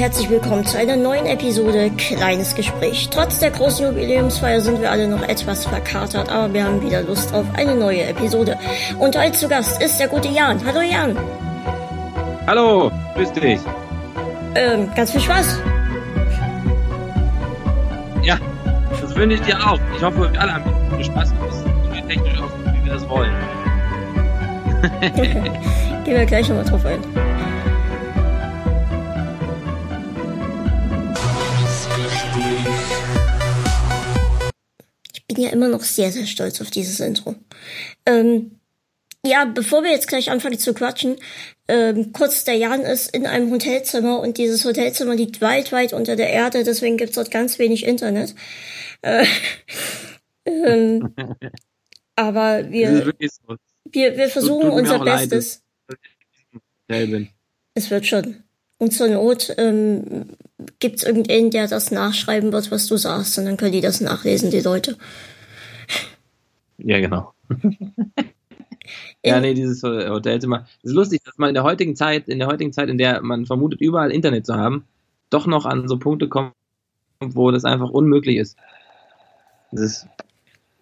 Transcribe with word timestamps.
herzlich 0.00 0.30
willkommen 0.30 0.64
zu 0.64 0.78
einer 0.78 0.96
neuen 0.96 1.26
Episode 1.26 1.90
Kleines 1.90 2.54
Gespräch. 2.54 3.10
Trotz 3.10 3.38
der 3.38 3.50
großen 3.50 3.84
Jubiläumsfeier 3.84 4.62
sind 4.62 4.80
wir 4.80 4.90
alle 4.90 5.06
noch 5.06 5.22
etwas 5.22 5.66
verkatert, 5.66 6.30
aber 6.30 6.54
wir 6.54 6.64
haben 6.64 6.80
wieder 6.80 7.02
Lust 7.02 7.34
auf 7.34 7.44
eine 7.54 7.74
neue 7.74 8.04
Episode. 8.04 8.56
Und 8.98 9.18
heute 9.18 9.32
zu 9.32 9.46
Gast 9.46 9.82
ist 9.82 10.00
der 10.00 10.08
gute 10.08 10.28
Jan. 10.28 10.58
Hallo 10.64 10.80
Jan. 10.80 11.18
Hallo, 12.46 12.90
grüß 13.14 13.30
dich. 13.32 13.60
Ähm, 14.54 14.88
ganz 14.96 15.10
viel 15.10 15.20
Spaß. 15.20 15.60
Ja, 18.22 18.38
das 19.02 19.14
wünsche 19.14 19.36
ich 19.36 19.42
dir 19.42 19.58
auch. 19.58 19.78
Ich 19.94 20.02
hoffe, 20.02 20.32
wir 20.32 20.40
alle 20.40 20.54
haben 20.54 20.96
viel 20.96 21.04
Spaß 21.04 21.30
und 21.32 21.52
so 21.52 22.08
technisch 22.08 22.40
aus, 22.40 22.50
wie 22.64 22.86
wir 22.86 22.94
das 22.94 23.06
wollen. 23.06 23.34
Gehen 26.04 26.16
wir 26.16 26.24
gleich 26.24 26.48
nochmal 26.48 26.64
drauf 26.64 26.86
ein. 26.86 27.29
Bin 35.40 35.48
ja 35.48 35.52
immer 35.54 35.68
noch 35.68 35.82
sehr, 35.82 36.12
sehr 36.12 36.26
stolz 36.26 36.60
auf 36.60 36.70
dieses 36.70 37.00
Intro. 37.00 37.34
Ähm, 38.04 38.58
ja, 39.24 39.46
bevor 39.46 39.82
wir 39.82 39.90
jetzt 39.90 40.06
gleich 40.06 40.30
anfangen 40.30 40.58
zu 40.58 40.74
quatschen, 40.74 41.16
ähm, 41.66 42.12
kurz, 42.12 42.44
der 42.44 42.56
Jan 42.56 42.82
ist 42.82 43.14
in 43.14 43.26
einem 43.26 43.50
Hotelzimmer 43.50 44.20
und 44.20 44.36
dieses 44.36 44.64
Hotelzimmer 44.66 45.14
liegt 45.14 45.40
weit, 45.40 45.72
weit 45.72 45.94
unter 45.94 46.16
der 46.16 46.28
Erde, 46.28 46.62
deswegen 46.62 46.98
gibt's 46.98 47.14
dort 47.14 47.30
ganz 47.30 47.58
wenig 47.58 47.86
Internet. 47.86 48.34
Äh, 49.00 49.24
ähm, 50.44 51.14
aber 52.16 52.70
wir, 52.70 53.14
wir, 53.90 54.16
wir 54.18 54.28
versuchen 54.28 54.68
unser 54.68 54.98
Bestes. 54.98 55.62
Es 57.72 57.90
wird 57.90 58.06
schon. 58.06 58.42
Und 58.76 58.92
zur 58.92 59.08
Not 59.08 59.54
ähm, 59.58 60.30
gibt's 60.78 61.02
irgendeinen, 61.02 61.50
der 61.50 61.68
das 61.68 61.90
nachschreiben 61.90 62.52
wird, 62.52 62.70
was 62.70 62.86
du 62.86 62.96
sagst, 62.96 63.38
und 63.38 63.44
dann 63.44 63.56
können 63.56 63.72
die 63.72 63.80
das 63.80 64.00
nachlesen, 64.00 64.50
die 64.50 64.60
Leute. 64.60 64.96
Ja, 66.82 67.00
genau. 67.00 67.32
ja, 69.24 69.40
nee, 69.40 69.54
dieses 69.54 69.82
Hotelzimmer. 69.82 70.66
Es 70.82 70.90
ist 70.90 70.96
lustig, 70.96 71.22
dass 71.24 71.38
man 71.38 71.48
in 71.50 71.54
der 71.54 71.64
heutigen 71.64 71.96
Zeit, 71.96 72.28
in 72.28 72.38
der 72.38 72.48
heutigen 72.48 72.72
Zeit, 72.72 72.88
in 72.88 72.98
der 72.98 73.22
man 73.22 73.46
vermutet, 73.46 73.80
überall 73.80 74.10
Internet 74.10 74.46
zu 74.46 74.54
haben, 74.54 74.84
doch 75.30 75.46
noch 75.46 75.66
an 75.66 75.88
so 75.88 75.98
Punkte 75.98 76.28
kommt, 76.28 76.54
wo 77.20 77.50
das 77.50 77.64
einfach 77.64 77.90
unmöglich 77.90 78.36
ist. 78.36 78.56
Das 79.72 79.80
ist 79.80 80.06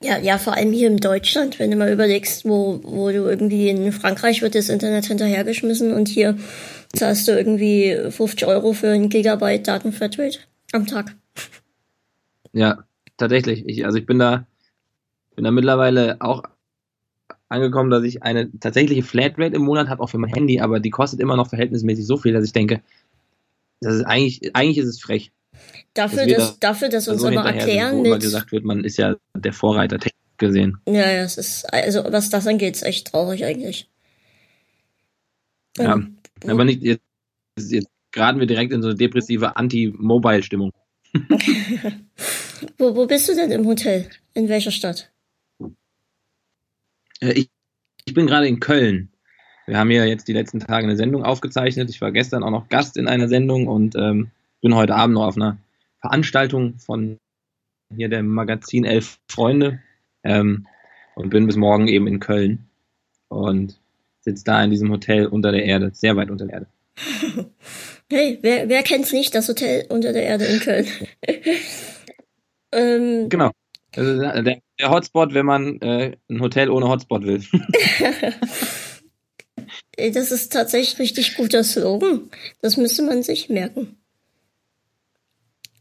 ja, 0.00 0.16
ja, 0.16 0.38
vor 0.38 0.54
allem 0.54 0.72
hier 0.72 0.86
in 0.86 0.98
Deutschland, 0.98 1.58
wenn 1.58 1.72
du 1.72 1.76
mal 1.76 1.92
überlegst, 1.92 2.44
wo, 2.44 2.80
wo 2.84 3.10
du 3.10 3.28
irgendwie 3.28 3.68
in 3.68 3.90
Frankreich 3.90 4.42
wird 4.42 4.54
das 4.54 4.68
Internet 4.68 5.06
hinterhergeschmissen 5.06 5.92
und 5.92 6.06
hier 6.06 6.38
zahlst 6.94 7.26
du 7.26 7.32
irgendwie 7.32 7.96
50 8.08 8.46
Euro 8.46 8.74
für 8.74 8.90
ein 8.90 9.08
Gigabyte 9.08 9.66
Datenflatrate 9.66 10.38
am 10.72 10.86
Tag. 10.86 11.16
Ja, 12.52 12.84
tatsächlich. 13.16 13.64
Ich, 13.66 13.84
also 13.84 13.98
ich 13.98 14.06
bin 14.06 14.20
da, 14.20 14.46
bin 15.38 15.44
da 15.44 15.52
mittlerweile 15.52 16.16
auch 16.18 16.42
angekommen, 17.48 17.90
dass 17.90 18.02
ich 18.02 18.24
eine 18.24 18.50
tatsächliche 18.58 19.04
Flatrate 19.04 19.54
im 19.54 19.62
Monat 19.62 19.88
habe, 19.88 20.02
auch 20.02 20.08
für 20.08 20.18
mein 20.18 20.34
Handy, 20.34 20.58
aber 20.58 20.80
die 20.80 20.90
kostet 20.90 21.20
immer 21.20 21.36
noch 21.36 21.48
verhältnismäßig 21.48 22.06
so 22.06 22.16
viel, 22.16 22.32
dass 22.32 22.44
ich 22.44 22.52
denke, 22.52 22.82
das 23.80 23.94
ist 23.94 24.02
eigentlich, 24.02 24.56
eigentlich 24.56 24.78
ist 24.78 24.88
es 24.88 25.00
frech. 25.00 25.30
Dafür, 25.94 26.26
dass, 26.26 26.58
da, 26.58 26.70
dafür, 26.70 26.88
dass 26.88 27.06
uns 27.06 27.20
so 27.20 27.28
aber 27.28 27.50
erklären 27.50 27.94
sind, 27.94 28.06
wo 28.06 28.14
mit. 28.14 28.20
gesagt 28.20 28.50
wird, 28.50 28.64
man 28.64 28.82
ist 28.82 28.96
ja 28.96 29.14
der 29.36 29.52
Vorreiter 29.52 30.00
technisch 30.00 30.38
gesehen. 30.38 30.78
Ja, 30.88 31.08
ja, 31.08 31.22
es 31.22 31.38
ist, 31.38 31.72
also 31.72 32.02
was 32.10 32.30
das 32.30 32.48
angeht, 32.48 32.74
ist 32.74 32.82
echt 32.82 33.06
traurig 33.06 33.44
eigentlich. 33.44 33.88
Ja, 35.78 35.92
ähm, 35.92 36.18
aber 36.48 36.64
nicht, 36.64 36.82
jetzt, 36.82 37.02
jetzt 37.56 37.86
geraten 38.10 38.40
wir 38.40 38.48
direkt 38.48 38.72
in 38.72 38.82
so 38.82 38.88
eine 38.88 38.96
depressive 38.96 39.56
Anti-Mobile-Stimmung. 39.56 40.72
wo, 42.76 42.96
wo 42.96 43.06
bist 43.06 43.28
du 43.28 43.36
denn 43.36 43.52
im 43.52 43.66
Hotel? 43.66 44.10
In 44.34 44.48
welcher 44.48 44.72
Stadt? 44.72 45.12
Äh, 47.20 47.32
ich, 47.32 47.50
ich 48.04 48.14
bin 48.14 48.26
gerade 48.26 48.48
in 48.48 48.60
Köln. 48.60 49.10
Wir 49.66 49.78
haben 49.78 49.90
hier 49.90 50.06
jetzt 50.06 50.28
die 50.28 50.32
letzten 50.32 50.60
Tage 50.60 50.84
eine 50.84 50.96
Sendung 50.96 51.24
aufgezeichnet. 51.24 51.90
Ich 51.90 52.00
war 52.00 52.10
gestern 52.10 52.42
auch 52.42 52.50
noch 52.50 52.68
Gast 52.68 52.96
in 52.96 53.06
einer 53.06 53.28
Sendung 53.28 53.66
und 53.68 53.94
ähm, 53.96 54.30
bin 54.62 54.74
heute 54.74 54.94
Abend 54.94 55.14
noch 55.14 55.26
auf 55.26 55.36
einer 55.36 55.58
Veranstaltung 56.00 56.78
von 56.78 57.18
hier 57.94 58.08
dem 58.08 58.28
Magazin 58.28 58.84
Elf 58.84 59.18
Freunde 59.28 59.80
ähm, 60.24 60.66
und 61.14 61.30
bin 61.30 61.46
bis 61.46 61.56
morgen 61.56 61.88
eben 61.88 62.06
in 62.06 62.20
Köln 62.20 62.66
und 63.28 63.78
sitze 64.20 64.44
da 64.44 64.62
in 64.62 64.70
diesem 64.70 64.90
Hotel 64.90 65.26
unter 65.26 65.52
der 65.52 65.64
Erde, 65.64 65.90
sehr 65.92 66.16
weit 66.16 66.30
unter 66.30 66.46
der 66.46 66.54
Erde. 66.54 66.66
Hey, 68.10 68.38
wer, 68.40 68.70
wer 68.70 68.82
kennt's 68.84 69.12
nicht, 69.12 69.34
das 69.34 69.50
Hotel 69.50 69.84
unter 69.90 70.14
der 70.14 70.22
Erde 70.22 70.46
in 70.46 70.60
Köln? 70.60 70.86
ähm, 72.72 73.28
genau. 73.28 73.50
Also 73.96 74.20
der, 74.20 74.60
der, 74.78 74.90
Hotspot, 74.90 75.34
wenn 75.34 75.46
man 75.46 75.80
äh, 75.80 76.16
ein 76.28 76.40
Hotel 76.40 76.70
ohne 76.70 76.88
Hotspot 76.88 77.24
will. 77.24 77.42
das 80.12 80.30
ist 80.30 80.52
tatsächlich 80.52 80.98
richtig 80.98 81.36
guter 81.36 81.64
Slogan. 81.64 82.28
Das 82.60 82.76
müsste 82.76 83.02
man 83.02 83.22
sich 83.22 83.48
merken. 83.48 83.96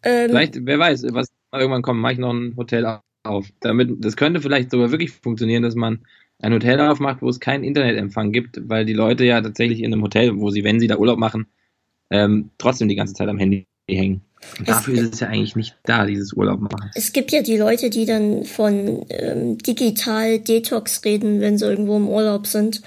Ähm, 0.03 0.29
vielleicht, 0.29 0.65
wer 0.65 0.79
weiß, 0.79 1.05
was 1.11 1.27
irgendwann 1.51 1.81
kommt, 1.81 1.99
mache 1.99 2.13
ich 2.13 2.19
noch 2.19 2.33
ein 2.33 2.55
Hotel 2.55 2.99
auf. 3.23 3.47
Damit, 3.59 4.03
das 4.03 4.15
könnte 4.15 4.41
vielleicht 4.41 4.71
sogar 4.71 4.91
wirklich 4.91 5.11
funktionieren, 5.11 5.63
dass 5.63 5.75
man 5.75 6.05
ein 6.39 6.53
Hotel 6.53 6.79
aufmacht, 6.79 7.21
wo 7.21 7.29
es 7.29 7.39
keinen 7.39 7.63
Internetempfang 7.63 8.31
gibt, 8.31 8.69
weil 8.69 8.85
die 8.85 8.93
Leute 8.93 9.25
ja 9.25 9.41
tatsächlich 9.41 9.81
in 9.81 9.91
einem 9.91 10.03
Hotel, 10.03 10.37
wo 10.37 10.49
sie, 10.49 10.63
wenn 10.63 10.79
sie 10.79 10.87
da 10.87 10.97
Urlaub 10.97 11.17
machen, 11.17 11.47
ähm, 12.09 12.51
trotzdem 12.57 12.87
die 12.87 12.95
ganze 12.95 13.13
Zeit 13.13 13.27
am 13.27 13.37
Handy 13.37 13.65
hängen. 13.89 14.21
Und 14.59 14.67
dafür 14.67 14.93
ist 14.95 15.13
es 15.15 15.19
ja 15.19 15.27
eigentlich 15.27 15.55
nicht 15.55 15.75
da, 15.83 16.05
dieses 16.05 16.33
Urlaub 16.33 16.59
machen. 16.59 16.91
Es 16.95 17.13
gibt 17.13 17.31
ja 17.31 17.41
die 17.41 17.57
Leute, 17.57 17.89
die 17.89 18.05
dann 18.05 18.43
von 18.43 19.05
ähm, 19.09 19.57
digital 19.57 20.39
Detox 20.39 21.03
reden, 21.03 21.41
wenn 21.41 21.57
sie 21.57 21.65
irgendwo 21.65 21.97
im 21.97 22.07
Urlaub 22.07 22.47
sind. 22.47 22.81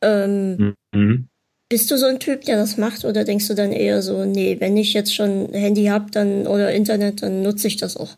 Ähm, 0.00 0.74
mhm. 0.92 1.28
Bist 1.68 1.90
du 1.90 1.98
so 1.98 2.06
ein 2.06 2.20
Typ, 2.20 2.42
der 2.42 2.56
das 2.56 2.78
macht, 2.78 3.04
oder 3.04 3.24
denkst 3.24 3.48
du 3.48 3.54
dann 3.54 3.72
eher 3.72 4.00
so, 4.00 4.24
nee, 4.24 4.56
wenn 4.58 4.76
ich 4.76 4.94
jetzt 4.94 5.14
schon 5.14 5.52
Handy 5.52 5.86
hab, 5.86 6.12
dann 6.12 6.46
oder 6.46 6.72
Internet, 6.72 7.22
dann 7.22 7.42
nutze 7.42 7.68
ich 7.68 7.76
das 7.76 7.96
auch? 7.96 8.16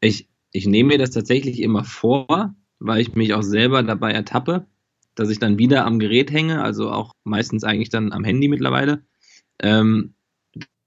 Ich, 0.00 0.28
ich 0.50 0.66
nehme 0.66 0.88
mir 0.88 0.98
das 0.98 1.10
tatsächlich 1.10 1.60
immer 1.60 1.84
vor, 1.84 2.54
weil 2.80 3.00
ich 3.00 3.14
mich 3.14 3.34
auch 3.34 3.42
selber 3.42 3.82
dabei 3.82 4.12
ertappe, 4.12 4.66
dass 5.14 5.30
ich 5.30 5.38
dann 5.38 5.58
wieder 5.58 5.84
am 5.84 5.98
Gerät 5.98 6.32
hänge, 6.32 6.62
also 6.62 6.90
auch 6.90 7.12
meistens 7.24 7.64
eigentlich 7.64 7.90
dann 7.90 8.12
am 8.12 8.24
Handy 8.24 8.48
mittlerweile. 8.48 9.02
Ähm, 9.60 10.14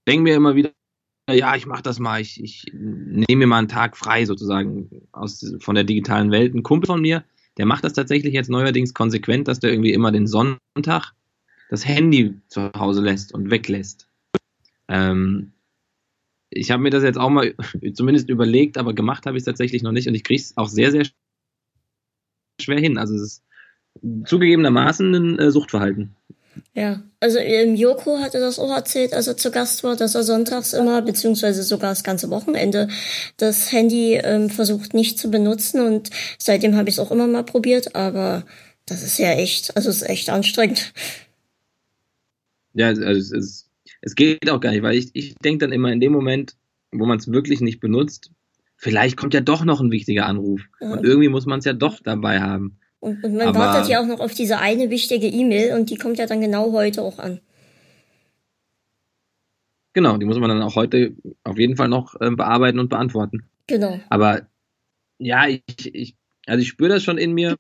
denke 0.08 0.24
mir 0.24 0.36
immer 0.36 0.56
wieder, 0.56 0.72
ja, 1.30 1.56
ich 1.56 1.66
mache 1.66 1.84
das 1.84 2.00
mal, 2.00 2.20
ich, 2.20 2.44
ich 2.44 2.66
nehme 2.74 3.40
mir 3.40 3.48
mal 3.48 3.60
einen 3.60 3.68
Tag 3.68 3.96
frei 3.96 4.26
sozusagen 4.26 5.08
aus, 5.12 5.56
von 5.60 5.76
der 5.76 5.84
digitalen 5.84 6.32
Welt. 6.32 6.54
Ein 6.54 6.64
Kumpel 6.64 6.88
von 6.88 7.02
mir, 7.02 7.24
der 7.58 7.66
macht 7.66 7.84
das 7.84 7.94
tatsächlich 7.94 8.34
jetzt 8.34 8.50
neuerdings 8.50 8.94
konsequent, 8.94 9.48
dass 9.48 9.60
der 9.60 9.72
irgendwie 9.72 9.94
immer 9.94 10.12
den 10.12 10.28
Sonntag 10.28 11.14
das 11.70 11.88
Handy 11.88 12.40
zu 12.48 12.72
Hause 12.74 13.02
lässt 13.02 13.34
und 13.34 13.50
weglässt. 13.50 14.10
Ähm, 14.88 15.54
ich 16.50 16.70
habe 16.70 16.84
mir 16.84 16.90
das 16.90 17.04
jetzt 17.04 17.18
auch 17.18 17.30
mal 17.30 17.56
zumindest 17.94 18.30
überlegt, 18.30 18.78
aber 18.78 18.94
gemacht 18.94 19.26
habe 19.26 19.38
ich 19.38 19.42
es 19.42 19.46
tatsächlich 19.46 19.84
noch 19.84 19.94
nicht 19.94 20.08
und 20.08 20.16
ich 20.16 20.24
kriege 20.24 20.42
es 20.42 20.58
auch 20.58 20.68
sehr, 20.68 20.92
sehr 20.92 21.06
schwer 22.60 22.80
hin. 22.80 22.98
Also 22.98 23.16
es 23.16 23.22
ist 23.22 23.44
zugegebenermaßen 24.26 25.14
ein 25.14 25.40
äh, 25.40 25.52
Suchtverhalten. 25.52 26.16
Ja, 26.74 27.02
also 27.20 27.38
ähm, 27.38 27.76
Joko 27.76 28.20
hatte 28.20 28.40
das 28.40 28.60
auch 28.60 28.72
erzählt, 28.72 29.14
als 29.14 29.28
er 29.28 29.38
zu 29.38 29.52
Gast 29.52 29.84
war, 29.84 29.96
dass 29.96 30.16
er 30.16 30.24
sonntags 30.24 30.74
immer, 30.74 31.02
beziehungsweise 31.02 31.64
sogar 31.64 31.92
das 31.92 32.04
ganze 32.04 32.30
Wochenende, 32.30 32.88
das 33.38 33.72
Handy 33.72 34.16
ähm, 34.16 34.50
versucht 34.50 34.94
nicht 34.94 35.18
zu 35.18 35.30
benutzen 35.30 35.82
und 35.82 36.10
seitdem 36.38 36.76
habe 36.76 36.90
ich 36.90 36.96
es 36.96 37.00
auch 37.00 37.12
immer 37.12 37.28
mal 37.28 37.44
probiert, 37.44 37.96
aber 37.96 38.46
das 38.86 39.04
ist 39.04 39.18
ja 39.18 39.32
echt, 39.32 39.76
also 39.76 39.90
es 39.90 40.02
ist 40.02 40.10
echt 40.10 40.30
anstrengend. 40.30 40.94
Ja, 42.74 42.88
also 42.88 43.04
es, 43.04 43.32
es, 43.32 43.70
es 44.02 44.16
geht 44.16 44.50
auch 44.50 44.60
gar 44.60 44.72
nicht, 44.72 44.84
weil 44.84 44.98
ich, 44.98 45.10
ich 45.14 45.36
denke 45.36 45.66
dann 45.66 45.74
immer 45.74 45.92
in 45.92 46.00
dem 46.00 46.12
Moment, 46.12 46.56
wo 46.92 47.06
man 47.06 47.20
es 47.20 47.32
wirklich 47.32 47.62
nicht 47.62 47.80
benutzt, 47.80 48.32
vielleicht 48.76 49.16
kommt 49.16 49.34
ja 49.34 49.42
doch 49.42 49.64
noch 49.64 49.80
ein 49.80 49.92
wichtiger 49.92 50.26
Anruf. 50.26 50.62
Ja. 50.80 50.94
Und 50.94 51.06
irgendwie 51.06 51.30
muss 51.30 51.46
man 51.46 51.60
es 51.60 51.66
ja 51.66 51.74
doch 51.74 52.00
dabei 52.02 52.42
haben. 52.42 52.78
Und, 53.02 53.24
und 53.24 53.34
man 53.34 53.48
Aber 53.48 53.60
wartet 53.60 53.90
ja 53.90 54.00
auch 54.00 54.06
noch 54.06 54.20
auf 54.20 54.34
diese 54.34 54.60
eine 54.60 54.92
wichtige 54.92 55.28
E-Mail 55.28 55.76
und 55.76 55.90
die 55.90 55.98
kommt 55.98 56.20
ja 56.20 56.28
dann 56.28 56.40
genau 56.40 56.72
heute 56.72 57.02
auch 57.02 57.18
an. 57.18 57.42
Genau, 59.94 60.18
die 60.18 60.26
muss 60.26 60.40
man 60.40 60.50
dann 60.50 60.62
auch 60.62 60.76
heute 60.76 61.16
auf 61.44 61.58
jeden 61.58 61.76
Fall 61.76 61.90
noch 61.90 62.14
äh, 62.22 62.30
bearbeiten 62.30 62.80
und 62.80 62.90
beantworten. 62.90 63.44
Genau. 63.68 64.00
Aber 64.10 64.44
ja, 65.18 65.48
ich, 65.48 65.64
ich 65.94 66.16
also 66.46 66.62
ich 66.62 66.70
spüre 66.70 66.90
das 66.90 67.04
schon 67.04 67.18
in 67.18 67.34
mir. 67.34 67.58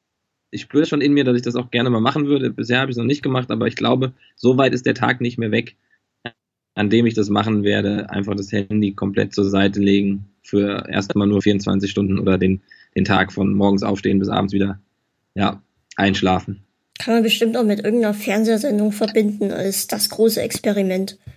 Ich 0.51 0.61
spüre 0.61 0.85
schon 0.85 1.01
in 1.01 1.13
mir, 1.13 1.23
dass 1.23 1.35
ich 1.35 1.41
das 1.41 1.55
auch 1.55 1.71
gerne 1.71 1.89
mal 1.89 2.01
machen 2.01 2.27
würde. 2.27 2.51
Bisher 2.51 2.79
habe 2.79 2.91
ich 2.91 2.95
es 2.95 2.99
noch 2.99 3.05
nicht 3.05 3.23
gemacht, 3.23 3.49
aber 3.51 3.67
ich 3.67 3.75
glaube, 3.75 4.13
so 4.35 4.57
weit 4.57 4.73
ist 4.73 4.85
der 4.85 4.93
Tag 4.93 5.21
nicht 5.21 5.37
mehr 5.37 5.51
weg, 5.51 5.75
an 6.75 6.89
dem 6.89 7.05
ich 7.07 7.15
das 7.15 7.29
machen 7.29 7.63
werde. 7.63 8.09
Einfach 8.11 8.35
das 8.35 8.51
Handy 8.51 8.93
komplett 8.93 9.33
zur 9.33 9.49
Seite 9.49 9.79
legen 9.79 10.29
für 10.43 10.87
erst 10.87 11.15
einmal 11.15 11.27
nur 11.27 11.41
24 11.41 11.89
Stunden 11.89 12.19
oder 12.19 12.37
den, 12.37 12.61
den 12.95 13.05
Tag 13.05 13.33
von 13.33 13.53
morgens 13.53 13.81
aufstehen 13.81 14.19
bis 14.19 14.29
abends 14.29 14.53
wieder 14.53 14.79
ja, 15.35 15.61
einschlafen. 15.95 16.63
Kann 16.99 17.15
man 17.15 17.23
bestimmt 17.23 17.57
auch 17.57 17.63
mit 17.63 17.79
irgendeiner 17.79 18.13
Fernsehsendung 18.13 18.91
verbinden 18.91 19.51
als 19.51 19.87
das 19.87 20.09
große 20.09 20.41
Experiment. 20.41 21.17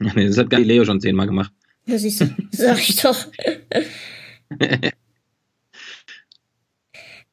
Das 0.00 0.38
hat 0.38 0.48
Galileo 0.48 0.84
schon 0.84 1.00
zehnmal 1.00 1.26
gemacht. 1.26 1.52
Ja, 1.84 1.98
siehst 1.98 2.20
du, 2.20 2.32
sag 2.52 2.78
ich 2.78 3.02
doch. 3.02 3.26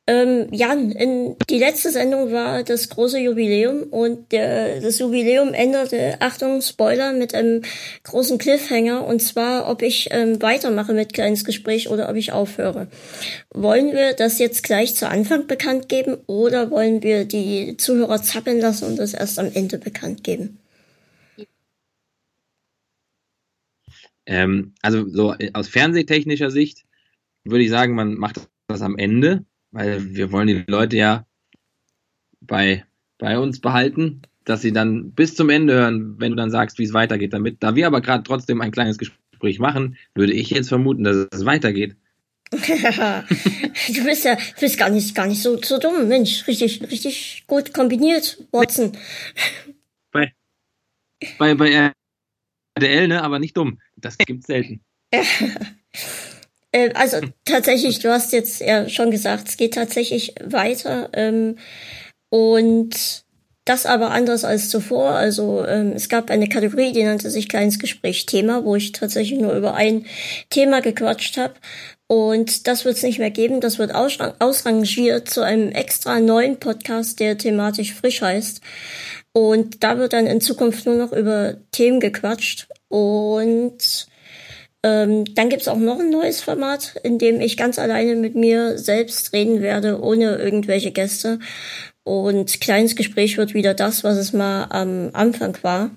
Ähm, 0.07 0.49
Jan, 0.51 0.91
in, 0.91 1.35
die 1.49 1.57
letzte 1.57 1.89
Sendung 1.89 2.31
war 2.31 2.63
das 2.63 2.89
große 2.89 3.17
Jubiläum 3.17 3.83
und 3.89 4.31
der, 4.31 4.79
das 4.79 4.99
Jubiläum 4.99 5.51
änderte, 5.55 6.17
Achtung, 6.19 6.61
Spoiler, 6.61 7.11
mit 7.13 7.33
einem 7.33 7.63
großen 8.03 8.37
Cliffhanger 8.37 9.03
und 9.07 9.19
zwar, 9.19 9.67
ob 9.67 9.81
ich 9.81 10.09
ähm, 10.11 10.39
weitermache 10.43 10.93
mit 10.93 11.13
kleines 11.13 11.43
Gespräch 11.43 11.89
oder 11.89 12.07
ob 12.07 12.17
ich 12.17 12.33
aufhöre. 12.33 12.87
Wollen 13.51 13.93
wir 13.93 14.13
das 14.13 14.37
jetzt 14.37 14.61
gleich 14.61 14.93
zu 14.93 15.09
Anfang 15.09 15.47
bekannt 15.47 15.89
geben 15.89 16.17
oder 16.27 16.69
wollen 16.69 17.01
wir 17.01 17.25
die 17.25 17.75
Zuhörer 17.77 18.21
zappeln 18.21 18.59
lassen 18.59 18.85
und 18.85 18.97
das 18.99 19.15
erst 19.15 19.39
am 19.39 19.51
Ende 19.51 19.79
bekannt 19.79 20.23
geben? 20.23 20.59
Ähm, 24.27 24.75
also 24.83 25.09
so 25.09 25.33
aus 25.53 25.67
fernsehtechnischer 25.67 26.51
Sicht 26.51 26.85
würde 27.43 27.63
ich 27.63 27.71
sagen, 27.71 27.95
man 27.95 28.13
macht 28.13 28.47
das 28.67 28.83
am 28.83 28.99
Ende 28.99 29.45
weil 29.71 30.15
wir 30.15 30.31
wollen 30.31 30.47
die 30.47 30.63
Leute 30.67 30.97
ja 30.97 31.25
bei, 32.41 32.85
bei 33.17 33.39
uns 33.39 33.59
behalten, 33.59 34.21
dass 34.45 34.61
sie 34.61 34.71
dann 34.71 35.11
bis 35.11 35.35
zum 35.35 35.49
Ende 35.49 35.73
hören, 35.73 36.15
wenn 36.19 36.31
du 36.31 36.37
dann 36.37 36.51
sagst, 36.51 36.77
wie 36.79 36.83
es 36.83 36.93
weitergeht 36.93 37.33
damit. 37.33 37.61
Da 37.61 37.75
wir 37.75 37.87
aber 37.87 38.01
gerade 38.01 38.23
trotzdem 38.23 38.61
ein 38.61 38.71
kleines 38.71 38.97
Gespräch 38.97 39.59
machen, 39.59 39.97
würde 40.13 40.33
ich 40.33 40.51
jetzt 40.51 40.69
vermuten, 40.69 41.03
dass 41.03 41.27
es 41.31 41.45
weitergeht. 41.45 41.95
du 42.51 44.03
bist 44.05 44.23
ja 44.23 44.35
du 44.35 44.59
bist 44.59 44.77
gar 44.77 44.89
nicht, 44.89 45.15
gar 45.15 45.25
nicht 45.27 45.41
so, 45.41 45.59
so 45.61 45.79
dumm, 45.79 46.07
Mensch. 46.07 46.47
Richtig, 46.47 46.81
richtig 46.83 47.43
gut 47.47 47.73
kombiniert, 47.73 48.37
Watson. 48.51 48.91
Bei, 50.11 50.31
bei, 51.39 51.55
bei 51.55 51.91
RDL, 52.77 53.07
ne, 53.07 53.23
aber 53.23 53.39
nicht 53.39 53.57
dumm. 53.57 53.79
Das 53.97 54.17
gibt's 54.17 54.47
selten. 54.47 54.81
Äh, 56.75 56.91
also 56.93 57.21
tatsächlich, 57.45 57.99
du 57.99 58.11
hast 58.11 58.33
jetzt 58.33 58.59
ja 58.59 58.89
schon 58.89 59.09
gesagt, 59.09 59.47
es 59.47 59.57
geht 59.57 59.75
tatsächlich 59.75 60.35
weiter. 60.43 61.09
Ähm, 61.13 61.57
und 62.29 63.23
das 63.63 63.85
aber 63.85 64.11
anders 64.11 64.43
als 64.43 64.69
zuvor. 64.69 65.11
Also 65.11 65.65
ähm, 65.65 65.93
es 65.95 66.09
gab 66.09 66.29
eine 66.29 66.49
Kategorie, 66.49 66.91
die 66.91 67.03
nannte 67.03 67.31
sich 67.31 67.47
Kleines 67.47 67.79
Gespräch 67.79 68.25
Thema, 68.25 68.65
wo 68.65 68.75
ich 68.75 68.91
tatsächlich 68.91 69.39
nur 69.39 69.53
über 69.53 69.73
ein 69.73 70.05
Thema 70.49 70.81
gequatscht 70.81 71.37
habe. 71.37 71.53
Und 72.07 72.67
das 72.67 72.83
wird 72.83 72.97
es 72.97 73.03
nicht 73.03 73.19
mehr 73.19 73.31
geben. 73.31 73.61
Das 73.61 73.79
wird 73.79 73.95
ausrangiert 73.95 75.29
zu 75.29 75.41
einem 75.41 75.71
extra 75.71 76.19
neuen 76.19 76.59
Podcast, 76.59 77.21
der 77.21 77.37
thematisch 77.37 77.93
frisch 77.93 78.21
heißt. 78.21 78.61
Und 79.31 79.83
da 79.83 79.97
wird 79.97 80.13
dann 80.13 80.27
in 80.27 80.41
Zukunft 80.41 80.85
nur 80.85 80.95
noch 80.95 81.13
über 81.13 81.55
Themen 81.71 81.99
gequatscht. 82.01 82.67
Und 82.89 84.07
ähm, 84.85 85.25
dann 85.33 85.49
gibt's 85.49 85.67
auch 85.67 85.79
noch 85.79 85.99
ein 85.99 86.11
neues 86.11 86.41
Format, 86.41 86.95
in 87.01 87.17
dem 87.17 87.41
ich 87.41 87.57
ganz 87.57 87.79
alleine 87.79 88.15
mit 88.15 88.35
mir 88.35 88.77
selbst 88.77 89.33
reden 89.33 89.63
werde, 89.63 89.99
ohne 89.99 90.35
irgendwelche 90.35 90.91
Gäste. 90.91 91.39
Und 92.03 92.61
kleines 92.61 92.95
Gespräch 92.95 93.35
wird 93.37 93.55
wieder 93.55 93.73
das, 93.73 94.03
was 94.03 94.15
es 94.15 94.31
mal 94.31 94.65
am 94.65 95.09
Anfang 95.13 95.57
war. 95.63 95.89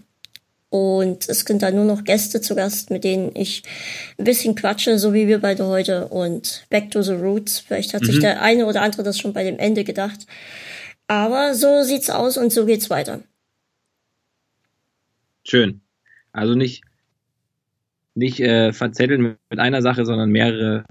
Und 0.70 1.28
es 1.28 1.40
sind 1.40 1.60
dann 1.60 1.74
nur 1.74 1.84
noch 1.84 2.04
Gäste 2.04 2.40
zu 2.40 2.54
Gast, 2.54 2.88
mit 2.88 3.04
denen 3.04 3.36
ich 3.36 3.62
ein 4.16 4.24
bisschen 4.24 4.54
quatsche, 4.54 4.98
so 4.98 5.12
wie 5.12 5.28
wir 5.28 5.40
beide 5.40 5.66
heute. 5.66 6.08
Und 6.08 6.64
Back 6.70 6.90
to 6.90 7.02
the 7.02 7.12
Roots. 7.12 7.58
Vielleicht 7.58 7.92
hat 7.92 8.00
mhm. 8.00 8.06
sich 8.06 8.20
der 8.20 8.40
eine 8.40 8.64
oder 8.64 8.80
andere 8.80 9.02
das 9.02 9.18
schon 9.18 9.34
bei 9.34 9.44
dem 9.44 9.58
Ende 9.58 9.84
gedacht. 9.84 10.20
Aber 11.08 11.54
so 11.54 11.82
sieht's 11.82 12.08
aus 12.08 12.38
und 12.38 12.54
so 12.54 12.64
geht's 12.64 12.88
weiter. 12.88 13.20
Schön. 15.44 15.82
Also 16.32 16.54
nicht 16.54 16.87
nicht 18.18 18.40
äh, 18.40 18.72
verzetteln 18.72 19.36
mit 19.50 19.58
einer 19.58 19.82
Sache, 19.82 20.04
sondern 20.04 20.30
mehrere 20.30 20.84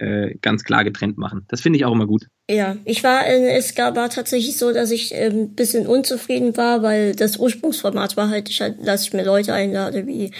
äh, 0.00 0.36
ganz 0.40 0.64
klar 0.64 0.82
getrennt 0.82 1.18
machen. 1.18 1.44
Das 1.48 1.60
finde 1.60 1.78
ich 1.78 1.84
auch 1.84 1.92
immer 1.92 2.06
gut. 2.06 2.26
Ja, 2.50 2.76
ich 2.84 3.04
war, 3.04 3.26
äh, 3.26 3.56
es 3.56 3.74
gab, 3.74 3.96
war 3.96 4.08
tatsächlich 4.08 4.56
so, 4.56 4.72
dass 4.72 4.90
ich 4.90 5.14
ein 5.14 5.32
ähm, 5.32 5.54
bisschen 5.54 5.86
unzufrieden 5.86 6.56
war, 6.56 6.82
weil 6.82 7.14
das 7.14 7.36
Ursprungsformat 7.36 8.16
war 8.16 8.30
halt, 8.30 8.48
ich 8.48 8.62
halt, 8.62 8.76
dass 8.84 9.02
ich 9.02 9.12
mir 9.12 9.24
Leute 9.24 9.52
einlade 9.52 10.06
wie 10.06 10.32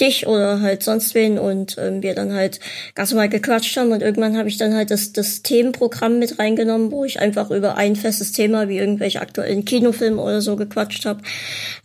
dich 0.00 0.26
oder 0.28 0.60
halt 0.60 0.84
sonst 0.84 1.14
wen 1.14 1.38
und 1.38 1.76
ähm, 1.78 2.02
wir 2.02 2.14
dann 2.14 2.32
halt 2.32 2.60
ganz 2.94 3.10
normal 3.10 3.28
gequatscht 3.28 3.76
haben 3.76 3.90
und 3.90 4.02
irgendwann 4.02 4.38
habe 4.38 4.48
ich 4.48 4.56
dann 4.56 4.72
halt 4.72 4.90
das, 4.92 5.12
das 5.12 5.42
Themenprogramm 5.42 6.20
mit 6.20 6.38
reingenommen, 6.38 6.92
wo 6.92 7.04
ich 7.04 7.18
einfach 7.18 7.50
über 7.50 7.76
ein 7.76 7.96
festes 7.96 8.30
Thema 8.30 8.68
wie 8.68 8.78
irgendwelche 8.78 9.20
aktuellen 9.20 9.64
Kinofilme 9.64 10.22
oder 10.22 10.40
so 10.40 10.54
gequatscht 10.54 11.06
habe. 11.06 11.22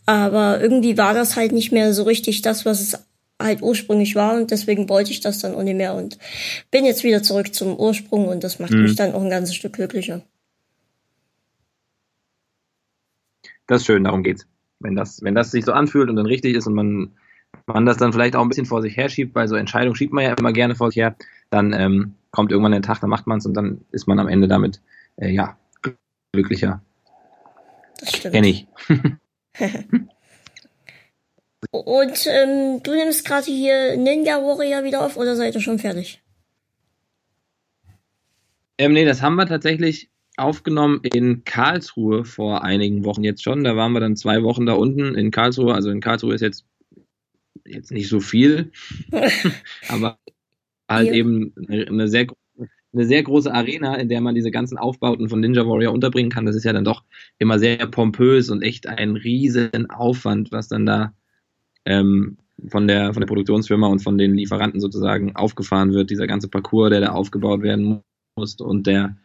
Aber 0.06 0.60
irgendwie 0.60 0.96
war 0.96 1.14
das 1.14 1.36
halt 1.36 1.52
nicht 1.52 1.72
mehr 1.72 1.92
so 1.92 2.04
richtig 2.04 2.42
das, 2.42 2.64
was 2.64 2.80
es 2.80 3.07
halt 3.40 3.62
ursprünglich 3.62 4.14
war 4.14 4.34
und 4.34 4.50
deswegen 4.50 4.88
wollte 4.88 5.10
ich 5.10 5.20
das 5.20 5.38
dann 5.38 5.54
auch 5.54 5.62
nicht 5.62 5.76
mehr 5.76 5.94
und 5.94 6.18
bin 6.70 6.84
jetzt 6.84 7.04
wieder 7.04 7.22
zurück 7.22 7.54
zum 7.54 7.76
Ursprung 7.76 8.28
und 8.28 8.42
das 8.42 8.58
macht 8.58 8.72
mhm. 8.72 8.82
mich 8.82 8.96
dann 8.96 9.14
auch 9.14 9.22
ein 9.22 9.30
ganzes 9.30 9.54
Stück 9.54 9.74
glücklicher. 9.74 10.22
Das 13.66 13.82
ist 13.82 13.86
schön, 13.86 14.04
darum 14.04 14.22
geht's. 14.22 14.46
Wenn 14.80 14.96
das, 14.96 15.22
wenn 15.22 15.34
das 15.34 15.50
sich 15.50 15.64
so 15.64 15.72
anfühlt 15.72 16.08
und 16.08 16.16
dann 16.16 16.26
richtig 16.26 16.56
ist 16.56 16.66
und 16.66 16.74
man, 16.74 17.12
man 17.66 17.86
das 17.86 17.96
dann 17.96 18.12
vielleicht 18.12 18.34
auch 18.34 18.42
ein 18.42 18.48
bisschen 18.48 18.66
vor 18.66 18.82
sich 18.82 18.96
her 18.96 19.08
schiebt, 19.08 19.34
weil 19.34 19.48
so 19.48 19.56
Entscheidungen 19.56 19.94
schiebt 19.94 20.12
man 20.12 20.24
ja 20.24 20.34
immer 20.34 20.52
gerne 20.52 20.74
vor 20.74 20.90
sich 20.90 20.96
her, 20.96 21.16
dann 21.50 21.72
ähm, 21.72 22.14
kommt 22.30 22.50
irgendwann 22.50 22.72
der 22.72 22.82
Tag, 22.82 23.00
dann 23.00 23.10
macht 23.10 23.26
man 23.26 23.38
es 23.38 23.46
und 23.46 23.54
dann 23.54 23.84
ist 23.92 24.06
man 24.06 24.18
am 24.18 24.28
Ende 24.28 24.48
damit 24.48 24.80
äh, 25.16 25.30
ja 25.30 25.56
glücklicher. 26.32 26.80
Das 28.00 28.16
stimmt. 28.16 28.34
Kenn 28.34 28.44
ich. 28.44 28.66
Und 31.70 32.26
ähm, 32.26 32.82
du 32.82 32.94
nimmst 32.94 33.24
gerade 33.24 33.46
hier 33.46 33.96
Ninja 33.96 34.36
Warrior 34.36 34.84
wieder 34.84 35.04
auf 35.04 35.16
oder 35.16 35.36
seid 35.36 35.54
ihr 35.54 35.60
schon 35.60 35.78
fertig? 35.78 36.22
Ähm, 38.78 38.92
nee, 38.92 39.04
das 39.04 39.22
haben 39.22 39.34
wir 39.34 39.46
tatsächlich 39.46 40.08
aufgenommen 40.36 41.00
in 41.02 41.42
Karlsruhe 41.44 42.24
vor 42.24 42.62
einigen 42.62 43.04
Wochen 43.04 43.24
jetzt 43.24 43.42
schon. 43.42 43.64
Da 43.64 43.76
waren 43.76 43.92
wir 43.92 44.00
dann 44.00 44.14
zwei 44.14 44.42
Wochen 44.44 44.66
da 44.66 44.74
unten 44.74 45.16
in 45.16 45.32
Karlsruhe. 45.32 45.74
Also 45.74 45.90
in 45.90 46.00
Karlsruhe 46.00 46.34
ist 46.34 46.42
jetzt, 46.42 46.64
jetzt 47.66 47.90
nicht 47.90 48.08
so 48.08 48.20
viel, 48.20 48.70
aber 49.88 50.18
halt 50.88 51.08
ja. 51.08 51.14
eben 51.14 51.54
eine 51.68 52.06
sehr, 52.06 52.28
eine 52.92 53.04
sehr 53.04 53.24
große 53.24 53.52
Arena, 53.52 53.96
in 53.96 54.08
der 54.08 54.20
man 54.20 54.36
diese 54.36 54.52
ganzen 54.52 54.78
Aufbauten 54.78 55.28
von 55.28 55.40
Ninja 55.40 55.66
Warrior 55.66 55.92
unterbringen 55.92 56.30
kann. 56.30 56.46
Das 56.46 56.54
ist 56.54 56.64
ja 56.64 56.72
dann 56.72 56.84
doch 56.84 57.02
immer 57.38 57.58
sehr 57.58 57.84
pompös 57.88 58.48
und 58.48 58.62
echt 58.62 58.86
ein 58.86 59.16
riesen 59.16 59.90
Aufwand, 59.90 60.52
was 60.52 60.68
dann 60.68 60.86
da 60.86 61.14
ähm, 61.88 62.36
von, 62.68 62.86
der, 62.86 63.14
von 63.14 63.20
der 63.20 63.26
Produktionsfirma 63.26 63.86
und 63.86 64.00
von 64.00 64.18
den 64.18 64.34
Lieferanten 64.34 64.80
sozusagen 64.80 65.34
aufgefahren 65.34 65.92
wird, 65.92 66.10
dieser 66.10 66.26
ganze 66.26 66.48
Parcours, 66.48 66.90
der 66.90 67.00
da 67.00 67.08
aufgebaut 67.12 67.62
werden 67.62 68.02
muss 68.36 68.56
und 68.56 68.86
der 68.86 69.16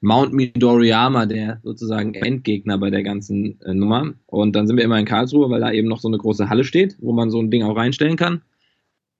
Mount 0.00 0.32
Midoriyama, 0.32 1.26
der 1.26 1.60
sozusagen 1.64 2.14
Endgegner 2.14 2.78
bei 2.78 2.88
der 2.90 3.02
ganzen 3.02 3.60
äh, 3.62 3.74
Nummer. 3.74 4.14
Und 4.26 4.54
dann 4.54 4.66
sind 4.66 4.76
wir 4.76 4.84
immer 4.84 4.98
in 4.98 5.04
Karlsruhe, 5.04 5.50
weil 5.50 5.60
da 5.60 5.72
eben 5.72 5.88
noch 5.88 6.00
so 6.00 6.08
eine 6.08 6.18
große 6.18 6.48
Halle 6.48 6.64
steht, 6.64 6.96
wo 7.00 7.12
man 7.12 7.30
so 7.30 7.40
ein 7.40 7.50
Ding 7.50 7.64
auch 7.64 7.76
reinstellen 7.76 8.16
kann. 8.16 8.42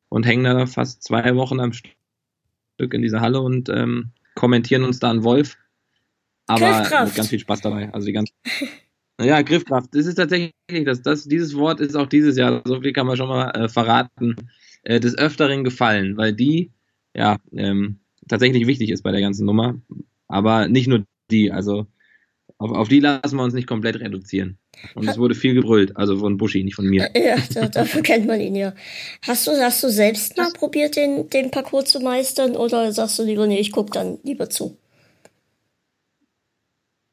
Und 0.09 0.25
hängen 0.25 0.45
da 0.45 0.66
fast 0.66 1.02
zwei 1.02 1.35
Wochen 1.35 1.61
am 1.61 1.73
Stück 1.73 2.95
in 2.95 3.02
dieser 3.02 3.21
Halle 3.21 3.40
und 3.40 3.68
ähm, 3.68 4.12
kommentieren 4.37 4.85
uns 4.85 5.00
da 5.00 5.11
einen 5.11 5.25
Wolf. 5.25 5.59
Aber 6.47 6.80
mit 6.80 7.14
ganz 7.14 7.28
viel 7.28 7.40
Spaß 7.40 7.61
dabei. 7.61 7.92
Also 7.92 8.07
die 8.07 8.12
ganze 8.12 8.33
Ja, 9.20 9.42
Griffkraft. 9.42 9.94
Das 9.94 10.06
ist 10.06 10.14
tatsächlich, 10.14 10.52
das, 10.84 11.02
das, 11.02 11.25
dieses 11.25 11.56
Wort 11.56 11.80
ist 11.80 11.96
auch 11.96 12.06
dieses 12.06 12.37
Jahr, 12.37 12.62
so 12.64 12.80
viel 12.80 12.92
kann 12.92 13.06
man 13.06 13.16
schon 13.16 13.28
mal 13.28 13.50
äh, 13.50 13.68
verraten, 13.68 14.37
äh, 14.84 15.00
des 15.00 15.18
Öfteren 15.18 15.64
gefallen, 15.64 16.16
weil 16.16 16.32
die 16.32 16.70
ja 17.14 17.38
ähm, 17.52 17.98
tatsächlich 18.28 18.66
wichtig 18.66 18.90
ist 18.90 19.02
bei 19.02 19.12
der 19.12 19.20
ganzen 19.20 19.44
Nummer. 19.44 19.80
Aber 20.28 20.68
nicht 20.68 20.87
nur 20.87 21.04
die, 21.30 21.50
also 21.50 21.87
auf, 22.58 22.72
auf 22.72 22.88
die 22.88 23.00
lassen 23.00 23.37
wir 23.37 23.42
uns 23.42 23.54
nicht 23.54 23.66
komplett 23.66 24.00
reduzieren. 24.00 24.58
Und 24.94 25.08
es 25.08 25.18
wurde 25.18 25.34
viel 25.34 25.54
gebrüllt, 25.54 25.96
also 25.96 26.18
von 26.18 26.37
Buschi, 26.37 26.62
nicht 26.62 26.75
von 26.75 26.87
mir. 26.87 27.10
Ja, 27.16 27.37
da, 27.54 27.68
dafür 27.68 28.02
kennt 28.02 28.26
man 28.26 28.40
ihn 28.40 28.54
ja. 28.54 28.75
Hast 29.22 29.46
du, 29.46 29.52
hast 29.52 29.82
du 29.82 29.90
selbst 29.90 30.37
mal 30.37 30.52
probiert, 30.52 30.96
den, 30.96 31.28
den 31.30 31.50
Parcours 31.50 31.87
zu 31.87 32.00
meistern 32.00 32.56
oder 32.56 32.92
sagst 32.92 33.18
du 33.18 33.25
lieber, 33.25 33.46
nee, 33.46 33.58
ich 33.58 33.72
guck 33.72 33.92
dann 33.92 34.18
lieber 34.22 34.50
zu? 34.50 34.76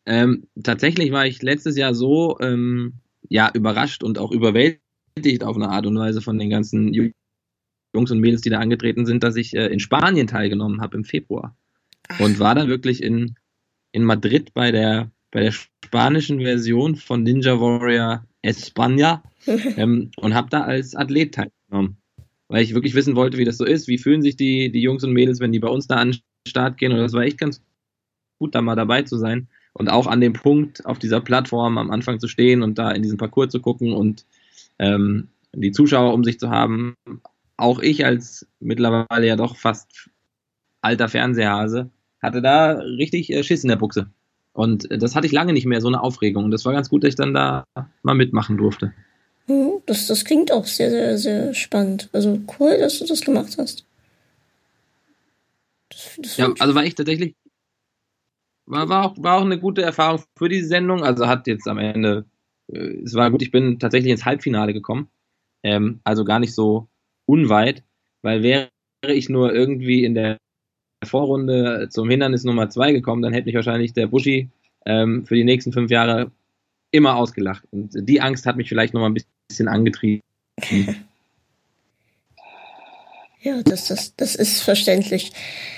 Ähm, 0.06 0.48
tatsächlich 0.62 1.12
war 1.12 1.26
ich 1.26 1.42
letztes 1.42 1.78
Jahr 1.78 1.94
so 1.94 2.38
ähm, 2.40 2.94
ja 3.28 3.50
überrascht 3.54 4.04
und 4.04 4.20
auch 4.20 4.32
überwältigt 4.32 5.44
auf 5.44 5.56
eine 5.56 5.70
Art 5.70 5.86
und 5.86 5.98
Weise 5.98 6.22
von 6.22 6.38
den 6.38 6.50
ganzen 6.50 6.94
Jungs 6.94 8.12
und 8.12 8.20
Mädels, 8.20 8.42
die 8.42 8.50
da 8.50 8.60
angetreten 8.60 9.06
sind, 9.06 9.24
dass 9.24 9.36
ich 9.36 9.56
äh, 9.56 9.68
in 9.68 9.80
Spanien 9.80 10.28
teilgenommen 10.28 10.82
habe 10.82 10.98
im 10.98 11.06
Februar. 11.06 11.56
Ach. 12.08 12.20
und 12.20 12.40
war 12.40 12.56
dann 12.56 12.68
wirklich 12.68 13.02
in 13.02 13.36
in 13.92 14.04
Madrid 14.04 14.54
bei 14.54 14.72
der 14.72 15.12
bei 15.32 15.42
der 15.42 15.52
spanischen 15.52 16.40
Version 16.42 16.96
von 16.96 17.24
Ninja 17.24 17.60
Warrior 17.60 18.26
España 18.46 19.24
ähm, 19.78 20.12
und 20.18 20.34
habe 20.34 20.50
da 20.50 20.62
als 20.62 20.96
Athlet 20.96 21.34
teilgenommen, 21.34 21.98
weil 22.48 22.64
ich 22.64 22.74
wirklich 22.74 22.94
wissen 22.94 23.16
wollte, 23.16 23.38
wie 23.38 23.46
das 23.46 23.58
so 23.58 23.66
ist, 23.66 23.88
wie 23.88 23.98
fühlen 23.98 24.22
sich 24.22 24.36
die 24.36 24.72
die 24.72 24.82
Jungs 24.82 25.04
und 25.04 25.14
Mädels, 25.14 25.40
wenn 25.40 25.52
die 25.52 25.60
bei 25.60 25.68
uns 25.68 25.88
da 25.88 25.96
an 25.96 26.12
den 26.12 26.22
Start 26.48 26.78
gehen? 26.78 26.92
Und 26.92 27.00
das 27.00 27.14
war 27.14 27.24
echt 27.24 27.40
ganz 27.40 27.64
gut, 28.40 28.54
da 28.54 28.62
mal 28.62 28.76
dabei 28.76 29.02
zu 29.02 29.18
sein 29.18 29.48
und 29.78 29.90
auch 29.90 30.08
an 30.08 30.22
dem 30.22 30.34
Punkt 30.34 30.86
auf 30.86 31.00
dieser 31.00 31.20
Plattform 31.20 31.78
am 31.78 31.92
Anfang 31.92 32.20
zu 32.20 32.28
stehen 32.28 32.64
und 32.64 32.78
da 32.78 32.92
in 32.92 33.04
diesen 33.04 33.18
Parcours 33.18 33.52
zu 33.52 33.60
gucken 33.60 33.92
und 33.92 34.26
ähm, 34.80 35.28
die 35.54 35.72
Zuschauer 35.72 36.14
um 36.14 36.24
sich 36.24 36.40
zu 36.40 36.50
haben. 36.50 36.96
Auch 37.58 37.80
ich 37.80 38.06
als 38.06 38.48
mittlerweile 38.60 39.28
ja 39.28 39.36
doch 39.36 39.58
fast 39.58 40.10
alter 40.82 41.10
Fernsehhase 41.10 41.90
hatte 42.22 42.42
da 42.42 42.72
richtig 42.74 43.32
äh, 43.32 43.44
Schiss 43.44 43.64
in 43.64 43.70
der 43.70 43.76
Buchse. 43.76 44.08
Und 44.54 44.90
äh, 44.90 44.98
das 44.98 45.16
hatte 45.16 45.28
ich 45.28 45.34
lange 45.34 45.52
nicht 45.52 45.66
mehr, 45.66 45.82
so 45.82 45.90
eine 45.90 46.02
Aufregung. 46.02 46.46
Und 46.46 46.52
das 46.52 46.64
war 46.64 46.74
ganz 46.74 46.90
gut, 46.90 47.04
dass 47.04 47.10
ich 47.10 47.16
dann 47.16 47.34
da 47.34 47.66
mal 48.02 48.16
mitmachen 48.16 48.58
durfte. 48.58 48.94
Mhm, 49.48 49.82
das, 49.86 50.08
das 50.08 50.24
klingt 50.24 50.52
auch 50.52 50.66
sehr, 50.66 50.90
sehr, 50.90 51.18
sehr 51.18 51.54
spannend. 51.54 52.10
Also 52.14 52.40
cool, 52.60 52.78
dass 52.80 53.00
du 53.00 53.06
das 53.06 53.22
gemacht 53.22 53.58
hast. 53.58 53.86
Das, 55.90 56.12
das 56.18 56.38
ja, 56.38 56.54
also 56.60 56.76
war 56.76 56.84
ich 56.86 56.96
tatsächlich, 56.96 57.36
war, 58.66 58.90
war, 58.90 59.06
auch, 59.06 59.16
war 59.18 59.38
auch 59.38 59.46
eine 59.46 59.60
gute 59.60 59.82
Erfahrung 59.82 60.22
für 60.38 60.50
diese 60.50 60.68
Sendung. 60.68 61.04
Also 61.04 61.28
hat 61.28 61.48
jetzt 61.48 61.68
am 61.68 61.78
Ende, 61.78 62.26
äh, 62.72 63.02
es 63.04 63.14
war 63.14 63.32
gut, 63.32 63.42
ich 63.42 63.52
bin 63.52 63.80
tatsächlich 63.80 64.12
ins 64.12 64.26
Halbfinale 64.26 64.74
gekommen. 64.74 65.10
Ähm, 65.64 66.00
also 66.04 66.26
gar 66.26 66.40
nicht 66.40 66.54
so 66.54 66.88
unweit, 67.26 67.84
weil 68.22 68.44
wäre 68.44 68.70
ich 69.08 69.30
nur 69.30 69.54
irgendwie 69.54 70.04
in 70.04 70.16
der 70.16 70.38
Vorrunde 71.04 71.90
zum 71.90 72.10
Hindernis 72.10 72.44
Nummer 72.44 72.70
zwei 72.70 72.92
gekommen, 72.92 73.22
dann 73.22 73.34
hätte 73.34 73.46
mich 73.46 73.56
wahrscheinlich 73.56 73.94
der 73.94 74.08
Buschi 74.08 74.50
ähm, 74.86 75.26
für 75.26 75.36
die 75.36 75.44
nächsten 75.44 75.72
fünf 75.72 75.92
Jahre 75.92 76.32
immer 76.92 77.16
ausgelacht. 77.16 77.64
Und 77.72 77.92
die 77.94 78.22
Angst 78.22 78.46
hat 78.46 78.58
mich 78.58 78.70
vielleicht 78.70 78.94
noch 78.94 79.02
mal 79.02 79.08
ein 79.08 79.18
bisschen 79.48 79.68
angetrieben. 79.68 80.22
ja, 83.42 83.62
das, 83.64 83.88
das, 83.88 84.16
das 84.16 84.36
ist 84.36 84.62
verständlich. 84.62 85.32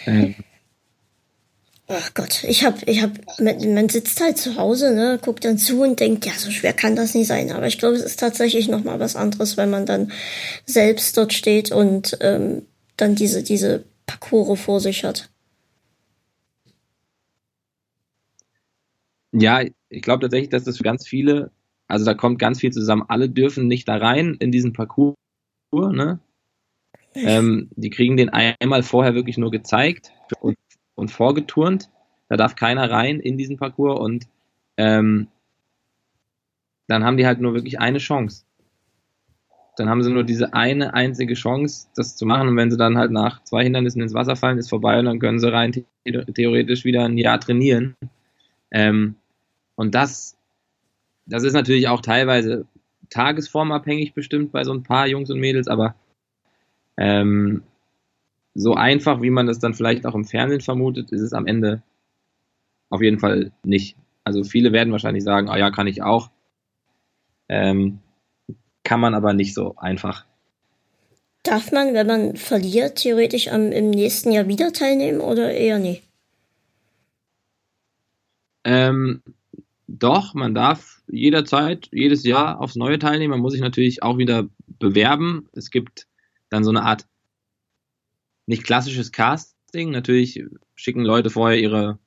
Ähm. 0.06 0.36
Ach 1.90 2.14
Gott, 2.14 2.44
ich 2.44 2.66
hab, 2.66 2.86
ich 2.86 3.02
hab, 3.02 3.12
man, 3.40 3.74
man 3.74 3.88
sitzt 3.88 4.20
halt 4.20 4.38
zu 4.38 4.58
Hause, 4.58 4.94
ne, 4.94 5.20
guckt 5.24 5.46
dann 5.46 5.58
zu 5.58 5.84
und 5.84 6.02
denkt, 6.02 6.26
ja, 6.26 6.34
so 6.34 6.52
schwer 6.52 6.74
kann 6.74 6.98
das 6.98 7.14
nicht 7.16 7.28
sein. 7.28 7.50
Aber 7.52 7.66
ich 7.66 7.78
glaube, 7.78 7.96
es 7.96 8.04
ist 8.04 8.20
tatsächlich 8.20 8.68
noch 8.68 8.84
mal 8.84 9.00
was 9.00 9.16
anderes, 9.16 9.56
wenn 9.56 9.70
man 9.70 9.86
dann 9.86 10.12
selbst 10.66 11.16
dort 11.16 11.32
steht 11.32 11.72
und 11.72 12.18
ähm, 12.20 12.64
dann 12.98 13.16
diese, 13.16 13.42
diese 13.42 13.86
Parcours 14.06 14.60
vor 14.60 14.82
sich 14.82 15.06
hat. 15.06 15.30
Ja, 19.32 19.62
ich 19.90 20.02
glaube 20.02 20.22
tatsächlich, 20.22 20.50
dass 20.50 20.66
das 20.66 20.78
für 20.78 20.84
ganz 20.84 21.08
viele, 21.08 21.52
also 21.88 22.04
da 22.04 22.14
kommt 22.14 22.38
ganz 22.40 22.60
viel 22.60 22.74
zusammen. 22.74 23.04
Alle 23.08 23.30
dürfen 23.30 23.68
nicht 23.68 23.88
da 23.88 23.96
rein 23.96 24.36
in 24.40 24.52
diesen 24.52 24.74
Parcours, 24.74 25.16
ne? 25.72 26.20
Ähm, 27.14 27.70
die 27.76 27.90
kriegen 27.90 28.18
den 28.18 28.30
einmal 28.30 28.84
vorher 28.84 29.16
wirklich 29.16 29.38
nur 29.38 29.52
gezeigt 29.52 30.12
und, 30.40 30.58
und 30.98 31.12
vorgeturnt. 31.12 31.90
Da 32.28 32.36
darf 32.36 32.56
keiner 32.56 32.92
rein 32.92 33.22
in 33.22 33.38
diesen 33.38 33.58
Parcours 33.58 34.00
und 34.00 34.28
ähm, 34.76 35.28
dann 36.88 37.06
haben 37.06 37.18
die 37.18 37.26
halt 37.26 37.40
nur 37.40 37.54
wirklich 37.54 37.80
eine 37.80 38.00
Chance 38.00 38.44
dann 39.78 39.90
haben 39.90 40.02
sie 40.02 40.12
nur 40.12 40.24
diese 40.24 40.54
eine 40.54 40.96
einzige 40.96 41.36
Chance, 41.36 41.88
das 41.96 42.16
zu 42.16 42.26
machen. 42.26 42.48
Und 42.50 42.58
wenn 42.58 42.72
sie 42.72 42.78
dann 42.78 42.98
halt 42.98 43.12
nach 43.12 43.44
zwei 43.44 43.64
Hindernissen 43.64 44.02
ins 44.02 44.14
Wasser 44.14 44.36
fallen, 44.36 44.58
ist 44.58 44.70
vorbei 44.70 44.98
und 45.00 45.06
dann 45.06 45.20
können 45.20 45.40
sie 45.40 45.52
rein 45.52 45.72
theoretisch 46.04 46.84
wieder 46.84 47.06
ein 47.06 47.18
Jahr 47.18 47.40
trainieren. 47.40 47.96
Ähm, 48.72 49.16
und 49.76 49.94
das, 49.94 50.36
das 51.28 51.44
ist 51.44 51.54
natürlich 51.54 51.88
auch 51.88 52.02
teilweise 52.02 52.66
tagesformabhängig 53.12 54.14
bestimmt 54.14 54.52
bei 54.52 54.64
so 54.64 54.74
ein 54.74 54.84
paar 54.84 55.08
Jungs 55.08 55.30
und 55.30 55.40
Mädels, 55.40 55.68
aber 55.68 55.96
ähm, 56.98 57.62
so 58.58 58.74
einfach, 58.74 59.22
wie 59.22 59.30
man 59.30 59.46
das 59.46 59.60
dann 59.60 59.76
vielleicht 59.76 60.06
auch 60.08 60.16
im 60.16 60.26
Fernsehen 60.26 60.62
vermutet, 60.62 61.12
ist 61.12 61.22
es 61.22 61.34
am 61.34 61.46
Ende 61.46 61.84
auf 62.90 63.04
jeden 63.04 63.20
Fall 63.20 63.52
nicht. 63.64 63.96
Also 64.24 64.44
viele 64.44 64.74
werden 64.74 64.92
wahrscheinlich 64.92 65.24
sagen, 65.24 65.48
ah 65.48 65.54
oh 65.54 65.58
ja, 65.58 65.70
kann 65.70 65.86
ich 65.86 66.02
auch. 66.02 66.32
Ähm, 67.50 68.00
kann 68.84 69.00
man 69.00 69.14
aber 69.14 69.34
nicht 69.34 69.54
so 69.54 69.76
einfach. 69.78 70.26
Darf 71.44 71.72
man, 71.72 71.94
wenn 71.94 72.08
man 72.08 72.36
verliert, 72.36 72.96
theoretisch 72.96 73.48
am, 73.50 73.72
im 73.72 73.92
nächsten 73.92 74.32
Jahr 74.32 74.48
wieder 74.48 74.74
teilnehmen 74.74 75.22
oder 75.22 75.54
eher 75.54 75.78
nicht? 75.78 76.04
Ähm, 78.64 79.22
doch, 79.88 80.34
man 80.34 80.56
darf 80.56 81.04
jederzeit, 81.08 81.90
jedes 81.92 82.24
Jahr 82.26 82.60
aufs 82.60 82.76
Neue 82.76 82.98
teilnehmen. 82.98 83.32
Man 83.32 83.40
muss 83.40 83.54
sich 83.54 83.62
natürlich 83.62 84.02
auch 84.02 84.18
wieder 84.18 84.48
bewerben. 84.80 85.48
Es 85.54 85.70
gibt 85.70 86.08
dann 86.50 86.64
so 86.64 86.72
eine 86.72 86.82
Art 86.82 87.06
nicht 88.48 88.64
klassisches 88.64 89.12
Casting. 89.12 89.92
Natürlich 89.92 90.44
schicken 90.76 91.04
Leute 91.04 91.30
vorher 91.30 91.60
ihre, 91.60 92.00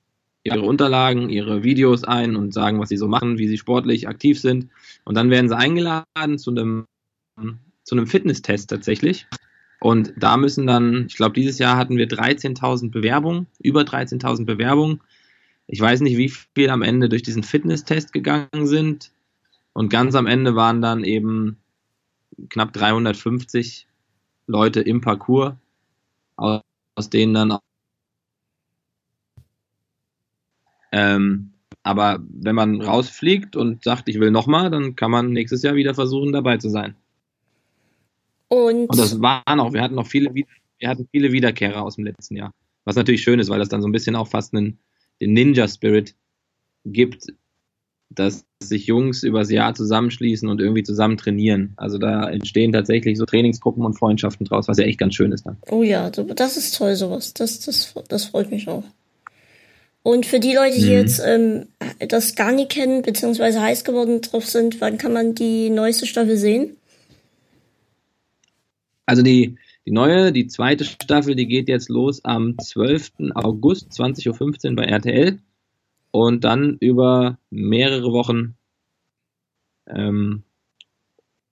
ihre 0.42 0.62
Unterlagen, 0.62 1.30
ihre 1.30 1.62
Videos 1.62 2.02
ein 2.02 2.35
und 2.35 2.52
sagen, 2.52 2.80
was 2.80 2.88
sie 2.88 2.97
so 2.97 3.06
machen, 3.06 3.38
wie 3.38 3.47
sie 3.47 3.59
sportlich 3.59 4.09
aktiv 4.09 4.40
sind. 4.40 4.68
Und 5.04 5.14
dann 5.14 5.30
werden 5.30 5.49
sie 5.49 5.56
eingeladen 5.56 6.38
zu 6.38 6.50
einem, 6.50 6.87
zu 7.85 7.94
einem 7.94 8.06
Fitnesstest 8.06 8.68
tatsächlich. 8.68 9.26
Und 9.80 10.12
da 10.16 10.37
müssen 10.37 10.66
dann, 10.66 11.06
ich 11.06 11.16
glaube, 11.16 11.35
dieses 11.35 11.59
Jahr 11.59 11.76
hatten 11.76 11.97
wir 11.97 12.09
13.000 12.09 12.90
Bewerbungen, 12.90 13.47
über 13.62 13.82
13.000 13.82 14.44
Bewerbungen. 14.44 15.00
Ich 15.66 15.80
weiß 15.80 16.00
nicht, 16.00 16.16
wie 16.16 16.28
viel 16.28 16.70
am 16.70 16.82
Ende 16.82 17.09
durch 17.09 17.23
diesen 17.23 17.42
Fitnesstest 17.42 18.12
gegangen 18.12 18.66
sind. 18.66 19.12
Und 19.73 19.88
ganz 19.88 20.14
am 20.14 20.26
Ende 20.26 20.54
waren 20.54 20.82
dann 20.82 21.04
eben 21.04 21.56
knapp 22.50 22.73
350 22.73 23.87
Leute 24.47 24.80
im 24.80 25.00
Parcours, 25.00 25.54
aus, 26.40 26.62
aus 26.97 27.11
denen 27.11 27.35
dann 27.35 27.59
ähm, 30.92 31.52
aber 31.82 32.18
wenn 32.28 32.54
man 32.54 32.80
rausfliegt 32.80 33.56
und 33.56 33.85
sagt, 33.85 34.09
ich 34.09 34.20
will 34.20 34.30
nochmal, 34.30 34.70
dann 34.70 34.97
kann 34.97 35.11
man 35.11 35.32
nächstes 35.32 35.62
Jahr 35.62 35.76
wieder 35.76 35.94
versuchen, 35.94 36.32
dabei 36.32 36.59
zu 36.59 36.68
sein. 36.68 36.94
Und, 38.49 38.90
und 38.90 38.99
das 38.99 39.20
waren 39.20 39.61
auch, 39.61 39.73
wir 39.73 39.80
hatten 39.80 39.94
noch 39.94 40.06
viele, 40.06 40.35
wir 40.35 40.88
hatten 40.88 41.09
viele 41.11 41.32
Wiederkehrer 41.32 41.82
aus 41.82 41.97
dem 41.97 42.04
letzten 42.04 42.37
Jahr. 42.37 42.52
Was 42.85 42.97
natürlich 42.97 43.23
schön 43.23 43.38
ist, 43.38 43.49
weil 43.49 43.61
das 43.61 43.68
dann 43.68 43.82
so 43.82 43.88
ein 43.88 43.92
bisschen 43.92 44.16
auch 44.16 44.28
fast 44.28 44.54
einen, 44.54 44.78
den 45.20 45.32
Ninja-Spirit 45.32 46.16
gibt, 46.85 47.32
dass 48.11 48.44
sich 48.62 48.86
Jungs 48.86 49.22
übers 49.22 49.50
Jahr 49.50 49.74
zusammenschließen 49.74 50.48
und 50.48 50.60
irgendwie 50.60 50.82
zusammen 50.82 51.16
trainieren. 51.16 51.72
Also 51.76 51.98
da 51.98 52.28
entstehen 52.28 52.72
tatsächlich 52.72 53.16
so 53.18 53.24
Trainingsgruppen 53.24 53.84
und 53.84 53.98
Freundschaften 53.98 54.46
draus, 54.46 54.68
was 54.68 54.78
ja 54.78 54.84
echt 54.84 54.98
ganz 54.98 55.14
schön 55.14 55.32
ist 55.32 55.46
dann. 55.46 55.56
Oh 55.70 55.82
ja, 55.82 56.10
das 56.10 56.56
ist 56.56 56.76
toll, 56.76 56.94
sowas. 56.94 57.32
Das, 57.34 57.60
das, 57.60 57.94
das 58.08 58.26
freut 58.26 58.50
mich 58.50 58.68
auch. 58.68 58.84
Und 60.02 60.26
für 60.26 60.40
die 60.40 60.54
Leute, 60.54 60.78
die 60.78 60.86
mhm. 60.86 60.92
jetzt 60.92 61.22
ähm, 61.24 61.66
das 62.08 62.34
gar 62.34 62.52
nicht 62.52 62.70
kennen, 62.70 63.02
beziehungsweise 63.02 63.60
heiß 63.60 63.84
geworden 63.84 64.20
drauf 64.20 64.46
sind, 64.46 64.80
wann 64.80 64.98
kann 64.98 65.12
man 65.12 65.34
die 65.34 65.70
neueste 65.70 66.06
Staffel 66.06 66.36
sehen? 66.36 66.76
Also 69.06 69.22
die, 69.22 69.56
die 69.86 69.90
neue, 69.90 70.32
die 70.32 70.46
zweite 70.46 70.84
Staffel, 70.84 71.34
die 71.34 71.46
geht 71.46 71.68
jetzt 71.68 71.88
los 71.88 72.24
am 72.24 72.56
12. 72.58 73.12
August 73.34 73.90
20.15 73.92 74.70
Uhr 74.70 74.76
bei 74.76 74.84
RTL 74.84 75.38
und 76.10 76.44
dann 76.44 76.76
über 76.80 77.38
mehrere 77.50 78.12
Wochen. 78.12 78.56
Ähm, 79.86 80.44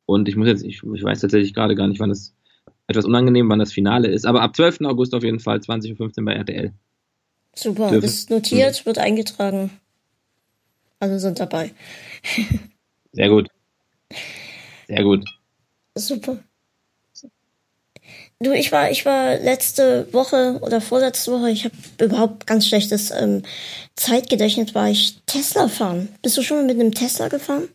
und 0.07 0.29
ich 0.29 0.37
muss 0.37 0.49
jetzt, 0.49 0.65
ich, 0.65 0.83
ich 0.83 1.03
weiß 1.03 1.21
tatsächlich 1.21 1.55
gerade 1.55 1.75
gar 1.75 1.89
nicht, 1.89 2.01
wann 2.01 2.09
das 2.09 2.35
etwas 2.87 3.05
unangenehm, 3.05 3.49
wann 3.51 3.59
das 3.59 3.73
Finale 3.73 4.09
ist, 4.09 4.25
aber 4.25 4.41
ab 4.43 4.57
12. 4.57 4.81
August 4.83 5.15
auf 5.15 5.23
jeden 5.23 5.41
Fall 5.41 5.59
20.15 5.59 6.19
Uhr 6.19 6.25
bei 6.25 6.33
RTL. 6.33 6.73
Super, 7.55 7.91
dürfen. 7.91 8.07
ist 8.07 8.31
notiert, 8.31 8.87
wird 8.87 8.99
eingetragen. 8.99 9.71
Alle 11.01 11.19
sind 11.21 11.39
dabei. 11.39 11.73
Sehr 13.13 13.29
gut. 13.29 13.49
Sehr 14.87 15.03
gut. 15.03 15.25
Super. 15.95 16.39
Du, 18.41 18.53
ich 18.53 18.71
war, 18.71 18.91
ich 18.91 19.05
war 19.05 19.37
letzte 19.37 20.13
Woche 20.13 20.59
oder 20.63 20.81
vorletzte 20.81 21.33
Woche, 21.33 21.51
ich 21.51 21.65
habe 21.65 21.75
überhaupt 22.01 22.47
ganz 22.47 22.69
schlechtes 22.69 23.11
ähm, 23.11 23.43
Zeitgedächtnis, 23.97 24.75
war 24.77 24.89
ich 24.89 25.21
Tesla 25.27 25.67
fahren. 25.67 26.09
Bist 26.23 26.37
du 26.37 26.43
schon 26.43 26.59
mal 26.59 26.67
mit 26.67 26.79
einem 26.79 26.93
Tesla 26.93 27.27
gefahren? 27.29 27.69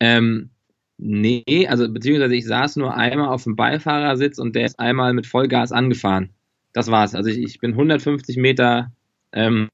Ähm, 0.00 0.50
nee, 0.98 1.66
also 1.66 1.88
beziehungsweise 1.88 2.34
ich 2.34 2.46
saß 2.46 2.76
nur 2.76 2.94
einmal 2.94 3.28
auf 3.28 3.44
dem 3.44 3.56
Beifahrersitz 3.56 4.38
und 4.38 4.54
der 4.54 4.66
ist 4.66 4.78
einmal 4.78 5.14
mit 5.14 5.26
Vollgas 5.26 5.72
angefahren 5.72 6.30
das 6.76 6.90
war's. 6.90 7.14
Also 7.14 7.30
ich, 7.30 7.38
ich 7.38 7.58
bin 7.58 7.70
150 7.70 8.36
Meter 8.36 8.92
ähm, 9.32 9.70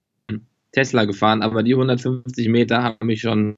Tesla 0.70 1.04
gefahren, 1.04 1.42
aber 1.42 1.64
die 1.64 1.74
150 1.74 2.48
Meter 2.48 2.84
haben 2.84 3.06
mich 3.06 3.20
schon 3.20 3.56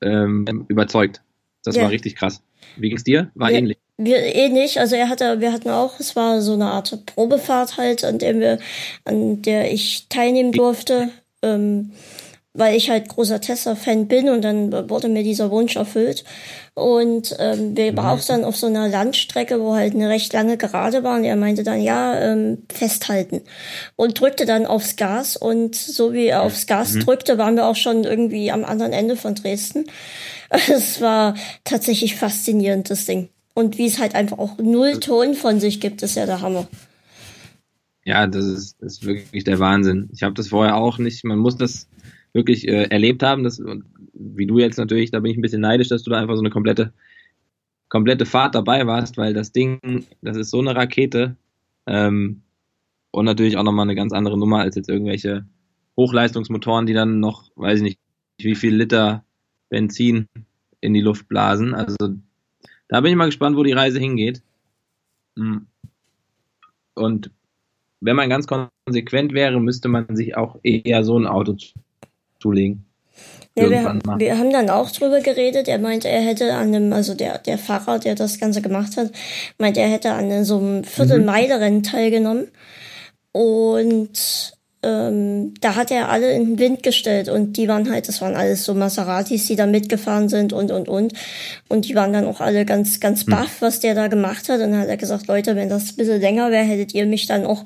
ähm, 0.00 0.64
überzeugt. 0.68 1.22
Das 1.64 1.74
ja. 1.74 1.82
war 1.82 1.90
richtig 1.90 2.14
krass. 2.14 2.40
Wie 2.76 2.88
ging's 2.88 3.04
dir? 3.04 3.30
War 3.34 3.50
wir, 3.50 3.58
ähnlich. 3.58 3.78
Wir 3.96 4.18
ähnlich, 4.18 4.80
also 4.80 4.96
er 4.96 5.08
hatte, 5.08 5.40
wir 5.40 5.52
hatten 5.52 5.70
auch, 5.70 6.00
es 6.00 6.16
war 6.16 6.40
so 6.40 6.54
eine 6.54 6.66
Art 6.66 7.06
Probefahrt 7.06 7.76
halt, 7.76 8.04
an 8.04 8.18
der 8.18 8.40
wir, 8.40 8.58
an 9.04 9.42
der 9.42 9.72
ich 9.72 10.06
teilnehmen 10.08 10.52
durfte. 10.52 11.10
Ähm, 11.42 11.92
weil 12.56 12.76
ich 12.76 12.88
halt 12.88 13.08
großer 13.08 13.40
Tesla-Fan 13.40 14.06
bin 14.06 14.28
und 14.28 14.42
dann 14.42 14.72
wurde 14.88 15.08
mir 15.08 15.24
dieser 15.24 15.50
Wunsch 15.50 15.74
erfüllt. 15.74 16.24
Und 16.74 17.34
ähm, 17.40 17.76
wir 17.76 17.96
waren 17.96 18.14
mhm. 18.14 18.20
auch 18.20 18.24
dann 18.24 18.44
auf 18.44 18.56
so 18.56 18.68
einer 18.68 18.88
Landstrecke, 18.88 19.60
wo 19.60 19.74
halt 19.74 19.94
eine 19.94 20.08
recht 20.08 20.32
lange 20.32 20.56
Gerade 20.56 21.02
war 21.02 21.18
und 21.18 21.24
er 21.24 21.34
meinte 21.34 21.64
dann, 21.64 21.82
ja, 21.82 22.18
ähm, 22.18 22.58
festhalten. 22.72 23.42
Und 23.96 24.20
drückte 24.20 24.46
dann 24.46 24.66
aufs 24.66 24.94
Gas 24.94 25.36
und 25.36 25.74
so 25.74 26.12
wie 26.12 26.26
er 26.26 26.42
aufs 26.42 26.68
Gas 26.68 26.92
mhm. 26.92 27.00
drückte, 27.00 27.38
waren 27.38 27.56
wir 27.56 27.66
auch 27.66 27.76
schon 27.76 28.04
irgendwie 28.04 28.52
am 28.52 28.64
anderen 28.64 28.92
Ende 28.92 29.16
von 29.16 29.34
Dresden. 29.34 29.86
Es 30.68 31.00
war 31.00 31.34
tatsächlich 31.64 32.14
faszinierend, 32.14 32.88
das 32.88 33.06
Ding. 33.06 33.28
Und 33.54 33.76
wie 33.76 33.86
es 33.86 33.98
halt 33.98 34.14
einfach 34.14 34.38
auch 34.38 34.58
null 34.58 35.00
Ton 35.00 35.34
von 35.34 35.58
sich 35.58 35.80
gibt, 35.80 36.02
ist 36.02 36.14
ja 36.14 36.26
der 36.26 36.42
Hammer. 36.42 36.68
Ja, 38.04 38.28
das 38.28 38.44
ist, 38.44 38.76
das 38.80 38.94
ist 38.94 39.06
wirklich 39.06 39.42
der 39.42 39.58
Wahnsinn. 39.58 40.10
Ich 40.12 40.22
habe 40.22 40.34
das 40.34 40.48
vorher 40.48 40.76
auch 40.76 40.98
nicht. 40.98 41.24
Man 41.24 41.38
muss 41.38 41.56
das 41.56 41.88
wirklich 42.34 42.68
äh, 42.68 42.84
erlebt 42.84 43.22
haben. 43.22 43.44
Das, 43.44 43.62
wie 44.12 44.46
du 44.46 44.58
jetzt 44.58 44.76
natürlich, 44.76 45.10
da 45.10 45.20
bin 45.20 45.30
ich 45.30 45.38
ein 45.38 45.42
bisschen 45.42 45.62
neidisch, 45.62 45.88
dass 45.88 46.02
du 46.02 46.10
da 46.10 46.20
einfach 46.20 46.34
so 46.34 46.42
eine 46.42 46.50
komplette, 46.50 46.92
komplette 47.88 48.26
Fahrt 48.26 48.54
dabei 48.54 48.86
warst, 48.86 49.16
weil 49.16 49.32
das 49.32 49.52
Ding, 49.52 50.04
das 50.20 50.36
ist 50.36 50.50
so 50.50 50.60
eine 50.60 50.76
Rakete 50.76 51.36
ähm, 51.86 52.42
und 53.12 53.24
natürlich 53.24 53.56
auch 53.56 53.62
nochmal 53.62 53.86
eine 53.86 53.94
ganz 53.94 54.12
andere 54.12 54.38
Nummer 54.38 54.60
als 54.60 54.76
jetzt 54.76 54.88
irgendwelche 54.88 55.46
Hochleistungsmotoren, 55.96 56.86
die 56.86 56.92
dann 56.92 57.20
noch, 57.20 57.50
weiß 57.56 57.78
ich 57.78 57.84
nicht, 57.84 57.98
wie 58.38 58.56
viel 58.56 58.74
Liter 58.74 59.24
Benzin 59.68 60.26
in 60.80 60.92
die 60.92 61.00
Luft 61.00 61.28
blasen. 61.28 61.74
Also 61.74 61.96
da 62.88 63.00
bin 63.00 63.12
ich 63.12 63.16
mal 63.16 63.26
gespannt, 63.26 63.56
wo 63.56 63.62
die 63.62 63.72
Reise 63.72 64.00
hingeht. 64.00 64.42
Hm. 65.36 65.66
Und 66.94 67.30
wenn 68.00 68.16
man 68.16 68.28
ganz 68.28 68.46
konsequent 68.46 69.32
wäre, 69.32 69.60
müsste 69.60 69.88
man 69.88 70.14
sich 70.14 70.36
auch 70.36 70.58
eher 70.62 71.04
so 71.04 71.18
ein 71.18 71.26
Auto 71.26 71.56
zulegen. 72.44 72.84
Ja, 73.56 73.70
wir, 73.70 74.00
wir, 74.18 74.38
haben 74.38 74.50
dann 74.50 74.68
auch 74.68 74.90
drüber 74.90 75.20
geredet. 75.20 75.68
Er 75.68 75.78
meinte, 75.78 76.08
er 76.08 76.20
hätte 76.20 76.54
an 76.54 76.74
einem, 76.74 76.92
also 76.92 77.14
der, 77.14 77.38
der 77.38 77.56
Fahrer, 77.56 78.00
der 78.00 78.16
das 78.16 78.40
Ganze 78.40 78.60
gemacht 78.60 78.96
hat, 78.96 79.12
meinte, 79.58 79.80
er 79.80 79.88
hätte 79.88 80.10
an 80.10 80.44
so 80.44 80.58
einem 80.58 80.82
Viertelmeile-Rennen 80.82 81.84
teilgenommen. 81.84 82.48
Und 83.30 84.52
ähm, 84.82 85.54
da 85.60 85.76
hat 85.76 85.92
er 85.92 86.08
alle 86.08 86.32
in 86.32 86.44
den 86.44 86.58
Wind 86.58 86.82
gestellt 86.82 87.28
und 87.28 87.56
die 87.56 87.68
waren 87.68 87.90
halt, 87.90 88.08
das 88.08 88.20
waren 88.20 88.34
alles 88.34 88.64
so 88.64 88.74
Maseratis, 88.74 89.46
die 89.46 89.56
da 89.56 89.66
mitgefahren 89.66 90.28
sind 90.28 90.52
und 90.52 90.72
und 90.72 90.88
und. 90.88 91.14
Und 91.68 91.88
die 91.88 91.94
waren 91.94 92.12
dann 92.12 92.26
auch 92.26 92.40
alle 92.40 92.64
ganz, 92.64 92.98
ganz 92.98 93.22
hm. 93.22 93.30
baff, 93.30 93.60
was 93.60 93.78
der 93.78 93.94
da 93.94 94.08
gemacht 94.08 94.48
hat. 94.48 94.60
Und 94.60 94.72
dann 94.72 94.80
hat 94.80 94.88
er 94.88 94.96
gesagt, 94.96 95.28
Leute, 95.28 95.54
wenn 95.54 95.68
das 95.68 95.92
ein 95.92 95.96
bisschen 95.96 96.20
länger 96.20 96.50
wäre, 96.50 96.64
hättet 96.64 96.92
ihr 96.92 97.06
mich 97.06 97.26
dann 97.26 97.46
auch 97.46 97.64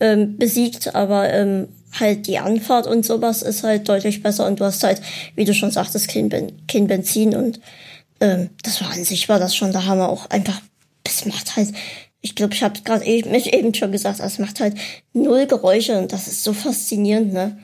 ähm, 0.00 0.36
besiegt. 0.38 0.94
Aber 0.94 1.32
ähm, 1.32 1.68
halt 2.00 2.26
die 2.26 2.38
Anfahrt 2.38 2.86
und 2.86 3.04
sowas 3.04 3.42
ist 3.42 3.62
halt 3.62 3.88
deutlich 3.88 4.22
besser 4.22 4.46
und 4.46 4.60
du 4.60 4.64
hast 4.64 4.82
halt, 4.82 5.00
wie 5.34 5.44
du 5.44 5.54
schon 5.54 5.70
sagtest, 5.70 6.08
kein, 6.08 6.28
ben 6.28 6.52
kein 6.66 6.86
Benzin 6.86 7.34
und 7.34 7.60
ähm, 8.20 8.50
das 8.62 8.80
war 8.80 8.90
an 8.90 9.04
sich 9.04 9.28
war 9.28 9.38
das 9.38 9.54
schon, 9.54 9.72
da 9.72 9.84
haben 9.84 9.98
wir 9.98 10.08
auch 10.08 10.30
einfach, 10.30 10.60
das 11.04 11.26
macht 11.26 11.56
halt, 11.56 11.72
ich 12.20 12.34
glaube, 12.34 12.54
ich 12.54 12.62
habe 12.62 12.80
gerade 12.82 13.04
eben, 13.04 13.32
eben 13.34 13.74
schon 13.74 13.92
gesagt, 13.92 14.20
es 14.20 14.38
macht 14.38 14.60
halt 14.60 14.76
null 15.12 15.46
Geräusche 15.46 15.98
und 15.98 16.12
das 16.12 16.26
ist 16.26 16.42
so 16.42 16.52
faszinierend, 16.52 17.32
ne? 17.32 17.58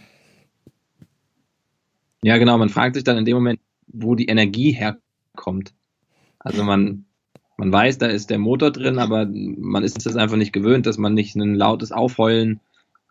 Ja, 2.24 2.36
genau, 2.38 2.56
man 2.56 2.68
fragt 2.68 2.94
sich 2.94 3.02
dann 3.02 3.18
in 3.18 3.24
dem 3.24 3.34
Moment, 3.34 3.60
wo 3.88 4.14
die 4.14 4.26
Energie 4.26 4.70
herkommt. 4.70 5.74
Also 6.38 6.62
man, 6.62 7.04
man 7.62 7.72
weiß, 7.72 7.98
da 7.98 8.06
ist 8.06 8.28
der 8.30 8.40
Motor 8.40 8.72
drin, 8.72 8.98
aber 8.98 9.24
man 9.24 9.84
ist 9.84 10.04
es 10.04 10.16
einfach 10.16 10.36
nicht 10.36 10.52
gewöhnt, 10.52 10.84
dass 10.84 10.98
man 10.98 11.14
nicht 11.14 11.36
ein 11.36 11.54
lautes 11.54 11.92
Aufheulen 11.92 12.58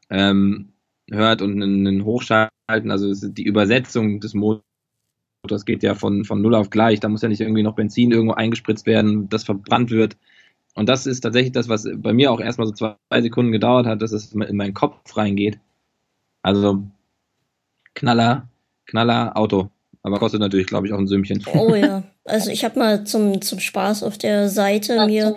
ähm, 0.10 0.74
hört 1.10 1.42
und 1.42 1.64
einen 1.64 2.04
Hochschalten, 2.04 2.92
also 2.92 3.14
die 3.30 3.46
Übersetzung 3.46 4.20
des 4.20 4.34
Motors 4.34 4.66
geht 5.66 5.84
ja 5.84 5.96
von, 5.96 6.26
von 6.26 6.42
null 6.42 6.54
auf 6.54 6.70
gleich. 6.70 7.00
Da 7.00 7.08
muss 7.08 7.22
ja 7.22 7.30
nicht 7.30 7.40
irgendwie 7.40 7.64
noch 7.64 7.76
Benzin 7.76 8.12
irgendwo 8.12 8.34
eingespritzt 8.34 8.86
werden, 8.86 9.30
das 9.30 9.46
verbrannt 9.46 9.90
wird. 9.90 10.18
Und 10.76 10.90
das 10.90 11.08
ist 11.08 11.22
tatsächlich 11.22 11.54
das, 11.54 11.70
was 11.70 11.88
bei 11.96 12.12
mir 12.12 12.30
auch 12.30 12.42
erstmal 12.42 12.68
so 12.68 12.74
zwei 12.74 13.22
Sekunden 13.22 13.54
gedauert 13.54 13.86
hat, 13.86 14.02
dass 14.02 14.12
es 14.12 14.34
in 14.34 14.58
meinen 14.58 14.74
Kopf 14.74 15.16
reingeht. 15.16 15.62
Also 16.42 16.84
Knaller, 17.96 18.50
Knaller 18.86 19.38
Auto. 19.38 19.70
Aber 20.04 20.18
kostet 20.18 20.40
natürlich, 20.40 20.68
glaube 20.68 20.88
ich, 20.88 20.94
auch 20.94 20.98
ein 20.98 21.08
Sümmchen. 21.08 21.44
Oh 21.54 21.76
ja. 21.76 22.04
Also 22.24 22.52
ich 22.52 22.64
habe 22.64 22.78
mal 22.78 23.04
zum, 23.04 23.42
zum 23.42 23.60
Spaß 23.60 24.04
auf 24.04 24.16
der 24.16 24.48
Seite 24.48 25.08
mir 25.08 25.36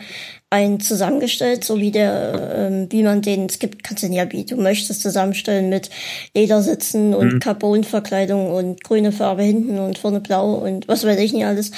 einen 0.50 0.80
zusammengestellt, 0.80 1.64
so 1.64 1.78
wie 1.78 1.90
der, 1.90 2.54
ähm, 2.54 2.88
wie 2.90 3.02
man 3.02 3.22
den, 3.22 3.46
es 3.46 3.58
gibt, 3.58 3.82
kannst 3.82 4.02
du 4.02 4.08
ja, 4.08 4.30
wie 4.30 4.44
du 4.44 4.56
möchtest, 4.56 5.00
zusammenstellen 5.00 5.70
mit 5.70 5.88
Ledersitzen 6.34 7.14
und 7.14 7.32
mhm. 7.32 7.40
Carbonverkleidung 7.40 8.50
und 8.50 8.84
grüne 8.84 9.12
Farbe 9.12 9.42
hinten 9.42 9.78
und 9.78 9.96
vorne 9.96 10.20
blau 10.20 10.56
und 10.56 10.86
was 10.86 11.04
weiß 11.04 11.18
ich 11.20 11.32
nicht 11.32 11.46
alles. 11.46 11.70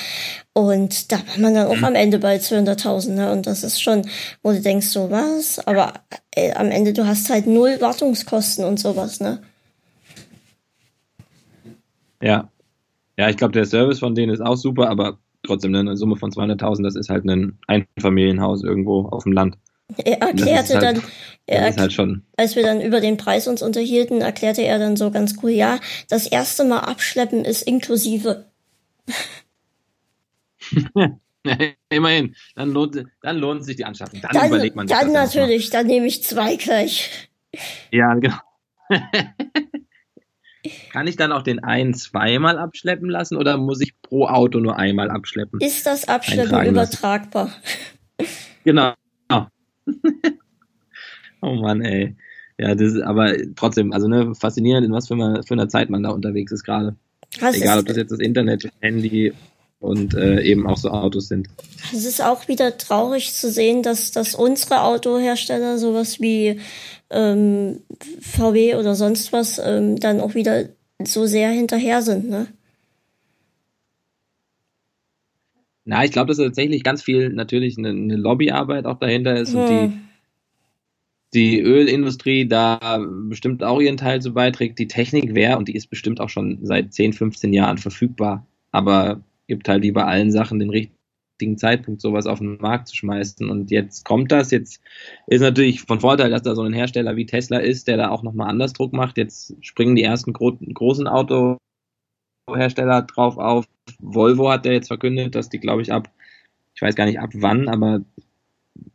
Und 0.52 1.12
da 1.12 1.18
war 1.18 1.38
man 1.38 1.54
dann 1.54 1.68
auch 1.68 1.76
mhm. 1.76 1.84
am 1.84 1.94
Ende 1.94 2.18
bei 2.18 2.36
200.000, 2.36 3.10
ne? 3.10 3.30
Und 3.30 3.46
das 3.46 3.62
ist 3.62 3.80
schon, 3.80 4.02
wo 4.42 4.50
du 4.50 4.60
denkst, 4.60 4.88
so 4.88 5.08
was, 5.08 5.64
aber 5.66 5.94
äh, 6.34 6.52
am 6.52 6.72
Ende, 6.72 6.92
du 6.92 7.06
hast 7.06 7.30
halt 7.30 7.46
null 7.46 7.80
Wartungskosten 7.80 8.64
und 8.64 8.80
sowas, 8.80 9.20
ne? 9.20 9.40
Ja, 12.20 12.50
ja, 13.16 13.28
ich 13.30 13.36
glaube, 13.36 13.52
der 13.52 13.64
Service 13.64 13.98
von 13.98 14.14
denen 14.14 14.32
ist 14.32 14.40
auch 14.40 14.56
super, 14.56 14.88
aber 14.88 15.18
trotzdem 15.42 15.70
ne, 15.72 15.80
eine 15.80 15.96
Summe 15.96 16.16
von 16.16 16.30
200.000, 16.30 16.82
das 16.82 16.96
ist 16.96 17.08
halt 17.08 17.24
ein 17.24 17.58
Einfamilienhaus 17.66 18.62
irgendwo 18.62 19.06
auf 19.08 19.24
dem 19.24 19.32
Land. 19.32 19.56
Er 19.98 20.20
erklärte 20.20 20.74
halt, 20.74 20.82
dann, 20.82 21.02
er 21.46 21.76
halt 21.76 21.92
schon. 21.92 22.22
als 22.36 22.56
wir 22.56 22.64
dann 22.64 22.80
über 22.80 23.00
den 23.00 23.16
Preis 23.16 23.46
uns 23.46 23.62
unterhielten, 23.62 24.20
erklärte 24.20 24.62
er 24.62 24.78
dann 24.78 24.96
so 24.96 25.12
ganz 25.12 25.36
cool, 25.42 25.50
ja, 25.50 25.78
das 26.08 26.26
erste 26.26 26.64
Mal 26.64 26.80
abschleppen 26.80 27.44
ist 27.44 27.62
inklusive. 27.62 28.46
Immerhin, 31.88 32.34
dann 32.56 32.72
lohnt, 32.72 33.04
dann 33.22 33.36
lohnt 33.38 33.64
sich 33.64 33.76
die 33.76 33.84
Anschaffung. 33.84 34.20
Dann, 34.20 34.32
dann 34.32 34.48
überlegt 34.48 34.74
man 34.74 34.88
sich 34.88 34.96
Dann 34.96 35.12
natürlich, 35.12 35.70
dann 35.70 35.86
nehme 35.86 36.06
ich 36.06 36.24
zwei 36.24 36.56
gleich. 36.56 37.30
Ja, 37.92 38.14
genau. 38.14 38.38
Kann 40.92 41.06
ich 41.06 41.16
dann 41.16 41.32
auch 41.32 41.42
den 41.42 41.62
einen 41.62 41.94
zweimal 41.94 42.58
abschleppen 42.58 43.08
lassen 43.08 43.36
oder 43.36 43.56
muss 43.56 43.80
ich 43.80 43.94
pro 44.02 44.26
Auto 44.26 44.60
nur 44.60 44.76
einmal 44.76 45.10
abschleppen? 45.10 45.60
Ist 45.60 45.86
das 45.86 46.08
Abschleppen 46.08 46.66
übertragbar? 46.66 47.50
Genau. 48.64 48.94
oh 51.42 51.54
Mann, 51.54 51.82
ey. 51.82 52.16
Ja, 52.58 52.74
das 52.74 52.92
ist 52.92 53.02
aber 53.02 53.34
trotzdem, 53.54 53.92
also 53.92 54.08
ne, 54.08 54.34
faszinierend, 54.34 54.86
in 54.86 54.92
was 54.92 55.08
für 55.08 55.14
einer, 55.14 55.42
für 55.42 55.54
einer 55.54 55.68
Zeit 55.68 55.90
man 55.90 56.02
da 56.02 56.10
unterwegs 56.10 56.52
ist 56.52 56.64
gerade. 56.64 56.96
Egal, 57.38 57.80
ob 57.80 57.86
das 57.86 57.96
jetzt 57.96 58.12
das 58.12 58.18
Internet, 58.18 58.64
das 58.64 58.72
Handy 58.80 59.32
und 59.78 60.14
äh, 60.14 60.40
eben 60.40 60.66
auch 60.66 60.78
so 60.78 60.90
Autos 60.90 61.28
sind. 61.28 61.48
Es 61.92 62.06
ist 62.06 62.22
auch 62.22 62.48
wieder 62.48 62.78
traurig 62.78 63.34
zu 63.34 63.50
sehen, 63.50 63.82
dass, 63.82 64.10
dass 64.10 64.34
unsere 64.34 64.82
Autohersteller 64.82 65.76
sowas 65.76 66.18
wie 66.18 66.60
ähm, 67.10 67.80
VW 68.20 68.74
oder 68.76 68.94
sonst 68.94 69.32
was 69.32 69.58
ähm, 69.58 69.98
dann 69.98 70.20
auch 70.20 70.34
wieder 70.34 70.68
so 71.04 71.26
sehr 71.26 71.50
hinterher 71.50 72.02
sind, 72.02 72.28
ne? 72.28 72.48
Na, 75.88 76.04
ich 76.04 76.10
glaube, 76.10 76.28
dass 76.28 76.38
tatsächlich 76.38 76.82
ganz 76.82 77.02
viel 77.02 77.30
natürlich 77.30 77.78
eine, 77.78 77.90
eine 77.90 78.16
Lobbyarbeit 78.16 78.86
auch 78.86 78.98
dahinter 78.98 79.36
ist 79.36 79.54
hm. 79.54 79.60
und 79.60 79.68
die, 79.68 79.92
die 81.32 81.60
Ölindustrie 81.60 82.48
da 82.48 82.98
bestimmt 83.28 83.62
auch 83.62 83.80
ihren 83.80 83.96
Teil 83.96 84.20
zu 84.20 84.34
beiträgt. 84.34 84.80
Die 84.80 84.88
Technik 84.88 85.34
wäre, 85.36 85.56
und 85.56 85.68
die 85.68 85.76
ist 85.76 85.86
bestimmt 85.86 86.20
auch 86.20 86.28
schon 86.28 86.58
seit 86.62 86.92
10, 86.92 87.12
15 87.12 87.52
Jahren 87.52 87.78
verfügbar, 87.78 88.46
aber 88.72 89.20
gibt 89.46 89.68
halt 89.68 89.84
wie 89.84 89.92
bei 89.92 90.04
allen 90.04 90.32
Sachen 90.32 90.58
den 90.58 90.70
richtigen 91.36 91.58
Zeitpunkt 91.58 92.00
sowas 92.00 92.26
auf 92.26 92.38
den 92.38 92.56
Markt 92.56 92.88
zu 92.88 92.96
schmeißen. 92.96 93.50
Und 93.50 93.70
jetzt 93.70 94.04
kommt 94.04 94.32
das. 94.32 94.50
Jetzt 94.50 94.80
ist 95.26 95.42
natürlich 95.42 95.82
von 95.82 96.00
Vorteil, 96.00 96.30
dass 96.30 96.42
da 96.42 96.54
so 96.54 96.62
ein 96.62 96.72
Hersteller 96.72 97.16
wie 97.16 97.26
Tesla 97.26 97.58
ist, 97.58 97.88
der 97.88 97.98
da 97.98 98.08
auch 98.08 98.22
nochmal 98.22 98.48
anders 98.48 98.72
Druck 98.72 98.94
macht. 98.94 99.18
Jetzt 99.18 99.54
springen 99.60 99.96
die 99.96 100.02
ersten 100.02 100.32
gro 100.32 100.56
großen 100.72 101.06
Autohersteller 101.06 103.02
drauf 103.02 103.36
auf. 103.36 103.66
Volvo 104.00 104.50
hat 104.50 104.64
ja 104.64 104.72
jetzt 104.72 104.88
verkündet, 104.88 105.34
dass 105.34 105.50
die, 105.50 105.58
glaube 105.58 105.82
ich, 105.82 105.92
ab, 105.92 106.10
ich 106.74 106.80
weiß 106.80 106.94
gar 106.94 107.04
nicht 107.04 107.20
ab 107.20 107.30
wann, 107.34 107.68
aber 107.68 108.00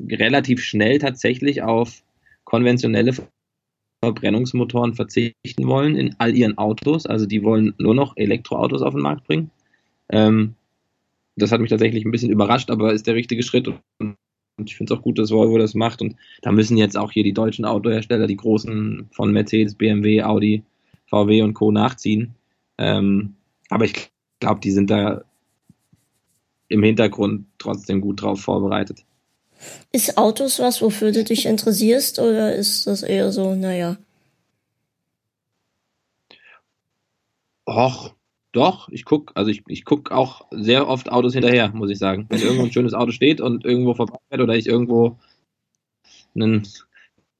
relativ 0.09 0.63
schnell 0.63 0.97
tatsächlich 0.97 1.61
auf 1.61 2.03
konventionelle 2.43 3.13
Verbrennungsmotoren 4.03 4.95
verzichten 4.95 5.67
wollen 5.67 5.95
in 5.95 6.15
all 6.17 6.35
ihren 6.35 6.57
Autos. 6.57 7.05
Also 7.05 7.27
die 7.27 7.43
wollen 7.43 7.75
nur 7.77 7.93
noch 7.93 8.17
Elektroautos 8.17 8.81
auf 8.81 8.95
den 8.95 9.03
Markt 9.03 9.27
bringen. 9.27 9.51
Ähm, 10.09 10.55
das 11.35 11.51
hat 11.51 11.61
mich 11.61 11.69
tatsächlich 11.69 12.05
ein 12.05 12.11
bisschen 12.11 12.31
überrascht, 12.31 12.69
aber 12.69 12.93
ist 12.93 13.07
der 13.07 13.15
richtige 13.15 13.43
Schritt. 13.43 13.67
Und 13.67 14.17
ich 14.63 14.75
finde 14.75 14.93
es 14.93 14.99
auch 14.99 15.03
gut, 15.03 15.17
dass 15.17 15.31
Volvo 15.31 15.57
das 15.57 15.73
macht. 15.73 16.01
Und 16.01 16.15
da 16.41 16.51
müssen 16.51 16.77
jetzt 16.77 16.97
auch 16.97 17.11
hier 17.11 17.23
die 17.23 17.33
deutschen 17.33 17.65
Autohersteller, 17.65 18.27
die 18.27 18.37
großen 18.37 19.09
von 19.11 19.31
Mercedes, 19.31 19.75
BMW, 19.75 20.23
Audi, 20.23 20.63
VW 21.07 21.41
und 21.41 21.53
Co. 21.53 21.71
nachziehen. 21.71 22.35
Ähm, 22.77 23.35
aber 23.69 23.85
ich 23.85 24.11
glaube, 24.39 24.59
die 24.59 24.71
sind 24.71 24.89
da 24.89 25.23
im 26.67 26.83
Hintergrund 26.83 27.45
trotzdem 27.57 28.01
gut 28.01 28.21
drauf 28.21 28.41
vorbereitet. 28.41 29.05
Ist 29.91 30.17
Autos 30.17 30.59
was, 30.59 30.81
wofür 30.81 31.11
du 31.11 31.23
dich 31.23 31.45
interessierst, 31.45 32.19
oder 32.19 32.55
ist 32.55 32.87
das 32.87 33.03
eher 33.03 33.31
so, 33.31 33.55
naja? 33.55 33.97
Och, 37.67 38.15
doch, 38.51 38.89
ich 38.89 39.05
gucke, 39.05 39.35
also 39.35 39.49
ich, 39.49 39.63
ich 39.67 39.85
gucke 39.85 40.15
auch 40.15 40.45
sehr 40.51 40.87
oft 40.87 41.11
Autos 41.11 41.33
hinterher, 41.33 41.69
muss 41.73 41.89
ich 41.89 41.97
sagen. 41.97 42.25
Wenn 42.29 42.41
irgendwo 42.41 42.63
ein 42.63 42.71
schönes 42.71 42.93
Auto 42.93 43.11
steht 43.11 43.39
und 43.39 43.63
irgendwo 43.63 43.93
vorbeifährt 43.93 44.41
oder 44.41 44.55
ich 44.55 44.67
irgendwo 44.67 45.17
einen, 46.35 46.67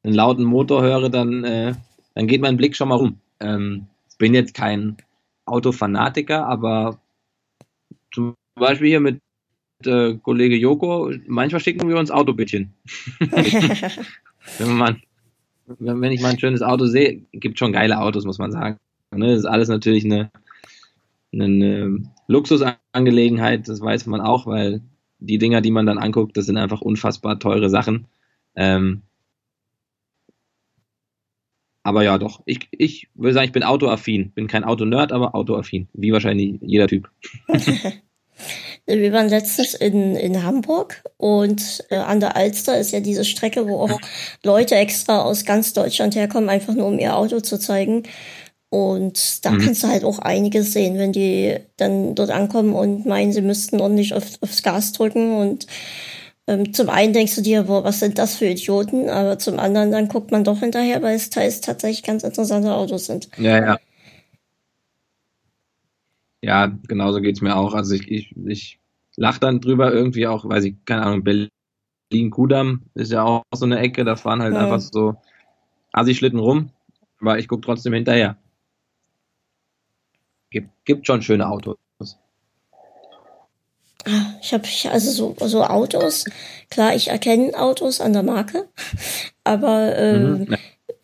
einen 0.04 0.13
lauten 0.13 0.45
Motor 0.45 0.82
höre, 0.82 1.10
dann, 1.10 1.43
äh, 1.43 1.76
dann 2.15 2.28
geht 2.28 2.41
mein 2.41 2.58
Blick 2.58 2.76
schon 2.76 2.89
mal 2.89 2.95
rum. 2.95 3.17
Ähm, 3.39 3.88
bin 4.17 4.34
jetzt 4.34 4.54
kein 4.54 4.97
Autofanatiker, 5.45 6.45
aber 6.47 7.00
zum 8.13 8.36
Beispiel 8.56 8.88
hier 8.88 9.00
mit 9.00 9.19
äh, 9.86 10.15
Kollege 10.15 10.56
Joko, 10.56 11.12
manchmal 11.28 11.60
schicken 11.60 11.89
wir 11.89 11.97
uns 11.97 12.12
Autobittchen. 12.12 12.74
wenn, 14.58 14.78
man, 14.78 15.02
wenn 15.80 16.12
ich 16.12 16.21
mal 16.21 16.30
ein 16.30 16.39
schönes 16.39 16.62
Auto 16.62 16.86
sehe, 16.86 17.21
gibt 17.32 17.60
schon 17.60 17.74
geile 17.74 18.00
Autos, 18.00 18.26
muss 18.26 18.38
man 18.38 18.52
sagen. 18.52 18.78
Ne, 19.13 19.28
das 19.28 19.39
ist 19.39 19.45
alles 19.45 19.67
natürlich 19.67 20.06
eine, 20.06 20.32
eine 21.34 22.04
Luxusangelegenheit, 22.28 23.67
das 23.67 23.82
weiß 23.82 24.06
man 24.08 24.22
auch, 24.22 24.46
weil 24.48 24.82
die 25.20 25.38
Dinger, 25.38 25.62
die 25.62 25.72
man 25.72 25.86
dann 25.86 25.98
anguckt, 25.98 26.36
das 26.36 26.46
sind 26.46 26.58
einfach 26.58 26.82
unfassbar 26.82 27.39
teure 27.39 27.70
Sachen. 27.70 28.08
Ähm, 28.56 29.04
aber 31.84 32.04
ja, 32.04 32.17
doch. 32.17 32.41
Ich, 32.46 32.67
ich 32.72 33.10
würde 33.15 33.34
sagen, 33.34 33.46
ich 33.46 33.54
bin 33.54 33.63
autoaffin. 33.63 34.32
Bin 34.32 34.48
kein 34.48 34.63
Autonerd, 34.63 35.12
aber 35.12 35.34
autoaffin. 35.34 35.88
Wie 35.94 36.12
wahrscheinlich 36.12 36.60
jeder 36.62 36.88
Typ. 36.88 37.10
Wir 38.86 39.13
waren 39.13 39.30
letztens 39.30 39.74
in, 39.74 40.15
in 40.15 40.44
Hamburg 40.44 41.04
und 41.17 41.86
äh, 41.89 41.98
an 41.98 42.20
der 42.20 42.36
Alster 42.36 42.80
ist 42.80 42.91
ja 42.91 43.00
diese 43.00 43.24
Strecke, 43.24 43.67
wo 43.67 43.80
auch 43.80 44.00
Leute 44.44 44.76
extra 44.76 45.22
aus 45.22 45.46
ganz 45.46 45.74
Deutschland 45.74 46.15
herkommen, 46.15 46.50
einfach 46.50 46.74
nur 46.74 46.88
um 46.88 47.00
ihr 47.00 47.15
Auto 47.15 47.39
zu 47.39 47.60
zeigen. 47.60 48.04
Und 48.71 49.43
da 49.43 49.51
mhm. 49.51 49.60
kannst 49.60 49.84
du 49.84 49.89
halt 49.89 50.05
auch 50.05 50.19
einiges 50.19 50.71
sehen, 50.71 50.97
wenn 50.97 51.12
die 51.12 51.57
dann 51.75 52.15
dort 52.15 52.31
ankommen 52.31 52.73
und 52.73 53.05
meinen, 53.05 53.34
sie 53.34 53.41
müssten 53.41 53.81
ordentlich 53.81 54.13
auf, 54.13 54.23
aufs 54.39 54.63
Gas 54.63 54.93
drücken. 54.93 55.36
Und 55.36 55.67
ähm, 56.47 56.73
zum 56.73 56.89
einen 56.89 57.12
denkst 57.12 57.36
du 57.36 57.41
dir, 57.41 57.63
boah, 57.63 57.84
was 57.84 57.99
sind 57.99 58.17
das 58.17 58.38
für 58.38 58.45
Idioten? 58.45 59.10
Aber 59.10 59.38
zum 59.38 59.60
anderen 59.60 59.91
dann 59.91 60.07
guckt 60.07 60.31
man 60.31 60.45
doch 60.45 60.60
hinterher, 60.60 61.01
weil 61.01 61.17
es 61.17 61.29
teils 61.29 61.60
tatsächlich 61.60 62.01
ganz 62.01 62.23
interessante 62.23 62.73
Autos 62.73 63.07
sind. 63.07 63.27
Ja, 63.38 63.60
ja. 63.60 63.79
Ja, 66.41 66.67
genauso 66.88 67.19
geht's 67.19 67.41
mir 67.41 67.57
auch. 67.57 67.73
Also 67.73 67.93
ich, 67.95 68.10
ich, 68.10 68.34
ich 68.47 68.79
lache 69.17 69.41
dann 69.41 69.60
drüber 69.60 69.91
irgendwie 69.91 70.27
auch, 70.27 70.47
weiß 70.47 70.63
ich, 70.63 70.75
keine 70.86 71.03
Ahnung, 71.03 71.25
Berlin-Kudam 72.10 72.84
ist 72.93 73.12
ja 73.12 73.25
auch 73.25 73.43
so 73.53 73.65
eine 73.65 73.79
Ecke, 73.79 74.05
da 74.05 74.15
fahren 74.15 74.41
halt 74.41 74.53
ja. 74.53 74.62
einfach 74.62 74.79
so 74.79 75.15
Assi-Schlitten 75.91 76.39
rum, 76.39 76.69
aber 77.19 77.38
ich 77.38 77.49
gucke 77.49 77.65
trotzdem 77.65 77.91
hinterher 77.91 78.38
gibt, 80.52 80.70
gibt 80.86 81.08
schon 81.08 81.22
schöne 81.22 81.50
Autos. 81.50 81.78
Ah, 84.06 84.34
ich 84.42 84.52
habe 84.54 84.68
also 84.92 85.12
so, 85.12 85.48
so 85.48 85.64
Autos, 85.64 86.26
klar, 86.72 86.96
ich 86.96 87.10
erkenne 87.10 87.54
Autos 87.54 88.02
an 88.02 88.14
der 88.14 88.24
Marke, 88.24 88.68
aber 89.44 89.96
ähm, 89.96 90.40
mhm, 90.40 90.58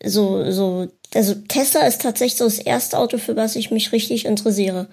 so, 0.04 0.50
so, 0.50 0.88
also 1.14 1.34
Tesla 1.34 1.86
ist 1.86 2.02
tatsächlich 2.02 2.36
so 2.36 2.44
das 2.44 2.58
erste 2.58 2.98
Auto, 2.98 3.18
für 3.18 3.36
was 3.36 3.54
ich 3.54 3.70
mich 3.70 3.92
richtig 3.92 4.24
interessiere. 4.24 4.88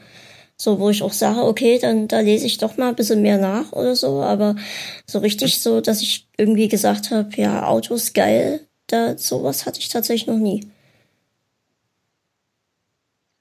So, 0.58 0.80
wo 0.80 0.90
ich 0.90 1.04
auch 1.04 1.12
sage, 1.12 1.44
okay, 1.44 1.80
dann 1.80 2.08
da 2.08 2.20
lese 2.20 2.46
ich 2.46 2.60
doch 2.60 2.78
mal 2.78 2.90
ein 2.90 2.96
bisschen 2.96 3.22
mehr 3.22 3.38
nach 3.38 3.74
oder 3.74 3.96
so, 3.96 4.22
aber 4.22 4.56
so 5.06 5.20
richtig 5.20 5.60
so, 5.60 5.82
dass 5.82 6.02
ich 6.02 6.28
irgendwie 6.38 6.70
gesagt 6.70 7.12
habe, 7.12 7.30
ja, 7.36 7.68
Autos 7.68 8.14
geil, 8.14 8.62
da 8.88 9.18
sowas 9.18 9.66
hatte 9.66 9.80
ich 9.80 9.90
tatsächlich 9.90 10.28
noch 10.28 10.38
nie 10.38 10.66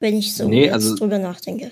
wenn 0.00 0.16
ich 0.16 0.34
so 0.34 0.48
nee, 0.48 0.70
also, 0.70 0.96
drüber 0.96 1.18
nachdenke. 1.18 1.70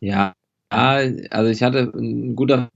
Ja, 0.00 0.34
also 0.68 1.48
ich 1.48 1.62
hatte 1.62 1.92
ein 1.94 2.36
guter 2.36 2.68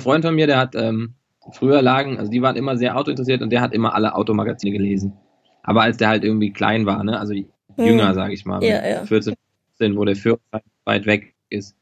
Freund 0.00 0.24
von 0.24 0.34
mir, 0.34 0.46
der 0.46 0.58
hat 0.58 0.74
ähm, 0.74 1.14
früher 1.52 1.82
lagen, 1.82 2.18
also 2.18 2.30
die 2.30 2.42
waren 2.42 2.56
immer 2.56 2.76
sehr 2.76 2.96
autointeressiert 2.96 3.42
und 3.42 3.50
der 3.50 3.60
hat 3.60 3.72
immer 3.72 3.94
alle 3.94 4.14
Automagazine 4.14 4.72
gelesen. 4.72 5.12
Aber 5.62 5.82
als 5.82 5.96
der 5.96 6.08
halt 6.08 6.24
irgendwie 6.24 6.52
klein 6.52 6.86
war, 6.86 7.02
ne, 7.04 7.18
also 7.18 7.34
jünger, 7.76 8.08
hm. 8.08 8.14
sage 8.14 8.32
ich 8.32 8.44
mal, 8.44 8.62
ja, 8.62 8.86
ja. 8.86 9.04
14, 9.04 9.34
15, 9.78 9.96
wo 9.96 10.04
der 10.04 10.16
Führerschein 10.16 10.62
weit 10.84 11.06
weg 11.06 11.34
ist. 11.50 11.76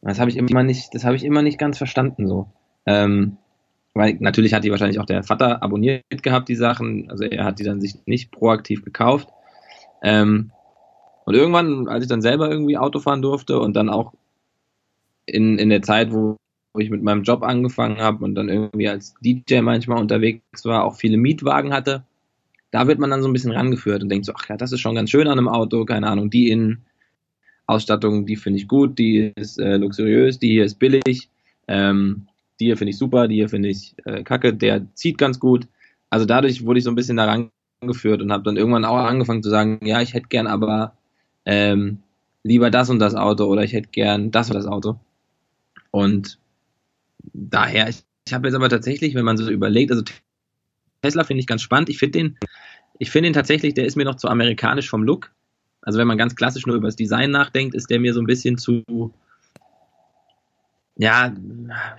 Das 0.00 0.18
habe 0.18 0.30
ich 0.30 0.36
immer 0.36 0.62
nicht, 0.62 0.94
das 0.94 1.04
habe 1.04 1.16
ich 1.16 1.24
immer 1.24 1.42
nicht 1.42 1.58
ganz 1.58 1.78
verstanden 1.78 2.26
so. 2.26 2.48
Ähm, 2.86 3.36
weil 3.94 4.16
natürlich 4.20 4.54
hat 4.54 4.64
die 4.64 4.70
wahrscheinlich 4.70 4.98
auch 4.98 5.06
der 5.06 5.22
Vater 5.22 5.62
abonniert 5.62 6.04
gehabt, 6.22 6.48
die 6.48 6.56
Sachen. 6.56 7.10
Also 7.10 7.24
er 7.24 7.44
hat 7.44 7.58
die 7.58 7.64
dann 7.64 7.80
sich 7.80 7.94
nicht 8.06 8.32
proaktiv 8.32 8.84
gekauft. 8.84 9.28
Ähm, 10.02 10.50
und 11.24 11.34
irgendwann, 11.34 11.88
als 11.88 12.04
ich 12.04 12.08
dann 12.08 12.22
selber 12.22 12.50
irgendwie 12.50 12.76
Auto 12.76 12.98
fahren 12.98 13.22
durfte 13.22 13.60
und 13.60 13.74
dann 13.74 13.88
auch 13.88 14.12
in, 15.26 15.58
in 15.58 15.70
der 15.70 15.82
Zeit, 15.82 16.12
wo, 16.12 16.36
ich 16.78 16.90
mit 16.90 17.02
meinem 17.02 17.22
Job 17.22 17.42
angefangen 17.42 17.98
habe 17.98 18.24
und 18.24 18.34
dann 18.34 18.48
irgendwie 18.48 18.88
als 18.88 19.14
DJ 19.20 19.60
manchmal 19.60 20.00
unterwegs 20.00 20.64
war, 20.64 20.84
auch 20.84 20.96
viele 20.96 21.18
Mietwagen 21.18 21.72
hatte, 21.72 22.02
da 22.70 22.86
wird 22.86 22.98
man 22.98 23.10
dann 23.10 23.22
so 23.22 23.28
ein 23.28 23.32
bisschen 23.34 23.52
rangeführt 23.52 24.02
und 24.02 24.08
denkt 24.08 24.24
so, 24.24 24.32
ach 24.34 24.48
ja, 24.48 24.56
das 24.56 24.72
ist 24.72 24.80
schon 24.80 24.94
ganz 24.94 25.10
schön 25.10 25.28
an 25.28 25.38
einem 25.38 25.48
Auto, 25.48 25.84
keine 25.84 26.08
Ahnung, 26.08 26.30
die 26.30 26.50
Innenausstattung, 26.50 28.24
die 28.24 28.36
finde 28.36 28.58
ich 28.58 28.68
gut, 28.68 28.98
die 28.98 29.32
ist 29.36 29.58
äh, 29.58 29.76
luxuriös, 29.76 30.38
die 30.38 30.48
hier 30.48 30.64
ist 30.64 30.78
billig, 30.78 31.28
ähm, 31.68 32.26
die 32.58 32.64
hier 32.64 32.78
finde 32.78 32.90
ich 32.90 32.98
super, 32.98 33.28
die 33.28 33.34
hier 33.34 33.50
finde 33.50 33.68
ich 33.68 33.94
äh, 34.06 34.22
kacke, 34.22 34.54
der 34.54 34.86
zieht 34.94 35.18
ganz 35.18 35.38
gut. 35.38 35.68
Also 36.08 36.24
dadurch 36.24 36.64
wurde 36.64 36.78
ich 36.78 36.84
so 36.84 36.90
ein 36.90 36.96
bisschen 36.96 37.18
daran 37.18 37.50
geführt 37.86 38.22
und 38.22 38.32
habe 38.32 38.44
dann 38.44 38.56
irgendwann 38.56 38.84
auch 38.84 38.98
angefangen 38.98 39.42
zu 39.42 39.50
sagen, 39.50 39.80
ja, 39.84 40.00
ich 40.00 40.14
hätte 40.14 40.28
gern 40.28 40.46
aber 40.46 40.96
ähm, 41.44 42.02
lieber 42.42 42.70
das 42.70 42.90
und 42.90 42.98
das 42.98 43.14
Auto 43.14 43.44
oder 43.46 43.62
ich 43.62 43.72
hätte 43.72 43.88
gern 43.90 44.30
das 44.30 44.50
und 44.50 44.56
das 44.56 44.66
Auto. 44.66 44.98
Und 45.90 46.38
daher, 47.32 47.88
ich, 47.88 48.02
ich 48.26 48.32
habe 48.32 48.48
jetzt 48.48 48.54
aber 48.54 48.68
tatsächlich, 48.68 49.14
wenn 49.14 49.24
man 49.24 49.36
so 49.36 49.50
überlegt, 49.50 49.90
also 49.90 50.02
Tesla 51.02 51.24
finde 51.24 51.40
ich 51.40 51.46
ganz 51.46 51.62
spannend. 51.62 51.88
Ich 51.88 51.98
finde 51.98 52.18
den, 52.18 52.38
ich 52.98 53.10
finde 53.10 53.28
den 53.28 53.34
tatsächlich, 53.34 53.74
der 53.74 53.86
ist 53.86 53.96
mir 53.96 54.04
noch 54.04 54.16
zu 54.16 54.28
amerikanisch 54.28 54.88
vom 54.88 55.02
Look. 55.02 55.32
Also 55.82 55.98
wenn 55.98 56.06
man 56.06 56.18
ganz 56.18 56.36
klassisch 56.36 56.66
nur 56.66 56.76
über 56.76 56.88
das 56.88 56.96
Design 56.96 57.30
nachdenkt, 57.30 57.74
ist 57.74 57.90
der 57.90 57.98
mir 57.98 58.14
so 58.14 58.20
ein 58.20 58.26
bisschen 58.26 58.56
zu, 58.56 58.84
ja, 60.96 61.34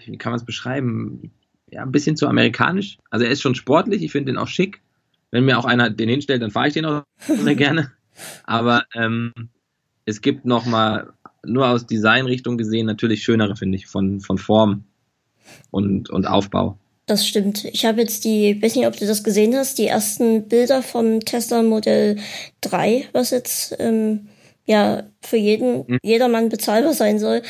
wie 0.06 0.18
kann 0.18 0.32
man 0.32 0.40
es 0.40 0.46
beschreiben? 0.46 1.32
Ja, 1.70 1.82
ein 1.82 1.92
bisschen 1.92 2.16
zu 2.16 2.28
amerikanisch. 2.28 2.98
Also 3.10 3.26
er 3.26 3.32
ist 3.32 3.42
schon 3.42 3.56
sportlich, 3.56 4.04
ich 4.04 4.12
finde 4.12 4.32
den 4.32 4.38
auch 4.38 4.48
schick. 4.48 4.82
Wenn 5.34 5.46
mir 5.46 5.58
auch 5.58 5.66
einer 5.66 5.90
den 5.90 6.10
hinstellt, 6.10 6.44
dann 6.44 6.52
fahre 6.52 6.68
ich 6.68 6.76
den 6.76 6.86
auch 6.86 7.02
sehr 7.26 7.56
gerne. 7.66 7.92
Aber 8.44 8.84
ähm, 8.94 9.34
es 10.06 10.22
gibt 10.22 10.46
noch 10.46 10.68
mal 10.68 11.12
nur 11.44 11.68
aus 11.68 11.88
Designrichtung 11.88 12.56
gesehen 12.56 12.86
natürlich 12.86 13.24
schönere, 13.24 13.56
finde 13.56 13.78
ich, 13.78 13.88
von, 13.88 14.22
von 14.22 14.38
Form 14.38 14.84
und, 15.72 16.12
und 16.12 16.28
Aufbau. 16.28 16.78
Das 17.08 17.28
stimmt. 17.28 17.66
Ich 17.66 17.84
habe 17.84 18.02
jetzt 18.02 18.26
die, 18.26 18.52
ich 18.52 18.62
weiß 18.62 18.76
nicht, 18.76 18.86
ob 18.86 18.96
du 18.96 19.08
das 19.08 19.24
gesehen 19.24 19.56
hast, 19.56 19.80
die 19.80 19.88
ersten 19.88 20.48
Bilder 20.48 20.84
vom 20.84 21.20
Tesla 21.22 21.64
Modell 21.64 22.18
3, 22.62 23.10
was 23.14 23.32
jetzt 23.32 23.76
ähm, 23.80 24.28
ja 24.66 25.04
für 25.22 25.38
jeden, 25.38 25.86
mhm. 25.88 26.00
jedermann 26.04 26.50
bezahlbar 26.50 26.94
sein 26.94 27.20
soll. 27.20 27.42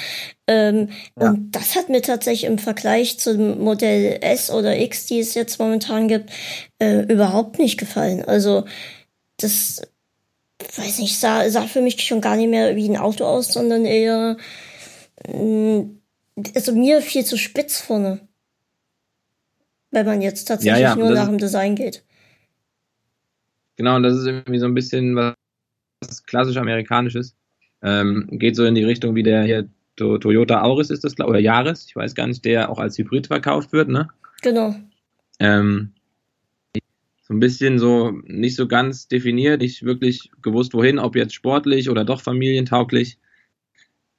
Ähm, 0.47 0.89
ja. 1.19 1.30
Und 1.30 1.52
das 1.52 1.76
hat 1.76 1.89
mir 1.89 2.02
tatsächlich 2.02 2.49
im 2.49 2.58
Vergleich 2.58 3.19
zum 3.19 3.60
Modell 3.63 4.19
S 4.21 4.49
oder 4.49 4.78
X, 4.80 5.06
die 5.06 5.19
es 5.19 5.34
jetzt 5.36 5.60
momentan 5.60 6.08
gibt, 6.08 6.32
äh, 6.80 7.02
überhaupt 7.02 7.60
nicht 7.60 7.80
gefallen. 7.80 8.23
Also 8.26 8.65
das, 9.38 9.82
weiß 10.76 10.99
nicht, 10.99 11.19
sah, 11.19 11.49
sah 11.49 11.67
für 11.67 11.82
mich 11.82 12.02
schon 12.02 12.21
gar 12.21 12.36
nicht 12.36 12.49
mehr 12.49 12.76
wie 12.76 12.89
ein 12.89 12.97
Auto 12.97 13.26
aus, 13.26 13.54
sondern 13.54 13.86
eher, 13.86 14.38
äh, 15.28 15.84
also 16.56 16.71
mir 16.73 17.02
viel 17.02 17.26
zu 17.26 17.38
spitz 17.38 17.80
vorne. 17.80 18.28
Wenn 19.91 20.08
man 20.08 20.23
jetzt 20.23 20.45
tatsächlich 20.45 20.82
ja, 20.82 20.89
ja, 20.89 20.95
nur 20.95 21.12
nach 21.12 21.28
dem 21.28 21.38
Design 21.38 21.76
geht. 21.76 22.04
Genau, 23.76 23.97
und 23.97 24.04
das 24.04 24.17
ist 24.17 24.26
irgendwie 24.26 24.60
so 24.60 24.65
ein 24.65 24.73
bisschen 24.73 25.15
was 25.15 25.36
klassisch 26.26 26.58
amerikanisches. 26.58 27.36
Ähm, 27.82 28.28
geht 28.32 28.56
so 28.56 28.63
in 28.66 28.76
die 28.76 28.84
Richtung 28.84 29.16
wie 29.16 29.24
der 29.24 29.44
hier 29.44 29.68
to 29.96 30.18
Toyota 30.18 30.62
Auris 30.62 30.89
ist 30.89 31.04
das, 31.04 31.20
oder 31.20 31.39
Yaris, 31.39 31.86
ich 31.88 31.96
weiß 31.96 32.16
gar 32.16 32.28
nicht, 32.28 32.44
der 32.46 32.70
auch 32.70 32.80
als 32.80 32.98
Hybrid 32.98 33.28
verkauft 33.28 33.74
wird, 33.74 33.89
ne? 33.89 34.08
Genau. 34.42 34.76
Ähm, 35.39 35.92
so 37.28 37.34
ein 37.34 37.39
bisschen 37.39 37.80
so 37.80 38.12
nicht 38.26 38.56
so 38.56 38.68
ganz 38.68 39.08
definiert, 39.08 39.62
nicht 39.62 39.84
wirklich 39.84 40.32
gewusst, 40.42 40.74
wohin, 40.74 41.00
ob 41.00 41.16
jetzt 41.16 41.34
sportlich 41.34 41.89
oder 41.89 42.04
doch 42.04 42.22
familientauglich. 42.22 43.18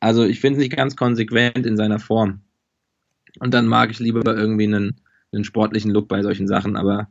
Also 0.01 0.25
ich 0.25 0.40
finde 0.40 0.59
es 0.59 0.64
nicht 0.64 0.77
ganz 0.77 0.97
konsequent 0.97 1.66
in 1.66 1.77
seiner 1.77 1.99
Form. 1.99 2.40
Und 3.40 3.53
dann 3.53 3.66
mag 3.66 3.90
ich 3.90 3.99
lieber 3.99 4.23
irgendwie 4.25 4.64
einen, 4.64 5.01
einen 5.33 5.44
sportlichen 5.44 5.90
Look 5.90 6.09
bei 6.09 6.23
solchen 6.23 6.47
Sachen. 6.47 6.77
Aber 6.77 7.11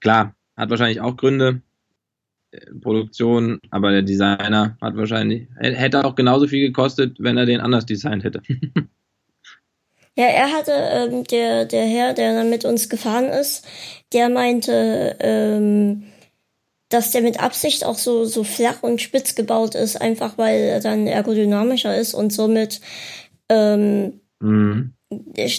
klar, 0.00 0.34
hat 0.56 0.70
wahrscheinlich 0.70 1.00
auch 1.00 1.16
Gründe. 1.16 1.62
Produktion, 2.80 3.60
aber 3.70 3.90
der 3.90 4.02
Designer 4.02 4.76
hat 4.80 4.96
wahrscheinlich, 4.96 5.48
hätte 5.58 6.04
auch 6.04 6.14
genauso 6.14 6.46
viel 6.46 6.66
gekostet, 6.66 7.16
wenn 7.18 7.36
er 7.36 7.46
den 7.46 7.60
anders 7.60 7.86
designt 7.86 8.24
hätte. 8.24 8.42
Ja, 10.16 10.26
er 10.26 10.52
hatte, 10.52 10.70
ähm, 10.70 11.24
der, 11.24 11.64
der 11.64 11.86
Herr, 11.86 12.14
der 12.14 12.34
dann 12.34 12.48
mit 12.48 12.64
uns 12.64 12.88
gefahren 12.88 13.24
ist, 13.24 13.66
der 14.12 14.28
meinte, 14.28 15.16
ähm, 15.18 16.04
dass 16.88 17.10
der 17.10 17.22
mit 17.22 17.40
Absicht 17.42 17.84
auch 17.84 17.98
so, 17.98 18.24
so 18.24 18.44
flach 18.44 18.82
und 18.84 19.02
spitz 19.02 19.34
gebaut 19.34 19.74
ist, 19.74 20.00
einfach 20.00 20.38
weil 20.38 20.60
er 20.60 20.80
dann 20.80 21.08
ergodynamischer 21.08 21.96
ist 21.96 22.14
und 22.14 22.32
somit 22.32 22.80
ähm, 23.48 24.20
mhm. 24.38 24.94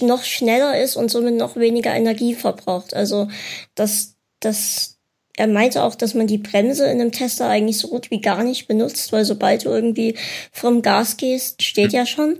noch 0.03 0.23
schneller 0.23 0.81
ist 0.81 0.95
und 0.95 1.11
somit 1.11 1.35
noch 1.35 1.57
weniger 1.57 1.93
Energie 1.93 2.33
verbraucht. 2.33 2.93
Also 2.93 3.27
das, 3.75 4.15
das, 4.39 4.94
er 5.37 5.47
meinte 5.47 5.83
auch, 5.83 5.95
dass 5.95 6.13
man 6.13 6.27
die 6.27 6.37
Bremse 6.37 6.85
in 6.85 7.01
einem 7.01 7.11
Tester 7.11 7.47
eigentlich 7.47 7.77
so 7.77 7.89
gut 7.89 8.11
wie 8.11 8.21
gar 8.21 8.43
nicht 8.43 8.67
benutzt, 8.67 9.11
weil 9.11 9.25
sobald 9.25 9.65
du 9.65 9.69
irgendwie 9.69 10.15
vom 10.51 10.81
Gas 10.81 11.17
gehst, 11.17 11.61
steht 11.61 11.93
ja 11.93 12.05
schon. 12.05 12.39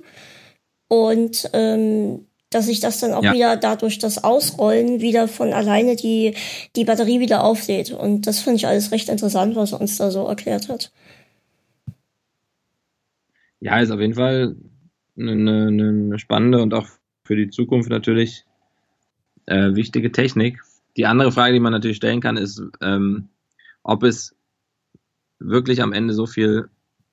Und 0.87 1.49
ähm, 1.53 2.25
dass 2.49 2.67
sich 2.67 2.79
das 2.79 2.99
dann 2.99 3.13
auch 3.13 3.23
ja. 3.23 3.33
wieder 3.33 3.57
dadurch 3.57 3.99
das 3.99 4.23
Ausrollen 4.23 5.01
wieder 5.01 5.27
von 5.27 5.51
alleine 5.51 5.97
die, 5.97 6.35
die 6.75 6.85
Batterie 6.85 7.19
wieder 7.19 7.43
auflädt. 7.43 7.91
Und 7.91 8.27
das 8.27 8.39
finde 8.39 8.57
ich 8.57 8.67
alles 8.67 8.91
recht 8.91 9.09
interessant, 9.09 9.57
was 9.57 9.73
er 9.73 9.81
uns 9.81 9.97
da 9.97 10.09
so 10.09 10.25
erklärt 10.25 10.69
hat. 10.69 10.91
Ja, 13.59 13.79
ist 13.79 13.91
auf 13.91 13.99
jeden 13.99 14.13
Fall 14.13 14.55
eine, 15.17 15.67
eine, 15.67 16.19
spannende 16.19 16.61
und 16.61 16.73
auch 16.73 16.87
für 17.23 17.35
die 17.35 17.49
Zukunft 17.49 17.89
natürlich 17.89 18.45
äh, 19.47 19.73
wichtige 19.73 20.11
Technik. 20.11 20.61
Die 20.97 21.05
andere 21.05 21.31
Frage, 21.31 21.53
die 21.53 21.59
man 21.59 21.73
natürlich 21.73 21.97
stellen 21.97 22.21
kann, 22.21 22.37
ist, 22.37 22.61
ähm, 22.81 23.29
ob 23.83 24.03
es 24.03 24.35
wirklich 25.39 25.81
am 25.81 25.93
Ende 25.93 26.13
so 26.13 26.25
viel, 26.25 26.69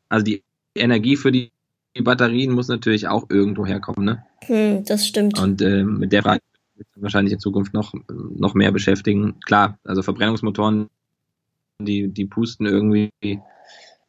also 0.08 0.24
die 0.24 0.42
Energie 0.74 1.16
für 1.16 1.32
die 1.32 1.52
die 1.96 2.02
Batterien 2.02 2.52
muss 2.52 2.68
natürlich 2.68 3.08
auch 3.08 3.28
irgendwo 3.28 3.66
herkommen, 3.66 4.04
ne? 4.04 4.24
Hm, 4.46 4.84
das 4.84 5.06
stimmt. 5.06 5.38
Und 5.38 5.60
äh, 5.60 5.84
mit 5.84 6.12
der 6.12 6.22
Frage 6.22 6.40
wird 6.76 6.88
wahrscheinlich 6.96 7.34
in 7.34 7.40
Zukunft 7.40 7.74
noch, 7.74 7.92
noch 8.08 8.54
mehr 8.54 8.72
beschäftigen. 8.72 9.38
Klar, 9.44 9.78
also 9.84 10.02
Verbrennungsmotoren, 10.02 10.88
die, 11.80 12.08
die 12.08 12.26
pusten 12.26 12.66
irgendwie 12.66 13.10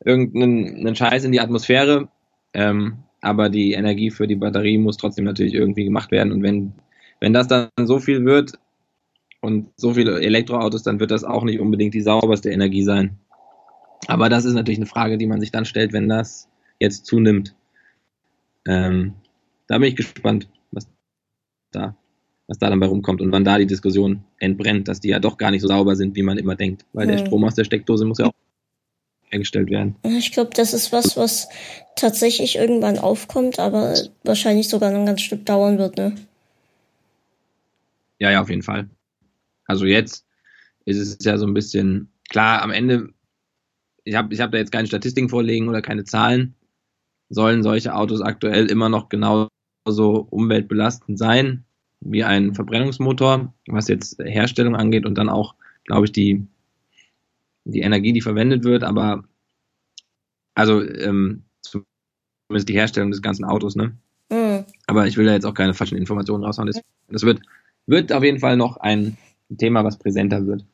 irgendeinen 0.06 0.96
Scheiß 0.96 1.24
in 1.24 1.32
die 1.32 1.42
Atmosphäre, 1.42 2.08
ähm, 2.54 3.00
aber 3.22 3.50
die 3.50 3.74
Energie 3.74 4.12
für 4.12 4.28
die 4.28 4.36
Batterie 4.36 4.78
muss 4.78 4.98
trotzdem 4.98 5.26
natürlich 5.26 5.54
irgendwie 5.54 5.86
gemacht 5.86 6.12
werden. 6.12 6.32
Und 6.32 6.44
wenn, 6.44 6.74
wenn 7.20 7.34
das 7.34 7.48
dann 7.48 7.70
so 7.84 8.00
viel 8.00 8.24
wird 8.26 8.54
und 9.44 9.72
so 9.76 9.94
viele 9.94 10.22
Elektroautos, 10.22 10.84
dann 10.84 11.02
wird 11.02 11.12
das 11.12 11.26
auch 11.26 11.44
nicht 11.44 11.60
unbedingt 11.60 11.94
die 11.94 12.02
sauberste 12.02 12.50
Energie 12.50 12.84
sein. 12.84 13.20
Aber 14.08 14.30
das 14.30 14.46
ist 14.46 14.54
natürlich 14.54 14.80
eine 14.80 14.86
Frage, 14.86 15.18
die 15.18 15.28
man 15.28 15.42
sich 15.42 15.52
dann 15.52 15.66
stellt, 15.66 15.92
wenn 15.92 16.08
das 16.08 16.48
jetzt 16.80 17.06
zunimmt. 17.06 17.54
Ähm, 18.66 19.16
da 19.68 19.78
bin 19.78 19.90
ich 19.90 19.98
gespannt, 19.98 20.48
was 20.72 20.88
da, 21.72 21.94
was 22.48 22.58
da 22.58 22.70
dann 22.70 22.80
bei 22.80 22.88
rumkommt 22.88 23.22
und 23.22 23.34
wann 23.34 23.44
da 23.44 23.58
die 23.58 23.68
Diskussion 23.68 24.24
entbrennt, 24.40 24.88
dass 24.88 25.02
die 25.02 25.10
ja 25.10 25.20
doch 25.20 25.38
gar 25.38 25.52
nicht 25.52 25.62
so 25.62 25.68
sauber 25.68 25.98
sind, 25.98 26.16
wie 26.16 26.24
man 26.24 26.38
immer 26.38 26.56
denkt. 26.56 26.86
Weil 26.94 27.08
hm. 27.08 27.18
der 27.18 27.26
Strom 27.26 27.44
aus 27.44 27.56
der 27.56 27.66
Steckdose 27.66 28.06
muss 28.06 28.20
ja 28.20 28.28
auch 28.28 28.34
hergestellt 29.30 29.70
werden. 29.70 29.98
Ich 30.04 30.32
glaube, 30.32 30.52
das 30.56 30.74
ist 30.74 30.94
was, 30.94 31.18
was 31.18 31.50
tatsächlich 31.98 32.56
irgendwann 32.56 32.98
aufkommt, 32.98 33.60
aber 33.60 33.94
wahrscheinlich 34.24 34.70
sogar 34.70 34.92
noch 34.92 35.00
ein 35.00 35.06
ganz 35.06 35.22
Stück 35.22 35.46
dauern 35.46 35.78
wird, 35.80 35.98
ne? 35.98 36.16
Ja, 38.20 38.32
ja, 38.32 38.42
auf 38.42 38.50
jeden 38.50 38.62
Fall. 38.62 38.88
Also 39.74 39.86
jetzt 39.86 40.28
ist 40.86 41.00
es 41.00 41.26
ja 41.26 41.36
so 41.40 41.48
ein 41.48 41.56
bisschen, 41.56 42.12
klar, 42.30 42.62
am 42.62 42.70
Ende, 42.70 43.10
ich 44.04 44.14
habe 44.14 44.32
ich 44.32 44.40
hab 44.40 44.52
da 44.52 44.60
jetzt 44.60 44.72
keine 44.72 44.88
Statistiken 44.88 45.30
vorlegen 45.30 45.68
oder 45.68 45.82
keine 45.82 46.04
Zahlen, 46.04 46.54
sollen 47.30 47.64
solche 47.64 47.96
Autos 47.96 48.22
aktuell 48.22 48.68
immer 48.68 48.90
noch 48.90 49.10
genauso 49.10 49.50
umweltbelastend 50.30 51.18
sein 51.18 51.66
wie 52.02 52.24
ein 52.24 52.54
Verbrennungsmotor, 52.54 53.52
was 53.66 53.88
jetzt 53.88 54.20
Herstellung 54.20 54.76
angeht 54.76 55.08
und 55.08 55.18
dann 55.18 55.30
auch, 55.30 55.56
glaube 55.86 56.06
ich, 56.06 56.12
die, 56.12 56.46
die 57.64 57.82
Energie, 57.82 58.14
die 58.14 58.22
verwendet 58.22 58.64
wird, 58.64 58.84
aber 58.84 59.24
also 60.54 60.84
ähm, 60.84 61.46
zumindest 61.62 62.70
die 62.70 62.76
Herstellung 62.76 63.10
des 63.10 63.24
ganzen 63.24 63.46
Autos, 63.46 63.76
ne? 63.76 63.98
Mhm. 64.30 64.66
Aber 64.86 65.08
ich 65.08 65.18
will 65.18 65.26
da 65.26 65.34
jetzt 65.34 65.46
auch 65.46 65.56
keine 65.56 65.74
falschen 65.74 65.98
Informationen 65.98 66.44
raushauen. 66.44 66.68
Das, 66.68 66.80
das 67.08 67.24
wird, 67.24 67.42
wird 67.88 68.14
auf 68.14 68.24
jeden 68.24 68.40
Fall 68.40 68.56
noch 68.56 68.78
ein 68.78 69.18
Thema, 69.58 69.84
was 69.84 69.98
präsenter 69.98 70.46
wird. 70.46 70.66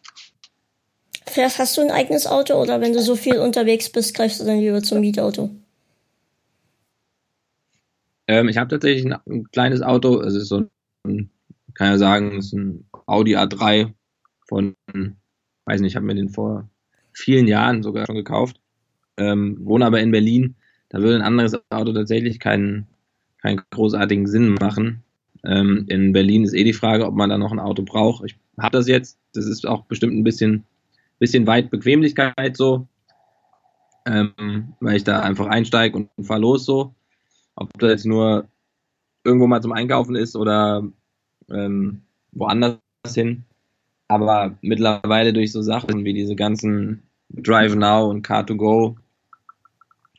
Fährst, 1.28 1.60
hast 1.60 1.78
du 1.78 1.82
ein 1.82 1.92
eigenes 1.92 2.26
Auto 2.26 2.56
oder 2.56 2.82
wenn 2.82 2.94
du 2.94 3.02
so 3.02 3.16
viel 3.16 3.38
unterwegs 3.38 3.92
bist, 3.92 4.16
greifst 4.16 4.42
du 4.42 4.46
dann 4.46 4.60
lieber 4.60 4.82
zum 4.82 5.02
Mietauto? 5.02 5.52
Ähm, 8.28 8.48
ich 8.48 8.58
habe 8.58 8.70
tatsächlich 8.70 9.06
ein, 9.06 9.20
ein, 9.28 9.44
kleines 9.52 9.82
Auto. 9.82 10.22
Es 10.22 10.34
ist 10.36 10.50
so 10.50 10.66
ein, 11.04 11.30
kann 11.74 11.92
ja 11.92 11.98
sagen, 11.98 12.38
es 12.38 12.48
ist 12.48 12.54
ein 12.54 12.86
Audi 13.06 13.36
A3 13.36 13.94
von, 14.48 14.76
weiß 15.66 15.82
nicht, 15.82 15.92
ich 15.92 15.96
habe 15.96 16.06
mir 16.06 16.16
den 16.16 16.30
vor 16.30 16.70
vielen 17.12 17.48
Jahren 17.48 17.84
sogar 17.84 18.06
schon 18.06 18.16
gekauft. 18.16 18.60
Ähm, 19.18 19.58
wohne 19.62 19.86
aber 19.86 20.00
in 20.00 20.12
Berlin. 20.12 20.56
Da 20.90 21.00
würde 21.00 21.16
ein 21.16 21.22
anderes 21.22 21.60
Auto 21.70 21.94
tatsächlich 21.94 22.40
keinen, 22.40 22.88
keinen 23.42 23.62
großartigen 23.72 24.28
Sinn 24.28 24.56
machen. 24.56 25.04
Ähm, 25.44 25.86
in 25.88 26.14
Berlin 26.14 26.44
ist 26.44 26.54
eh 26.54 26.64
die 26.64 26.74
Frage, 26.74 27.06
ob 27.06 27.16
man 27.16 27.30
da 27.30 27.38
noch 27.38 27.52
ein 27.52 27.60
Auto 27.60 27.84
braucht. 27.84 28.26
Ich 28.26 28.38
habe 28.60 28.78
das 28.78 28.88
jetzt. 28.88 29.18
Das 29.34 29.46
ist 29.46 29.68
auch 29.68 29.86
bestimmt 29.86 30.14
ein 30.14 30.24
bisschen, 30.24 30.66
bisschen 31.20 31.48
weit 31.48 31.70
Bequemlichkeit 31.70 32.58
so, 32.58 32.88
ähm, 34.06 34.74
weil 34.80 34.98
ich 34.98 35.04
da 35.04 35.22
einfach 35.22 35.48
einsteige 35.48 35.98
und 35.98 36.10
fahre 36.26 36.42
los 36.42 36.66
so. 36.66 36.94
Ob 37.56 37.78
das 37.80 37.90
jetzt 37.90 38.06
nur 38.06 38.48
irgendwo 39.24 39.48
mal 39.48 39.62
zum 39.62 39.74
Einkaufen 39.74 40.16
ist 40.16 40.36
oder 40.36 40.84
ähm, 41.52 42.02
woanders 42.32 42.80
hin. 43.08 43.46
Aber 44.08 44.58
mittlerweile 44.62 45.34
durch 45.34 45.52
so 45.52 45.62
Sachen 45.62 46.04
wie 46.06 46.14
diese 46.14 46.36
ganzen 46.36 47.04
Drive 47.30 47.76
Now 47.76 48.10
und 48.10 48.26
Car2Go, 48.26 48.96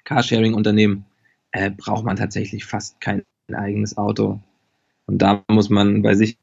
Carsharing-Unternehmen, 0.05 1.05
äh, 1.53 1.70
braucht 1.70 2.05
man 2.05 2.16
tatsächlich 2.16 2.64
fast 2.64 3.00
kein 3.00 3.24
eigenes 3.53 3.96
Auto. 3.96 4.40
Und 5.07 5.18
da 5.18 5.42
muss 5.48 5.70
man 5.70 6.03
bei 6.03 6.14
sich 6.14 6.38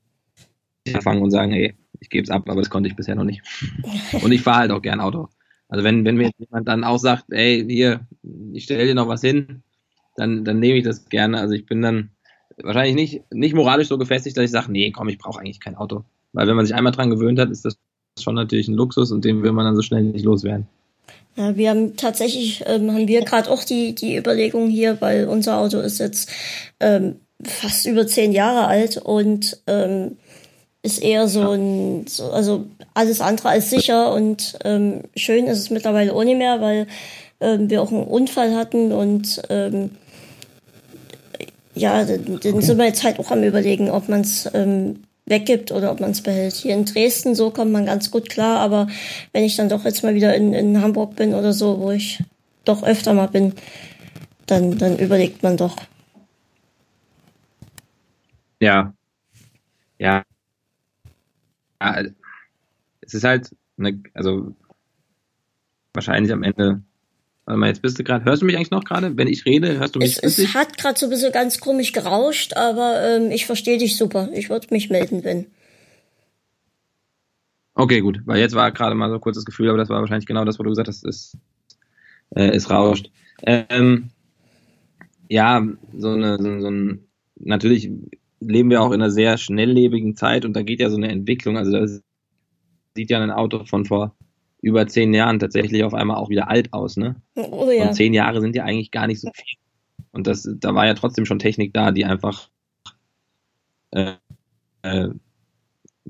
anfangen 0.94 1.22
und 1.22 1.32
sagen, 1.32 1.52
hey, 1.52 1.74
ich 2.00 2.10
gebe 2.10 2.24
es 2.24 2.30
ab, 2.30 2.44
aber 2.50 2.62
das 2.62 2.70
konnte 2.70 2.90
ich 2.90 2.96
bisher 2.96 3.16
noch 3.16 3.24
nicht. 3.24 3.42
Und 4.22 4.32
ich 4.32 4.42
fahre 4.42 4.60
halt 4.60 4.72
auch 4.72 4.82
gern 4.82 5.00
Auto. 5.00 5.30
Also 5.70 5.84
wenn, 5.84 6.06
wenn 6.06 6.16
mir 6.16 6.32
jemand 6.38 6.68
dann 6.68 6.84
auch 6.84 6.98
sagt, 6.98 7.26
ey, 7.30 7.66
hier, 7.68 8.02
ich 8.54 8.64
stelle 8.64 8.86
dir 8.86 8.96
noch 8.96 9.08
was 9.08 9.22
hin, 9.22 9.64
dann, 10.16 10.46
dann 10.46 10.60
nehme 10.60 10.78
ich 10.78 10.84
das 10.84 11.10
gerne. 11.10 11.40
Also 11.40 11.54
ich 11.54 11.66
bin 11.66 11.82
dann 11.82 12.12
wahrscheinlich 12.62 12.96
nicht, 12.96 13.34
nicht 13.34 13.56
moralisch 13.56 13.88
so 13.88 13.98
gefestigt, 13.98 14.38
dass 14.38 14.46
ich 14.46 14.52
sage, 14.52 14.72
nee, 14.72 14.92
komm, 14.92 15.10
ich 15.10 15.18
brauche 15.18 15.40
eigentlich 15.40 15.60
kein 15.60 15.76
Auto. 15.76 16.04
Weil 16.34 16.48
wenn 16.48 16.56
man 16.56 16.66
sich 16.66 16.76
einmal 16.76 16.94
dran 16.94 17.10
gewöhnt 17.10 17.40
hat, 17.40 17.50
ist 17.50 17.66
das 17.66 17.78
schon 18.20 18.36
natürlich 18.36 18.68
ein 18.68 18.76
Luxus 18.76 19.12
und 19.12 19.26
den 19.26 19.44
will 19.44 19.52
man 19.52 19.66
dann 19.66 19.76
so 19.76 19.82
schnell 19.82 20.04
nicht 20.04 20.26
loswerden. 20.26 20.68
Ja, 21.36 21.56
wir 21.56 21.70
haben 21.70 21.96
tatsächlich, 21.96 22.64
ähm, 22.66 22.92
haben 22.92 23.08
wir 23.08 23.22
gerade 23.22 23.50
auch 23.52 23.64
die, 23.64 23.94
die 23.94 24.18
Überlegung 24.18 24.70
hier, 24.70 25.00
weil 25.02 25.28
unser 25.28 25.58
Auto 25.60 25.80
ist 25.80 26.00
jetzt 26.00 26.32
ähm, 26.80 27.18
fast 27.44 27.86
über 27.86 28.08
zehn 28.08 28.32
Jahre 28.32 28.66
alt 28.66 28.98
und 28.98 29.62
ähm, 29.68 30.18
ist 30.84 31.02
eher 31.02 31.28
so 31.28 31.52
ein, 31.52 32.08
so, 32.08 32.32
also 32.32 32.66
alles 32.94 33.22
andere 33.22 33.50
als 33.50 33.70
sicher 33.70 34.14
und 34.14 34.58
ähm, 34.64 35.04
schön 35.16 35.48
ist 35.48 35.60
es 35.60 35.70
mittlerweile 35.70 36.14
ohne 36.14 36.36
mehr, 36.36 36.62
weil 36.62 36.88
ähm, 37.42 37.70
wir 37.70 37.82
auch 37.82 37.92
einen 37.92 38.04
Unfall 38.04 38.56
hatten 38.56 38.92
und 38.92 39.42
ähm, 39.50 39.92
ja, 41.76 42.04
dann, 42.04 42.40
dann 42.42 42.62
sind 42.62 42.78
wir 42.78 42.86
jetzt 42.86 43.04
halt 43.04 43.20
auch 43.20 43.32
am 43.32 43.44
überlegen, 43.44 43.90
ob 43.90 44.10
man 44.10 44.22
es 44.22 44.50
ähm, 44.54 45.04
weggibt 45.26 45.72
oder 45.72 45.92
ob 45.92 46.00
man 46.00 46.12
es 46.12 46.22
behält. 46.22 46.56
Hier 46.56 46.74
in 46.74 46.86
Dresden 46.86 47.36
so 47.36 47.52
kommt 47.52 47.72
man 47.72 47.86
ganz 47.86 48.10
gut 48.10 48.30
klar, 48.30 48.60
aber 48.60 48.88
wenn 49.34 49.44
ich 49.44 49.56
dann 49.56 49.70
doch 49.70 49.86
jetzt 49.86 50.04
mal 50.04 50.16
wieder 50.16 50.34
in, 50.36 50.54
in 50.54 50.82
Hamburg 50.82 51.16
bin 51.16 51.34
oder 51.34 51.54
so, 51.54 51.80
wo 51.80 51.92
ich 51.92 52.24
doch 52.66 52.84
öfter 52.84 53.14
mal 53.14 53.28
bin, 53.28 53.54
dann, 54.46 54.78
dann 54.78 54.98
überlegt 54.98 55.44
man 55.44 55.58
doch. 55.58 55.76
Ja. 58.60 58.94
Ja. 60.00 60.24
Ja 61.82 62.04
es 63.02 63.14
ist 63.14 63.24
halt, 63.24 63.56
eine, 63.78 64.02
also 64.14 64.56
wahrscheinlich 65.94 66.32
am 66.32 66.44
Ende 66.44 66.82
Warte 67.48 67.60
mal, 67.62 67.68
jetzt 67.68 67.82
bist 67.82 67.98
du 67.98 68.04
gerade. 68.04 68.26
Hörst 68.26 68.42
du 68.42 68.46
mich 68.46 68.58
eigentlich 68.58 68.72
noch 68.72 68.84
gerade? 68.84 69.16
Wenn 69.16 69.30
ich 69.30 69.46
rede, 69.46 69.80
hörst 69.80 69.96
du 69.96 70.00
mich? 70.00 70.22
Es, 70.22 70.38
es 70.38 70.54
hat 70.54 70.78
gerade 70.78 71.00
so 71.00 71.06
ein 71.06 71.10
bisschen 71.10 71.32
ganz 71.32 71.62
komisch 71.62 71.94
gerauscht, 71.94 72.58
aber 72.58 73.02
ähm, 73.02 73.32
ich 73.32 73.46
verstehe 73.46 73.78
dich 73.78 73.96
super. 73.96 74.28
Ich 74.34 74.50
würde 74.50 74.68
mich 74.72 74.90
melden, 74.90 75.24
wenn. 75.24 75.46
Okay, 77.74 78.02
gut. 78.02 78.20
Weil 78.26 78.40
jetzt 78.40 78.54
war 78.54 78.70
gerade 78.74 78.96
mal 78.96 79.08
so 79.08 79.16
ein 79.16 79.22
kurzes 79.22 79.46
Gefühl, 79.46 79.70
aber 79.70 79.78
das 79.78 79.88
war 79.88 80.02
wahrscheinlich 80.02 80.26
genau 80.26 80.44
das, 80.44 80.60
was 80.60 80.64
du 80.66 80.70
gesagt 80.72 80.90
hast, 80.90 81.06
es, 81.06 81.38
äh, 82.36 82.50
es 82.50 82.70
rauscht. 82.70 83.12
Ähm, 83.44 84.10
ja, 85.30 85.66
so 85.98 86.10
eine, 86.10 86.38
so, 86.40 86.60
so 86.60 86.68
ein, 86.70 87.08
natürlich 87.40 87.90
leben 88.48 88.70
wir 88.70 88.82
auch 88.82 88.92
in 88.92 89.02
einer 89.02 89.12
sehr 89.12 89.38
schnelllebigen 89.38 90.16
Zeit 90.16 90.46
und 90.46 90.54
da 90.54 90.64
geht 90.64 90.80
ja 90.80 90.90
so 90.90 90.98
eine 90.98 91.10
Entwicklung. 91.10 91.58
Also 91.58 91.72
da 91.72 91.86
sieht 92.96 93.10
ja 93.10 93.22
ein 93.22 93.32
Auto 93.32 93.66
von 93.66 93.86
vor 93.86 94.16
über 94.62 94.88
zehn 94.88 95.14
Jahren 95.14 95.40
tatsächlich 95.40 95.84
auf 95.84 95.94
einmal 95.94 96.18
auch 96.18 96.30
wieder 96.30 96.50
alt 96.50 96.74
aus, 96.74 96.98
ne? 96.98 97.16
Oh, 97.36 97.70
ja. 97.70 97.88
Und 97.88 97.94
zehn 97.94 98.14
Jahre 98.14 98.42
sind 98.42 98.56
ja 98.56 98.64
eigentlich 98.64 98.92
gar 98.92 99.08
nicht 99.08 99.22
so 99.22 99.30
viel. 99.34 99.58
Und 100.12 100.28
das, 100.28 100.50
da 100.60 100.74
war 100.74 100.88
ja 100.88 100.94
trotzdem 100.94 101.26
schon 101.26 101.40
Technik 101.40 101.74
da, 101.74 101.92
die 101.92 102.06
einfach 102.06 102.50
äh, 103.92 104.14
äh, 104.82 105.10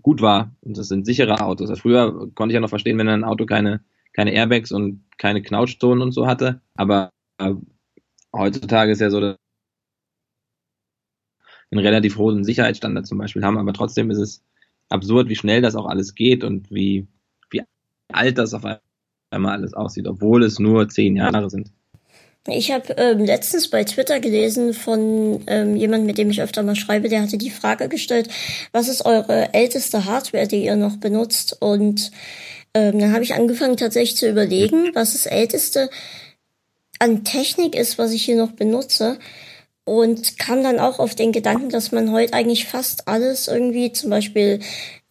gut 0.01 0.21
war. 0.21 0.55
Und 0.61 0.77
das 0.77 0.87
sind 0.87 1.05
sichere 1.05 1.41
Autos. 1.41 1.69
Also 1.69 1.81
früher 1.81 2.31
konnte 2.33 2.53
ich 2.53 2.55
ja 2.55 2.61
noch 2.61 2.69
verstehen, 2.69 2.97
wenn 2.97 3.09
ein 3.09 3.25
Auto 3.25 3.45
keine, 3.45 3.81
keine 4.13 4.31
Airbags 4.31 4.71
und 4.71 5.03
keine 5.17 5.41
Knautschzonen 5.41 6.01
und 6.01 6.13
so 6.13 6.25
hatte. 6.25 6.61
Aber 6.75 7.11
äh, 7.39 7.53
heutzutage 8.33 8.91
ist 8.91 9.01
ja 9.01 9.09
so, 9.09 9.19
dass 9.19 9.37
einen 11.71 11.85
relativ 11.85 12.17
hohen 12.17 12.43
Sicherheitsstandard 12.43 13.07
zum 13.07 13.17
Beispiel 13.17 13.43
haben, 13.43 13.57
aber 13.57 13.73
trotzdem 13.73 14.09
ist 14.11 14.19
es 14.19 14.43
absurd, 14.89 15.29
wie 15.29 15.35
schnell 15.35 15.61
das 15.61 15.75
auch 15.75 15.85
alles 15.85 16.15
geht 16.15 16.43
und 16.43 16.71
wie, 16.71 17.07
wie 17.49 17.61
alt 18.11 18.37
das 18.37 18.53
auf 18.53 18.63
einmal 19.31 19.51
alles 19.51 19.73
aussieht, 19.73 20.07
obwohl 20.07 20.43
es 20.43 20.59
nur 20.59 20.87
zehn 20.87 21.15
Jahre 21.15 21.49
sind. 21.49 21.71
Ich 22.49 22.71
habe 22.71 22.93
ähm, 22.93 23.25
letztens 23.25 23.69
bei 23.69 23.83
Twitter 23.83 24.21
gelesen 24.21 24.73
von 24.73 25.43
ähm, 25.47 25.75
jemand, 25.75 26.05
mit 26.05 26.17
dem 26.17 26.29
ich 26.29 26.41
öfter 26.41 26.63
mal 26.63 26.77
schreibe, 26.77 27.09
der 27.09 27.21
hatte 27.21 27.37
die 27.37 27.49
Frage 27.49 27.89
gestellt, 27.89 28.29
was 28.71 28.87
ist 28.87 29.05
eure 29.05 29.53
älteste 29.53 30.05
Hardware, 30.05 30.47
die 30.47 30.63
ihr 30.63 30.77
noch 30.77 30.95
benutzt? 30.95 31.57
Und 31.59 32.11
ähm, 32.73 32.99
dann 32.99 33.11
habe 33.11 33.23
ich 33.25 33.33
angefangen 33.33 33.75
tatsächlich 33.75 34.15
zu 34.15 34.29
überlegen, 34.29 34.91
was 34.93 35.11
das 35.11 35.25
älteste 35.25 35.89
an 36.99 37.25
Technik 37.25 37.75
ist, 37.75 37.97
was 37.97 38.13
ich 38.13 38.23
hier 38.23 38.37
noch 38.37 38.53
benutze. 38.53 39.19
Und 39.87 40.37
kam 40.37 40.63
dann 40.63 40.79
auch 40.79 40.99
auf 40.99 41.15
den 41.15 41.31
Gedanken, 41.31 41.69
dass 41.69 41.93
man 41.93 42.11
heute 42.11 42.33
eigentlich 42.33 42.65
fast 42.65 43.07
alles 43.07 43.47
irgendwie, 43.47 43.93
zum 43.93 44.09
Beispiel 44.09 44.59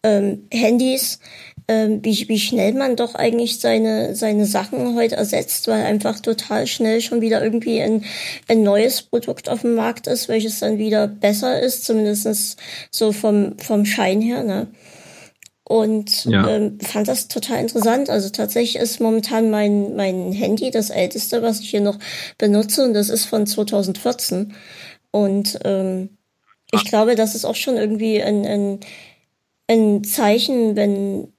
ähm, 0.03 0.47
Handys, 0.53 1.19
ähm, 1.67 1.99
wie, 2.03 2.29
wie 2.29 2.37
schnell 2.37 2.73
man 2.73 2.95
doch 2.95 3.15
eigentlich 3.15 3.59
seine, 3.59 4.15
seine 4.15 4.45
Sachen 4.45 4.95
heute 4.95 5.15
ersetzt, 5.15 5.67
weil 5.67 5.83
einfach 5.83 6.19
total 6.19 6.67
schnell 6.67 7.01
schon 7.01 7.21
wieder 7.21 7.43
irgendwie 7.43 7.81
ein, 7.81 8.05
ein 8.47 8.61
neues 8.61 9.01
Produkt 9.01 9.49
auf 9.49 9.61
dem 9.61 9.73
Markt 9.73 10.05
ist, 10.05 10.29
welches 10.29 10.59
dann 10.59 10.77
wieder 10.77 11.07
besser 11.07 11.59
ist, 11.59 11.83
zumindest 11.83 12.57
so 12.91 13.11
vom, 13.11 13.57
vom 13.57 13.83
Schein 13.83 14.21
her. 14.21 14.43
Ne? 14.43 14.67
Und 15.67 16.23
ja. 16.23 16.47
ähm, 16.47 16.79
fand 16.79 17.09
das 17.09 17.27
total 17.27 17.59
interessant. 17.59 18.09
Also 18.09 18.29
tatsächlich 18.29 18.81
ist 18.81 19.01
momentan 19.01 19.51
mein, 19.51 19.97
mein 19.97 20.31
Handy 20.31 20.71
das 20.71 20.89
älteste, 20.89 21.41
was 21.41 21.59
ich 21.59 21.69
hier 21.69 21.81
noch 21.81 21.99
benutze, 22.37 22.85
und 22.85 22.93
das 22.93 23.09
ist 23.09 23.25
von 23.25 23.45
2014. 23.45 24.53
Und 25.11 25.59
ähm, 25.65 26.09
ich 26.71 26.85
glaube, 26.85 27.15
das 27.15 27.35
ist 27.35 27.43
auch 27.43 27.55
schon 27.55 27.75
irgendwie 27.75 28.23
ein, 28.23 28.45
ein, 28.45 28.79
ein 29.67 30.03
Zeichen, 30.05 30.77
wenn 30.77 31.33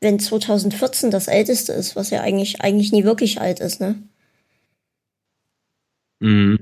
wenn 0.00 0.18
2014 0.18 1.10
das 1.10 1.28
älteste 1.28 1.72
ist, 1.72 1.94
was 1.94 2.10
ja 2.10 2.22
eigentlich, 2.22 2.62
eigentlich 2.62 2.90
nie 2.90 3.04
wirklich 3.04 3.40
alt 3.40 3.60
ist, 3.60 3.80
ne? 3.80 4.02
Mhm. 6.20 6.58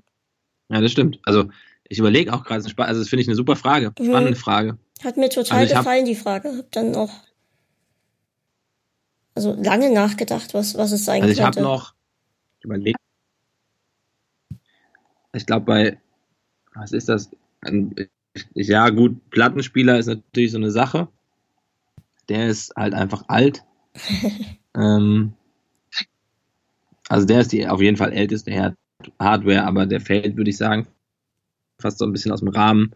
Ja, 0.68 0.80
das 0.80 0.92
stimmt. 0.92 1.20
Also 1.24 1.48
ich 1.88 1.98
überlege 1.98 2.32
auch 2.32 2.44
gerade, 2.44 2.64
also 2.64 3.00
das 3.00 3.08
finde 3.08 3.22
ich 3.22 3.28
eine 3.28 3.36
super 3.36 3.56
Frage, 3.56 3.92
mhm. 3.98 4.06
spannende 4.06 4.32
mhm. 4.32 4.36
Frage. 4.36 4.78
Hat 5.04 5.16
mir 5.16 5.28
total 5.28 5.60
also 5.60 5.74
gefallen, 5.74 6.00
hab, 6.00 6.06
die 6.06 6.14
Frage. 6.14 6.56
Hab 6.58 6.72
dann 6.72 6.94
auch 6.94 7.10
also 9.34 9.54
lange 9.54 9.92
nachgedacht, 9.92 10.54
was, 10.54 10.76
was 10.76 10.92
es 10.92 11.04
sein 11.04 11.22
also 11.22 11.32
ich 11.32 11.38
könnte. 11.38 11.60
Ich 11.60 11.64
habe 11.64 11.74
noch 11.74 11.94
überlegt. 12.60 12.98
Ich 15.32 15.46
glaube 15.46 15.66
bei, 15.66 16.00
was 16.74 16.92
ist 16.92 17.08
das? 17.08 17.30
Ja 18.54 18.88
gut, 18.90 19.30
Plattenspieler 19.30 19.98
ist 19.98 20.06
natürlich 20.06 20.50
so 20.50 20.58
eine 20.58 20.70
Sache 20.70 21.08
der 22.28 22.48
ist 22.48 22.74
halt 22.76 22.94
einfach 22.94 23.24
alt. 23.28 23.64
ähm, 24.76 25.32
also 27.08 27.26
der 27.26 27.40
ist 27.40 27.52
die 27.52 27.66
auf 27.66 27.80
jeden 27.80 27.96
Fall 27.96 28.12
älteste 28.12 28.74
Hardware, 29.18 29.64
aber 29.64 29.86
der 29.86 30.00
fällt, 30.00 30.36
würde 30.36 30.50
ich 30.50 30.56
sagen, 30.56 30.86
fast 31.78 31.98
so 31.98 32.04
ein 32.04 32.12
bisschen 32.12 32.32
aus 32.32 32.40
dem 32.40 32.48
Rahmen. 32.48 32.94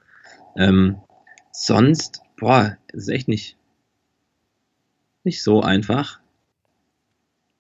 Ähm, 0.57 0.99
sonst, 1.53 2.23
boah, 2.39 2.77
ist 2.93 3.09
echt 3.09 3.29
nicht, 3.29 3.57
nicht 5.25 5.43
so 5.43 5.61
einfach. 5.61 6.21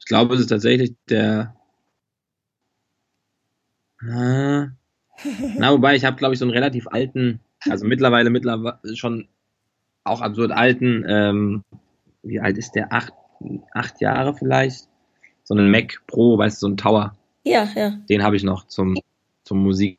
Ich 0.00 0.07
glaube, 0.07 0.35
es 0.35 0.40
ist 0.40 0.48
tatsächlich 0.48 0.94
der. 1.09 1.55
Äh, 4.00 4.66
na, 5.59 5.70
wobei 5.70 5.94
ich 5.94 6.05
habe, 6.05 6.16
glaube 6.16 6.35
ich, 6.35 6.40
so 6.40 6.44
einen 6.44 6.52
relativ 6.52 6.88
alten, 6.88 7.38
also 7.68 7.87
mittlerweile 7.87 8.31
mittlerweile 8.31 8.96
schon 8.96 9.28
auch 10.02 10.20
absurd 10.20 10.50
alten, 10.50 11.05
ähm, 11.07 11.64
wie 12.24 12.40
alt 12.40 12.59
ist 12.59 12.72
der? 12.72 12.92
Acht, 12.92 13.12
acht 13.72 14.00
Jahre 14.00 14.35
vielleicht? 14.35 14.88
So 15.44 15.55
einen 15.55 15.70
Mac 15.70 16.02
Pro, 16.07 16.37
weißt 16.38 16.57
du, 16.57 16.66
so 16.66 16.72
ein 16.72 16.76
Tower. 16.76 17.16
Ja, 17.44 17.68
ja. 17.76 17.90
Den 18.09 18.22
habe 18.22 18.37
ich 18.37 18.42
noch 18.42 18.66
zum, 18.66 18.96
zum 19.44 19.62
Musik 19.62 19.98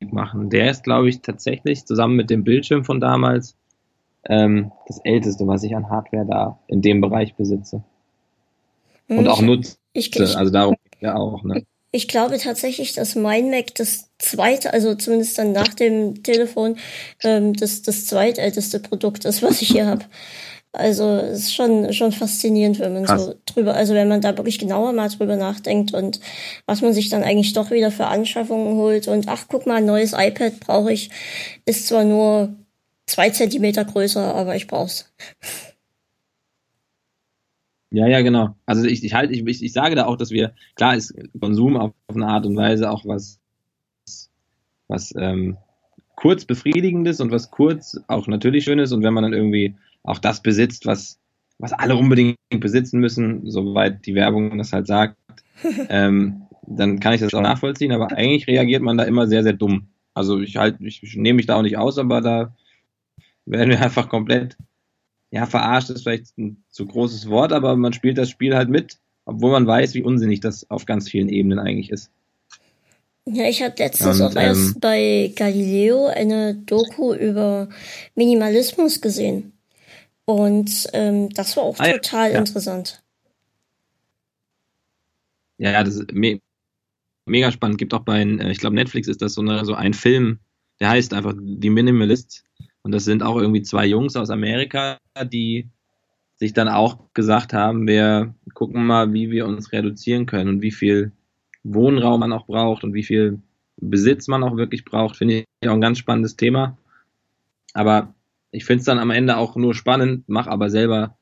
machen. 0.00 0.50
Der 0.50 0.70
ist, 0.70 0.84
glaube 0.84 1.08
ich, 1.08 1.20
tatsächlich 1.20 1.84
zusammen 1.84 2.16
mit 2.16 2.30
dem 2.30 2.44
Bildschirm 2.44 2.84
von 2.84 3.00
damals 3.00 3.56
ähm, 4.28 4.72
das 4.86 5.00
älteste, 5.04 5.46
was 5.46 5.62
ich 5.62 5.74
an 5.74 5.88
Hardware 5.88 6.26
da 6.26 6.58
in 6.68 6.82
dem 6.82 7.00
Bereich 7.00 7.34
besitze. 7.34 7.82
Und 9.08 9.28
auch 9.28 9.42
nutze. 9.42 9.76
Ich, 9.92 10.14
ich, 10.14 10.36
also 10.36 10.52
darum 10.52 10.76
ja 11.00 11.16
auch, 11.16 11.42
ne? 11.42 11.64
Ich 11.92 12.06
glaube 12.06 12.38
tatsächlich, 12.38 12.92
dass 12.92 13.16
mein 13.16 13.50
Mac 13.50 13.74
das 13.74 14.10
zweite, 14.18 14.72
also 14.72 14.94
zumindest 14.94 15.36
dann 15.38 15.50
nach 15.50 15.74
dem 15.74 16.22
Telefon, 16.22 16.76
ähm, 17.24 17.54
das, 17.54 17.82
das 17.82 18.06
zweitälteste 18.06 18.78
Produkt 18.78 19.24
ist, 19.24 19.42
was 19.42 19.60
ich 19.60 19.68
hier 19.68 19.86
habe. 19.86 20.04
Also 20.72 21.04
es 21.04 21.40
ist 21.40 21.54
schon, 21.54 21.92
schon 21.92 22.12
faszinierend, 22.12 22.78
wenn 22.78 22.92
man 22.92 23.04
Krass. 23.04 23.24
so 23.24 23.34
drüber, 23.44 23.74
also 23.74 23.92
wenn 23.94 24.06
man 24.06 24.20
da 24.20 24.36
wirklich 24.36 24.60
genauer 24.60 24.92
mal 24.92 25.08
drüber 25.08 25.34
nachdenkt 25.34 25.92
und 25.92 26.20
was 26.64 26.80
man 26.80 26.92
sich 26.92 27.08
dann 27.08 27.24
eigentlich 27.24 27.54
doch 27.54 27.72
wieder 27.72 27.90
für 27.90 28.06
Anschaffungen 28.06 28.76
holt 28.76 29.08
und 29.08 29.26
ach, 29.26 29.46
guck 29.48 29.66
mal, 29.66 29.76
ein 29.76 29.84
neues 29.84 30.12
iPad 30.16 30.60
brauche 30.60 30.92
ich, 30.92 31.10
ist 31.64 31.88
zwar 31.88 32.04
nur 32.04 32.54
zwei 33.06 33.30
Zentimeter 33.30 33.84
größer, 33.84 34.32
aber 34.34 34.54
ich 34.54 34.68
brauch's. 34.68 35.12
Ja, 37.90 38.06
ja, 38.06 38.20
genau. 38.20 38.54
Also 38.66 38.84
ich, 38.84 39.02
ich 39.02 39.14
halt, 39.14 39.32
ich, 39.32 39.44
ich 39.44 39.72
sage 39.72 39.96
da 39.96 40.06
auch, 40.06 40.16
dass 40.16 40.30
wir, 40.30 40.54
klar 40.76 40.94
ist 40.94 41.12
Konsum 41.40 41.76
auf, 41.76 41.92
auf 42.06 42.14
eine 42.14 42.28
Art 42.28 42.46
und 42.46 42.56
Weise 42.56 42.88
auch 42.88 43.04
was, 43.04 43.40
was 44.86 45.12
ähm, 45.16 45.56
kurz 46.14 46.44
befriedigendes 46.44 47.20
und 47.20 47.32
was 47.32 47.50
kurz 47.50 47.98
auch 48.06 48.28
natürlich 48.28 48.62
schönes 48.62 48.92
und 48.92 49.02
wenn 49.02 49.14
man 49.14 49.24
dann 49.24 49.32
irgendwie 49.32 49.74
auch 50.02 50.18
das 50.18 50.42
besitzt, 50.42 50.86
was, 50.86 51.18
was 51.58 51.72
alle 51.72 51.96
unbedingt 51.96 52.36
besitzen 52.50 53.00
müssen, 53.00 53.50
soweit 53.50 54.06
die 54.06 54.14
Werbung 54.14 54.58
das 54.58 54.72
halt 54.72 54.86
sagt, 54.86 55.16
ähm, 55.88 56.42
dann 56.66 57.00
kann 57.00 57.14
ich 57.14 57.20
das 57.20 57.34
auch 57.34 57.42
nachvollziehen, 57.42 57.92
aber 57.92 58.12
eigentlich 58.12 58.46
reagiert 58.46 58.82
man 58.82 58.96
da 58.96 59.04
immer 59.04 59.26
sehr, 59.26 59.42
sehr 59.42 59.52
dumm. 59.52 59.88
Also 60.14 60.40
ich 60.40 60.56
halt, 60.56 60.80
ich, 60.80 61.02
ich 61.02 61.16
nehme 61.16 61.36
mich 61.36 61.46
da 61.46 61.56
auch 61.56 61.62
nicht 61.62 61.76
aus, 61.76 61.98
aber 61.98 62.20
da 62.20 62.54
werden 63.44 63.70
wir 63.70 63.80
einfach 63.82 64.08
komplett 64.08 64.56
ja, 65.30 65.46
verarscht 65.46 65.90
ist 65.90 66.02
vielleicht 66.02 66.36
ein 66.38 66.62
zu 66.70 66.86
großes 66.86 67.28
Wort, 67.28 67.52
aber 67.52 67.76
man 67.76 67.92
spielt 67.92 68.18
das 68.18 68.30
Spiel 68.30 68.56
halt 68.56 68.68
mit, 68.68 68.98
obwohl 69.24 69.52
man 69.52 69.66
weiß, 69.66 69.94
wie 69.94 70.02
unsinnig 70.02 70.40
das 70.40 70.68
auf 70.70 70.86
ganz 70.86 71.08
vielen 71.08 71.28
Ebenen 71.28 71.58
eigentlich 71.58 71.90
ist. 71.90 72.10
Ja, 73.26 73.44
ich 73.44 73.62
habe 73.62 73.74
letztens 73.78 74.20
Und, 74.20 74.26
auch 74.26 74.34
erst 74.34 74.74
ähm, 74.74 74.80
bei 74.80 75.32
Galileo 75.36 76.06
eine 76.06 76.54
Doku 76.54 77.14
über 77.14 77.68
Minimalismus 78.16 79.00
gesehen. 79.00 79.52
Und 80.30 80.86
ähm, 80.92 81.28
das 81.30 81.56
war 81.56 81.64
auch 81.64 81.78
ah, 81.78 81.92
total 81.92 82.32
ja. 82.32 82.38
interessant. 82.38 83.02
Ja, 85.58 85.82
das 85.84 85.96
ist 85.96 86.12
me 86.12 86.40
mega 87.26 87.50
spannend. 87.52 87.78
Gibt 87.78 87.94
auch 87.94 88.04
bei, 88.04 88.22
äh, 88.22 88.50
ich 88.50 88.58
glaube, 88.58 88.76
Netflix 88.76 89.08
ist 89.08 89.22
das 89.22 89.34
so, 89.34 89.42
eine, 89.42 89.64
so 89.64 89.74
ein 89.74 89.94
Film, 89.94 90.38
der 90.80 90.90
heißt 90.90 91.12
einfach 91.14 91.34
Die 91.36 91.70
Minimalist. 91.70 92.44
Und 92.82 92.92
das 92.92 93.04
sind 93.04 93.22
auch 93.22 93.36
irgendwie 93.36 93.62
zwei 93.62 93.86
Jungs 93.86 94.16
aus 94.16 94.30
Amerika, 94.30 94.98
die 95.24 95.68
sich 96.36 96.54
dann 96.54 96.68
auch 96.68 96.98
gesagt 97.12 97.52
haben, 97.52 97.86
wir 97.86 98.34
gucken 98.54 98.86
mal, 98.86 99.12
wie 99.12 99.30
wir 99.30 99.46
uns 99.46 99.72
reduzieren 99.72 100.24
können 100.24 100.48
und 100.48 100.62
wie 100.62 100.72
viel 100.72 101.12
Wohnraum 101.62 102.20
man 102.20 102.32
auch 102.32 102.46
braucht 102.46 102.82
und 102.82 102.94
wie 102.94 103.02
viel 103.02 103.42
Besitz 103.76 104.28
man 104.28 104.42
auch 104.42 104.56
wirklich 104.56 104.84
braucht, 104.84 105.16
finde 105.16 105.44
ich 105.60 105.68
auch 105.68 105.74
ein 105.74 105.80
ganz 105.82 105.98
spannendes 105.98 106.36
Thema. 106.36 106.78
Aber 107.74 108.14
ich 108.52 108.64
finde 108.64 108.80
es 108.80 108.86
dann 108.86 108.98
am 108.98 109.10
Ende 109.10 109.36
auch 109.36 109.56
nur 109.56 109.74
spannend, 109.74 110.28
mache 110.28 110.50
aber 110.50 110.70
selber 110.70 111.16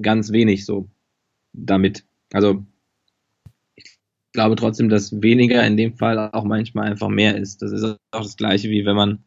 ganz 0.00 0.32
wenig 0.32 0.64
so 0.64 0.88
damit. 1.52 2.04
Also 2.32 2.64
ich 3.74 3.98
glaube 4.32 4.56
trotzdem, 4.56 4.88
dass 4.88 5.22
weniger 5.22 5.66
in 5.66 5.76
dem 5.76 5.96
Fall 5.96 6.18
auch 6.18 6.44
manchmal 6.44 6.90
einfach 6.90 7.08
mehr 7.08 7.36
ist. 7.36 7.62
Das 7.62 7.72
ist 7.72 7.84
auch 7.84 8.22
das 8.22 8.36
gleiche, 8.36 8.70
wie 8.70 8.84
wenn 8.84 8.96
man 8.96 9.24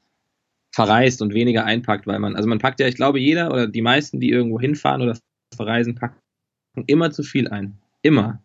verreist 0.71 1.21
und 1.21 1.34
weniger 1.34 1.65
einpackt, 1.65 2.05
weil 2.07 2.19
man, 2.19 2.36
also 2.36 2.47
man 2.47 2.59
packt 2.59 2.80
ja, 2.80 2.88
ich 2.88 2.95
glaube, 2.95 3.19
jeder 3.19 3.51
oder 3.51 3.67
die 3.67 3.82
meisten, 3.82 4.19
die 4.19 4.30
irgendwo 4.30 4.59
hinfahren 4.59 5.01
oder 5.01 5.17
verreisen, 5.55 5.95
packen 5.95 6.19
immer 6.88 7.11
zu 7.11 7.23
viel 7.23 7.47
ein. 7.47 7.77
Immer. 8.01 8.43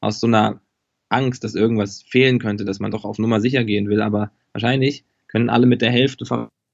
Aus 0.00 0.20
so 0.20 0.26
einer 0.26 0.60
Angst, 1.08 1.44
dass 1.44 1.54
irgendwas 1.54 2.02
fehlen 2.02 2.38
könnte, 2.38 2.64
dass 2.64 2.80
man 2.80 2.90
doch 2.90 3.04
auf 3.04 3.18
Nummer 3.18 3.40
sicher 3.40 3.64
gehen 3.64 3.88
will, 3.88 4.02
aber 4.02 4.30
wahrscheinlich 4.52 5.04
können 5.26 5.50
alle 5.50 5.66
mit 5.66 5.80
der 5.80 5.90
Hälfte 5.90 6.26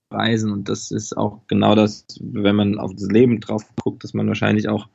verreisen 0.08 0.52
und 0.52 0.68
das 0.68 0.90
ist 0.90 1.16
auch 1.16 1.40
genau 1.48 1.74
das, 1.74 2.06
wenn 2.20 2.56
man 2.56 2.78
auf 2.78 2.92
das 2.94 3.08
Leben 3.08 3.40
drauf 3.40 3.64
guckt, 3.76 4.04
dass 4.04 4.14
man 4.14 4.28
wahrscheinlich 4.28 4.68
auch 4.68 4.88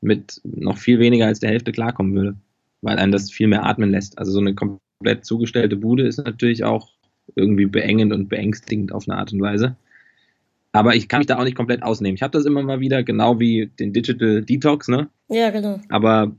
mit 0.00 0.40
noch 0.44 0.78
viel 0.78 0.98
weniger 0.98 1.26
als 1.26 1.40
der 1.40 1.50
Hälfte 1.50 1.72
klarkommen 1.72 2.14
würde, 2.14 2.36
weil 2.82 2.98
einem 2.98 3.12
das 3.12 3.30
viel 3.30 3.48
mehr 3.48 3.64
atmen 3.64 3.90
lässt. 3.90 4.18
Also 4.18 4.32
so 4.32 4.40
eine 4.40 4.54
komplett 4.54 5.24
zugestellte 5.24 5.76
Bude 5.76 6.06
ist 6.06 6.18
natürlich 6.18 6.64
auch 6.64 6.90
irgendwie 7.36 7.66
beengend 7.66 8.12
und 8.12 8.28
beängstigend 8.28 8.92
auf 8.92 9.08
eine 9.08 9.18
Art 9.18 9.32
und 9.32 9.40
Weise. 9.40 9.76
Aber 10.72 10.94
ich 10.94 11.08
kann 11.08 11.18
mich 11.18 11.26
da 11.26 11.38
auch 11.38 11.44
nicht 11.44 11.56
komplett 11.56 11.82
ausnehmen. 11.82 12.14
Ich 12.14 12.22
habe 12.22 12.30
das 12.30 12.44
immer 12.44 12.62
mal 12.62 12.80
wieder, 12.80 13.02
genau 13.02 13.40
wie 13.40 13.66
den 13.78 13.92
Digital 13.92 14.42
Detox, 14.42 14.88
ne? 14.88 15.08
Ja, 15.28 15.50
genau. 15.50 15.80
Aber 15.88 16.32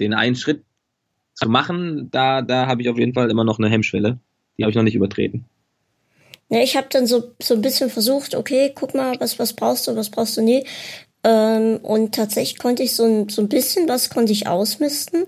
den 0.00 0.14
einen 0.14 0.34
Schritt 0.34 0.62
zu 1.34 1.48
machen, 1.48 2.10
da, 2.10 2.42
da 2.42 2.66
habe 2.66 2.82
ich 2.82 2.88
auf 2.88 2.98
jeden 2.98 3.12
Fall 3.12 3.30
immer 3.30 3.44
noch 3.44 3.58
eine 3.58 3.68
Hemmschwelle. 3.68 4.18
Die 4.56 4.62
habe 4.62 4.70
ich 4.70 4.76
noch 4.76 4.82
nicht 4.82 4.94
übertreten. 4.94 5.44
Ja, 6.50 6.60
ich 6.60 6.76
habe 6.76 6.86
dann 6.90 7.06
so, 7.06 7.32
so 7.42 7.54
ein 7.54 7.62
bisschen 7.62 7.90
versucht, 7.90 8.34
okay, 8.34 8.72
guck 8.74 8.94
mal, 8.94 9.18
was, 9.18 9.38
was 9.38 9.54
brauchst 9.54 9.86
du, 9.86 9.96
was 9.96 10.10
brauchst 10.10 10.36
du 10.36 10.42
nie. 10.42 10.64
Ähm, 11.24 11.78
und 11.82 12.14
tatsächlich 12.14 12.58
konnte 12.58 12.82
ich 12.82 12.94
so 12.94 13.04
ein, 13.04 13.28
so 13.30 13.40
ein 13.40 13.48
bisschen 13.48 13.88
was 13.88 14.10
konnte 14.10 14.32
ich 14.32 14.46
ausmisten. 14.46 15.24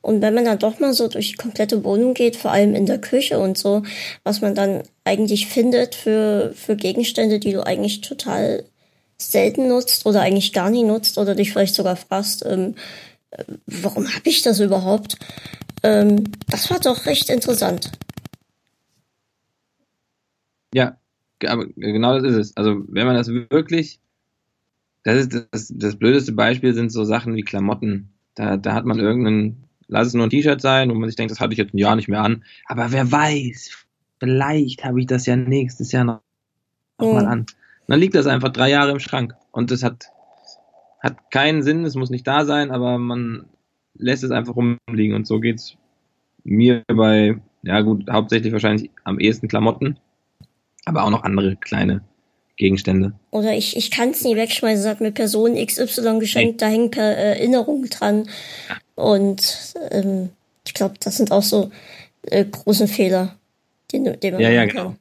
Und 0.00 0.22
wenn 0.22 0.34
man 0.34 0.46
dann 0.46 0.58
doch 0.58 0.80
mal 0.80 0.94
so 0.94 1.06
durch 1.06 1.32
die 1.32 1.36
komplette 1.36 1.84
Wohnung 1.84 2.14
geht, 2.14 2.36
vor 2.36 2.50
allem 2.50 2.74
in 2.74 2.86
der 2.86 2.98
Küche 2.98 3.38
und 3.38 3.58
so, 3.58 3.82
was 4.24 4.40
man 4.40 4.54
dann 4.54 4.82
eigentlich 5.04 5.46
findet 5.46 5.94
für, 5.94 6.52
für 6.56 6.76
Gegenstände, 6.76 7.38
die 7.38 7.52
du 7.52 7.64
eigentlich 7.64 8.00
total 8.00 8.64
selten 9.18 9.68
nutzt 9.68 10.06
oder 10.06 10.22
eigentlich 10.22 10.52
gar 10.54 10.70
nie 10.70 10.82
nutzt 10.82 11.18
oder 11.18 11.34
dich 11.34 11.52
vielleicht 11.52 11.74
sogar 11.74 11.96
fragst, 11.96 12.44
ähm, 12.46 12.74
äh, 13.30 13.44
warum 13.66 14.08
habe 14.08 14.28
ich 14.28 14.42
das 14.42 14.60
überhaupt? 14.60 15.16
Ähm, 15.82 16.24
das 16.48 16.70
war 16.70 16.80
doch 16.80 17.04
recht 17.04 17.28
interessant. 17.28 17.90
Ja, 20.74 20.96
aber 21.46 21.66
genau 21.76 22.18
das 22.18 22.24
ist 22.24 22.36
es. 22.36 22.56
Also 22.56 22.82
wenn 22.88 23.06
man 23.06 23.14
das 23.14 23.28
wirklich, 23.28 24.00
das 25.04 25.18
ist 25.18 25.46
das, 25.52 25.72
das 25.72 25.96
blödeste 25.96 26.32
Beispiel 26.32 26.74
sind 26.74 26.90
so 26.90 27.04
Sachen 27.04 27.36
wie 27.36 27.42
Klamotten. 27.42 28.08
Da, 28.34 28.56
da 28.56 28.74
hat 28.74 28.84
man 28.84 28.98
irgendeinen, 28.98 29.68
lass 29.86 30.08
es 30.08 30.14
nur 30.14 30.24
ein 30.24 30.30
T-Shirt 30.30 30.60
sein, 30.60 30.90
wo 30.90 30.94
man 30.94 31.08
sich 31.08 31.14
denkt, 31.14 31.30
das 31.30 31.38
hatte 31.38 31.52
ich 31.52 31.58
jetzt 31.58 31.74
ein 31.74 31.78
Jahr 31.78 31.94
nicht 31.94 32.08
mehr 32.08 32.22
an. 32.22 32.42
Aber 32.66 32.90
wer 32.90 33.12
weiß, 33.12 33.86
vielleicht 34.18 34.84
habe 34.84 34.98
ich 34.98 35.06
das 35.06 35.26
ja 35.26 35.36
nächstes 35.36 35.92
Jahr 35.92 36.02
noch, 36.02 36.22
noch 36.98 37.06
mhm. 37.06 37.14
mal 37.14 37.26
an. 37.26 37.38
Und 37.40 37.54
dann 37.86 38.00
liegt 38.00 38.16
das 38.16 38.26
einfach 38.26 38.48
drei 38.48 38.70
Jahre 38.70 38.90
im 38.90 38.98
Schrank. 38.98 39.36
Und 39.52 39.70
das 39.70 39.84
hat, 39.84 40.06
hat 41.04 41.30
keinen 41.30 41.62
Sinn, 41.62 41.84
es 41.84 41.94
muss 41.94 42.10
nicht 42.10 42.26
da 42.26 42.44
sein, 42.46 42.72
aber 42.72 42.98
man 42.98 43.44
lässt 43.94 44.24
es 44.24 44.32
einfach 44.32 44.56
rumliegen. 44.56 45.14
Und 45.14 45.28
so 45.28 45.38
geht's 45.38 45.76
mir 46.42 46.82
bei, 46.88 47.40
ja 47.62 47.80
gut, 47.82 48.10
hauptsächlich 48.10 48.52
wahrscheinlich 48.52 48.90
am 49.04 49.20
ehesten 49.20 49.46
Klamotten 49.46 50.00
aber 50.84 51.04
auch 51.04 51.10
noch 51.10 51.22
andere 51.22 51.56
kleine 51.56 52.02
Gegenstände. 52.56 53.12
Oder 53.30 53.56
ich, 53.56 53.76
ich 53.76 53.90
kann 53.90 54.10
es 54.10 54.22
nie 54.22 54.36
wegschmeißen, 54.36 54.84
es 54.84 54.90
hat 54.90 55.00
mir 55.00 55.12
Person 55.12 55.54
XY 55.54 56.18
geschenkt, 56.20 56.54
nee. 56.54 56.56
da 56.58 56.66
hängt 56.66 56.92
per 56.92 57.16
Erinnerung 57.16 57.84
dran. 57.86 58.28
Ja. 58.68 58.76
Und 58.94 59.74
ähm, 59.90 60.30
ich 60.66 60.74
glaube, 60.74 60.94
das 61.00 61.16
sind 61.16 61.32
auch 61.32 61.42
so 61.42 61.70
äh, 62.22 62.44
große 62.44 62.86
Fehler, 62.86 63.36
die, 63.90 63.98
die 64.22 64.30
man 64.30 64.40
ja, 64.40 64.50
ja, 64.50 64.64
genau. 64.66 64.94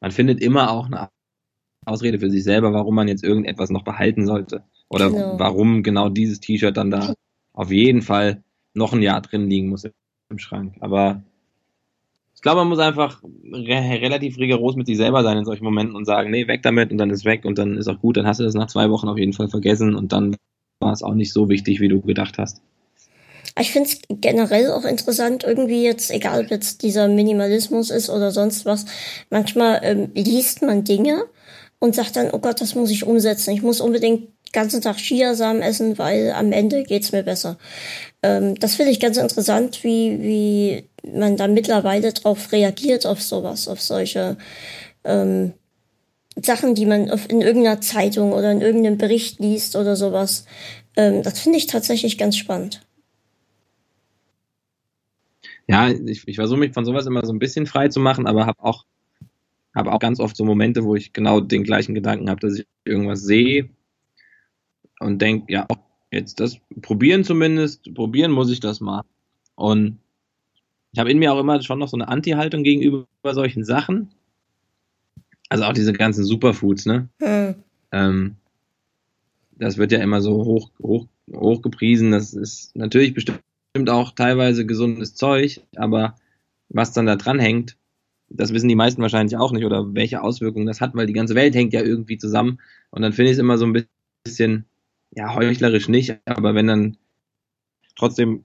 Man 0.00 0.12
findet 0.12 0.40
immer 0.40 0.70
auch 0.70 0.86
eine 0.86 1.08
Ausrede 1.84 2.18
für 2.18 2.30
sich 2.30 2.44
selber, 2.44 2.72
warum 2.72 2.94
man 2.94 3.08
jetzt 3.08 3.24
irgendetwas 3.24 3.70
noch 3.70 3.82
behalten 3.82 4.26
sollte. 4.26 4.62
Oder 4.88 5.10
genau. 5.10 5.38
warum 5.38 5.82
genau 5.82 6.08
dieses 6.08 6.40
T-Shirt 6.40 6.76
dann 6.76 6.90
da 6.90 7.14
auf 7.52 7.70
jeden 7.70 8.02
Fall 8.02 8.42
noch 8.74 8.92
ein 8.92 9.02
Jahr 9.02 9.20
drin 9.20 9.48
liegen 9.48 9.68
muss 9.68 9.88
im 10.28 10.38
Schrank. 10.38 10.76
Aber 10.80 11.22
ich 12.40 12.42
glaube, 12.42 12.62
man 12.62 12.68
muss 12.68 12.78
einfach 12.78 13.22
re 13.52 14.00
relativ 14.00 14.38
rigoros 14.38 14.74
mit 14.74 14.86
sich 14.86 14.96
selber 14.96 15.22
sein 15.22 15.36
in 15.36 15.44
solchen 15.44 15.62
Momenten 15.62 15.94
und 15.94 16.06
sagen, 16.06 16.30
nee, 16.30 16.48
weg 16.48 16.62
damit 16.62 16.90
und 16.90 16.96
dann 16.96 17.10
ist 17.10 17.26
weg 17.26 17.44
und 17.44 17.58
dann 17.58 17.76
ist 17.76 17.86
auch 17.86 18.00
gut, 18.00 18.16
dann 18.16 18.26
hast 18.26 18.40
du 18.40 18.44
das 18.44 18.54
nach 18.54 18.68
zwei 18.68 18.88
Wochen 18.88 19.08
auf 19.10 19.18
jeden 19.18 19.34
Fall 19.34 19.50
vergessen 19.50 19.94
und 19.94 20.10
dann 20.12 20.36
war 20.78 20.90
es 20.90 21.02
auch 21.02 21.12
nicht 21.12 21.34
so 21.34 21.50
wichtig, 21.50 21.80
wie 21.80 21.88
du 21.88 22.00
gedacht 22.00 22.38
hast. 22.38 22.62
Ich 23.58 23.72
finde 23.72 23.90
es 23.90 24.00
generell 24.08 24.70
auch 24.70 24.86
interessant, 24.86 25.44
irgendwie 25.44 25.84
jetzt, 25.84 26.10
egal 26.10 26.44
ob 26.44 26.50
jetzt 26.50 26.82
dieser 26.82 27.08
Minimalismus 27.08 27.90
ist 27.90 28.08
oder 28.08 28.30
sonst 28.30 28.64
was, 28.64 28.86
manchmal 29.28 29.80
ähm, 29.82 30.10
liest 30.14 30.62
man 30.62 30.82
Dinge 30.82 31.24
und 31.78 31.94
sagt 31.94 32.16
dann, 32.16 32.30
oh 32.32 32.38
Gott, 32.38 32.62
das 32.62 32.74
muss 32.74 32.90
ich 32.90 33.04
umsetzen. 33.04 33.50
Ich 33.50 33.60
muss 33.60 33.82
unbedingt 33.82 34.28
ganzen 34.52 34.80
Tag 34.80 34.96
Chiasamen 34.96 35.60
essen, 35.60 35.98
weil 35.98 36.32
am 36.32 36.52
Ende 36.52 36.84
geht's 36.84 37.12
mir 37.12 37.22
besser. 37.22 37.58
Ähm, 38.22 38.54
das 38.56 38.74
finde 38.74 38.92
ich 38.92 39.00
ganz 39.00 39.16
interessant, 39.16 39.82
wie, 39.82 40.20
wie 40.20 40.84
man 41.16 41.36
da 41.36 41.48
mittlerweile 41.48 42.12
drauf 42.12 42.52
reagiert, 42.52 43.06
auf 43.06 43.22
sowas, 43.22 43.68
auf 43.68 43.80
solche 43.80 44.36
ähm, 45.04 45.54
Sachen, 46.36 46.74
die 46.74 46.86
man 46.86 47.10
auf, 47.10 47.28
in 47.30 47.40
irgendeiner 47.40 47.80
Zeitung 47.80 48.32
oder 48.32 48.52
in 48.52 48.60
irgendeinem 48.60 48.98
Bericht 48.98 49.40
liest 49.40 49.76
oder 49.76 49.96
sowas. 49.96 50.46
Ähm, 50.96 51.22
das 51.22 51.40
finde 51.40 51.58
ich 51.58 51.66
tatsächlich 51.66 52.18
ganz 52.18 52.36
spannend. 52.36 52.82
Ja, 55.66 55.88
ich, 55.88 56.26
ich 56.26 56.36
versuche 56.36 56.58
mich 56.58 56.72
von 56.72 56.84
sowas 56.84 57.06
immer 57.06 57.24
so 57.24 57.32
ein 57.32 57.38
bisschen 57.38 57.66
frei 57.66 57.88
zu 57.88 58.00
machen, 58.00 58.26
aber 58.26 58.46
habe 58.46 58.62
auch, 58.62 58.84
hab 59.74 59.86
auch 59.86 60.00
ganz 60.00 60.18
oft 60.18 60.36
so 60.36 60.44
Momente, 60.44 60.84
wo 60.84 60.96
ich 60.96 61.12
genau 61.12 61.40
den 61.40 61.62
gleichen 61.62 61.94
Gedanken 61.94 62.28
habe, 62.28 62.40
dass 62.40 62.58
ich 62.58 62.66
irgendwas 62.84 63.20
sehe 63.20 63.70
und 64.98 65.22
denke, 65.22 65.52
ja, 65.52 65.66
jetzt 66.10 66.40
das 66.40 66.58
probieren 66.82 67.24
zumindest, 67.24 67.94
probieren 67.94 68.32
muss 68.32 68.50
ich 68.50 68.60
das 68.60 68.80
mal. 68.80 69.02
Und 69.54 69.98
ich 70.92 70.98
habe 70.98 71.10
in 71.10 71.18
mir 71.18 71.32
auch 71.32 71.40
immer 71.40 71.62
schon 71.62 71.78
noch 71.78 71.88
so 71.88 71.96
eine 71.96 72.08
Anti-Haltung 72.08 72.62
gegenüber 72.62 73.06
solchen 73.24 73.64
Sachen. 73.64 74.10
Also 75.48 75.64
auch 75.64 75.72
diese 75.72 75.92
ganzen 75.92 76.24
Superfoods, 76.24 76.86
ne? 76.86 77.08
Hm. 77.20 77.54
Ähm, 77.92 78.36
das 79.56 79.76
wird 79.76 79.92
ja 79.92 80.00
immer 80.00 80.20
so 80.20 80.44
hoch, 80.44 80.70
hoch, 80.82 81.06
hoch 81.32 81.62
gepriesen. 81.62 82.12
Das 82.12 82.34
ist 82.34 82.74
natürlich 82.76 83.14
bestimmt 83.14 83.42
auch 83.88 84.12
teilweise 84.12 84.66
gesundes 84.66 85.14
Zeug, 85.14 85.60
aber 85.76 86.16
was 86.68 86.92
dann 86.92 87.06
da 87.06 87.16
dran 87.16 87.38
hängt, 87.38 87.76
das 88.28 88.52
wissen 88.54 88.68
die 88.68 88.76
meisten 88.76 89.02
wahrscheinlich 89.02 89.36
auch 89.36 89.52
nicht 89.52 89.64
oder 89.64 89.92
welche 89.94 90.22
Auswirkungen 90.22 90.66
das 90.66 90.80
hat, 90.80 90.94
weil 90.94 91.06
die 91.06 91.12
ganze 91.12 91.34
Welt 91.34 91.54
hängt 91.54 91.72
ja 91.72 91.82
irgendwie 91.82 92.16
zusammen. 92.16 92.60
Und 92.90 93.02
dann 93.02 93.12
finde 93.12 93.30
ich 93.30 93.36
es 93.36 93.40
immer 93.40 93.58
so 93.58 93.66
ein 93.66 93.84
bisschen 94.24 94.64
ja, 95.12 95.34
heuchlerisch 95.34 95.88
nicht, 95.88 96.18
aber 96.24 96.54
wenn 96.54 96.66
dann 96.66 96.96
trotzdem 97.96 98.44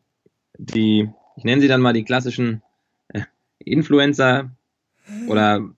die, 0.58 1.10
ich 1.36 1.44
nenne 1.44 1.62
sie 1.62 1.68
dann 1.68 1.82
mal 1.82 1.94
die 1.94 2.04
klassischen 2.04 2.62
äh, 3.10 3.22
Influencer 3.60 4.52
oder, 5.28 5.70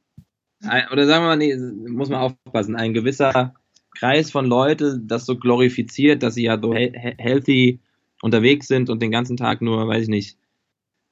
oder 0.91 1.05
sagen 1.07 1.23
wir 1.23 1.27
mal, 1.27 1.37
nee, 1.37 1.55
muss 1.89 2.09
man 2.09 2.19
aufpassen, 2.19 2.75
ein 2.75 2.93
gewisser 2.93 3.53
Kreis 3.97 4.31
von 4.31 4.45
Leute 4.45 4.99
das 5.03 5.25
so 5.25 5.37
glorifiziert, 5.37 6.23
dass 6.23 6.35
sie 6.35 6.43
ja 6.43 6.59
so 6.59 6.73
he 6.73 6.91
healthy 7.17 7.79
unterwegs 8.21 8.67
sind 8.67 8.89
und 8.89 9.01
den 9.01 9.11
ganzen 9.11 9.37
Tag 9.37 9.61
nur, 9.61 9.87
weiß 9.87 10.03
ich 10.03 10.09
nicht, 10.09 10.37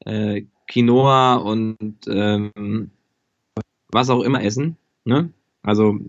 äh, 0.06 0.44
Quinoa 0.68 1.36
und 1.36 1.96
ähm, 2.08 2.92
was 3.90 4.10
auch 4.10 4.22
immer 4.22 4.44
essen, 4.44 4.78
ne? 5.04 5.32
Also 5.62 6.00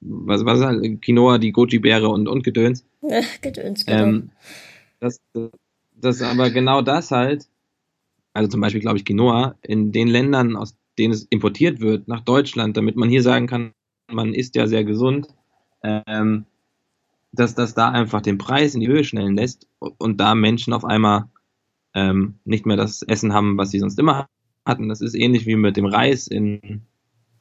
was, 0.00 0.44
was 0.44 0.58
ist 0.60 0.64
halt, 0.64 1.02
Quinoa, 1.02 1.38
die 1.38 1.52
Goji-Beere 1.52 2.08
und, 2.08 2.28
und 2.28 2.44
Gedöns. 2.44 2.84
Gedöns, 3.42 3.86
genau. 3.86 4.02
Ähm, 4.02 4.30
das, 5.00 5.20
das 5.94 6.22
aber 6.22 6.50
genau 6.50 6.82
das 6.82 7.10
halt, 7.10 7.46
also 8.32 8.48
zum 8.48 8.60
Beispiel 8.60 8.80
glaube 8.80 8.98
ich 8.98 9.04
Quinoa, 9.04 9.56
in 9.62 9.92
den 9.92 10.08
Ländern, 10.08 10.56
aus 10.56 10.76
denen 10.98 11.12
es 11.14 11.24
importiert 11.30 11.80
wird, 11.80 12.08
nach 12.08 12.20
Deutschland, 12.20 12.76
damit 12.76 12.96
man 12.96 13.08
hier 13.08 13.22
sagen 13.22 13.46
kann, 13.46 13.72
man 14.10 14.34
ist 14.34 14.56
ja 14.56 14.66
sehr 14.66 14.84
gesund, 14.84 15.28
ähm, 15.82 16.46
dass 17.32 17.54
das 17.54 17.74
da 17.74 17.90
einfach 17.90 18.22
den 18.22 18.38
Preis 18.38 18.74
in 18.74 18.80
die 18.80 18.88
Höhe 18.88 19.04
schnellen 19.04 19.36
lässt 19.36 19.68
und 19.78 20.18
da 20.18 20.34
Menschen 20.34 20.72
auf 20.72 20.84
einmal 20.84 21.28
ähm, 21.94 22.38
nicht 22.44 22.66
mehr 22.66 22.76
das 22.76 23.02
Essen 23.02 23.32
haben, 23.32 23.58
was 23.58 23.70
sie 23.70 23.78
sonst 23.78 23.98
immer 23.98 24.28
hatten. 24.64 24.88
Das 24.88 25.00
ist 25.00 25.14
ähnlich 25.14 25.46
wie 25.46 25.56
mit 25.56 25.76
dem 25.76 25.86
Reis 25.86 26.26
in, 26.26 26.82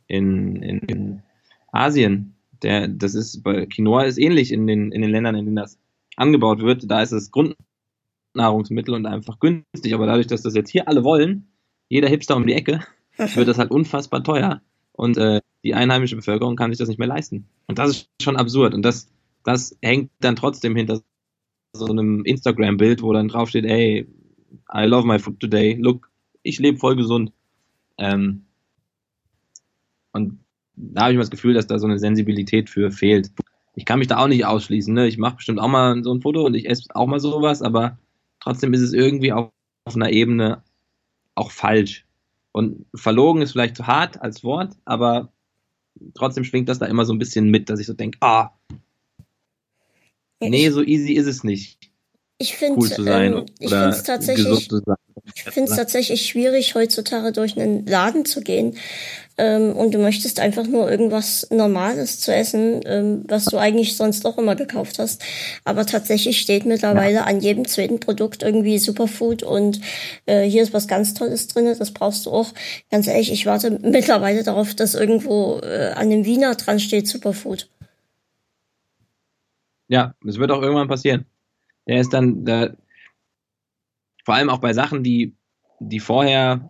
in, 0.08 0.55
in, 0.58 0.80
in 0.80 1.24
Asien. 1.72 2.37
Der, 2.64 2.88
das 2.88 3.16
ist 3.16 3.43
bei 3.43 3.66
Quinoa 3.66 4.03
ist 4.03 4.18
ähnlich 4.18 4.51
in 4.51 4.68
den, 4.68 4.91
in 4.91 5.01
den 5.01 5.12
Ländern, 5.12 5.36
in 5.36 5.45
denen 5.45 5.55
das 5.55 5.80
angebaut 6.16 6.60
wird. 6.60 6.89
Da 6.89 7.01
ist 7.01 7.12
es 7.12 7.32
Grundnahrungsmittel 7.32 8.93
und 8.93 9.05
einfach 9.05 9.39
günstig. 9.39 9.93
Aber 9.93 10.05
dadurch, 10.05 10.28
dass 10.28 10.41
das 10.41 10.55
jetzt 10.55 10.70
hier 10.70 10.88
alle 10.88 11.03
wollen, 11.03 11.47
jeder 11.89 12.10
Hipster 12.10 12.36
um 12.36 12.47
die 12.47 12.53
Ecke, 12.53 12.82
wird 13.18 13.47
das 13.47 13.58
halt 13.58 13.72
unfassbar 13.72 14.24
teuer. 14.24 14.62
Und 14.91 15.18
äh, 15.18 15.41
die 15.64 15.76
einheimische 15.76 16.16
Bevölkerung 16.16 16.55
kann 16.55 16.72
sich 16.72 16.80
das 16.80 16.89
nicht 16.89 16.97
mehr 16.97 17.08
leisten. 17.08 17.47
Und 17.68 17.78
das 17.78 17.89
ist 17.91 18.10
schon 18.22 18.36
absurd. 18.36 18.74
Und 18.74 18.84
das, 18.84 19.10
das 19.43 19.78
hängt 19.82 20.12
dann 20.20 20.36
trotzdem 20.36 20.76
hinter 20.76 21.01
so 21.74 21.86
einem 21.86 22.26
Instagram-Bild, 22.26 23.01
wo 23.03 23.14
dann 23.14 23.28
draufsteht, 23.28 23.66
hey, 23.66 24.08
I 24.74 24.86
love 24.86 25.08
my 25.08 25.20
food 25.20 25.39
today. 25.39 25.74
Look, 25.80 26.10
ich 26.41 26.60
lebe 26.60 26.78
voll 26.78 26.95
gesund. 26.95 27.32
Ähm, 27.97 28.45
und 30.14 30.39
da 30.78 31.01
habe 31.01 31.11
ich 31.11 31.17
mal 31.17 31.23
das 31.23 31.32
Gefühl, 31.32 31.53
dass 31.53 31.67
da 31.67 31.80
so 31.80 31.88
eine 31.88 31.99
Sensibilität 31.99 32.69
für 32.69 32.91
fehlt. 32.91 33.32
Ich 33.75 33.86
kann 33.86 33.99
mich 33.99 34.07
da 34.07 34.17
auch 34.17 34.28
nicht 34.28 34.45
ausschließen. 34.45 34.93
Ne? 34.93 35.07
Ich 35.07 35.17
mache 35.17 35.38
bestimmt 35.38 35.59
auch 35.59 35.67
mal 35.67 36.03
so 36.03 36.13
ein 36.13 36.21
Foto 36.21 36.45
und 36.45 36.53
ich 36.53 36.69
esse 36.69 36.84
auch 36.93 37.07
mal 37.07 37.19
sowas, 37.19 37.61
aber 37.61 37.97
trotzdem 38.39 38.73
ist 38.73 38.82
es 38.82 38.93
irgendwie 38.93 39.34
auf, 39.34 39.49
auf 39.86 39.95
einer 39.95 40.11
Ebene 40.11 40.63
auch 41.36 41.51
falsch. 41.51 42.05
Und 42.51 42.86
verlogen 42.95 43.41
ist 43.41 43.51
vielleicht 43.51 43.75
zu 43.75 43.88
hart 43.88 44.21
als 44.21 44.43
Wort, 44.43 44.73
aber 44.86 45.32
trotzdem 46.13 46.43
schwingt 46.43 46.69
das 46.69 46.80
da 46.80 46.86
immer 46.86 47.05
so 47.05 47.13
ein 47.13 47.19
bisschen 47.19 47.49
mit, 47.49 47.69
dass 47.69 47.80
ich 47.80 47.88
so 47.88 47.93
denke, 47.93 48.17
ah, 48.21 48.51
nee, 50.39 50.69
so 50.69 50.82
easy 50.82 51.13
ist 51.13 51.28
es 51.28 51.43
nicht. 51.43 51.78
Ich 52.39 52.55
finde 52.55 52.80
cool 52.80 53.07
ähm, 53.07 53.45
ich 53.59 53.71
tatsächlich, 53.71 54.69
ich 55.34 55.43
finde 55.43 55.71
es 55.71 55.75
tatsächlich 55.75 56.25
schwierig, 56.28 56.75
heutzutage 56.75 57.32
durch 57.32 57.59
einen 57.59 57.86
Laden 57.88 58.25
zu 58.25 58.41
gehen 58.41 58.78
ähm, 59.38 59.76
und 59.76 59.94
du 59.94 60.00
möchtest 60.00 60.40
einfach 60.40 60.66
nur 60.66 60.90
irgendwas 60.90 61.48
Normales 61.52 62.20
zu 62.20 62.34
essen, 62.34 62.82
ähm, 62.86 63.24
was 63.28 63.46
du 63.46 63.58
eigentlich 63.58 63.96
sonst 63.96 64.26
auch 64.26 64.38
immer 64.38 64.56
gekauft 64.56 64.98
hast. 65.00 65.24
Aber 65.64 65.86
tatsächlich 65.86 66.40
steht 66.40 66.66
mittlerweile 66.66 67.16
ja. 67.16 67.24
an 67.24 67.40
jedem 67.40 67.68
zweiten 67.68 68.00
Produkt 68.00 68.42
irgendwie 68.42 68.80
Superfood 68.80 69.44
und 69.44 69.80
äh, 70.26 70.44
hier 70.44 70.64
ist 70.64 70.74
was 70.74 70.88
ganz 70.88 71.14
Tolles 71.14 71.48
drin, 71.48 71.74
das 71.78 71.92
brauchst 71.92 72.26
du 72.26 72.32
auch. 72.32 72.54
Ganz 72.90 73.08
ehrlich, 73.08 73.32
ich 73.32 73.46
warte 73.46 73.80
mittlerweile 73.82 74.44
darauf, 74.44 74.74
dass 74.74 74.96
irgendwo 74.96 75.60
äh, 75.60 75.92
an 75.96 76.10
dem 76.10 76.26
Wiener 76.26 76.56
dran 76.56 76.80
steht 76.80 77.08
Superfood. 77.08 77.70
Ja, 79.88 80.16
es 80.28 80.38
wird 80.38 80.52
auch 80.52 80.62
irgendwann 80.62 80.88
passieren. 80.88 81.26
Der 81.88 82.02
ist 82.02 82.12
dann, 82.12 82.44
der, 82.44 82.76
vor 84.26 84.36
allem 84.36 84.50
auch 84.50 84.60
bei 84.60 84.74
Sachen, 84.74 85.04
die, 85.04 85.36
die 85.80 86.00
vorher 86.00 86.70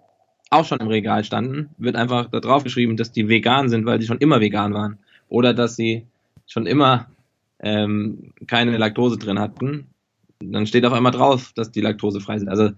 auch 0.49 0.65
schon 0.65 0.79
im 0.79 0.87
Regal 0.87 1.23
standen, 1.23 1.69
wird 1.77 1.95
einfach 1.95 2.29
da 2.29 2.39
drauf 2.39 2.63
geschrieben, 2.63 2.97
dass 2.97 3.11
die 3.11 3.27
vegan 3.27 3.69
sind, 3.69 3.85
weil 3.85 3.99
sie 3.99 4.07
schon 4.07 4.19
immer 4.19 4.39
vegan 4.39 4.73
waren. 4.73 4.97
Oder 5.29 5.53
dass 5.53 5.75
sie 5.75 6.05
schon 6.45 6.65
immer 6.65 7.07
ähm, 7.59 8.33
keine 8.47 8.77
Laktose 8.77 9.17
drin 9.17 9.39
hatten. 9.39 9.87
Dann 10.39 10.67
steht 10.67 10.85
auf 10.85 10.93
einmal 10.93 11.11
drauf, 11.11 11.51
dass 11.55 11.71
die 11.71 11.81
laktosefrei 11.81 12.39
sind. 12.39 12.49
Also 12.49 12.71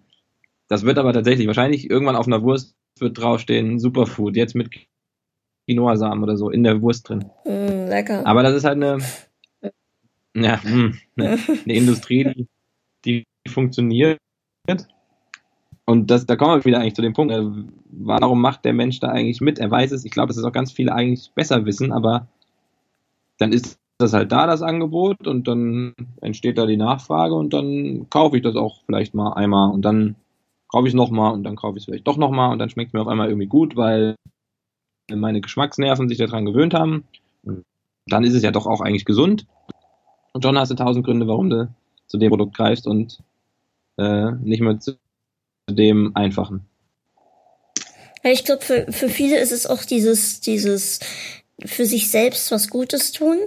das 0.68 0.84
wird 0.84 0.98
aber 0.98 1.14
tatsächlich 1.14 1.48
wahrscheinlich 1.48 1.90
irgendwann 1.90 2.16
auf 2.16 2.28
einer 2.28 2.42
Wurst 2.42 2.76
wird 3.00 3.18
draufstehen 3.18 3.80
Superfood, 3.80 4.36
jetzt 4.36 4.56
mit 4.56 4.70
Quinoa-Samen 5.68 6.24
oder 6.24 6.38
so 6.38 6.50
in 6.50 6.64
der 6.64 6.82
Wurst 6.82 7.08
drin. 7.08 7.26
Mm, 7.46 7.88
lecker. 7.90 8.26
Aber 8.26 8.44
das 8.44 8.56
ist 8.56 8.66
halt 8.66 8.76
eine, 8.76 8.98
ja, 10.36 10.60
mh, 10.64 10.64
hm, 10.64 10.98
eine, 11.18 11.38
eine 11.66 11.74
Industrie, 11.74 12.24
die, 12.24 12.48
die 13.06 13.26
funktioniert 13.50 14.20
und 15.90 16.12
das, 16.12 16.28
da 16.28 16.36
kommen 16.36 16.60
wir 16.60 16.66
wieder 16.66 16.80
eigentlich 16.80 16.94
zu 16.94 17.02
dem 17.02 17.14
Punkt, 17.14 17.34
äh, 17.34 17.42
warum 17.90 18.42
macht 18.42 18.64
der 18.64 18.74
Mensch 18.74 19.00
da 19.00 19.08
eigentlich 19.08 19.42
mit? 19.42 19.58
Er 19.58 19.72
weiß 19.72 19.92
es, 19.92 20.06
ich 20.06 20.12
glaube, 20.12 20.28
dass 20.28 20.38
es 20.38 20.44
auch 20.44 20.52
ganz 20.52 20.72
viele 20.72 20.94
eigentlich 20.94 21.32
besser 21.34 21.66
wissen, 21.66 21.92
aber 21.92 22.28
dann 23.40 23.52
ist 23.52 23.80
das 23.98 24.14
halt 24.14 24.32
da, 24.32 24.46
das 24.46 24.62
Angebot, 24.62 25.26
und 25.26 25.48
dann 25.48 25.96
entsteht 26.22 26.60
da 26.60 26.68
die 26.68 26.78
Nachfrage 26.78 27.34
und 27.34 27.56
dann 27.56 28.06
kaufe 28.12 28.38
ich 28.38 28.44
das 28.44 28.56
auch 28.56 28.84
vielleicht 28.86 29.16
mal 29.16 29.34
einmal 29.34 29.72
und 29.72 29.82
dann 29.82 30.16
kaufe 30.68 30.86
ich 30.86 30.94
es 30.94 30.96
nochmal 30.96 31.34
und 31.34 31.44
dann 31.44 31.56
kaufe 31.56 31.78
ich 31.78 31.82
es 31.82 31.86
vielleicht 31.86 32.08
doch 32.08 32.18
nochmal 32.18 32.52
und 32.52 32.60
dann 32.60 32.70
schmeckt 32.70 32.90
es 32.90 32.94
mir 32.94 33.02
auf 33.02 33.08
einmal 33.08 33.30
irgendwie 33.30 33.48
gut, 33.48 33.76
weil 33.76 34.14
meine 35.12 35.42
Geschmacksnerven 35.42 36.08
sich 36.08 36.20
daran 36.20 36.46
gewöhnt 36.46 36.76
haben. 36.76 37.04
Und 37.44 37.66
dann 38.06 38.24
ist 38.24 38.36
es 38.36 38.44
ja 38.44 38.52
doch 38.52 38.68
auch 38.68 38.82
eigentlich 38.82 39.06
gesund. 39.06 39.48
Und 40.34 40.44
schon 40.44 40.60
hast 40.60 40.70
du 40.70 40.76
tausend 40.76 41.04
Gründe, 41.04 41.28
warum 41.28 41.50
du 41.50 41.74
zu 42.06 42.20
dem 42.20 42.30
Produkt 42.30 42.56
greifst 42.56 42.86
und 42.86 43.24
äh, 43.98 44.34
nicht 44.34 44.62
mehr 44.62 44.80
zu 44.80 45.00
dem 45.72 46.16
Einfachen. 46.16 46.66
ich 48.24 48.44
glaube, 48.46 48.64
für, 48.64 48.92
für 48.92 49.10
viele 49.10 49.40
ist 49.40 49.52
es 49.52 49.66
auch 49.66 49.84
dieses, 49.84 50.42
dieses 50.42 51.00
für 51.66 51.86
sich 51.86 52.10
selbst 52.10 52.52
was 52.52 52.70
Gutes 52.70 53.12
tun, 53.12 53.38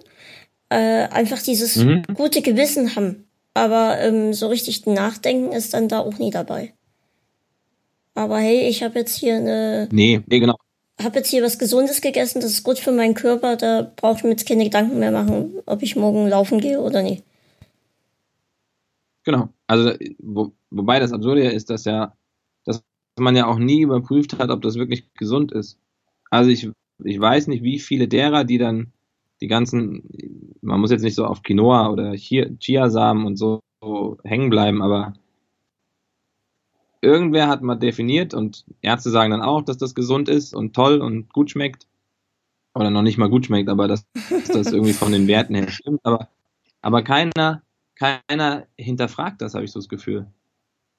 äh, 0.68 1.08
einfach 1.08 1.42
dieses 1.42 1.76
mhm. 1.76 2.02
gute 2.14 2.42
Gewissen 2.42 2.96
haben. 2.96 3.26
Aber 3.54 3.98
ähm, 4.00 4.32
so 4.32 4.48
richtig 4.48 4.86
nachdenken 4.86 5.52
ist 5.52 5.74
dann 5.74 5.88
da 5.88 6.00
auch 6.00 6.18
nie 6.18 6.30
dabei. 6.30 6.72
Aber 8.14 8.38
hey, 8.38 8.68
ich 8.68 8.82
habe 8.82 8.98
jetzt 8.98 9.16
hier 9.16 9.36
eine. 9.36 9.88
Nee, 9.90 10.22
nee, 10.26 10.38
genau. 10.38 10.56
Habe 11.02 11.18
jetzt 11.18 11.30
hier 11.30 11.42
was 11.42 11.58
Gesundes 11.58 12.00
gegessen, 12.00 12.40
das 12.40 12.52
ist 12.52 12.64
gut 12.64 12.78
für 12.78 12.92
meinen 12.92 13.14
Körper, 13.14 13.56
da 13.56 13.90
brauche 13.96 14.18
ich 14.18 14.24
mir 14.24 14.30
jetzt 14.30 14.46
keine 14.46 14.64
Gedanken 14.64 14.98
mehr 14.98 15.10
machen, 15.10 15.54
ob 15.66 15.82
ich 15.82 15.96
morgen 15.96 16.28
laufen 16.28 16.60
gehe 16.60 16.80
oder 16.80 17.02
nicht. 17.02 17.24
Genau. 19.24 19.48
Also, 19.66 19.92
wo, 20.18 20.52
wobei 20.70 20.98
das 20.98 21.12
Absurde 21.12 21.42
ist, 21.50 21.70
dass 21.70 21.84
ja, 21.84 22.14
dass 22.64 22.82
man 23.18 23.36
ja 23.36 23.46
auch 23.46 23.58
nie 23.58 23.82
überprüft 23.82 24.38
hat, 24.38 24.50
ob 24.50 24.62
das 24.62 24.76
wirklich 24.76 25.12
gesund 25.14 25.52
ist. 25.52 25.78
Also 26.30 26.50
ich, 26.50 26.70
ich 27.04 27.20
weiß 27.20 27.46
nicht, 27.48 27.62
wie 27.62 27.78
viele 27.78 28.08
derer, 28.08 28.44
die 28.44 28.58
dann 28.58 28.92
die 29.40 29.48
ganzen, 29.48 30.54
man 30.62 30.80
muss 30.80 30.90
jetzt 30.90 31.02
nicht 31.02 31.14
so 31.14 31.26
auf 31.26 31.42
Quinoa 31.42 31.90
oder 31.90 32.14
Chiasamen 32.14 33.26
und 33.26 33.36
so, 33.36 33.60
hängen 34.24 34.50
bleiben, 34.50 34.82
aber 34.82 35.14
irgendwer 37.00 37.48
hat 37.48 37.62
mal 37.62 37.74
definiert 37.74 38.32
und 38.32 38.64
Ärzte 38.80 39.10
sagen 39.10 39.32
dann 39.32 39.42
auch, 39.42 39.62
dass 39.62 39.76
das 39.76 39.94
gesund 39.94 40.28
ist 40.28 40.54
und 40.54 40.74
toll 40.74 41.00
und 41.00 41.32
gut 41.32 41.50
schmeckt. 41.50 41.86
Oder 42.74 42.90
noch 42.90 43.02
nicht 43.02 43.18
mal 43.18 43.28
gut 43.28 43.46
schmeckt, 43.46 43.68
aber 43.68 43.88
dass, 43.88 44.06
dass 44.30 44.48
das 44.48 44.72
irgendwie 44.72 44.94
von 44.94 45.12
den 45.12 45.26
Werten 45.26 45.54
her 45.54 45.68
stimmt. 45.68 46.00
Aber, 46.04 46.28
aber 46.80 47.02
keiner 47.02 47.62
keiner 47.96 48.66
hinterfragt 48.76 49.40
das, 49.40 49.54
habe 49.54 49.64
ich 49.64 49.72
so 49.72 49.78
das 49.78 49.88
Gefühl. 49.88 50.26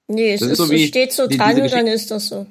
Nee, 0.08 0.32
es 0.32 0.42
ist, 0.42 0.52
ist 0.52 0.58
so 0.58 0.70
wie 0.70 0.86
steht 0.86 1.12
so 1.12 1.26
dran 1.26 1.60
und 1.60 1.72
dann 1.72 1.86
ist 1.86 2.10
das 2.10 2.28
so. 2.28 2.46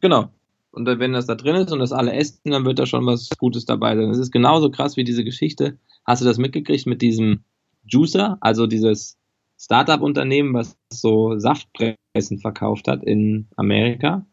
Genau. 0.00 0.30
Und 0.70 0.86
wenn 0.86 1.12
das 1.12 1.26
da 1.26 1.34
drin 1.34 1.56
ist 1.56 1.72
und 1.72 1.80
das 1.80 1.92
alle 1.92 2.12
essen, 2.12 2.50
dann 2.50 2.64
wird 2.64 2.78
da 2.78 2.86
schon 2.86 3.04
was 3.06 3.30
Gutes 3.38 3.64
dabei 3.64 3.96
sein. 3.96 4.10
Es 4.10 4.18
ist 4.18 4.30
genauso 4.30 4.70
krass 4.70 4.96
wie 4.96 5.04
diese 5.04 5.24
Geschichte. 5.24 5.78
Hast 6.04 6.22
du 6.22 6.26
das 6.26 6.38
mitgekriegt 6.38 6.86
mit 6.86 7.02
diesem 7.02 7.40
Juicer, 7.84 8.38
also 8.40 8.66
dieses 8.66 9.16
Startup-Unternehmen, 9.58 10.54
was 10.54 10.76
so 10.92 11.38
Saftpressen 11.38 12.38
verkauft 12.38 12.86
hat 12.86 13.02
in 13.02 13.48
Amerika? 13.56 14.24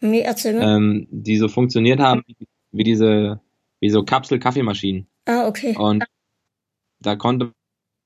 Nee, 0.00 0.20
erzähl 0.20 0.54
mir. 0.54 0.62
Ähm, 0.62 1.06
die 1.10 1.38
so 1.38 1.48
funktioniert 1.48 2.00
haben 2.00 2.22
wie 2.72 2.84
diese, 2.84 3.40
wie 3.80 3.88
so 3.88 4.04
Kapsel-Kaffeemaschinen. 4.04 5.06
Ah, 5.24 5.46
okay. 5.48 5.74
Und 5.78 6.04
da 7.00 7.16
konnte 7.16 7.52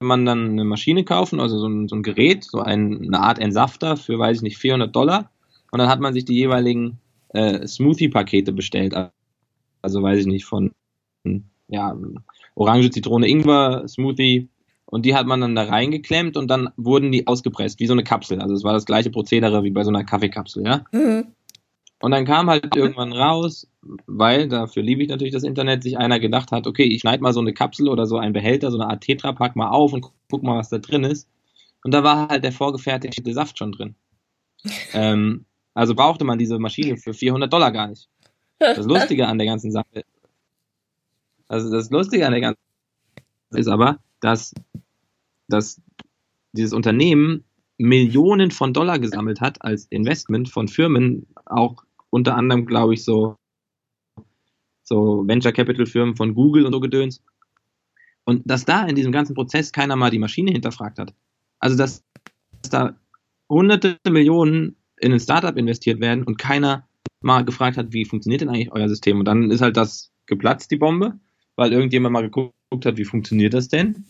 man 0.01 0.25
dann 0.25 0.51
eine 0.51 0.65
Maschine 0.65 1.05
kaufen, 1.05 1.41
also 1.41 1.59
so 1.59 1.67
ein, 1.67 1.89
so 1.89 1.97
ein 1.97 2.03
Gerät, 2.03 2.45
so 2.45 2.61
ein, 2.61 3.03
eine 3.03 3.21
Art 3.21 3.39
Entsafter 3.39 3.97
für, 3.97 4.19
weiß 4.19 4.39
ich 4.39 4.43
nicht, 4.43 4.59
400 4.59 4.95
Dollar. 4.95 5.31
Und 5.71 5.79
dann 5.79 5.89
hat 5.89 6.01
man 6.01 6.15
sich 6.15 6.25
die 6.25 6.37
jeweiligen 6.37 6.99
äh, 7.31 7.67
Smoothie-Pakete 7.67 8.53
bestellt. 8.53 8.95
Also 9.83 10.03
weiß 10.03 10.21
ich 10.21 10.27
nicht, 10.27 10.45
von 10.45 10.73
ja, 11.69 11.97
Orange, 12.55 12.91
Zitrone, 12.91 13.29
Ingwer, 13.29 13.87
Smoothie. 13.89 14.49
Und 14.87 15.05
die 15.05 15.15
hat 15.15 15.27
man 15.27 15.43
dann 15.43 15.55
da 15.55 15.65
reingeklemmt 15.65 16.39
und 16.39 16.49
dann 16.49 16.71
wurden 16.77 17.13
die 17.13 17.27
ausgepresst, 17.27 17.79
wie 17.79 17.87
so 17.87 17.93
eine 17.93 18.05
Kapsel. 18.05 18.41
Also 18.41 18.55
es 18.55 18.65
war 18.65 18.73
das 18.73 18.87
gleiche 18.87 19.11
Prozedere 19.11 19.63
wie 19.63 19.71
bei 19.71 19.85
so 19.85 19.91
einer 19.91 20.05
Kaffeekapsel, 20.05 20.65
ja. 20.65 20.85
Mhm. 20.93 21.27
Und 22.01 22.13
dann 22.13 22.25
kam 22.25 22.49
halt 22.49 22.77
irgendwann 22.77 23.13
raus, 23.13 23.67
weil, 24.07 24.49
dafür 24.49 24.83
liebe 24.83 25.03
ich 25.03 25.09
natürlich 25.09 25.33
das 25.33 25.43
Internet, 25.43 25.83
sich 25.83 25.99
einer 25.99 26.21
gedacht 26.21 26.53
hat, 26.53 26.67
okay, 26.67 26.85
ich 26.85 27.01
schneide 27.01 27.23
mal 27.23 27.33
so 27.33 27.41
eine 27.41 27.53
Kapsel 27.53 27.89
oder 27.89 28.07
so 28.07 28.19
einen 28.19 28.33
Behälter, 28.33 28.71
so 28.71 28.79
eine 28.79 28.89
Art 28.89 29.03
Tetrapack 29.03 29.57
mal 29.57 29.71
auf 29.71 29.93
und 29.93 30.07
guck 30.31 30.43
mal, 30.43 30.57
was 30.57 30.69
da 30.69 30.79
drin 30.79 31.05
ist. 31.05 31.29
Und 31.83 31.93
da 31.93 32.05
war 32.05 32.29
halt 32.29 32.45
der 32.45 32.53
vorgefertigte 32.53 33.33
Saft 33.33 33.59
schon 33.59 33.73
drin. 33.73 33.95
ähm, 34.93 35.45
also 35.75 35.95
brauchte 35.95 36.25
man 36.25 36.39
diese 36.39 36.59
Maschine 36.59 36.97
für 36.97 37.15
400 37.15 37.53
Dollar 37.53 37.73
gar 37.73 37.89
nicht. 37.89 38.09
Das 38.59 38.87
Lustige 38.87 39.27
an 39.29 39.39
der 39.39 39.47
ganzen 39.47 39.71
Sache, 39.71 40.05
also 41.47 41.71
das 41.71 41.91
Lustige 41.91 42.27
an 42.27 42.33
der 42.33 42.41
ganzen 42.41 42.61
Sache 43.51 43.61
ist 43.61 43.69
aber, 43.69 43.99
dass, 44.21 44.53
dass 45.49 45.81
dieses 46.53 46.73
Unternehmen 46.73 47.45
Millionen 47.79 48.51
von 48.51 48.73
Dollar 48.73 48.99
gesammelt 48.99 49.41
hat 49.41 49.63
als 49.63 49.87
Investment 49.87 50.49
von 50.49 50.67
Firmen, 50.67 51.27
auch 51.47 51.85
unter 52.11 52.37
anderem, 52.37 52.67
glaube 52.67 52.95
ich, 52.95 53.05
so, 53.05 53.37
so 54.83 55.27
Venture 55.27 55.53
Capital 55.53 55.87
Firmen 55.87 56.17
von 56.17 56.35
Google 56.35 56.67
und 56.67 56.73
so 56.73 56.81
Gedöns. 56.81 57.23
Und 58.25 58.43
dass 58.45 58.65
da 58.65 58.85
in 58.85 58.95
diesem 58.95 59.13
ganzen 59.13 59.35
Prozess 59.35 59.73
keiner 59.73 59.97
mal 59.97 60.11
die 60.11 60.19
Maschine 60.19 60.53
hinterfragt 60.53 60.99
hat. 60.99 61.15
Also, 61.61 61.77
dass, 61.77 62.05
dass 62.63 62.71
da 62.71 62.97
hunderte 63.49 63.99
Millionen 64.09 64.77
in 65.01 65.13
ein 65.13 65.21
Startup 65.21 65.57
investiert 65.57 66.01
werden 66.01 66.25
und 66.25 66.39
keiner 66.39 66.89
mal 67.21 67.45
gefragt 67.45 67.77
hat, 67.77 67.93
wie 67.93 68.05
funktioniert 68.05 68.43
denn 68.43 68.49
eigentlich 68.49 68.73
euer 68.73 68.89
System? 68.89 69.19
Und 69.19 69.25
dann 69.25 69.51
ist 69.51 69.61
halt 69.61 69.77
das 69.77 70.13
geplatzt, 70.27 70.71
die 70.71 70.77
Bombe, 70.77 71.19
weil 71.57 71.73
irgendjemand 71.73 72.13
mal 72.13 72.23
geguckt 72.23 72.53
hat, 72.85 72.97
wie 72.97 73.05
funktioniert 73.05 73.55
das 73.55 73.69
denn? 73.69 74.07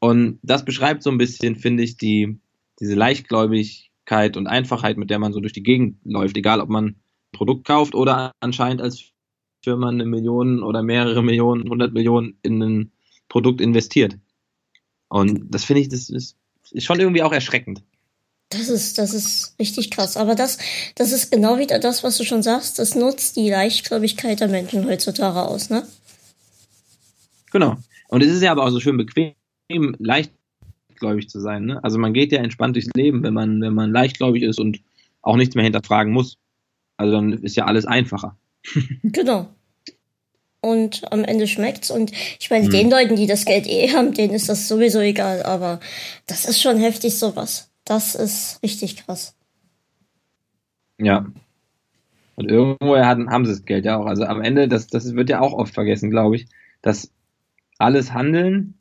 Und 0.00 0.38
das 0.42 0.64
beschreibt 0.64 1.02
so 1.02 1.10
ein 1.10 1.18
bisschen, 1.18 1.56
finde 1.56 1.82
ich, 1.82 1.96
die, 1.96 2.38
diese 2.80 2.94
Leichtgläubig, 2.94 3.89
Leichtigkeit 4.10 4.36
und 4.36 4.46
Einfachheit, 4.46 4.96
mit 4.96 5.10
der 5.10 5.18
man 5.18 5.32
so 5.32 5.40
durch 5.40 5.52
die 5.52 5.62
Gegend 5.62 5.98
läuft, 6.04 6.36
egal 6.36 6.60
ob 6.60 6.68
man 6.68 6.86
ein 6.86 6.96
Produkt 7.32 7.66
kauft 7.66 7.94
oder 7.94 8.32
anscheinend 8.40 8.82
als 8.82 9.12
Firma 9.62 9.88
eine 9.88 10.04
Million 10.04 10.62
oder 10.62 10.82
mehrere 10.82 11.22
Millionen, 11.22 11.68
hundert 11.68 11.92
Millionen 11.92 12.38
in 12.42 12.62
ein 12.62 12.92
Produkt 13.28 13.60
investiert. 13.60 14.18
Und 15.08 15.54
das 15.54 15.64
finde 15.64 15.82
ich, 15.82 15.88
das 15.88 16.08
ist, 16.08 16.36
ist 16.72 16.84
schon 16.84 17.00
irgendwie 17.00 17.22
auch 17.22 17.32
erschreckend. 17.32 17.82
Das 18.48 18.68
ist, 18.68 18.98
das 18.98 19.14
ist 19.14 19.54
richtig 19.60 19.90
krass. 19.92 20.16
Aber 20.16 20.34
das, 20.34 20.58
das 20.96 21.12
ist 21.12 21.30
genau 21.30 21.58
wieder 21.58 21.78
das, 21.78 22.02
was 22.02 22.16
du 22.18 22.24
schon 22.24 22.42
sagst. 22.42 22.80
Das 22.80 22.96
nutzt 22.96 23.36
die 23.36 23.48
Leichtgläubigkeit 23.48 24.40
der 24.40 24.48
Menschen 24.48 24.86
heutzutage 24.86 25.42
aus, 25.42 25.70
ne? 25.70 25.86
Genau. 27.52 27.76
Und 28.08 28.22
es 28.22 28.32
ist 28.32 28.42
ja 28.42 28.50
aber 28.50 28.64
auch 28.64 28.70
so 28.70 28.80
schön 28.80 28.96
bequem, 28.96 29.34
leicht 29.98 30.32
leichtgläubig 31.00 31.28
zu 31.28 31.40
sein. 31.40 31.64
Ne? 31.64 31.82
Also 31.82 31.98
man 31.98 32.12
geht 32.12 32.32
ja 32.32 32.40
entspannt 32.40 32.76
durchs 32.76 32.90
Leben, 32.94 33.22
wenn 33.22 33.34
man, 33.34 33.60
wenn 33.60 33.74
man 33.74 33.92
leichtgläubig 33.92 34.42
ist 34.42 34.60
und 34.60 34.80
auch 35.22 35.36
nichts 35.36 35.54
mehr 35.54 35.64
hinterfragen 35.64 36.12
muss. 36.12 36.38
Also 36.96 37.12
dann 37.12 37.32
ist 37.32 37.56
ja 37.56 37.64
alles 37.64 37.86
einfacher. 37.86 38.36
genau. 39.02 39.48
Und 40.60 41.10
am 41.10 41.24
Ende 41.24 41.46
schmeckt's. 41.46 41.90
Und 41.90 42.12
ich 42.38 42.50
meine, 42.50 42.64
hm. 42.64 42.70
den 42.70 42.90
Leuten, 42.90 43.16
die 43.16 43.26
das 43.26 43.46
Geld 43.46 43.66
eh 43.66 43.92
haben, 43.92 44.12
denen 44.12 44.34
ist 44.34 44.48
das 44.48 44.68
sowieso 44.68 45.00
egal. 45.00 45.42
Aber 45.42 45.80
das 46.26 46.44
ist 46.44 46.60
schon 46.60 46.78
heftig, 46.78 47.18
sowas. 47.18 47.70
Das 47.84 48.14
ist 48.14 48.62
richtig 48.62 48.96
krass. 48.96 49.34
Ja. 50.98 51.26
Und 52.36 52.50
irgendwo 52.50 52.96
haben 52.96 53.46
sie 53.46 53.52
das 53.52 53.64
Geld 53.64 53.84
ja 53.86 53.96
auch. 53.96 54.06
Also 54.06 54.24
am 54.24 54.42
Ende, 54.42 54.68
das, 54.68 54.86
das 54.86 55.14
wird 55.14 55.30
ja 55.30 55.40
auch 55.40 55.54
oft 55.54 55.72
vergessen, 55.72 56.10
glaube 56.10 56.36
ich, 56.36 56.46
dass 56.82 57.10
alles 57.78 58.12
Handeln 58.12 58.79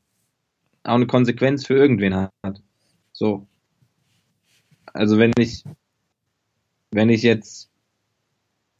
auch 0.83 0.95
eine 0.95 1.07
Konsequenz 1.07 1.65
für 1.65 1.75
irgendwen 1.75 2.15
hat. 2.15 2.61
So. 3.13 3.47
Also 4.93 5.17
wenn 5.17 5.33
ich, 5.37 5.63
wenn 6.91 7.09
ich 7.09 7.21
jetzt 7.23 7.69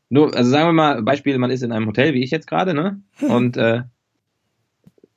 nur, 0.10 0.36
also 0.36 0.50
sagen 0.50 0.68
wir 0.68 0.74
mal, 0.74 1.02
Beispiel, 1.04 1.38
man 1.38 1.52
ist 1.52 1.62
in 1.62 1.72
einem 1.72 1.88
Hotel, 1.88 2.14
wie 2.14 2.24
ich 2.24 2.32
jetzt 2.32 2.48
gerade, 2.48 2.74
ne? 2.74 3.02
Und 3.22 3.58
äh, 3.58 3.84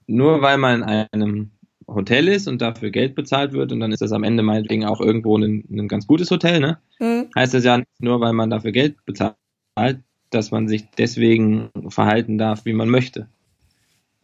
nur 0.06 0.42
weil 0.42 0.58
man 0.58 0.82
in 0.82 0.84
einem 0.84 1.50
Hotel 1.86 2.28
ist 2.28 2.46
und 2.46 2.60
dafür 2.60 2.90
Geld 2.90 3.14
bezahlt 3.14 3.52
wird 3.52 3.72
und 3.72 3.80
dann 3.80 3.92
ist 3.92 4.02
das 4.02 4.12
am 4.12 4.24
Ende 4.24 4.42
meinetwegen 4.42 4.84
auch 4.84 5.00
irgendwo 5.00 5.36
ein, 5.36 5.64
ein 5.70 5.88
ganz 5.88 6.06
gutes 6.06 6.30
Hotel, 6.30 6.60
ne? 6.60 6.78
Mhm. 7.00 7.30
Heißt 7.34 7.54
das 7.54 7.64
ja 7.64 7.78
nicht 7.78 8.00
nur, 8.00 8.20
weil 8.20 8.34
man 8.34 8.50
dafür 8.50 8.72
Geld 8.72 9.02
bezahlt, 9.06 9.36
dass 10.30 10.50
man 10.50 10.68
sich 10.68 10.88
deswegen 10.98 11.70
verhalten 11.88 12.36
darf, 12.38 12.64
wie 12.66 12.72
man 12.72 12.90
möchte. 12.90 13.28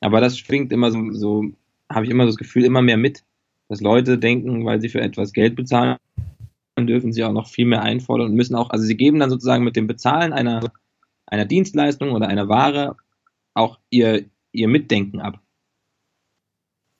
Aber 0.00 0.20
das 0.20 0.38
schwingt 0.38 0.72
immer 0.72 0.90
so, 0.90 1.12
so 1.12 1.44
habe 1.90 2.04
ich 2.04 2.10
immer 2.10 2.26
das 2.26 2.36
Gefühl, 2.36 2.64
immer 2.64 2.82
mehr 2.82 2.96
mit, 2.96 3.24
dass 3.68 3.80
Leute 3.80 4.18
denken, 4.18 4.64
weil 4.64 4.80
sie 4.80 4.88
für 4.88 5.00
etwas 5.00 5.32
Geld 5.32 5.56
bezahlen, 5.56 5.96
dürfen 6.78 7.12
sie 7.12 7.24
auch 7.24 7.32
noch 7.32 7.48
viel 7.48 7.66
mehr 7.66 7.82
einfordern 7.82 8.28
und 8.28 8.36
müssen 8.36 8.54
auch, 8.54 8.70
also 8.70 8.84
sie 8.84 8.96
geben 8.96 9.18
dann 9.18 9.30
sozusagen 9.30 9.64
mit 9.64 9.76
dem 9.76 9.86
Bezahlen 9.86 10.32
einer, 10.32 10.72
einer 11.26 11.44
Dienstleistung 11.44 12.12
oder 12.12 12.28
einer 12.28 12.48
Ware 12.48 12.96
auch 13.54 13.78
ihr, 13.90 14.26
ihr 14.52 14.68
Mitdenken 14.68 15.20
ab. 15.20 15.40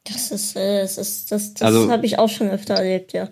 Das 0.05 0.31
ist, 0.31 0.57
äh, 0.57 0.81
das 0.81 0.99
ist, 0.99 1.31
das, 1.31 1.55
das 1.55 1.63
also, 1.63 1.91
habe 1.91 2.07
ich 2.07 2.19
auch 2.19 2.29
schon 2.29 2.49
öfter 2.49 2.75
erlebt, 2.75 3.13
ja. 3.13 3.29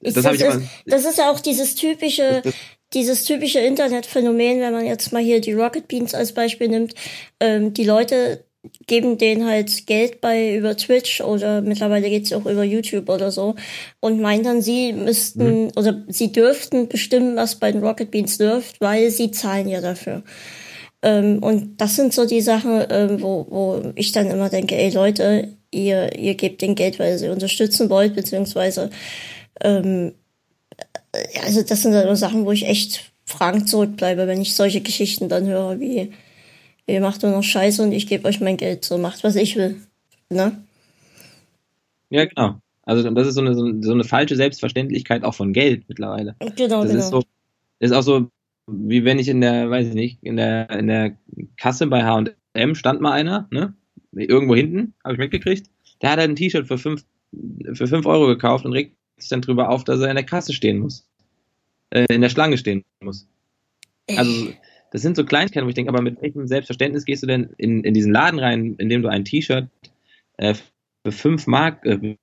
Ich, 0.00 0.14
das, 0.14 0.24
das, 0.24 0.40
ist, 0.40 0.62
das 0.86 1.04
ist 1.04 1.18
ja 1.18 1.30
auch 1.30 1.40
dieses 1.40 1.74
typische, 1.74 2.40
das, 2.42 2.54
dieses 2.94 3.24
typische 3.24 3.60
Internetphänomen, 3.60 4.60
wenn 4.60 4.72
man 4.72 4.86
jetzt 4.86 5.12
mal 5.12 5.22
hier 5.22 5.40
die 5.40 5.52
Rocket 5.52 5.88
Beans 5.88 6.14
als 6.14 6.32
Beispiel 6.32 6.68
nimmt. 6.68 6.94
Ähm, 7.40 7.74
die 7.74 7.84
Leute 7.84 8.45
geben 8.86 9.18
denen 9.18 9.46
halt 9.46 9.86
Geld 9.86 10.20
bei 10.20 10.56
über 10.56 10.76
Twitch 10.76 11.20
oder 11.20 11.60
mittlerweile 11.60 12.08
geht's 12.08 12.32
auch 12.32 12.46
über 12.46 12.64
YouTube 12.64 13.08
oder 13.08 13.30
so 13.30 13.54
und 14.00 14.20
meinen 14.20 14.44
dann, 14.44 14.62
sie 14.62 14.92
müssten 14.92 15.64
mhm. 15.64 15.70
oder 15.76 16.02
sie 16.08 16.32
dürften 16.32 16.88
bestimmen, 16.88 17.36
was 17.36 17.56
bei 17.56 17.72
den 17.72 17.84
Rocket 17.84 18.10
Beans 18.10 18.38
dürft, 18.38 18.80
weil 18.80 19.10
sie 19.10 19.30
zahlen 19.30 19.68
ja 19.68 19.80
dafür. 19.80 20.22
Ähm, 21.02 21.42
und 21.42 21.80
das 21.80 21.96
sind 21.96 22.12
so 22.12 22.26
die 22.26 22.40
Sachen, 22.40 22.84
ähm, 22.90 23.22
wo, 23.22 23.46
wo 23.48 23.92
ich 23.94 24.12
dann 24.12 24.30
immer 24.30 24.48
denke, 24.48 24.76
ey 24.76 24.90
Leute, 24.90 25.48
ihr, 25.70 26.18
ihr 26.18 26.34
gebt 26.34 26.62
den 26.62 26.74
Geld, 26.74 26.98
weil 26.98 27.12
ihr 27.12 27.18
sie 27.18 27.28
unterstützen 27.28 27.90
wollt, 27.90 28.14
beziehungsweise 28.14 28.90
ähm, 29.60 30.12
also 31.44 31.62
das 31.62 31.82
sind 31.82 31.92
dann 31.92 32.16
Sachen, 32.16 32.44
wo 32.44 32.52
ich 32.52 32.66
echt 32.66 33.12
fragend 33.24 33.68
zurückbleibe, 33.68 34.26
wenn 34.26 34.40
ich 34.40 34.54
solche 34.54 34.80
Geschichten 34.80 35.28
dann 35.28 35.46
höre, 35.46 35.80
wie 35.80 36.12
ihr 36.86 37.00
macht 37.00 37.22
nur 37.22 37.32
noch 37.32 37.42
Scheiße 37.42 37.82
und 37.82 37.92
ich 37.92 38.06
gebe 38.06 38.26
euch 38.26 38.40
mein 38.40 38.56
Geld, 38.56 38.84
so 38.84 38.98
macht, 38.98 39.24
was 39.24 39.36
ich 39.36 39.56
will. 39.56 39.76
Ne? 40.30 40.64
Ja, 42.10 42.24
genau. 42.24 42.60
Also 42.82 43.08
das 43.10 43.26
ist 43.26 43.34
so 43.34 43.40
eine, 43.40 43.82
so 43.82 43.92
eine 43.92 44.04
falsche 44.04 44.36
Selbstverständlichkeit 44.36 45.24
auch 45.24 45.34
von 45.34 45.52
Geld 45.52 45.84
mittlerweile. 45.88 46.36
Genau, 46.56 46.82
das 46.82 46.92
genau. 46.92 47.04
Ist, 47.04 47.10
so, 47.10 47.22
ist 47.80 47.92
auch 47.92 48.02
so, 48.02 48.30
wie 48.68 49.04
wenn 49.04 49.18
ich 49.18 49.28
in 49.28 49.40
der, 49.40 49.70
weiß 49.70 49.88
ich 49.88 49.94
nicht, 49.94 50.22
in 50.22 50.36
der, 50.36 50.70
in 50.70 50.86
der 50.86 51.16
Kasse 51.56 51.88
bei 51.88 52.04
H&M 52.04 52.74
stand 52.74 53.00
mal 53.00 53.12
einer, 53.12 53.48
ne? 53.50 53.74
Irgendwo 54.12 54.54
hinten, 54.54 54.94
habe 55.04 55.14
ich 55.14 55.18
mitgekriegt. 55.18 55.68
Der 56.00 56.10
hat 56.10 56.18
halt 56.18 56.30
ein 56.30 56.36
T-Shirt 56.36 56.66
für 56.66 56.78
fünf, 56.78 57.04
für 57.74 57.86
fünf 57.86 58.06
Euro 58.06 58.26
gekauft 58.28 58.64
und 58.64 58.72
regt 58.72 58.96
sich 59.18 59.28
dann 59.28 59.42
drüber 59.42 59.68
auf, 59.68 59.84
dass 59.84 60.00
er 60.00 60.08
in 60.08 60.14
der 60.14 60.24
Kasse 60.24 60.54
stehen 60.54 60.78
muss. 60.78 61.06
Äh, 61.90 62.06
in 62.08 62.22
der 62.22 62.30
Schlange 62.30 62.56
stehen 62.56 62.84
muss. 63.00 63.26
Also 64.16 64.52
das 64.96 65.02
sind 65.02 65.14
so 65.14 65.26
Kleinigkeiten, 65.26 65.66
wo 65.66 65.68
ich 65.68 65.74
denke, 65.74 65.90
aber 65.90 66.00
mit 66.00 66.22
welchem 66.22 66.46
Selbstverständnis 66.46 67.04
gehst 67.04 67.22
du 67.22 67.26
denn 67.26 67.50
in, 67.58 67.84
in 67.84 67.92
diesen 67.92 68.14
Laden 68.14 68.40
rein, 68.40 68.76
in 68.78 68.88
dem 68.88 69.02
du 69.02 69.10
ein 69.10 69.26
T-Shirt 69.26 69.68
äh, 70.38 70.54
für 71.04 71.12
fünf 71.12 71.46
Mark, 71.46 71.84
äh, 71.84 72.16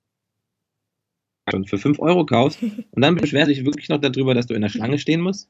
für 1.66 1.78
fünf 1.78 2.00
Euro 2.00 2.26
kaufst 2.26 2.60
und 2.64 3.00
dann 3.00 3.14
beschwerst 3.14 3.48
du 3.48 3.54
dich 3.54 3.64
wirklich 3.64 3.90
noch 3.90 4.00
darüber, 4.00 4.34
dass 4.34 4.48
du 4.48 4.54
in 4.54 4.62
der 4.62 4.70
Schlange 4.70 4.98
stehen 4.98 5.20
musst? 5.20 5.48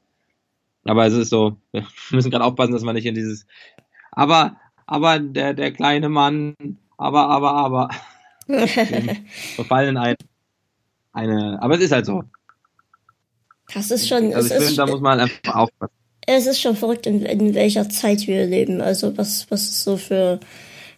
Aber 0.83 1.07
es 1.07 1.15
ist 1.15 1.31
so, 1.31 1.57
wir 1.71 1.87
müssen 2.11 2.29
gerade 2.29 2.45
aufpassen, 2.45 2.73
dass 2.73 2.83
man 2.83 2.93
nicht 2.93 3.07
in 3.07 3.15
dieses, 3.15 3.47
aber, 4.11 4.57
aber 4.85 5.17
der, 5.17 5.55
der 5.55 5.71
kleine 5.71 6.09
Mann, 6.09 6.53
aber, 6.95 7.27
aber, 7.27 7.53
aber, 7.53 7.89
verfallen 9.55 9.97
ein, 9.97 10.15
eine, 11.11 11.59
aber 11.59 11.73
es 11.73 11.81
ist 11.81 11.91
halt 11.91 12.05
so. 12.05 12.23
Das 13.73 13.89
ist 13.89 14.07
schon, 14.07 14.31
also 14.31 14.53
ich 14.53 14.61
finde, 14.61 14.75
da 14.75 14.85
muss 14.85 15.01
man 15.01 15.21
einfach 15.21 15.55
aufpassen 15.55 16.04
es 16.25 16.45
ist 16.45 16.61
schon 16.61 16.75
verrückt, 16.75 17.05
in, 17.05 17.23
in 17.25 17.53
welcher 17.53 17.89
Zeit 17.89 18.27
wir 18.27 18.45
leben. 18.45 18.81
Also 18.81 19.17
was, 19.17 19.49
was 19.49 19.61
es 19.69 19.83
so 19.83 19.97
für, 19.97 20.39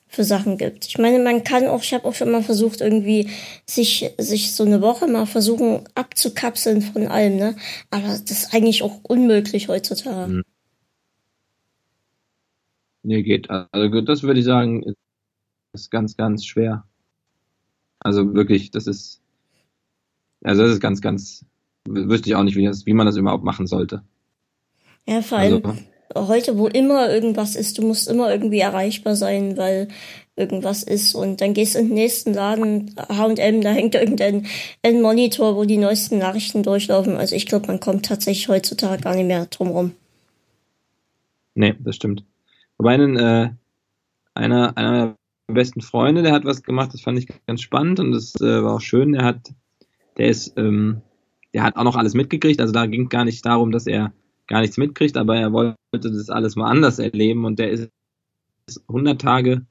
für 0.07 0.23
Sachen 0.23 0.57
gibt. 0.57 0.85
Ich 0.85 0.97
meine, 0.97 1.19
man 1.19 1.43
kann 1.43 1.67
auch, 1.67 1.83
ich 1.83 1.93
habe 1.93 2.05
auch 2.05 2.15
schon 2.15 2.31
mal 2.31 2.43
versucht, 2.43 2.81
irgendwie 2.81 3.29
sich, 3.65 4.09
sich 4.17 4.53
so 4.53 4.63
eine 4.63 4.81
Woche 4.81 5.07
mal 5.07 5.25
versuchen 5.25 5.81
abzukapseln 5.95 6.81
von 6.81 7.07
allem, 7.07 7.37
ne? 7.37 7.55
Aber 7.91 8.07
das 8.07 8.21
ist 8.31 8.53
eigentlich 8.53 8.83
auch 8.83 8.99
unmöglich 9.03 9.67
heutzutage. 9.67 10.33
Hm. 10.33 10.43
Nee, 13.03 13.23
geht. 13.23 13.49
Also 13.49 14.01
das 14.01 14.23
würde 14.23 14.39
ich 14.39 14.45
sagen, 14.45 14.95
ist 15.73 15.91
ganz, 15.91 16.17
ganz 16.17 16.45
schwer. 16.45 16.85
Also 17.99 18.33
wirklich, 18.33 18.71
das 18.71 18.87
ist, 18.87 19.21
also 20.43 20.63
das 20.63 20.73
ist 20.73 20.79
ganz, 20.79 21.01
ganz, 21.01 21.45
wüsste 21.87 22.29
ich 22.29 22.35
auch 22.35 22.43
nicht, 22.43 22.55
wie, 22.55 22.65
das, 22.65 22.85
wie 22.85 22.93
man 22.93 23.05
das 23.05 23.17
überhaupt 23.17 23.43
machen 23.43 23.67
sollte. 23.67 24.03
Ja, 25.07 25.21
vor 25.21 25.37
allem 25.37 25.63
also, 26.13 26.27
heute, 26.27 26.57
wo 26.57 26.67
immer 26.67 27.09
irgendwas 27.09 27.55
ist, 27.55 27.77
du 27.77 27.81
musst 27.81 28.09
immer 28.09 28.31
irgendwie 28.31 28.59
erreichbar 28.59 29.15
sein, 29.15 29.57
weil 29.57 29.87
irgendwas 30.35 30.83
ist 30.83 31.15
und 31.15 31.41
dann 31.41 31.53
gehst 31.53 31.75
du 31.75 31.79
in 31.79 31.87
den 31.87 31.95
nächsten 31.95 32.33
Laden, 32.33 32.93
H&M, 32.97 33.61
da 33.61 33.71
hängt 33.71 33.95
irgendein 33.95 34.45
ein 34.83 35.01
Monitor, 35.01 35.55
wo 35.55 35.65
die 35.65 35.77
neuesten 35.77 36.19
Nachrichten 36.19 36.61
durchlaufen. 36.61 37.17
Also 37.17 37.35
ich 37.35 37.47
glaube, 37.47 37.67
man 37.67 37.79
kommt 37.79 38.05
tatsächlich 38.05 38.47
heutzutage 38.47 39.01
gar 39.01 39.15
nicht 39.15 39.25
mehr 39.25 39.47
drum 39.47 39.69
rum. 39.69 39.91
Nee, 41.55 41.73
das 41.79 41.95
stimmt. 41.95 42.23
Wobei 42.77 42.93
einen, 42.93 43.17
äh, 43.17 43.49
einer, 44.35 44.77
einer 44.77 44.91
meiner 44.91 45.15
besten 45.47 45.81
Freunde, 45.81 46.21
der 46.21 46.33
hat 46.33 46.45
was 46.45 46.61
gemacht, 46.61 46.93
das 46.93 47.01
fand 47.01 47.17
ich 47.17 47.27
ganz 47.47 47.61
spannend 47.61 47.99
und 47.99 48.11
das 48.11 48.35
äh, 48.39 48.63
war 48.63 48.75
auch 48.75 48.81
schön. 48.81 49.13
Der 49.13 49.23
hat, 49.23 49.53
der 50.17 50.27
ist, 50.27 50.53
ähm, 50.57 51.01
der 51.53 51.63
hat 51.63 51.77
auch 51.77 51.83
noch 51.83 51.95
alles 51.95 52.13
mitgekriegt. 52.13 52.61
Also 52.61 52.73
da 52.73 52.85
ging 52.85 53.09
gar 53.09 53.25
nicht 53.25 53.43
darum, 53.45 53.71
dass 53.71 53.87
er 53.87 54.13
gar 54.47 54.61
nichts 54.61 54.77
mitkriegt, 54.77 55.17
aber 55.17 55.37
er 55.37 55.51
wollte 55.51 55.77
das 55.93 56.29
alles 56.29 56.55
mal 56.55 56.69
anders 56.69 56.99
erleben 56.99 57.45
und 57.45 57.59
der 57.59 57.69
ist 57.69 57.91
100 58.87 59.21
Tage 59.21 59.65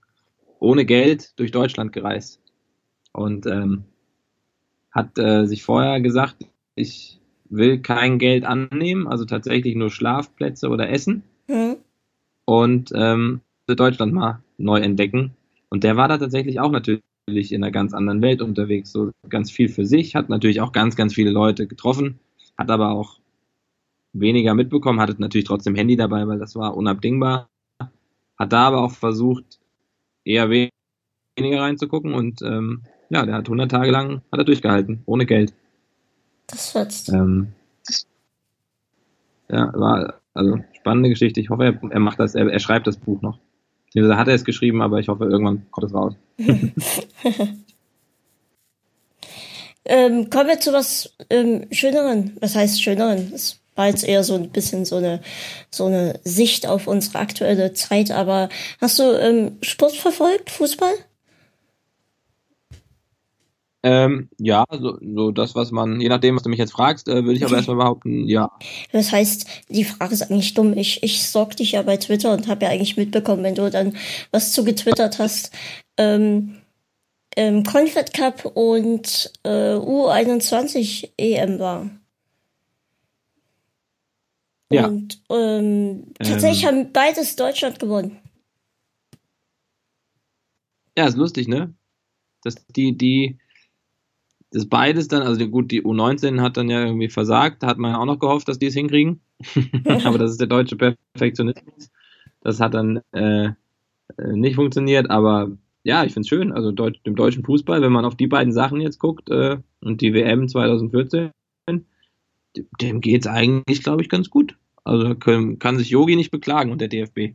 ohne 0.58 0.84
Geld 0.84 1.38
durch 1.38 1.50
Deutschland 1.50 1.92
gereist 1.92 2.40
und 3.12 3.46
ähm, 3.46 3.84
hat 4.90 5.18
äh, 5.18 5.46
sich 5.46 5.62
vorher 5.62 6.00
gesagt, 6.00 6.36
ich 6.74 7.20
will 7.48 7.80
kein 7.80 8.18
Geld 8.18 8.44
annehmen, 8.44 9.06
also 9.06 9.24
tatsächlich 9.24 9.76
nur 9.76 9.90
Schlafplätze 9.90 10.68
oder 10.68 10.88
Essen 10.90 11.22
mhm. 11.48 11.76
und 12.44 12.92
ähm, 12.94 13.40
Deutschland 13.66 14.12
mal 14.12 14.42
neu 14.58 14.80
entdecken. 14.80 15.32
Und 15.68 15.84
der 15.84 15.96
war 15.96 16.08
da 16.08 16.18
tatsächlich 16.18 16.60
auch 16.60 16.70
natürlich 16.70 17.02
in 17.28 17.62
einer 17.62 17.72
ganz 17.72 17.92
anderen 17.92 18.22
Welt 18.22 18.40
unterwegs, 18.40 18.92
so 18.92 19.10
ganz 19.28 19.50
viel 19.50 19.68
für 19.68 19.84
sich, 19.84 20.14
hat 20.14 20.28
natürlich 20.28 20.60
auch 20.60 20.72
ganz, 20.72 20.96
ganz 20.96 21.14
viele 21.14 21.30
Leute 21.30 21.66
getroffen, 21.66 22.18
hat 22.56 22.70
aber 22.70 22.90
auch 22.90 23.18
weniger 24.20 24.54
mitbekommen, 24.54 25.00
hatte 25.00 25.14
natürlich 25.18 25.46
trotzdem 25.46 25.74
Handy 25.74 25.96
dabei, 25.96 26.26
weil 26.26 26.38
das 26.38 26.56
war 26.56 26.76
unabdingbar. 26.76 27.48
Hat 28.38 28.52
da 28.52 28.68
aber 28.68 28.82
auch 28.82 28.92
versucht, 28.92 29.58
eher 30.24 30.50
weniger 30.50 31.60
reinzugucken 31.60 32.14
und 32.14 32.42
ähm, 32.42 32.82
ja, 33.08 33.24
der 33.24 33.36
hat 33.36 33.46
100 33.46 33.70
Tage 33.70 33.90
lang 33.90 34.22
hat 34.32 34.40
er 34.40 34.44
durchgehalten, 34.44 35.02
ohne 35.06 35.26
Geld. 35.26 35.54
Das 36.46 36.70
fetzt. 36.70 37.08
Ähm, 37.10 37.52
ja, 39.48 39.72
war 39.74 40.20
also 40.34 40.58
spannende 40.72 41.08
Geschichte. 41.08 41.40
Ich 41.40 41.50
hoffe, 41.50 41.64
er, 41.64 41.80
er 41.90 42.00
macht 42.00 42.20
das, 42.20 42.34
er, 42.34 42.48
er, 42.50 42.58
schreibt 42.58 42.86
das 42.86 42.96
Buch 42.96 43.22
noch. 43.22 43.38
Da 43.94 44.16
hat 44.18 44.28
er 44.28 44.34
es 44.34 44.44
geschrieben, 44.44 44.82
aber 44.82 44.98
ich 45.00 45.08
hoffe, 45.08 45.24
irgendwann 45.24 45.66
kommt 45.70 45.86
es 45.86 45.94
raus. 45.94 46.14
ähm, 49.86 50.28
kommen 50.28 50.48
wir 50.48 50.60
zu 50.60 50.72
was 50.72 51.16
ähm, 51.30 51.66
Schöneren. 51.70 52.36
Was 52.40 52.54
heißt 52.54 52.82
Schöneren? 52.82 53.30
Das 53.30 53.58
war 53.76 53.86
jetzt 53.86 54.04
eher 54.04 54.24
so 54.24 54.34
ein 54.34 54.50
bisschen 54.50 54.84
so 54.84 54.96
eine, 54.96 55.20
so 55.70 55.86
eine 55.86 56.18
Sicht 56.24 56.66
auf 56.66 56.86
unsere 56.86 57.18
aktuelle 57.18 57.72
Zeit. 57.74 58.10
Aber 58.10 58.48
hast 58.80 58.98
du 58.98 59.04
ähm, 59.20 59.58
Sport 59.62 59.96
verfolgt, 59.96 60.50
Fußball? 60.50 60.94
Ähm, 63.86 64.30
ja, 64.38 64.64
so, 64.68 64.98
so 65.00 65.30
das, 65.30 65.54
was 65.54 65.70
man, 65.70 66.00
je 66.00 66.08
nachdem, 66.08 66.34
was 66.34 66.42
du 66.42 66.48
mich 66.48 66.58
jetzt 66.58 66.72
fragst, 66.72 67.06
äh, 67.06 67.22
würde 67.22 67.34
ich 67.34 67.44
aber 67.44 67.54
erstmal 67.54 67.76
behaupten, 67.76 68.26
ja. 68.26 68.50
Das 68.90 69.12
heißt, 69.12 69.46
die 69.68 69.84
Frage 69.84 70.12
ist 70.12 70.22
eigentlich 70.22 70.54
dumm. 70.54 70.76
Ich, 70.76 71.04
ich 71.04 71.22
sorg 71.22 71.56
dich 71.56 71.72
ja 71.72 71.82
bei 71.82 71.96
Twitter 71.96 72.32
und 72.32 72.48
habe 72.48 72.64
ja 72.64 72.72
eigentlich 72.72 72.96
mitbekommen, 72.96 73.44
wenn 73.44 73.54
du 73.54 73.70
dann 73.70 73.96
was 74.32 74.50
zu 74.50 74.64
getwittert 74.64 75.20
hast. 75.20 75.52
Ähm, 75.98 76.56
ähm, 77.36 77.62
Confed 77.62 78.12
Cup 78.12 78.44
und 78.56 79.32
äh, 79.44 79.74
U21 79.74 81.10
EM 81.16 81.60
war. 81.60 81.88
Ja. 84.70 84.86
Und 84.88 85.22
ähm, 85.30 86.12
tatsächlich 86.18 86.64
ähm, 86.64 86.68
haben 86.68 86.92
beides 86.92 87.36
Deutschland 87.36 87.78
gewonnen. 87.78 88.18
Ja, 90.98 91.06
ist 91.06 91.16
lustig, 91.16 91.46
ne? 91.46 91.74
Dass 92.42 92.56
die, 92.68 92.96
die, 92.96 93.38
das 94.50 94.68
beides 94.68 95.08
dann, 95.08 95.22
also 95.22 95.46
gut, 95.48 95.70
die 95.70 95.82
U19 95.82 96.40
hat 96.40 96.56
dann 96.56 96.70
ja 96.70 96.84
irgendwie 96.84 97.08
versagt, 97.08 97.62
da 97.62 97.66
hat 97.68 97.78
man 97.78 97.92
ja 97.92 97.98
auch 97.98 98.06
noch 98.06 98.18
gehofft, 98.18 98.48
dass 98.48 98.58
die 98.58 98.66
es 98.66 98.74
hinkriegen. 98.74 99.20
Aber 100.04 100.18
das 100.18 100.32
ist 100.32 100.40
der 100.40 100.48
deutsche 100.48 100.76
Perfektionismus. 100.76 101.90
Das 102.40 102.60
hat 102.60 102.74
dann 102.74 103.00
äh, 103.12 103.46
äh 103.46 103.52
nicht 104.32 104.54
funktioniert, 104.54 105.10
aber 105.10 105.50
ja, 105.82 106.04
ich 106.04 106.12
finde 106.12 106.22
es 106.22 106.28
schön. 106.28 106.52
Also 106.52 106.72
Deut 106.72 107.04
dem 107.06 107.16
deutschen 107.16 107.44
Fußball, 107.44 107.82
wenn 107.82 107.92
man 107.92 108.04
auf 108.04 108.16
die 108.16 108.26
beiden 108.26 108.52
Sachen 108.52 108.80
jetzt 108.80 108.98
guckt 108.98 109.30
äh, 109.30 109.58
und 109.80 110.00
die 110.00 110.14
WM 110.14 110.48
2014, 110.48 111.30
dem 112.80 113.00
geht 113.00 113.22
es 113.22 113.26
eigentlich, 113.26 113.82
glaube 113.82 114.02
ich, 114.02 114.08
ganz 114.08 114.30
gut. 114.30 114.56
Also 114.84 115.14
können, 115.16 115.58
kann 115.58 115.78
sich 115.78 115.90
Yogi 115.90 116.16
nicht 116.16 116.30
beklagen 116.30 116.70
und 116.70 116.80
der 116.80 116.88
DFB. 116.88 117.34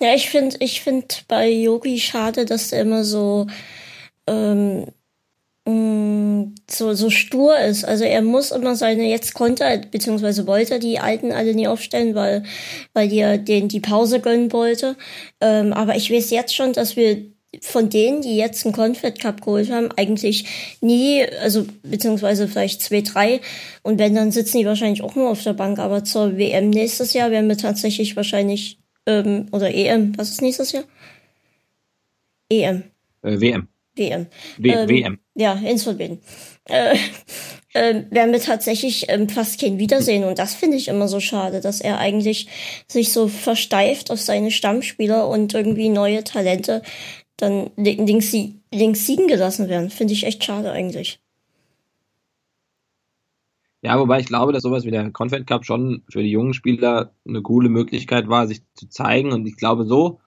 Ja, 0.00 0.14
ich 0.14 0.30
finde 0.30 0.56
ich 0.60 0.80
find 0.80 1.24
bei 1.26 1.50
Yogi 1.50 1.98
schade, 1.98 2.44
dass 2.44 2.72
er 2.72 2.82
immer 2.82 3.02
so 3.02 3.48
ähm, 4.28 4.86
mm, 5.66 6.54
so, 6.70 6.94
so 6.94 7.10
stur 7.10 7.58
ist. 7.58 7.84
Also 7.84 8.04
er 8.04 8.22
muss 8.22 8.52
immer 8.52 8.76
seine, 8.76 9.08
jetzt 9.08 9.34
konnte 9.34 9.64
er, 9.64 9.78
beziehungsweise 9.78 10.46
wollte 10.46 10.74
er 10.74 10.78
die 10.80 11.00
Alten 11.00 11.32
alle 11.32 11.54
nie 11.54 11.66
aufstellen, 11.66 12.14
weil, 12.14 12.44
weil 12.92 13.12
er 13.12 13.38
denen 13.38 13.68
die 13.68 13.80
Pause 13.80 14.20
gönnen 14.20 14.52
wollte. 14.52 14.96
Ähm, 15.40 15.72
aber 15.72 15.96
ich 15.96 16.12
weiß 16.12 16.30
jetzt 16.30 16.54
schon, 16.54 16.72
dass 16.72 16.96
wir 16.96 17.26
von 17.62 17.88
denen, 17.88 18.20
die 18.20 18.36
jetzt 18.36 18.66
einen 18.66 18.74
Confed 18.74 19.20
Cup 19.20 19.40
geholt 19.40 19.70
haben, 19.70 19.90
eigentlich 19.96 20.44
nie, 20.80 21.24
also 21.40 21.66
beziehungsweise 21.82 22.46
vielleicht 22.46 22.82
zwei, 22.82 23.00
drei. 23.00 23.40
Und 23.82 23.98
wenn, 23.98 24.14
dann 24.14 24.32
sitzen 24.32 24.58
die 24.58 24.66
wahrscheinlich 24.66 25.02
auch 25.02 25.14
nur 25.14 25.30
auf 25.30 25.42
der 25.42 25.54
Bank. 25.54 25.78
Aber 25.78 26.04
zur 26.04 26.36
WM 26.36 26.70
nächstes 26.70 27.14
Jahr 27.14 27.30
werden 27.30 27.48
wir 27.48 27.56
tatsächlich 27.56 28.16
wahrscheinlich, 28.16 28.78
ähm, 29.06 29.46
oder 29.52 29.74
EM, 29.74 30.16
was 30.18 30.30
ist 30.30 30.42
nächstes 30.42 30.72
Jahr? 30.72 30.84
EM. 32.50 32.84
Äh, 33.22 33.40
WM. 33.40 33.68
WM. 33.96 34.26
W 34.58 34.70
ähm, 34.70 34.88
WM. 34.88 35.18
Ja, 35.34 35.54
ins 35.54 35.84
Verbinden. 35.84 36.20
Äh, 36.64 36.96
äh, 37.72 38.04
werden 38.10 38.32
wir 38.32 38.40
tatsächlich 38.40 39.06
ähm, 39.08 39.28
fast 39.28 39.60
kein 39.60 39.78
Wiedersehen. 39.78 40.24
Und 40.24 40.38
das 40.38 40.54
finde 40.54 40.76
ich 40.76 40.88
immer 40.88 41.08
so 41.08 41.20
schade, 41.20 41.60
dass 41.60 41.80
er 41.80 41.98
eigentlich 41.98 42.48
sich 42.86 43.12
so 43.12 43.28
versteift 43.28 44.10
auf 44.10 44.20
seine 44.20 44.50
Stammspieler 44.50 45.28
und 45.28 45.54
irgendwie 45.54 45.88
neue 45.88 46.24
Talente 46.24 46.82
dann 47.38 47.70
links, 47.76 48.32
links 48.72 49.06
siegen 49.06 49.28
gelassen 49.28 49.68
werden. 49.68 49.90
Finde 49.90 50.12
ich 50.12 50.26
echt 50.26 50.44
schade 50.44 50.70
eigentlich. 50.70 51.20
Ja, 53.80 53.98
wobei 53.98 54.18
ich 54.18 54.26
glaube, 54.26 54.52
dass 54.52 54.64
sowas 54.64 54.84
wie 54.84 54.90
der 54.90 55.10
Confed 55.12 55.46
Cup 55.46 55.64
schon 55.64 56.02
für 56.10 56.22
die 56.22 56.32
jungen 56.32 56.52
Spieler 56.52 57.12
eine 57.26 57.42
coole 57.42 57.68
Möglichkeit 57.68 58.28
war, 58.28 58.48
sich 58.48 58.62
zu 58.74 58.88
zeigen. 58.88 59.32
Und 59.32 59.46
ich 59.46 59.56
glaube, 59.56 59.84
so, 59.84 60.20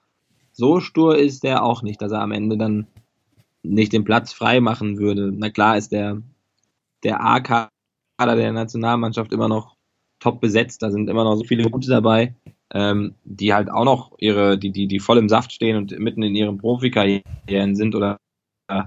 so 0.52 0.80
stur 0.80 1.18
ist 1.18 1.44
der 1.44 1.62
auch 1.62 1.82
nicht, 1.82 2.00
dass 2.00 2.12
er 2.12 2.22
am 2.22 2.32
Ende 2.32 2.56
dann 2.56 2.86
nicht 3.62 3.92
den 3.92 4.04
Platz 4.04 4.32
frei 4.32 4.60
machen 4.60 4.98
würde. 4.98 5.30
Na 5.34 5.50
klar 5.50 5.76
ist 5.76 5.92
der, 5.92 6.22
der 7.02 7.22
A-Kader 7.22 7.68
der 8.18 8.52
Nationalmannschaft 8.52 9.32
immer 9.32 9.48
noch 9.48 9.76
top 10.18 10.40
besetzt. 10.40 10.82
Da 10.82 10.90
sind 10.90 11.10
immer 11.10 11.24
noch 11.24 11.36
so 11.36 11.44
viele 11.44 11.68
Gute 11.70 11.90
dabei 11.90 12.34
ähm, 12.72 13.14
die 13.24 13.52
halt 13.52 13.70
auch 13.70 13.84
noch 13.84 14.12
ihre, 14.18 14.58
die, 14.58 14.70
die, 14.70 14.86
die 14.86 15.00
voll 15.00 15.18
im 15.18 15.28
Saft 15.28 15.52
stehen 15.52 15.76
und 15.76 15.98
mitten 15.98 16.22
in 16.22 16.34
ihren 16.34 16.58
Profikarrieren 16.58 17.74
sind 17.74 17.94
oder 17.94 18.18
äh, 18.68 18.82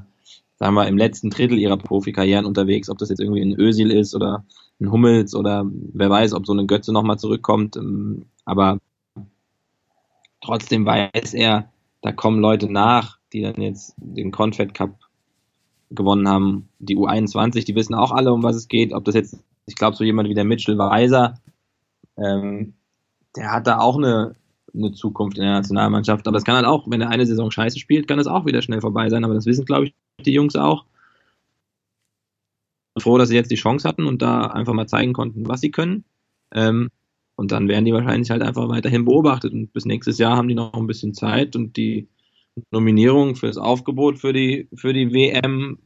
sagen 0.55 0.75
wir 0.75 0.87
im 0.87 0.97
letzten 0.97 1.29
Drittel 1.29 1.59
ihrer 1.59 1.77
Profikarrieren 1.77 2.45
unterwegs, 2.45 2.89
ob 2.89 2.97
das 2.97 3.09
jetzt 3.09 3.19
irgendwie 3.19 3.41
ein 3.41 3.59
Ösil 3.59 3.91
ist 3.91 4.15
oder 4.15 4.45
ein 4.79 4.91
Hummels 4.91 5.35
oder 5.35 5.65
wer 5.93 6.09
weiß, 6.09 6.33
ob 6.33 6.45
so 6.45 6.53
eine 6.53 6.65
Götze 6.65 6.91
nochmal 6.91 7.19
zurückkommt. 7.19 7.77
Ähm, 7.77 8.25
aber 8.45 8.79
trotzdem 10.41 10.85
weiß 10.85 11.33
er, 11.33 11.69
da 12.01 12.11
kommen 12.11 12.39
Leute 12.39 12.71
nach, 12.71 13.19
die 13.33 13.41
dann 13.41 13.61
jetzt 13.61 13.93
den 13.97 14.31
Confed 14.31 14.73
Cup 14.73 14.97
gewonnen 15.91 16.27
haben. 16.27 16.69
Die 16.79 16.97
U21, 16.97 17.65
die 17.65 17.75
wissen 17.75 17.93
auch 17.93 18.11
alle, 18.11 18.33
um 18.33 18.43
was 18.43 18.55
es 18.55 18.67
geht. 18.67 18.93
Ob 18.93 19.05
das 19.05 19.15
jetzt, 19.15 19.43
ich 19.65 19.75
glaube, 19.75 19.95
so 19.95 20.03
jemand 20.03 20.29
wie 20.29 20.33
der 20.33 20.45
Mitchell 20.45 20.77
Weiser, 20.77 21.35
ähm, 22.17 22.73
der 23.35 23.51
hat 23.51 23.67
da 23.67 23.79
auch 23.79 23.97
eine, 23.97 24.35
eine 24.73 24.91
Zukunft 24.91 25.37
in 25.37 25.43
der 25.43 25.53
Nationalmannschaft. 25.53 26.27
Aber 26.27 26.37
es 26.37 26.43
kann 26.43 26.55
halt 26.55 26.65
auch, 26.65 26.89
wenn 26.89 27.01
er 27.01 27.09
eine 27.09 27.25
Saison 27.25 27.51
scheiße 27.51 27.79
spielt, 27.79 28.07
kann 28.07 28.19
es 28.19 28.27
auch 28.27 28.45
wieder 28.45 28.61
schnell 28.61 28.81
vorbei 28.81 29.09
sein. 29.09 29.23
Aber 29.23 29.33
das 29.33 29.45
wissen, 29.45 29.65
glaube 29.65 29.85
ich, 29.85 29.93
die 30.25 30.33
Jungs 30.33 30.55
auch. 30.55 30.85
Froh, 32.97 33.17
dass 33.17 33.29
sie 33.29 33.35
jetzt 33.35 33.51
die 33.51 33.55
Chance 33.55 33.87
hatten 33.87 34.05
und 34.05 34.21
da 34.21 34.47
einfach 34.47 34.73
mal 34.73 34.87
zeigen 34.87 35.13
konnten, 35.13 35.47
was 35.47 35.61
sie 35.61 35.71
können. 35.71 36.05
Ähm, 36.53 36.89
und 37.35 37.51
dann 37.51 37.67
werden 37.67 37.83
die 37.83 37.93
wahrscheinlich 37.93 38.31
halt 38.31 38.41
einfach 38.41 38.69
weiterhin 38.69 39.03
beobachtet. 39.03 39.51
Und 39.51 39.73
bis 39.73 39.85
nächstes 39.85 40.17
Jahr 40.17 40.37
haben 40.37 40.47
die 40.47 40.55
noch 40.55 40.73
ein 40.73 40.87
bisschen 40.87 41.13
Zeit 41.13 41.55
und 41.55 41.75
die 41.75 42.07
Nominierung 42.71 43.35
für 43.35 43.47
das 43.47 43.57
Aufgebot 43.57 44.19
für 44.19 44.33
die, 44.33 44.69
für 44.73 44.93
die 44.93 45.13
WM 45.13 45.79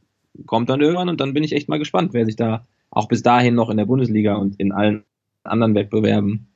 kommt 0.46 0.70
dann 0.70 0.80
irgendwann 0.80 1.08
und 1.08 1.20
dann 1.20 1.34
bin 1.34 1.42
ich 1.42 1.52
echt 1.52 1.68
mal 1.68 1.78
gespannt, 1.78 2.12
wer 2.12 2.24
sich 2.24 2.36
da 2.36 2.66
auch 2.90 3.08
bis 3.08 3.22
dahin 3.22 3.54
noch 3.54 3.70
in 3.70 3.76
der 3.76 3.86
Bundesliga 3.86 4.36
und 4.36 4.58
in 4.60 4.72
allen 4.72 5.04
anderen 5.42 5.74
Wettbewerben 5.74 6.49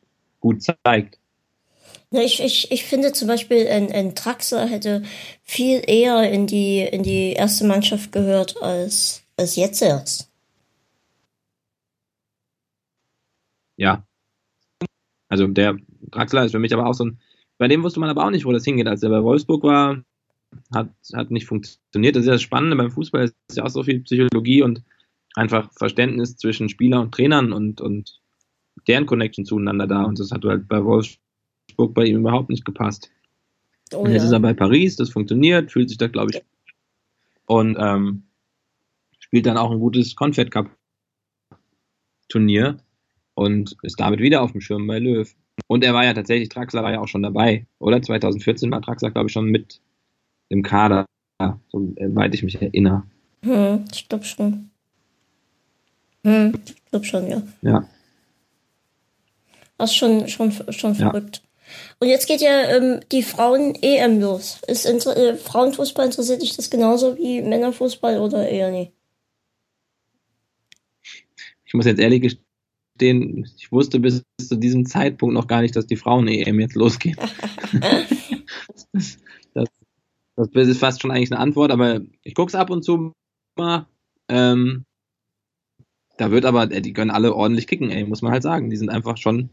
gut 0.44 0.62
zeigt. 0.62 1.18
Ja, 2.10 2.20
ich, 2.20 2.40
ich, 2.40 2.70
ich 2.70 2.84
finde 2.84 3.12
zum 3.12 3.28
Beispiel, 3.28 3.66
ein, 3.66 3.90
ein 3.90 4.14
Traxler 4.14 4.66
hätte 4.66 5.02
viel 5.42 5.82
eher 5.86 6.30
in 6.30 6.46
die, 6.46 6.80
in 6.80 7.02
die 7.02 7.32
erste 7.32 7.64
Mannschaft 7.64 8.12
gehört 8.12 8.62
als, 8.62 9.24
als 9.38 9.56
jetzt 9.56 9.80
erst. 9.80 10.30
Ja. 13.76 14.06
Also 15.28 15.46
der 15.46 15.78
Draxler 16.10 16.44
ist 16.44 16.52
für 16.52 16.58
mich 16.58 16.74
aber 16.74 16.86
auch 16.86 16.92
so 16.92 17.06
ein, 17.06 17.18
bei 17.56 17.66
dem 17.66 17.82
wusste 17.82 18.00
man 18.00 18.10
aber 18.10 18.24
auch 18.24 18.30
nicht, 18.30 18.44
wo 18.44 18.52
das 18.52 18.64
hingeht. 18.64 18.86
Als 18.86 19.02
er 19.02 19.08
bei 19.08 19.22
Wolfsburg 19.22 19.62
war, 19.62 20.04
hat, 20.74 20.90
hat 21.14 21.30
nicht 21.30 21.46
funktioniert. 21.46 22.16
Das 22.16 22.20
ist 22.20 22.26
ja 22.26 22.34
das 22.34 22.42
Spannende 22.42 22.76
beim 22.76 22.90
Fußball, 22.90 23.24
ist 23.24 23.56
ja 23.56 23.64
auch 23.64 23.70
so 23.70 23.82
viel 23.82 24.00
Psychologie 24.00 24.62
und 24.62 24.84
einfach 25.34 25.72
Verständnis 25.72 26.36
zwischen 26.36 26.68
Spieler 26.68 27.00
und 27.00 27.14
Trainern 27.14 27.52
und, 27.52 27.80
und 27.80 28.20
deren 28.86 29.06
Connection 29.06 29.44
zueinander 29.44 29.86
da 29.86 30.02
und 30.04 30.18
das 30.18 30.30
hat 30.30 30.44
halt 30.44 30.68
bei 30.68 30.84
Wolfsburg 30.84 31.94
bei 31.94 32.04
ihm 32.04 32.18
überhaupt 32.18 32.50
nicht 32.50 32.64
gepasst. 32.64 33.10
Oh, 33.92 33.98
und 33.98 34.12
jetzt 34.12 34.22
ja. 34.22 34.26
ist 34.28 34.32
er 34.32 34.40
bei 34.40 34.54
Paris, 34.54 34.96
das 34.96 35.10
funktioniert, 35.10 35.70
fühlt 35.70 35.88
sich 35.88 35.98
da, 35.98 36.08
glaube 36.08 36.32
ich, 36.32 36.42
und 37.46 37.76
ähm, 37.78 38.24
spielt 39.18 39.46
dann 39.46 39.58
auch 39.58 39.70
ein 39.70 39.80
gutes 39.80 40.16
Confed 40.16 40.50
Cup 40.50 40.70
Turnier 42.28 42.78
und 43.34 43.76
ist 43.82 44.00
damit 44.00 44.20
wieder 44.20 44.42
auf 44.42 44.52
dem 44.52 44.60
Schirm 44.60 44.86
bei 44.86 44.98
Löw. 44.98 45.32
Und 45.66 45.84
er 45.84 45.94
war 45.94 46.04
ja 46.04 46.14
tatsächlich, 46.14 46.48
Draxler 46.48 46.82
war 46.82 46.92
ja 46.92 47.00
auch 47.00 47.08
schon 47.08 47.22
dabei, 47.22 47.66
oder? 47.78 48.02
2014 48.02 48.70
war 48.70 48.80
Draxler, 48.80 49.10
glaube 49.10 49.28
ich, 49.28 49.32
schon 49.32 49.46
mit 49.46 49.80
im 50.48 50.62
Kader, 50.62 51.06
soweit 51.70 52.34
ich 52.34 52.42
mich 52.42 52.60
erinnere. 52.60 53.04
Hm, 53.42 53.84
ich 53.92 54.08
glaube 54.08 54.24
schon. 54.24 54.70
Hm, 56.24 56.54
ich 56.64 56.90
glaube 56.90 57.04
schon, 57.04 57.28
ja. 57.28 57.42
Ja. 57.62 57.88
Das 59.78 59.90
ist 59.90 59.96
schon, 59.96 60.28
schon, 60.28 60.52
schon 60.70 60.94
ja. 60.94 61.10
verrückt. 61.10 61.42
Und 62.00 62.08
jetzt 62.08 62.26
geht 62.26 62.40
ja 62.40 62.62
ähm, 62.76 63.00
die 63.10 63.22
Frauen-EM 63.22 64.20
los. 64.20 64.60
Ist 64.66 64.86
äh, 64.86 65.36
Frauenfußball 65.36 66.06
interessiert 66.06 66.42
dich 66.42 66.56
das 66.56 66.70
genauso 66.70 67.16
wie 67.16 67.42
Männerfußball 67.42 68.18
oder 68.20 68.48
eher 68.48 68.70
nicht? 68.70 68.92
Ich 71.64 71.74
muss 71.74 71.86
jetzt 71.86 72.00
ehrlich 72.00 72.22
gestehen, 72.22 73.50
ich 73.56 73.72
wusste 73.72 73.98
bis 73.98 74.22
zu 74.40 74.56
diesem 74.56 74.86
Zeitpunkt 74.86 75.34
noch 75.34 75.48
gar 75.48 75.62
nicht, 75.62 75.74
dass 75.74 75.86
die 75.86 75.96
Frauen-EM 75.96 76.60
jetzt 76.60 76.76
losgeht. 76.76 77.18
das, 78.92 79.18
das, 79.54 80.50
das, 80.52 80.68
ist 80.68 80.78
fast 80.78 81.02
schon 81.02 81.10
eigentlich 81.10 81.32
eine 81.32 81.40
Antwort, 81.40 81.72
aber 81.72 82.00
ich 82.22 82.34
gucke 82.34 82.50
es 82.50 82.54
ab 82.54 82.70
und 82.70 82.84
zu 82.84 83.12
mal. 83.56 83.86
Ähm, 84.28 84.84
da 86.16 86.30
wird 86.30 86.44
aber, 86.44 86.70
äh, 86.70 86.80
die 86.80 86.92
können 86.92 87.10
alle 87.10 87.34
ordentlich 87.34 87.66
kicken, 87.66 87.90
ey, 87.90 88.04
muss 88.04 88.22
man 88.22 88.32
halt 88.32 88.42
sagen. 88.42 88.70
Die 88.70 88.76
sind 88.76 88.90
einfach 88.90 89.16
schon 89.16 89.50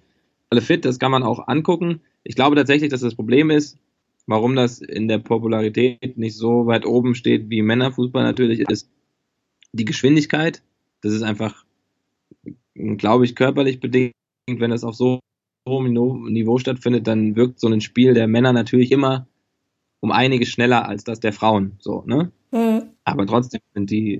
alle 0.52 0.62
fit, 0.62 0.86
das 0.86 1.00
kann 1.00 1.12
man 1.12 1.24
auch 1.24 1.48
angucken. 1.48 2.02
Ich 2.24 2.36
glaube 2.36 2.56
tatsächlich, 2.56 2.90
dass 2.90 3.02
das 3.02 3.16
Problem 3.16 3.50
ist, 3.50 3.80
warum 4.28 4.56
das 4.56 4.80
in 4.80 5.08
der 5.08 5.18
Popularität 5.18 6.18
nicht 6.18 6.36
so 6.36 6.68
weit 6.68 6.86
oben 6.86 7.16
steht 7.16 7.50
wie 7.50 7.62
Männerfußball 7.62 8.24
natürlich, 8.24 8.60
ist 8.60 8.90
die 9.72 9.86
Geschwindigkeit. 9.86 10.62
Das 11.02 11.14
ist 11.14 11.24
einfach, 11.24 11.66
glaube 12.76 13.26
ich, 13.26 13.36
körperlich 13.36 13.80
bedingt. 13.80 14.14
Wenn 14.48 14.72
das 14.72 14.84
auf 14.84 14.96
so 14.96 15.22
hohem 15.68 15.94
Niveau 15.94 16.58
stattfindet, 16.58 17.08
dann 17.08 17.36
wirkt 17.36 17.60
so 17.60 17.68
ein 17.68 17.82
Spiel 17.82 18.14
der 18.14 18.28
Männer 18.28 18.52
natürlich 18.52 18.92
immer 18.92 19.28
um 20.02 20.12
einiges 20.12 20.50
schneller 20.50 20.88
als 20.88 21.04
das 21.04 21.20
der 21.20 21.32
Frauen. 21.32 21.78
So, 21.80 22.04
ne? 22.06 22.32
Mhm. 22.52 22.90
Aber 23.06 23.26
trotzdem 23.26 23.62
sind 23.74 23.90
die, 23.90 24.16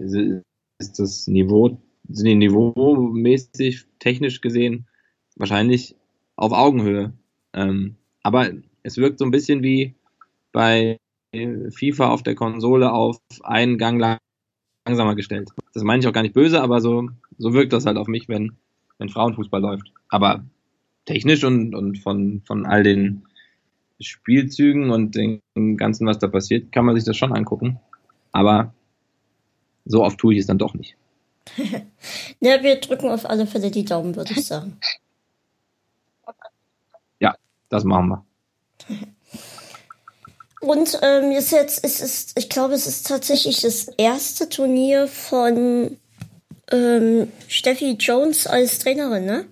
ist 0.80 1.00
das 1.00 1.28
Niveau, 1.28 1.78
sind 2.08 2.26
die 2.26 2.36
niveaumäßig, 2.36 3.86
technisch 4.00 4.42
gesehen 4.42 4.88
wahrscheinlich 5.36 5.96
auf 6.42 6.54
Augenhöhe. 6.54 7.14
Ähm, 7.54 7.96
aber 8.24 8.50
es 8.82 8.98
wirkt 8.98 9.20
so 9.20 9.26
ein 9.26 9.32
bisschen 9.32 9.62
wie 9.62 9.94
bei 10.52 10.98
FIFA 11.32 12.10
auf 12.10 12.24
der 12.24 12.36
Konsole 12.36 12.92
auf 12.92 13.20
einen 13.44 13.78
Gang 13.78 14.20
langsamer 14.86 15.16
gestellt. 15.16 15.50
Das 15.74 15.84
meine 15.84 16.02
ich 16.02 16.08
auch 16.08 16.14
gar 16.14 16.24
nicht 16.24 16.34
böse, 16.34 16.62
aber 16.62 16.82
so, 16.82 17.10
so 17.38 17.54
wirkt 17.54 17.74
das 17.74 17.86
halt 17.86 17.98
auf 17.98 18.08
mich, 18.08 18.28
wenn, 18.28 18.54
wenn 18.98 19.10
Frauenfußball 19.10 19.62
läuft. 19.62 19.94
Aber 20.10 20.44
technisch 21.06 21.44
und, 21.44 21.76
und 21.76 22.00
von, 22.00 22.42
von 22.46 22.66
all 22.66 22.84
den 22.84 23.24
Spielzügen 24.00 24.90
und 24.90 25.16
dem 25.16 25.42
Ganzen, 25.78 26.08
was 26.08 26.18
da 26.18 26.28
passiert, 26.28 26.72
kann 26.72 26.86
man 26.86 26.96
sich 26.96 27.06
das 27.06 27.18
schon 27.18 27.34
angucken. 27.34 27.80
Aber 28.32 28.74
so 29.86 30.04
oft 30.04 30.18
tue 30.18 30.34
ich 30.34 30.40
es 30.40 30.48
dann 30.48 30.58
doch 30.58 30.74
nicht. 30.74 30.96
ja, 32.40 32.64
wir 32.64 32.80
drücken 32.80 33.10
auf 33.10 33.30
alle 33.30 33.46
Fälle 33.46 33.70
die 33.70 33.86
Daumen, 33.86 34.16
würde 34.16 34.34
ich 34.34 34.46
sagen. 34.46 34.78
Das 37.72 37.86
machen 37.86 38.10
wir. 38.10 38.26
Und 40.60 41.00
ähm, 41.02 41.32
ist 41.32 41.52
jetzt, 41.52 41.84
ist, 41.84 42.02
ist, 42.02 42.38
ich 42.38 42.50
glaube, 42.50 42.76
es 42.76 42.86
ist 42.86 43.08
tatsächlich 43.08 43.62
das 43.62 43.88
erste 43.98 44.48
Turnier 44.50 45.08
von 45.08 45.98
ähm, 46.70 47.32
Steffi 47.48 47.96
Jones 47.98 48.46
als 48.46 48.80
Trainerin, 48.80 49.26
ne? 49.26 49.46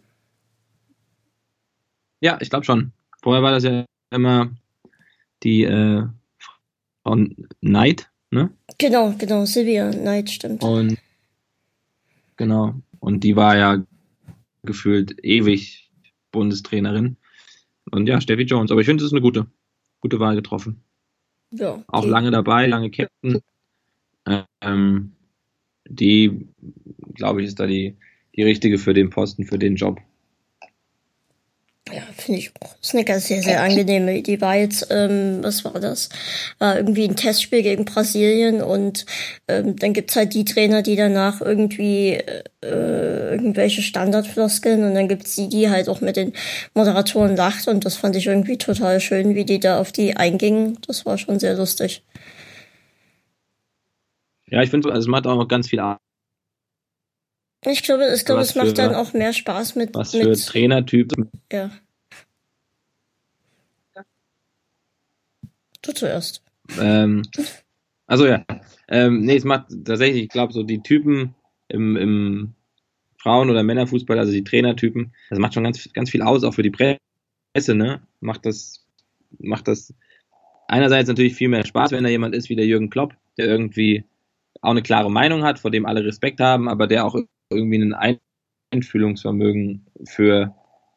Ja, 2.20 2.38
ich 2.42 2.50
glaube 2.50 2.66
schon. 2.66 2.92
Vorher 3.24 3.42
war 3.42 3.52
das 3.52 3.64
ja 3.64 3.86
immer 4.12 4.52
die 5.42 5.64
äh, 5.64 6.04
Frau 7.04 7.18
Knight, 7.62 8.10
ne? 8.32 8.52
Genau, 8.78 9.16
genau, 9.18 9.46
Sylvia 9.46 9.92
Knight, 9.92 10.30
stimmt. 10.30 10.62
Und 10.62 10.98
genau. 12.36 12.76
Und 13.00 13.24
die 13.24 13.38
war 13.38 13.58
ja 13.58 13.82
gefühlt 14.64 15.24
ewig 15.24 15.90
Bundestrainerin. 16.32 17.16
Und 17.92 18.08
ja, 18.08 18.22
Steffi 18.22 18.44
Jones. 18.44 18.72
Aber 18.72 18.82
ich 18.82 18.88
finde, 18.88 19.04
es 19.04 19.08
ist 19.08 19.14
eine 19.14 19.22
gute, 19.22 19.48
gute 20.02 20.20
Wahl 20.20 20.36
getroffen. 20.36 20.84
Ja. 21.52 21.84
Auch 21.88 22.04
die. 22.04 22.10
lange 22.10 22.32
dabei, 22.32 22.68
lange 22.68 22.92
Captain. 22.92 23.42
Ähm, 24.62 25.14
die, 25.88 26.48
glaube 27.16 27.42
ich, 27.42 27.48
ist 27.48 27.60
da 27.60 27.66
die, 27.66 27.98
die 28.36 28.44
richtige 28.44 28.78
für 28.78 28.94
den 28.94 29.10
Posten, 29.10 29.46
für 29.46 29.58
den 29.58 29.76
Job. 29.76 30.00
Ja, 31.92 32.04
finde 32.16 32.40
ich 32.40 32.52
auch. 32.60 32.76
Ist 32.82 32.94
eine 32.94 33.04
ganz 33.04 33.28
sehr, 33.28 33.42
sehr 33.42 33.62
angenehme. 33.62 34.22
Die 34.22 34.40
war 34.42 34.56
jetzt, 34.56 34.88
ähm, 34.92 35.40
was 35.42 35.66
war 35.66 35.80
das? 35.80 36.10
War 36.60 36.78
irgendwie 36.78 37.06
ein 37.06 37.16
Testspiel 37.16 37.64
gegen 37.64 37.86
Brasilien 37.86 38.62
und 38.62 39.06
ähm, 39.48 39.76
dann 39.76 39.94
gibt's 39.94 40.16
halt 40.16 40.34
die 40.34 40.46
Trainer, 40.46 40.84
die 40.84 40.96
danach 40.96 41.42
irgendwie 41.42 42.14
äh, 42.14 43.32
irgendwelche 43.32 43.82
Standardfloskeln 43.82 44.84
und 44.84 44.94
dann 44.94 45.08
gibt's 45.08 45.36
die, 45.36 45.50
die 45.50 45.70
halt 45.70 45.90
auch 45.90 46.02
mit 46.02 46.16
den 46.16 46.34
Moderatoren 46.76 47.36
lacht 47.36 47.68
und 47.68 47.86
das 47.86 47.96
fand 47.96 48.16
ich 48.16 48.28
irgendwie 48.28 48.58
total 48.58 49.00
schön, 49.00 49.34
wie 49.34 49.46
die 49.46 49.60
da 49.60 49.80
auf 49.80 49.92
die 49.92 50.16
eingingen. 50.16 50.78
Das 50.88 51.06
war 51.06 51.18
schon 51.18 51.40
sehr 51.40 51.56
lustig. 51.56 52.04
Ja, 54.48 54.62
ich 54.62 54.70
finde, 54.70 54.90
also 54.90 55.02
es 55.02 55.08
macht 55.08 55.28
auch 55.28 55.36
noch 55.36 55.48
ganz 55.48 55.70
viel 55.70 55.80
ich 57.66 57.84
glaube, 57.84 58.14
ich 58.16 58.26
glaube 58.26 58.42
es 58.42 58.56
macht 58.56 58.70
für, 58.70 58.74
dann 58.74 58.96
auch 58.96 59.14
mehr 59.14 59.34
Spaß 59.34 59.76
mit. 59.76 59.94
Was 59.96 60.12
für 60.12 60.28
mit, 60.30 60.46
Trainertypen. 60.46 61.30
Ja. 61.52 61.72
Du 65.82 65.92
zuerst. 65.94 66.44
Ähm, 66.80 67.24
also 68.08 68.28
ja. 68.28 68.44
Ähm, 68.88 69.22
nee, 69.22 69.36
es 69.36 69.44
macht 69.44 69.68
tatsächlich, 69.86 70.24
ich 70.24 70.30
glaube, 70.30 70.54
so 70.54 70.64
die 70.64 70.82
Typen 70.82 71.36
im, 71.68 71.96
im 71.96 72.54
Frauen- 73.18 73.50
oder 73.50 73.64
Männerfußball, 73.64 74.18
also 74.18 74.32
die 74.32 74.44
Trainertypen, 74.44 75.14
das 75.30 75.40
macht 75.40 75.54
schon 75.54 75.64
ganz, 75.64 75.92
ganz 75.94 76.10
viel 76.10 76.22
aus, 76.22 76.44
auch 76.44 76.54
für 76.54 76.64
die 76.64 76.72
Presse, 76.72 77.76
ne? 77.76 78.02
Macht 78.20 78.46
das, 78.46 78.86
macht 79.38 79.68
das 79.68 79.94
einerseits 80.68 81.08
natürlich 81.08 81.36
viel 81.36 81.50
mehr 81.50 81.66
Spaß, 81.66 81.92
wenn 81.92 82.04
da 82.04 82.10
jemand 82.10 82.34
ist 82.34 82.50
wie 82.50 82.56
der 82.56 82.66
Jürgen 82.66 82.90
Klopp, 82.90 83.14
der 83.38 83.46
irgendwie 83.46 84.06
auch 84.62 84.72
eine 84.72 84.82
klare 84.82 85.12
Meinung 85.12 85.44
hat, 85.44 85.60
vor 85.60 85.72
dem 85.72 85.86
alle 85.86 86.04
Respekt 86.04 86.40
haben, 86.40 86.68
aber 86.68 86.88
der 86.88 87.06
auch 87.06 87.16
irgendwie 87.50 87.78
ein 87.78 88.20
Einfühlungsvermögen 88.72 89.86
für 90.06 90.54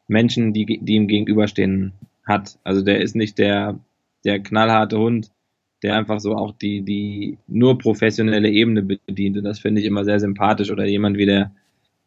Menschen, 0.07 0.53
die, 0.53 0.79
die 0.81 0.93
ihm 0.93 1.07
gegenüberstehen 1.07 1.93
hat. 2.25 2.57
Also 2.63 2.81
der 2.81 3.01
ist 3.01 3.15
nicht 3.15 3.37
der, 3.37 3.79
der 4.23 4.39
knallharte 4.39 4.97
Hund, 4.97 5.31
der 5.81 5.97
einfach 5.97 6.19
so 6.19 6.35
auch 6.35 6.53
die, 6.53 6.81
die 6.81 7.37
nur 7.47 7.77
professionelle 7.77 8.49
Ebene 8.49 8.83
bedient. 8.83 9.37
Und 9.37 9.43
das 9.43 9.59
finde 9.59 9.81
ich 9.81 9.87
immer 9.87 10.05
sehr 10.05 10.19
sympathisch. 10.19 10.71
Oder 10.71 10.85
jemand 10.85 11.17
wie 11.17 11.25
der 11.25 11.51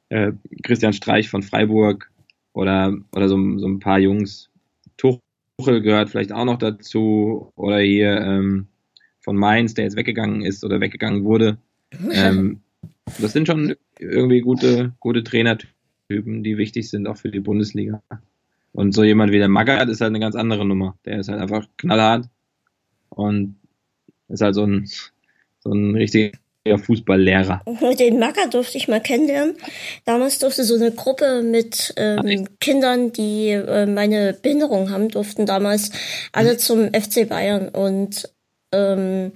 äh, 0.08 0.32
Christian 0.62 0.92
Streich 0.92 1.28
von 1.28 1.42
Freiburg 1.42 2.10
oder, 2.52 2.96
oder 3.12 3.28
so, 3.28 3.58
so 3.58 3.66
ein 3.66 3.80
paar 3.80 3.98
Jungs. 3.98 4.50
Tuchel 4.96 5.82
gehört 5.82 6.08
vielleicht 6.08 6.32
auch 6.32 6.44
noch 6.44 6.58
dazu. 6.58 7.52
Oder 7.56 7.80
hier 7.80 8.18
ähm, 8.20 8.68
von 9.20 9.36
Mainz, 9.36 9.74
der 9.74 9.84
jetzt 9.84 9.96
weggegangen 9.96 10.42
ist 10.42 10.64
oder 10.64 10.80
weggegangen 10.80 11.24
wurde. 11.24 11.58
Ähm, 12.12 12.60
das 13.18 13.32
sind 13.32 13.46
schon 13.46 13.76
irgendwie 13.98 14.40
gute, 14.40 14.92
gute 15.00 15.24
Trainertypen, 15.24 16.42
die 16.42 16.58
wichtig 16.58 16.88
sind 16.90 17.06
auch 17.06 17.16
für 17.16 17.30
die 17.30 17.40
Bundesliga. 17.40 18.02
Und 18.72 18.92
so 18.92 19.04
jemand 19.04 19.32
wie 19.32 19.38
der 19.38 19.48
Magath 19.48 19.88
ist 19.88 20.00
halt 20.00 20.10
eine 20.10 20.20
ganz 20.20 20.34
andere 20.34 20.66
Nummer. 20.66 20.98
Der 21.06 21.18
ist 21.18 21.28
halt 21.28 21.40
einfach 21.40 21.66
knallhart 21.78 22.26
und 23.08 23.56
ist 24.28 24.42
halt 24.42 24.54
so 24.54 24.64
ein, 24.64 24.88
so 25.60 25.72
ein 25.72 25.94
richtiger 25.94 26.36
Fußballlehrer. 26.76 27.62
Den 27.98 28.18
Magath 28.18 28.52
durfte 28.52 28.76
ich 28.76 28.88
mal 28.88 29.00
kennenlernen. 29.00 29.56
Damals 30.04 30.38
durfte 30.40 30.64
so 30.64 30.74
eine 30.74 30.92
Gruppe 30.92 31.42
mit 31.42 31.94
ähm, 31.96 32.48
Kindern, 32.60 33.12
die 33.12 33.50
äh, 33.50 33.86
meine 33.86 34.34
Behinderung 34.34 34.90
haben, 34.90 35.08
durften 35.08 35.46
damals 35.46 35.90
alle 36.32 36.54
mhm. 36.54 36.58
zum 36.58 36.92
FC 36.92 37.28
Bayern. 37.28 37.68
Und 37.68 38.30
ähm, 38.72 39.32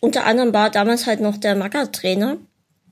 unter 0.00 0.26
anderem 0.26 0.52
war 0.52 0.70
damals 0.70 1.06
halt 1.06 1.20
noch 1.20 1.38
der 1.38 1.54
Magath 1.54 1.94
Trainer. 1.94 2.36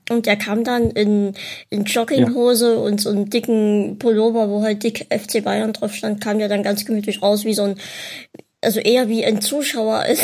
Und 0.09 0.25
der 0.25 0.37
kam 0.37 0.63
dann 0.63 0.91
in, 0.91 1.33
in 1.69 1.83
Jogginghose 1.83 2.73
ja. 2.73 2.79
und 2.79 3.01
so 3.01 3.09
einen 3.09 3.29
dicken 3.29 3.97
Pullover, 3.99 4.49
wo 4.49 4.61
halt 4.63 4.83
dick 4.83 5.07
FC 5.09 5.43
Bayern 5.43 5.73
drauf 5.73 5.93
stand, 5.93 6.21
kam 6.21 6.39
der 6.39 6.47
dann 6.47 6.63
ganz 6.63 6.85
gemütlich 6.85 7.21
raus, 7.21 7.43
wie 7.43 7.53
so 7.53 7.63
ein, 7.63 7.75
also 8.61 8.79
eher 8.79 9.09
wie 9.09 9.25
ein 9.25 9.41
Zuschauer 9.41 9.95
als 9.99 10.21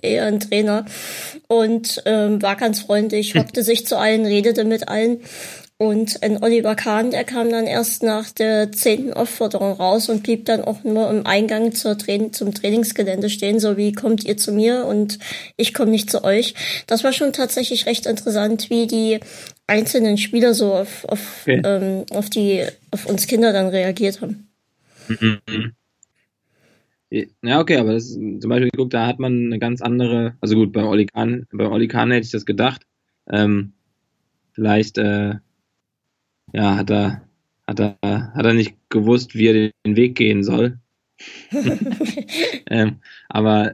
eher 0.00 0.24
ein 0.24 0.40
Trainer. 0.40 0.86
Und 1.48 2.02
ähm, 2.06 2.40
war 2.40 2.56
ganz 2.56 2.80
freundlich, 2.80 3.34
hockte 3.34 3.62
sich 3.62 3.86
zu 3.86 3.98
allen, 3.98 4.24
redete 4.24 4.64
mit 4.64 4.88
allen. 4.88 5.20
Und 5.78 6.22
ein 6.22 6.42
Oliver 6.42 6.74
Kahn, 6.74 7.10
der 7.10 7.24
kam 7.24 7.50
dann 7.50 7.66
erst 7.66 8.02
nach 8.02 8.30
der 8.30 8.72
zehnten 8.72 9.12
Aufforderung 9.12 9.72
raus 9.72 10.08
und 10.08 10.22
blieb 10.22 10.46
dann 10.46 10.62
auch 10.62 10.84
nur 10.84 11.10
im 11.10 11.26
Eingang 11.26 11.72
zur 11.72 11.98
Tra 11.98 12.32
zum 12.32 12.54
Trainingsgelände 12.54 13.28
stehen, 13.28 13.60
so 13.60 13.76
wie 13.76 13.92
kommt 13.92 14.24
ihr 14.24 14.38
zu 14.38 14.52
mir 14.52 14.86
und 14.86 15.18
ich 15.58 15.74
komme 15.74 15.90
nicht 15.90 16.10
zu 16.10 16.24
euch. 16.24 16.54
Das 16.86 17.04
war 17.04 17.12
schon 17.12 17.34
tatsächlich 17.34 17.84
recht 17.84 18.06
interessant, 18.06 18.70
wie 18.70 18.86
die 18.86 19.20
einzelnen 19.66 20.16
Spieler 20.16 20.54
so 20.54 20.72
auf, 20.72 21.04
auf, 21.04 21.42
okay. 21.42 21.60
ähm, 21.62 22.04
auf 22.10 22.30
die, 22.30 22.64
auf 22.90 23.04
uns 23.04 23.26
Kinder 23.26 23.52
dann 23.52 23.68
reagiert 23.68 24.22
haben. 24.22 24.48
Mhm. 25.08 25.72
Ja, 27.42 27.60
okay, 27.60 27.76
aber 27.76 27.92
das 27.92 28.12
zum 28.12 28.40
Beispiel, 28.40 28.70
guck, 28.74 28.90
da 28.90 29.06
hat 29.06 29.18
man 29.18 29.46
eine 29.46 29.58
ganz 29.58 29.82
andere, 29.82 30.36
also 30.40 30.56
gut, 30.56 30.72
bei 30.72 30.84
Oli 30.84 31.04
Kahn, 31.04 31.46
bei 31.52 31.68
Oli 31.68 31.86
Kahn 31.86 32.10
hätte 32.10 32.24
ich 32.24 32.32
das 32.32 32.46
gedacht. 32.46 32.82
Ähm, 33.30 33.74
vielleicht, 34.52 34.96
äh, 34.96 35.34
ja, 36.52 36.76
hat 36.76 36.90
er, 36.90 37.22
hat 37.66 37.80
er, 37.80 37.96
hat 38.34 38.46
er 38.46 38.54
nicht 38.54 38.76
gewusst, 38.88 39.34
wie 39.34 39.46
er 39.48 39.70
den 39.84 39.96
Weg 39.96 40.16
gehen 40.16 40.42
soll. 40.44 40.78
ähm, 42.70 43.00
aber 43.28 43.72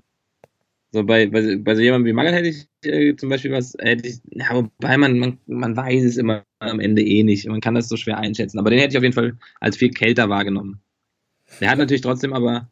so 0.92 1.04
bei, 1.04 1.26
bei, 1.26 1.56
bei 1.56 1.74
so 1.74 1.80
jemandem 1.80 2.06
wie 2.06 2.12
Mangel 2.12 2.34
hätte 2.34 2.48
ich 2.48 2.68
äh, 2.84 3.16
zum 3.16 3.30
Beispiel 3.30 3.50
was, 3.52 3.74
hätte 3.78 4.08
ich, 4.08 4.20
ja, 4.30 4.54
wobei 4.54 4.96
man, 4.98 5.18
man, 5.18 5.38
man 5.46 5.76
weiß 5.76 6.04
es 6.04 6.18
immer 6.18 6.44
am 6.58 6.80
Ende 6.80 7.02
eh 7.02 7.22
nicht. 7.22 7.46
Man 7.48 7.60
kann 7.60 7.74
das 7.74 7.88
so 7.88 7.96
schwer 7.96 8.18
einschätzen. 8.18 8.58
Aber 8.58 8.70
den 8.70 8.78
hätte 8.78 8.92
ich 8.92 8.98
auf 8.98 9.02
jeden 9.02 9.14
Fall 9.14 9.38
als 9.60 9.76
viel 9.76 9.90
kälter 9.90 10.28
wahrgenommen. 10.28 10.80
Der 11.60 11.70
hat 11.70 11.78
natürlich 11.78 12.02
trotzdem 12.02 12.32
aber 12.32 12.70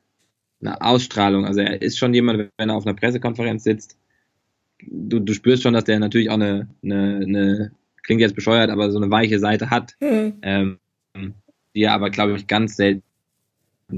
eine 0.60 0.80
Ausstrahlung. 0.80 1.46
Also 1.46 1.60
er 1.60 1.80
ist 1.80 1.98
schon 1.98 2.14
jemand, 2.14 2.50
wenn 2.56 2.68
er 2.68 2.76
auf 2.76 2.86
einer 2.86 2.94
Pressekonferenz 2.94 3.64
sitzt, 3.64 3.96
du, 4.86 5.20
du 5.20 5.32
spürst 5.32 5.62
schon, 5.62 5.74
dass 5.74 5.84
der 5.84 5.98
natürlich 5.98 6.30
auch 6.30 6.34
eine, 6.34 6.68
eine, 6.82 7.24
eine 7.26 7.72
klingt 8.02 8.20
jetzt 8.20 8.34
bescheuert, 8.34 8.70
aber 8.70 8.90
so 8.90 8.98
eine 8.98 9.10
weiche 9.10 9.38
Seite 9.38 9.70
hat, 9.70 9.94
mhm. 10.00 10.34
ähm, 10.42 10.78
die 11.74 11.82
er 11.82 11.92
aber, 11.92 12.10
glaube 12.10 12.36
ich, 12.36 12.46
ganz 12.46 12.76
selten 12.76 13.02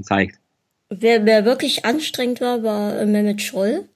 zeigt. 0.01 0.39
Wer, 0.89 1.25
wer 1.25 1.45
wirklich 1.45 1.85
anstrengend 1.85 2.41
war, 2.41 2.63
war 2.63 2.99
äh, 2.99 3.05
Mehmet 3.05 3.41
Scholl. 3.41 3.87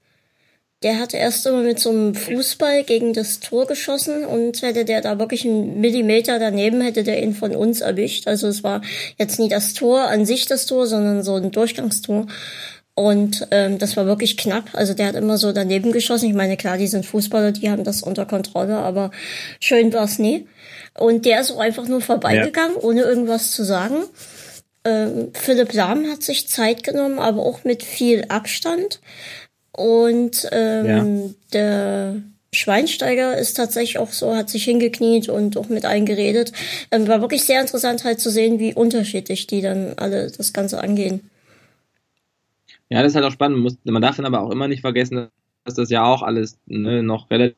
Der 0.84 1.00
hatte 1.00 1.18
erst 1.18 1.46
immer 1.48 1.64
mit 1.64 1.80
so 1.80 1.90
einem 1.90 2.14
Fußball 2.14 2.84
gegen 2.84 3.14
das 3.14 3.40
Tor 3.40 3.66
geschossen 3.66 4.26
und 4.26 4.62
hätte 4.62 4.86
der 4.86 5.02
da 5.02 5.18
wirklich 5.18 5.44
einen 5.44 5.82
Millimeter 5.82 6.38
daneben, 6.38 6.82
hätte 6.82 7.04
der 7.04 7.24
ihn 7.24 7.34
von 7.34 7.56
uns 7.56 7.82
erwischt. 7.82 8.28
Also 8.28 8.48
es 8.48 8.64
war 8.64 8.82
jetzt 9.18 9.40
nie 9.40 9.50
das 9.50 9.74
Tor 9.74 10.02
an 10.04 10.28
sich 10.28 10.46
das 10.46 10.68
Tor, 10.68 10.86
sondern 10.86 11.24
so 11.24 11.36
ein 11.36 11.52
Durchgangstor. 11.52 12.28
Und 12.98 13.48
ähm, 13.52 13.78
das 13.78 13.96
war 13.96 14.08
wirklich 14.08 14.38
knapp. 14.38 14.72
Also 14.74 14.96
der 14.96 15.06
hat 15.06 15.16
immer 15.16 15.38
so 15.38 15.52
daneben 15.52 15.92
geschossen. 15.92 16.30
Ich 16.30 16.34
meine, 16.34 16.58
klar, 16.58 16.80
die 16.80 16.88
sind 16.88 17.06
Fußballer, 17.06 17.52
die 17.52 17.70
haben 17.70 17.84
das 17.84 18.02
unter 18.02 18.26
Kontrolle, 18.26 18.78
aber 18.78 19.12
schön 19.60 19.94
war 19.94 20.06
es 20.06 20.18
nie. 20.18 20.48
Und 20.98 21.24
der 21.24 21.42
ist 21.42 21.52
auch 21.52 21.60
einfach 21.60 21.88
nur 21.88 22.02
vorbeigegangen, 22.02 22.76
ja. 22.76 22.82
ohne 22.82 23.02
irgendwas 23.02 23.52
zu 23.52 23.64
sagen. 23.64 23.98
Ähm, 24.84 25.30
Philipp 25.34 25.74
Lahm 25.74 26.10
hat 26.10 26.24
sich 26.24 26.48
Zeit 26.48 26.84
genommen, 26.84 27.20
aber 27.20 27.46
auch 27.46 27.64
mit 27.64 27.84
viel 27.84 28.26
Abstand. 28.30 29.00
Und 29.74 30.50
ähm, 30.52 30.88
ja. 30.88 31.34
der 31.54 32.16
Schweinsteiger 32.52 33.38
ist 33.38 33.58
tatsächlich 33.58 34.00
auch 34.00 34.12
so, 34.12 34.36
hat 34.36 34.50
sich 34.50 34.64
hingekniet 34.64 35.30
und 35.30 35.56
auch 35.56 35.70
mit 35.70 35.86
allen 35.86 36.08
geredet. 36.08 36.52
Ähm, 36.90 37.08
war 37.08 37.22
wirklich 37.22 37.44
sehr 37.44 37.62
interessant 37.62 38.06
halt 38.06 38.20
zu 38.20 38.32
sehen, 38.32 38.58
wie 38.58 38.74
unterschiedlich 38.74 39.46
die 39.46 39.62
dann 39.62 39.94
alle 39.98 40.32
das 40.32 40.52
Ganze 40.52 40.80
angehen. 40.80 41.30
Ja, 42.90 43.02
das 43.02 43.12
ist 43.12 43.16
halt 43.16 43.26
auch 43.26 43.32
spannend. 43.32 43.78
Man 43.86 44.02
darf 44.02 44.16
dann 44.16 44.26
aber 44.26 44.42
auch 44.42 44.52
immer 44.52 44.68
nicht 44.68 44.82
vergessen, 44.82 45.28
dass 45.66 45.76
das 45.76 45.90
ja 45.90 46.06
auch 46.06 46.22
alles 46.22 46.60
ne, 46.66 47.04
noch 47.04 47.30
relativ 47.30 47.58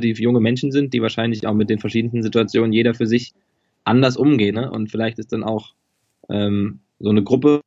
junge 0.00 0.40
Menschen 0.40 0.70
sind, 0.70 0.94
die 0.94 1.02
wahrscheinlich 1.02 1.46
auch 1.46 1.54
mit 1.54 1.70
den 1.70 1.80
verschiedensten 1.80 2.22
Situationen 2.22 2.72
jeder 2.72 2.94
für 2.94 3.06
sich 3.06 3.34
anders 3.84 4.16
umgehen. 4.16 4.54
Ne? 4.54 4.70
Und 4.70 4.90
vielleicht 4.90 5.18
ist 5.18 5.32
dann 5.32 5.42
auch 5.42 5.74
ähm, 6.28 6.80
so 7.00 7.10
eine 7.10 7.24
Gruppe 7.24 7.62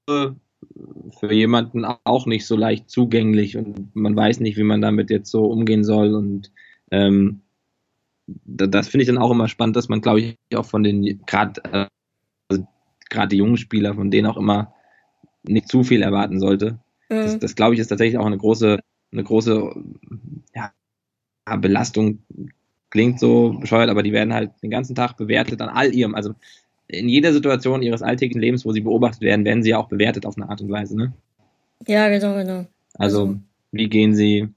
für 1.19 1.33
jemanden 1.33 1.85
auch 1.85 2.25
nicht 2.25 2.45
so 2.45 2.55
leicht 2.55 2.89
zugänglich 2.89 3.57
und 3.57 3.95
man 3.95 4.15
weiß 4.15 4.39
nicht, 4.39 4.57
wie 4.57 4.63
man 4.63 4.81
damit 4.81 5.09
jetzt 5.09 5.31
so 5.31 5.45
umgehen 5.45 5.83
soll. 5.83 6.13
Und 6.13 6.51
ähm, 6.91 7.41
das 8.45 8.87
finde 8.87 9.03
ich 9.03 9.07
dann 9.07 9.17
auch 9.17 9.31
immer 9.31 9.47
spannend, 9.47 9.75
dass 9.75 9.89
man, 9.89 10.01
glaube 10.01 10.21
ich, 10.21 10.37
auch 10.55 10.65
von 10.65 10.83
den 10.83 11.21
gerade 11.25 11.89
also 12.49 12.67
gerade 13.09 13.29
die 13.29 13.37
jungen 13.37 13.57
Spieler, 13.57 13.95
von 13.95 14.11
denen 14.11 14.27
auch 14.27 14.37
immer 14.37 14.73
nicht 15.49 15.67
zu 15.67 15.83
viel 15.83 16.01
erwarten 16.01 16.39
sollte. 16.39 16.79
Mhm. 17.09 17.15
Das, 17.15 17.39
das 17.39 17.55
glaube 17.55 17.73
ich, 17.73 17.79
ist 17.79 17.87
tatsächlich 17.87 18.17
auch 18.17 18.25
eine 18.25 18.37
große, 18.37 18.79
eine 19.11 19.23
große 19.23 19.75
ja, 20.55 20.71
Belastung. 21.57 22.19
Klingt 22.91 23.19
so 23.19 23.53
bescheuert, 23.59 23.89
aber 23.89 24.01
die 24.01 24.13
werden 24.13 24.33
halt 24.33 24.51
den 24.63 24.71
ganzen 24.71 24.95
Tag 24.95 25.15
bewertet 25.17 25.61
an 25.61 25.69
all 25.69 25.93
ihrem, 25.93 26.15
also 26.15 26.33
in 26.87 27.07
jeder 27.07 27.33
Situation 27.33 27.83
ihres 27.83 28.01
alltäglichen 28.01 28.41
Lebens, 28.41 28.65
wo 28.65 28.71
sie 28.71 28.81
beobachtet 28.81 29.21
werden, 29.21 29.45
werden 29.45 29.61
sie 29.61 29.69
ja 29.69 29.77
auch 29.77 29.89
bewertet 29.89 30.25
auf 30.25 30.37
eine 30.37 30.49
Art 30.49 30.61
und 30.61 30.71
Weise, 30.71 30.97
ne? 30.97 31.13
Ja, 31.87 32.09
genau, 32.09 32.33
genau. 32.33 32.65
Also, 32.95 33.37
wie 33.71 33.89
gehen 33.89 34.15
sie, 34.15 34.49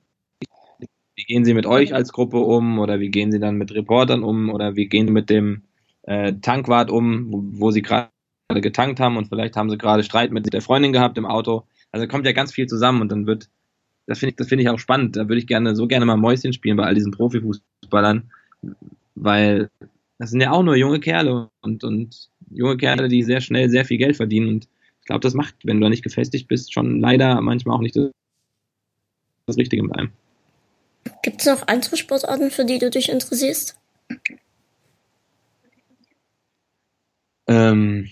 wie 1.15 1.25
gehen 1.25 1.45
sie 1.45 1.53
mit 1.53 1.67
euch 1.67 1.95
als 1.95 2.13
Gruppe 2.13 2.39
um 2.39 2.79
oder 2.79 3.01
wie 3.01 3.11
gehen 3.11 3.31
sie 3.31 3.39
dann 3.39 3.57
mit 3.57 3.75
Reportern 3.75 4.25
um 4.25 4.49
oder 4.51 4.77
wie 4.77 4.87
gehen 4.87 5.09
sie 5.09 5.13
mit 5.13 5.29
dem 5.29 5.63
äh, 6.05 6.33
Tankwart 6.41 6.91
um, 6.91 7.31
wo, 7.31 7.43
wo 7.45 7.71
sie 7.71 7.83
gerade 7.83 8.12
getankt 8.61 9.01
haben 9.01 9.17
und 9.17 9.29
vielleicht 9.29 9.57
haben 9.57 9.71
sie 9.71 9.79
gerade 9.79 10.03
Streit 10.03 10.31
mit 10.31 10.53
der 10.53 10.63
Freundin 10.63 10.93
gehabt 10.93 11.19
im 11.19 11.27
Auto. 11.27 11.65
Also 11.91 12.07
kommt 12.07 12.27
ja 12.27 12.33
ganz 12.33 12.53
viel 12.53 12.67
zusammen 12.67 13.01
und 13.01 13.11
dann 13.11 13.27
wird, 13.27 13.49
das 14.07 14.19
finde 14.19 14.31
ich, 14.31 14.37
das 14.37 14.49
finde 14.49 14.63
ich 14.63 14.69
auch 14.69 14.79
spannend. 14.79 15.17
Da 15.17 15.29
würde 15.29 15.39
ich 15.39 15.47
gerne, 15.47 15.77
so 15.77 15.87
gerne 15.87 16.07
mal 16.07 16.17
Mäuschen 16.17 16.53
spielen 16.53 16.77
bei 16.77 16.85
all 16.85 16.95
diesen 16.95 17.13
Profifußballern, 17.13 18.31
weil 19.15 19.71
das 20.19 20.31
sind 20.31 20.41
ja 20.41 20.53
auch 20.53 20.63
nur 20.63 20.77
junge 20.77 21.01
Kerle 21.01 21.51
und, 21.63 21.85
und 21.85 22.29
junge 22.51 22.77
Kerle, 22.77 23.09
die 23.09 23.23
sehr 23.23 23.41
schnell 23.41 23.69
sehr 23.71 23.85
viel 23.85 23.99
Geld 23.99 24.17
verdienen. 24.17 24.49
Und 24.49 24.69
ich 25.01 25.07
glaube, 25.07 25.21
das 25.21 25.35
macht, 25.35 25.55
wenn 25.65 25.79
du 25.79 25.85
da 25.85 25.91
nicht 25.91 26.05
gefestigt 26.05 26.49
bist, 26.49 26.73
schon 26.73 27.01
leider 27.01 27.41
manchmal 27.41 27.77
auch 27.77 27.81
nicht 27.81 27.97
das, 27.97 28.11
das 29.47 29.57
Richtige 29.57 29.83
mit 29.83 29.97
einem. 29.97 30.11
Gibt 31.23 31.41
es 31.41 31.47
noch 31.47 31.67
andere 31.67 31.97
Sportarten, 31.97 32.51
für 32.51 32.65
die 32.65 32.79
du 32.79 32.91
dich 32.91 33.09
interessierst? 33.09 33.77
Ähm, 37.49 38.09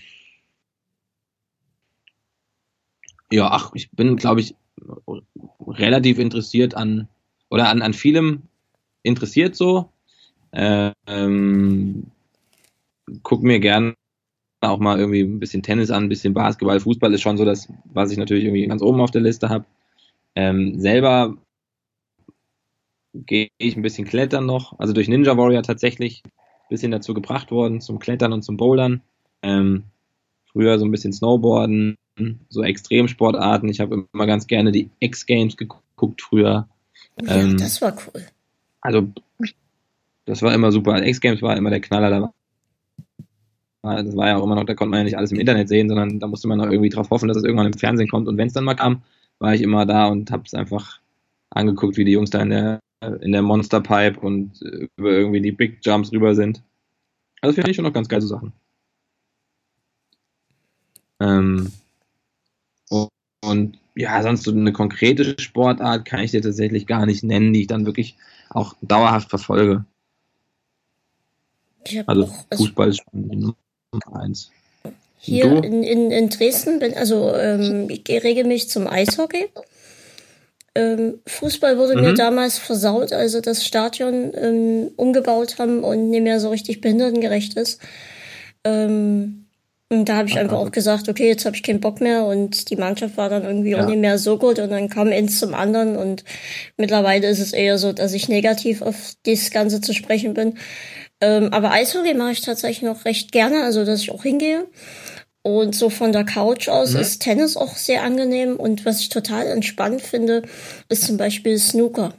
ja, 3.31 3.49
ach, 3.51 3.71
ich 3.73 3.89
bin, 3.91 4.17
glaube 4.17 4.41
ich, 4.41 4.55
relativ 5.65 6.19
interessiert 6.19 6.75
an 6.75 7.07
oder 7.49 7.69
an, 7.69 7.81
an 7.81 7.93
vielem 7.93 8.43
interessiert 9.03 9.55
so. 9.55 9.89
Ähm, 10.53 12.11
guck 13.23 13.43
mir 13.43 13.59
gern 13.59 13.95
auch 14.61 14.79
mal 14.79 14.99
irgendwie 14.99 15.21
ein 15.21 15.39
bisschen 15.39 15.63
Tennis 15.63 15.89
an, 15.89 16.03
ein 16.03 16.09
bisschen 16.09 16.33
Basketball. 16.33 16.79
Fußball 16.79 17.13
ist 17.13 17.21
schon 17.21 17.37
so 17.37 17.45
das, 17.45 17.67
was 17.85 18.11
ich 18.11 18.17
natürlich 18.17 18.43
irgendwie 18.43 18.67
ganz 18.67 18.81
oben 18.81 19.01
auf 19.01 19.11
der 19.11 19.21
Liste 19.21 19.49
habe. 19.49 19.65
Ähm, 20.35 20.79
selber 20.79 21.37
gehe 23.13 23.49
ich 23.57 23.75
ein 23.75 23.81
bisschen 23.81 24.07
klettern 24.07 24.45
noch, 24.45 24.79
also 24.79 24.93
durch 24.93 25.09
Ninja 25.09 25.35
Warrior 25.35 25.63
tatsächlich 25.63 26.23
ein 26.25 26.31
bisschen 26.69 26.91
dazu 26.91 27.13
gebracht 27.13 27.51
worden, 27.51 27.81
zum 27.81 27.99
Klettern 27.99 28.31
und 28.31 28.43
zum 28.43 28.55
Bouldern. 28.55 29.01
Ähm, 29.41 29.83
früher 30.45 30.79
so 30.79 30.85
ein 30.85 30.91
bisschen 30.91 31.11
Snowboarden, 31.11 31.97
so 32.49 32.63
Extremsportarten. 32.63 33.69
Ich 33.69 33.79
habe 33.79 34.07
immer 34.13 34.27
ganz 34.27 34.47
gerne 34.47 34.71
die 34.71 34.89
X-Games 34.99 35.57
geguckt 35.57 36.21
früher. 36.21 36.67
Ja, 37.21 37.35
ähm, 37.35 37.57
das 37.57 37.81
war 37.81 37.93
cool. 37.93 38.23
Also 38.81 39.11
das 40.25 40.41
war 40.41 40.53
immer 40.53 40.71
super. 40.71 41.05
X-Games 41.05 41.41
war 41.41 41.57
immer 41.57 41.69
der 41.69 41.81
Knaller 41.81 42.09
da. 42.09 42.33
Das 43.83 44.15
war 44.15 44.27
ja 44.27 44.37
auch 44.37 44.43
immer 44.43 44.55
noch, 44.55 44.65
da 44.65 44.75
konnte 44.75 44.91
man 44.91 44.99
ja 44.99 45.03
nicht 45.05 45.17
alles 45.17 45.31
im 45.31 45.39
Internet 45.39 45.67
sehen, 45.67 45.89
sondern 45.89 46.19
da 46.19 46.27
musste 46.27 46.47
man 46.47 46.59
noch 46.59 46.69
irgendwie 46.69 46.89
drauf 46.89 47.09
hoffen, 47.09 47.27
dass 47.27 47.37
es 47.37 47.43
irgendwann 47.43 47.65
im 47.65 47.73
Fernsehen 47.73 48.09
kommt. 48.09 48.27
Und 48.27 48.37
wenn 48.37 48.47
es 48.47 48.53
dann 48.53 48.63
mal 48.63 48.75
kam, 48.75 49.01
war 49.39 49.55
ich 49.55 49.61
immer 49.61 49.87
da 49.87 50.05
und 50.05 50.29
habe 50.29 50.43
es 50.45 50.53
einfach 50.53 50.99
angeguckt, 51.49 51.97
wie 51.97 52.05
die 52.05 52.11
Jungs 52.11 52.29
da 52.29 52.41
in 52.41 52.51
der, 52.51 52.79
in 53.21 53.31
der 53.31 53.41
Monster 53.41 53.81
Pipe 53.81 54.19
und 54.19 54.61
über 54.95 55.11
irgendwie 55.11 55.41
die 55.41 55.51
Big 55.51 55.79
Jumps 55.83 56.11
rüber 56.11 56.35
sind. 56.35 56.61
Also 57.41 57.55
finde 57.55 57.71
ich 57.71 57.75
schon 57.75 57.85
noch 57.85 57.93
ganz 57.93 58.07
geile 58.07 58.21
Sachen. 58.21 58.53
Ähm, 61.19 61.71
und, 63.51 63.77
ja, 63.95 64.21
sonst 64.23 64.43
so 64.43 64.51
eine 64.51 64.71
konkrete 64.71 65.35
Sportart 65.39 66.05
kann 66.05 66.21
ich 66.21 66.31
dir 66.31 66.41
tatsächlich 66.41 66.87
gar 66.87 67.05
nicht 67.05 67.23
nennen, 67.23 67.53
die 67.53 67.61
ich 67.61 67.67
dann 67.67 67.85
wirklich 67.85 68.15
auch 68.49 68.75
dauerhaft 68.81 69.29
verfolge. 69.29 69.85
Also, 72.05 72.29
also 72.49 72.63
Fußball 72.65 72.89
ist 72.89 73.01
schon 73.11 73.29
Nummer 73.29 74.21
eins. 74.21 74.51
Hier 75.17 75.63
in, 75.63 75.83
in, 75.83 76.09
in 76.09 76.29
Dresden 76.29 76.79
bin, 76.79 76.95
also 76.95 77.35
ähm, 77.35 77.89
ich 77.89 78.03
gehe 78.03 78.23
regelmäßig 78.23 78.69
zum 78.69 78.87
Eishockey. 78.87 79.49
Ähm, 80.73 81.19
Fußball 81.27 81.77
wurde 81.77 81.95
mhm. 81.95 82.01
mir 82.01 82.13
damals 82.13 82.57
versaut, 82.57 83.13
also 83.13 83.41
das 83.41 83.65
Stadion 83.65 84.31
ähm, 84.33 84.91
umgebaut 84.95 85.59
haben 85.59 85.83
und 85.83 86.09
nicht 86.09 86.23
mehr 86.23 86.39
so 86.39 86.49
richtig 86.49 86.81
behindertengerecht 86.81 87.55
ist. 87.55 87.81
Ähm, 88.63 89.40
und 89.91 90.05
da 90.07 90.15
habe 90.15 90.29
ich 90.29 90.39
einfach 90.39 90.57
auch 90.57 90.71
gesagt, 90.71 91.09
okay, 91.09 91.27
jetzt 91.27 91.45
habe 91.45 91.57
ich 91.57 91.63
keinen 91.63 91.81
Bock 91.81 91.99
mehr 91.99 92.23
und 92.23 92.69
die 92.69 92.77
Mannschaft 92.77 93.17
war 93.17 93.27
dann 93.27 93.43
irgendwie 93.43 93.71
ja. 93.71 93.83
auch 93.83 93.87
nicht 93.87 93.99
mehr 93.99 94.17
so 94.17 94.37
gut 94.37 94.57
und 94.57 94.69
dann 94.69 94.87
kam 94.87 95.09
eins 95.09 95.37
zum 95.37 95.53
anderen 95.53 95.97
und 95.97 96.23
mittlerweile 96.77 97.27
ist 97.27 97.39
es 97.39 97.51
eher 97.51 97.77
so, 97.77 97.91
dass 97.91 98.13
ich 98.13 98.29
negativ 98.29 98.81
auf 98.81 99.15
das 99.23 99.51
Ganze 99.51 99.81
zu 99.81 99.93
sprechen 99.93 100.33
bin. 100.33 100.57
Ähm, 101.19 101.49
aber 101.51 101.71
Eishockey 101.71 102.13
mache 102.13 102.31
ich 102.31 102.39
tatsächlich 102.39 102.83
noch 102.83 103.03
recht 103.03 103.33
gerne, 103.33 103.63
also 103.63 103.83
dass 103.83 104.01
ich 104.01 104.11
auch 104.11 104.23
hingehe. 104.23 104.65
Und 105.41 105.75
so 105.75 105.89
von 105.89 106.13
der 106.13 106.23
Couch 106.23 106.69
aus 106.69 106.93
mhm. 106.93 107.01
ist 107.01 107.21
Tennis 107.21 107.57
auch 107.57 107.75
sehr 107.75 108.03
angenehm. 108.03 108.55
Und 108.55 108.85
was 108.85 109.01
ich 109.01 109.09
total 109.09 109.47
entspannt 109.47 110.01
finde, 110.01 110.43
ist 110.87 111.03
zum 111.03 111.17
Beispiel 111.17 111.57
Snooker. 111.57 112.13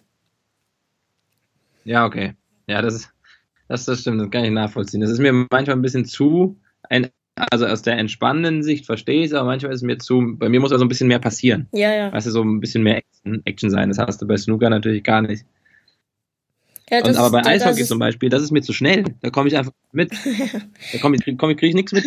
Ja, 1.85 2.05
okay. 2.05 2.35
Ja, 2.67 2.83
das 2.83 2.95
ist, 2.97 3.09
das, 3.69 3.87
das 3.87 4.01
stimmt, 4.01 4.21
das 4.21 4.31
kann 4.31 4.45
ich 4.45 4.51
nachvollziehen. 4.51 5.01
Das 5.01 5.11
ist 5.11 5.21
mir 5.21 5.33
manchmal 5.33 5.77
ein 5.77 5.83
bisschen 5.83 6.05
zu, 6.05 6.61
ein, 6.91 7.09
also 7.35 7.67
aus 7.67 7.83
der 7.83 7.99
entspannenden 7.99 8.63
Sicht 8.63 8.87
verstehe 8.87 9.21
ich 9.21 9.27
es, 9.27 9.33
aber 9.33 9.47
manchmal 9.47 9.73
ist 9.73 9.79
es 9.79 9.83
mir 9.83 9.99
zu, 9.99 10.37
bei 10.37 10.49
mir 10.49 10.61
muss 10.61 10.73
also 10.73 10.85
ein 10.85 10.89
bisschen 10.89 11.09
mehr 11.09 11.19
passieren. 11.19 11.69
Ja, 11.73 11.95
ja. 11.95 12.13
Weißt 12.13 12.27
du, 12.27 12.31
so 12.31 12.43
ein 12.43 12.61
bisschen 12.61 12.83
mehr 12.83 12.99
Action, 12.99 13.43
Action 13.45 13.71
sein. 13.71 13.89
Das 13.89 13.99
hast 13.99 14.21
du 14.21 14.27
bei 14.27 14.37
Snooker 14.37 14.71
natürlich 14.71 15.03
gar 15.03 15.23
nicht. 15.23 15.45
Ja, 16.91 17.03
und, 17.05 17.17
aber 17.17 17.31
bei 17.31 17.47
Eishockey 17.47 17.85
zum 17.85 17.99
Beispiel, 17.99 18.29
das 18.29 18.43
ist 18.43 18.51
mir 18.51 18.61
zu 18.61 18.75
schnell. 18.75 19.05
Da 19.23 19.31
komme 19.31 19.49
ich 19.49 19.57
einfach 19.57 19.73
mit. 19.93 20.13
da 20.93 20.99
komme 20.99 21.17
ich, 21.17 21.39
komm, 21.39 21.57
kriege 21.57 21.69
ich 21.69 21.75
nichts 21.75 21.93
mit. 21.93 22.05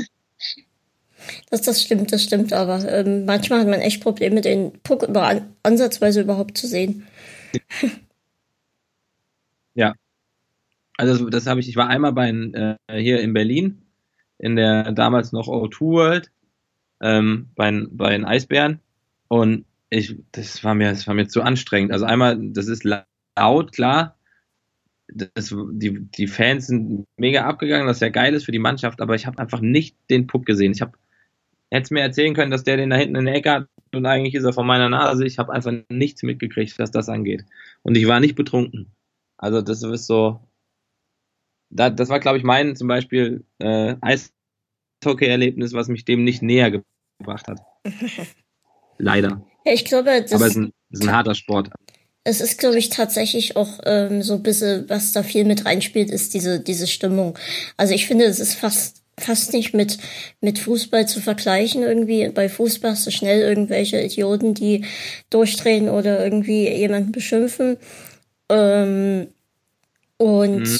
Das, 1.49 1.63
das 1.63 1.82
stimmt, 1.82 2.11
das 2.11 2.23
stimmt, 2.23 2.53
aber 2.53 2.88
ähm, 2.88 3.26
manchmal 3.26 3.61
hat 3.61 3.67
man 3.67 3.80
echt 3.80 4.03
Probleme, 4.03 4.41
den 4.41 4.73
Puck 4.84 5.03
über, 5.03 5.41
ansatzweise 5.63 6.21
überhaupt 6.21 6.55
zu 6.55 6.67
sehen. 6.67 7.07
ja. 9.73 9.95
Also 10.97 11.30
das 11.30 11.47
habe 11.47 11.59
ich, 11.59 11.67
ich 11.67 11.76
war 11.76 11.89
einmal 11.89 12.13
bei 12.13 12.30
äh, 12.30 13.01
hier 13.01 13.21
in 13.21 13.34
Berlin, 13.34 13.84
in 14.38 14.55
der 14.55 14.91
damals 14.91 15.31
noch 15.31 15.47
O2 15.47 15.79
World, 15.81 16.31
ähm, 17.01 17.49
bei, 17.55 17.71
bei 17.89 18.11
den 18.11 18.25
Eisbären. 18.25 18.79
Und 19.27 19.65
ich, 19.89 20.15
das 20.31 20.63
war 20.63 20.75
mir, 20.75 20.89
das 20.89 21.07
war 21.07 21.13
mir 21.13 21.27
zu 21.27 21.41
anstrengend. 21.41 21.91
Also 21.91 22.05
einmal, 22.05 22.38
das 22.51 22.67
ist 22.67 22.83
laut, 22.83 23.71
klar, 23.71 24.15
das, 25.07 25.55
die, 25.71 25.99
die 25.99 26.27
Fans 26.27 26.67
sind 26.67 27.05
mega 27.17 27.45
abgegangen, 27.45 27.88
was 27.88 27.99
ja 27.99 28.09
geil 28.09 28.33
ist 28.33 28.45
für 28.45 28.51
die 28.51 28.59
Mannschaft, 28.59 29.01
aber 29.01 29.15
ich 29.15 29.27
habe 29.27 29.39
einfach 29.39 29.61
nicht 29.61 29.95
den 30.09 30.27
Puck 30.27 30.45
gesehen. 30.45 30.71
Ich 30.71 30.81
habe 30.81 30.93
hätte 31.71 31.93
mir 31.93 32.01
erzählen 32.01 32.33
können, 32.33 32.51
dass 32.51 32.63
der 32.63 32.77
den 32.77 32.89
da 32.89 32.95
hinten 32.95 33.15
in 33.15 33.25
der 33.25 33.36
Ecke 33.36 33.51
hat 33.51 33.67
und 33.93 34.05
eigentlich 34.05 34.36
ist 34.36 34.43
er 34.43 34.53
von 34.53 34.67
meiner 34.67 34.89
Nase. 34.89 35.25
Ich 35.25 35.38
habe 35.38 35.53
einfach 35.53 35.73
nichts 35.89 36.23
mitgekriegt, 36.23 36.77
was 36.79 36.91
das 36.91 37.09
angeht. 37.09 37.45
Und 37.83 37.95
ich 37.95 38.07
war 38.07 38.19
nicht 38.19 38.36
betrunken. 38.36 38.91
Also 39.38 39.61
das 39.61 39.83
ist 39.83 40.07
so, 40.07 40.39
da, 41.70 41.89
das 41.89 42.09
war 42.09 42.20
glaube 42.20 42.38
ich 42.38 42.43
mein 42.43 42.76
zum 42.76 42.88
Beispiel 42.88 43.43
äh, 43.59 43.95
Eishockey-Erlebnis, 44.01 45.74
was 45.74 45.88
mich 45.88 46.05
dem 46.05 46.24
nicht 46.24 46.41
näher 46.41 46.72
gebracht 47.20 47.47
hat. 47.47 47.59
Leider. 48.97 49.45
Ja, 49.66 49.74
ich 49.74 49.86
glaube, 49.86 50.22
das 50.22 50.34
aber 50.34 50.45
es 50.45 50.51
ist 50.51 50.57
ein, 50.57 50.74
ist 50.89 51.03
ein 51.03 51.11
harter 51.11 51.36
Sport 51.36 51.70
es 52.28 52.41
ist, 52.41 52.57
glaube 52.57 52.78
ich, 52.80 52.89
tatsächlich 52.89 53.55
auch 53.55 53.80
ähm, 53.86 54.24
so 54.24 54.34
ein 54.34 54.43
bisschen, 54.43 54.89
was 54.89 55.11
da 55.11 55.22
viel 55.22 55.45
mit 55.45 55.63
reinspielt, 55.63 56.09
ist 56.09 56.34
diese, 56.34 56.59
diese 56.59 56.88
Stimmung. 56.88 57.38
Also 57.78 57.93
ich 57.93 58.07
finde, 58.07 58.26
es 58.26 58.39
ist 58.39 58.55
fast 58.55 59.03
fast 59.18 59.53
nicht 59.53 59.74
mit, 59.74 59.97
mit 60.41 60.59
Fußball 60.59 61.07
zu 61.07 61.22
vergleichen 61.22 61.84
irgendwie. 61.84 62.28
Bei 62.30 62.49
Fußball 62.49 62.91
hast 62.91 63.07
du 63.07 63.11
schnell 63.11 63.41
irgendwelche 63.41 64.01
Idioten, 64.01 64.53
die 64.53 64.84
durchdrehen 65.30 65.88
oder 65.88 66.22
irgendwie 66.22 66.68
jemanden 66.68 67.13
beschimpfen. 67.13 67.78
Ähm, 68.49 69.28
Und 70.18 70.59
mhm. 70.59 70.80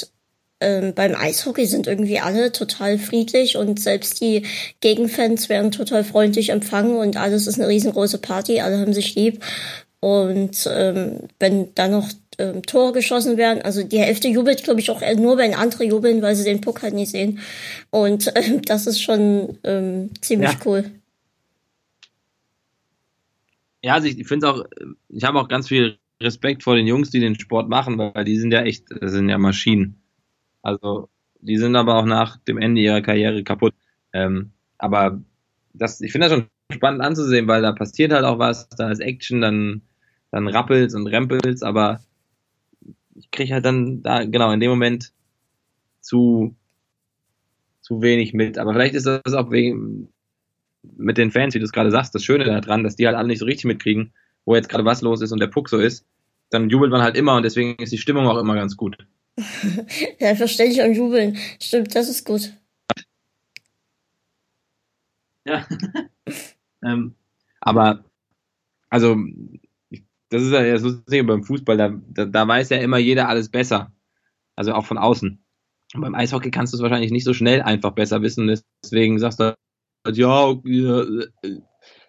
Ähm, 0.60 0.94
beim 0.94 1.14
Eishockey 1.14 1.66
sind 1.66 1.86
irgendwie 1.86 2.18
alle 2.18 2.50
total 2.50 2.98
friedlich 2.98 3.56
und 3.56 3.78
selbst 3.78 4.20
die 4.20 4.46
Gegenfans 4.80 5.48
werden 5.48 5.70
total 5.70 6.04
freundlich 6.04 6.48
empfangen 6.48 6.96
und 6.96 7.16
alles 7.16 7.46
ist 7.46 7.58
eine 7.58 7.68
riesengroße 7.68 8.18
Party, 8.18 8.60
alle 8.60 8.78
haben 8.78 8.94
sich 8.94 9.14
lieb. 9.14 9.44
Und 10.00 10.68
ähm, 10.72 11.20
wenn 11.38 11.74
dann 11.74 11.90
noch 11.90 12.08
ähm, 12.38 12.62
Tore 12.62 12.92
geschossen 12.92 13.36
werden, 13.36 13.62
also 13.62 13.82
die 13.82 13.98
Hälfte 13.98 14.28
jubelt, 14.28 14.62
glaube 14.62 14.80
ich, 14.80 14.90
auch 14.90 15.02
nur, 15.16 15.36
wenn 15.36 15.54
andere 15.54 15.84
jubeln, 15.84 16.22
weil 16.22 16.36
sie 16.36 16.44
den 16.44 16.60
Puck 16.60 16.82
halt 16.82 16.94
nicht 16.94 17.10
sehen. 17.10 17.40
Und 17.90 18.32
ähm, 18.34 18.62
das 18.62 18.86
ist 18.86 19.00
schon 19.02 19.58
ähm, 19.64 20.10
ziemlich 20.20 20.52
ja. 20.52 20.58
cool. 20.64 20.90
Ja, 23.82 23.94
also 23.94 24.08
ich, 24.08 24.18
ich 24.18 24.26
finde 24.26 24.46
es 24.46 24.52
auch, 24.52 24.64
ich 25.08 25.24
habe 25.24 25.38
auch 25.38 25.48
ganz 25.48 25.68
viel 25.68 25.98
Respekt 26.22 26.62
vor 26.62 26.76
den 26.76 26.86
Jungs, 26.86 27.10
die 27.10 27.20
den 27.20 27.38
Sport 27.38 27.68
machen, 27.68 27.98
weil 27.98 28.24
die 28.24 28.38
sind 28.38 28.52
ja 28.52 28.62
echt, 28.62 28.86
das 29.00 29.12
sind 29.12 29.28
ja 29.28 29.38
Maschinen. 29.38 30.00
Also 30.66 31.08
die 31.40 31.58
sind 31.58 31.76
aber 31.76 31.94
auch 31.94 32.06
nach 32.06 32.38
dem 32.38 32.58
Ende 32.58 32.80
ihrer 32.80 33.00
Karriere 33.00 33.44
kaputt. 33.44 33.72
Ähm, 34.12 34.50
aber 34.78 35.22
das, 35.74 36.00
ich 36.00 36.10
finde 36.10 36.28
das 36.28 36.36
schon 36.36 36.48
spannend 36.72 37.02
anzusehen, 37.02 37.46
weil 37.46 37.62
da 37.62 37.70
passiert 37.70 38.12
halt 38.12 38.24
auch 38.24 38.40
was, 38.40 38.68
da 38.70 38.90
ist 38.90 38.98
Action, 38.98 39.40
dann, 39.40 39.82
dann 40.32 40.48
rappelt's 40.48 40.96
und 40.96 41.06
rempelt's, 41.06 41.62
aber 41.62 42.00
ich 43.14 43.30
kriege 43.30 43.54
halt 43.54 43.64
dann 43.64 44.02
da, 44.02 44.24
genau, 44.24 44.50
in 44.50 44.58
dem 44.58 44.70
Moment 44.70 45.12
zu, 46.00 46.56
zu 47.80 48.02
wenig 48.02 48.34
mit. 48.34 48.58
Aber 48.58 48.72
vielleicht 48.72 48.96
ist 48.96 49.06
das 49.06 49.34
auch 49.34 49.52
wegen, 49.52 50.08
mit 50.82 51.16
den 51.16 51.30
Fans, 51.30 51.54
wie 51.54 51.60
du 51.60 51.64
es 51.64 51.72
gerade 51.72 51.92
sagst, 51.92 52.12
das 52.12 52.24
Schöne 52.24 52.44
daran, 52.44 52.82
dass 52.82 52.96
die 52.96 53.06
halt 53.06 53.16
alle 53.16 53.28
nicht 53.28 53.38
so 53.38 53.44
richtig 53.44 53.66
mitkriegen, 53.66 54.12
wo 54.44 54.56
jetzt 54.56 54.68
gerade 54.68 54.84
was 54.84 55.00
los 55.00 55.22
ist 55.22 55.30
und 55.30 55.40
der 55.40 55.46
Puck 55.46 55.68
so 55.68 55.78
ist. 55.78 56.04
Dann 56.50 56.70
jubelt 56.70 56.90
man 56.90 57.02
halt 57.02 57.16
immer 57.16 57.36
und 57.36 57.44
deswegen 57.44 57.76
ist 57.80 57.92
die 57.92 57.98
Stimmung 57.98 58.26
auch 58.26 58.38
immer 58.38 58.56
ganz 58.56 58.76
gut. 58.76 59.06
ja, 60.18 60.34
verständlich 60.34 60.80
und 60.82 60.94
jubeln. 60.94 61.36
Stimmt, 61.60 61.94
das 61.94 62.08
ist 62.08 62.24
gut. 62.24 62.52
Ja. 65.44 65.66
ähm, 66.84 67.14
aber, 67.60 68.04
also, 68.88 69.16
das 70.30 70.42
ist 70.42 70.52
ja 70.52 70.72
das 70.72 70.82
Lustige 70.82 71.24
beim 71.24 71.44
Fußball, 71.44 71.76
da, 71.76 71.90
da, 72.08 72.24
da 72.24 72.48
weiß 72.48 72.70
ja 72.70 72.78
immer 72.78 72.98
jeder 72.98 73.28
alles 73.28 73.48
besser. 73.48 73.92
Also 74.56 74.72
auch 74.72 74.86
von 74.86 74.98
außen. 74.98 75.38
Und 75.94 76.00
beim 76.00 76.14
Eishockey 76.14 76.50
kannst 76.50 76.72
du 76.72 76.78
es 76.78 76.82
wahrscheinlich 76.82 77.12
nicht 77.12 77.24
so 77.24 77.34
schnell 77.34 77.62
einfach 77.62 77.92
besser 77.92 78.22
wissen. 78.22 78.52
Deswegen 78.82 79.18
sagst 79.18 79.38
du, 79.38 79.54
ja, 80.12 80.56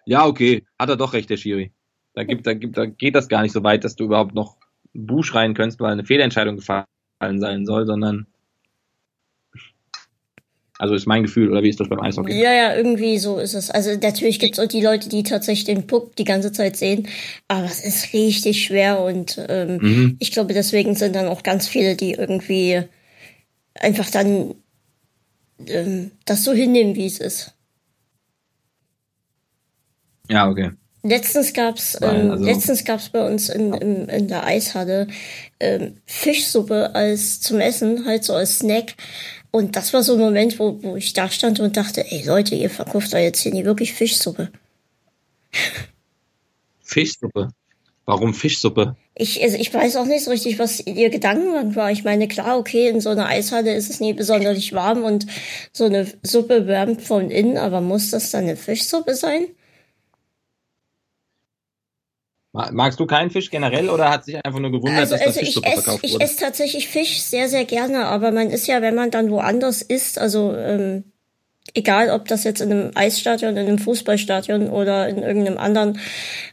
ja, 0.06 0.26
okay, 0.26 0.64
hat 0.78 0.88
er 0.88 0.96
doch 0.96 1.12
recht, 1.12 1.28
der 1.30 1.36
Schiri. 1.36 1.72
Da, 2.14 2.24
gibt, 2.24 2.46
da, 2.46 2.54
gibt, 2.54 2.76
da 2.76 2.86
geht 2.86 3.14
das 3.14 3.28
gar 3.28 3.42
nicht 3.42 3.52
so 3.52 3.62
weit, 3.62 3.84
dass 3.84 3.96
du 3.96 4.04
überhaupt 4.04 4.34
noch 4.34 4.56
Buh 4.94 5.22
schreien 5.22 5.54
könntest, 5.54 5.78
weil 5.80 5.92
eine 5.92 6.06
Fehlentscheidung 6.06 6.56
gefallen 6.56 6.86
sein 7.20 7.66
soll, 7.66 7.86
sondern 7.86 8.26
also 10.78 10.94
ist 10.94 11.06
mein 11.06 11.24
Gefühl, 11.24 11.50
oder 11.50 11.64
wie 11.64 11.68
ist 11.68 11.80
das 11.80 11.88
beim 11.88 12.00
Eishockey? 12.00 12.40
Ja, 12.40 12.52
ja, 12.52 12.76
irgendwie 12.76 13.18
so 13.18 13.38
ist 13.38 13.54
es. 13.54 13.68
Also 13.68 13.90
natürlich 14.00 14.38
gibt 14.38 14.56
es 14.56 14.64
auch 14.64 14.68
die 14.68 14.80
Leute, 14.80 15.08
die 15.08 15.24
tatsächlich 15.24 15.64
den 15.64 15.88
Puck 15.88 16.14
die 16.14 16.24
ganze 16.24 16.52
Zeit 16.52 16.76
sehen, 16.76 17.08
aber 17.48 17.64
es 17.64 17.84
ist 17.84 18.12
richtig 18.12 18.64
schwer 18.64 19.00
und 19.00 19.44
ähm, 19.48 19.78
mhm. 19.78 20.16
ich 20.20 20.30
glaube, 20.30 20.54
deswegen 20.54 20.94
sind 20.94 21.16
dann 21.16 21.26
auch 21.26 21.42
ganz 21.42 21.66
viele, 21.66 21.96
die 21.96 22.12
irgendwie 22.12 22.84
einfach 23.74 24.08
dann 24.08 24.54
ähm, 25.66 26.12
das 26.24 26.44
so 26.44 26.52
hinnehmen, 26.52 26.94
wie 26.94 27.06
es 27.06 27.18
ist. 27.18 27.54
Ja, 30.28 30.48
okay. 30.48 30.70
Letztens 31.02 31.52
gab's, 31.52 31.96
ähm, 32.02 32.32
also, 32.32 32.44
letztens 32.44 32.84
gab's 32.84 33.08
bei 33.08 33.24
uns 33.24 33.48
in, 33.48 33.72
in, 33.74 34.08
in 34.08 34.28
der 34.28 34.44
Eishalle 34.44 35.06
ähm, 35.60 35.96
Fischsuppe 36.06 36.94
als 36.94 37.40
zum 37.40 37.60
Essen, 37.60 38.04
halt 38.04 38.24
so 38.24 38.34
als 38.34 38.58
Snack. 38.58 38.94
Und 39.50 39.76
das 39.76 39.92
war 39.92 40.02
so 40.02 40.14
ein 40.14 40.18
Moment, 40.18 40.58
wo, 40.58 40.82
wo 40.82 40.96
ich 40.96 41.12
da 41.12 41.30
stand 41.30 41.60
und 41.60 41.76
dachte, 41.76 42.04
ey 42.10 42.24
Leute, 42.26 42.54
ihr 42.54 42.68
verkauft 42.68 43.12
da 43.12 43.18
jetzt 43.18 43.40
hier 43.40 43.52
nie 43.52 43.64
wirklich 43.64 43.92
Fischsuppe. 43.92 44.50
Fischsuppe? 46.82 47.48
Warum 48.04 48.34
Fischsuppe? 48.34 48.96
Ich, 49.14 49.42
also 49.42 49.56
ich 49.58 49.72
weiß 49.72 49.96
auch 49.96 50.06
nicht 50.06 50.24
so 50.24 50.30
richtig, 50.30 50.58
was 50.58 50.80
ihr 50.80 51.10
Gedankengang 51.10 51.76
war. 51.76 51.90
Ich 51.90 52.04
meine, 52.04 52.26
klar, 52.26 52.58
okay, 52.58 52.88
in 52.88 53.00
so 53.00 53.10
einer 53.10 53.26
Eishalle 53.26 53.74
ist 53.74 53.90
es 53.90 54.00
nie 54.00 54.14
besonders 54.14 54.72
warm 54.72 55.04
und 55.04 55.26
so 55.72 55.84
eine 55.84 56.06
Suppe 56.22 56.66
wärmt 56.66 57.02
von 57.02 57.30
innen, 57.30 57.58
aber 57.58 57.80
muss 57.80 58.10
das 58.10 58.30
dann 58.30 58.44
eine 58.44 58.56
Fischsuppe 58.56 59.14
sein? 59.14 59.48
Magst 62.72 62.98
du 62.98 63.06
keinen 63.06 63.30
Fisch 63.30 63.50
generell 63.50 63.88
oder 63.88 64.10
hat 64.10 64.24
sich 64.24 64.44
einfach 64.44 64.58
nur 64.58 64.72
gewundert, 64.72 65.00
also, 65.00 65.14
dass 65.14 65.26
also 65.26 65.38
das 65.38 65.46
Fischsuppe 65.46 65.68
ich 65.68 65.74
verkauft 65.74 66.04
esse, 66.04 66.14
wurde? 66.14 66.24
Ich 66.24 66.30
esse 66.30 66.40
tatsächlich 66.40 66.88
Fisch 66.88 67.20
sehr, 67.20 67.48
sehr 67.48 67.64
gerne, 67.64 68.06
aber 68.06 68.32
man 68.32 68.50
ist 68.50 68.66
ja, 68.66 68.82
wenn 68.82 68.94
man 68.94 69.10
dann 69.10 69.30
woanders 69.30 69.82
isst, 69.82 70.18
also 70.18 70.54
ähm, 70.56 71.04
egal 71.74 72.10
ob 72.10 72.26
das 72.26 72.44
jetzt 72.44 72.60
in 72.60 72.72
einem 72.72 72.90
Eisstadion, 72.94 73.56
in 73.56 73.66
einem 73.66 73.78
Fußballstadion 73.78 74.70
oder 74.70 75.08
in 75.08 75.18
irgendeinem 75.18 75.58
anderen, 75.58 75.98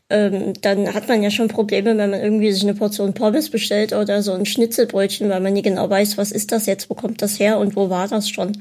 ähm, 0.09 0.53
dann 0.61 0.93
hat 0.93 1.07
man 1.07 1.23
ja 1.23 1.31
schon 1.31 1.47
Probleme, 1.47 1.97
wenn 1.97 2.11
man 2.11 2.21
irgendwie 2.21 2.51
sich 2.51 2.63
eine 2.63 2.75
Portion 2.75 3.13
Pommes 3.13 3.49
bestellt 3.49 3.93
oder 3.93 4.21
so 4.21 4.33
ein 4.33 4.45
Schnitzelbrötchen, 4.45 5.29
weil 5.29 5.39
man 5.39 5.53
nie 5.53 5.61
genau 5.61 5.89
weiß, 5.89 6.17
was 6.17 6.31
ist 6.31 6.51
das 6.51 6.65
jetzt, 6.65 6.89
wo 6.89 6.93
kommt 6.93 7.21
das 7.21 7.39
her 7.39 7.57
und 7.57 7.75
wo 7.75 7.89
war 7.89 8.07
das 8.07 8.29
schon. 8.29 8.57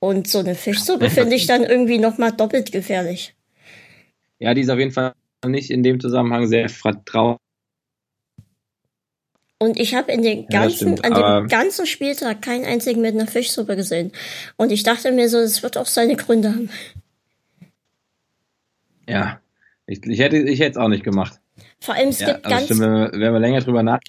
Und 0.00 0.26
so 0.26 0.40
eine 0.40 0.54
Fischsuppe 0.54 1.10
finde 1.10 1.36
ich 1.36 1.46
dann 1.46 1.62
irgendwie 1.62 1.98
nochmal 1.98 2.32
doppelt 2.32 2.72
gefährlich. 2.72 3.34
Ja, 4.40 4.54
die 4.54 4.62
ist 4.62 4.70
auf 4.70 4.78
jeden 4.78 4.90
Fall 4.90 5.12
nicht 5.50 5.70
in 5.70 5.82
dem 5.82 6.00
Zusammenhang 6.00 6.46
sehr 6.46 6.68
vertraut. 6.68 7.38
Und 9.58 9.78
ich 9.78 9.94
habe 9.94 10.10
in 10.10 10.22
den 10.22 10.48
ganzen, 10.48 10.96
ja, 10.96 11.02
an 11.04 11.42
dem 11.42 11.48
ganzen 11.48 11.86
Spieltag 11.86 12.42
keinen 12.42 12.64
einzigen 12.64 13.00
mit 13.00 13.14
einer 13.14 13.28
Fischsuppe 13.28 13.76
gesehen. 13.76 14.10
Und 14.56 14.72
ich 14.72 14.82
dachte 14.82 15.12
mir 15.12 15.28
so, 15.28 15.38
es 15.38 15.62
wird 15.62 15.78
auch 15.78 15.86
seine 15.86 16.16
Gründe 16.16 16.50
haben. 16.50 16.70
Ja, 19.08 19.40
ich, 19.86 20.04
ich 20.04 20.18
hätte 20.18 20.38
ich 20.38 20.60
es 20.60 20.76
auch 20.76 20.88
nicht 20.88 21.04
gemacht. 21.04 21.40
Vor 21.80 21.94
allem 21.94 22.08
es 22.08 22.20
ja, 22.20 22.32
gibt 22.32 22.44
ganz. 22.44 22.64
Stimmt, 22.64 22.80
wenn, 22.80 22.92
wir, 22.92 23.12
wenn 23.12 23.32
wir 23.32 23.40
länger 23.40 23.60
drüber 23.60 23.82
nach. 23.82 24.00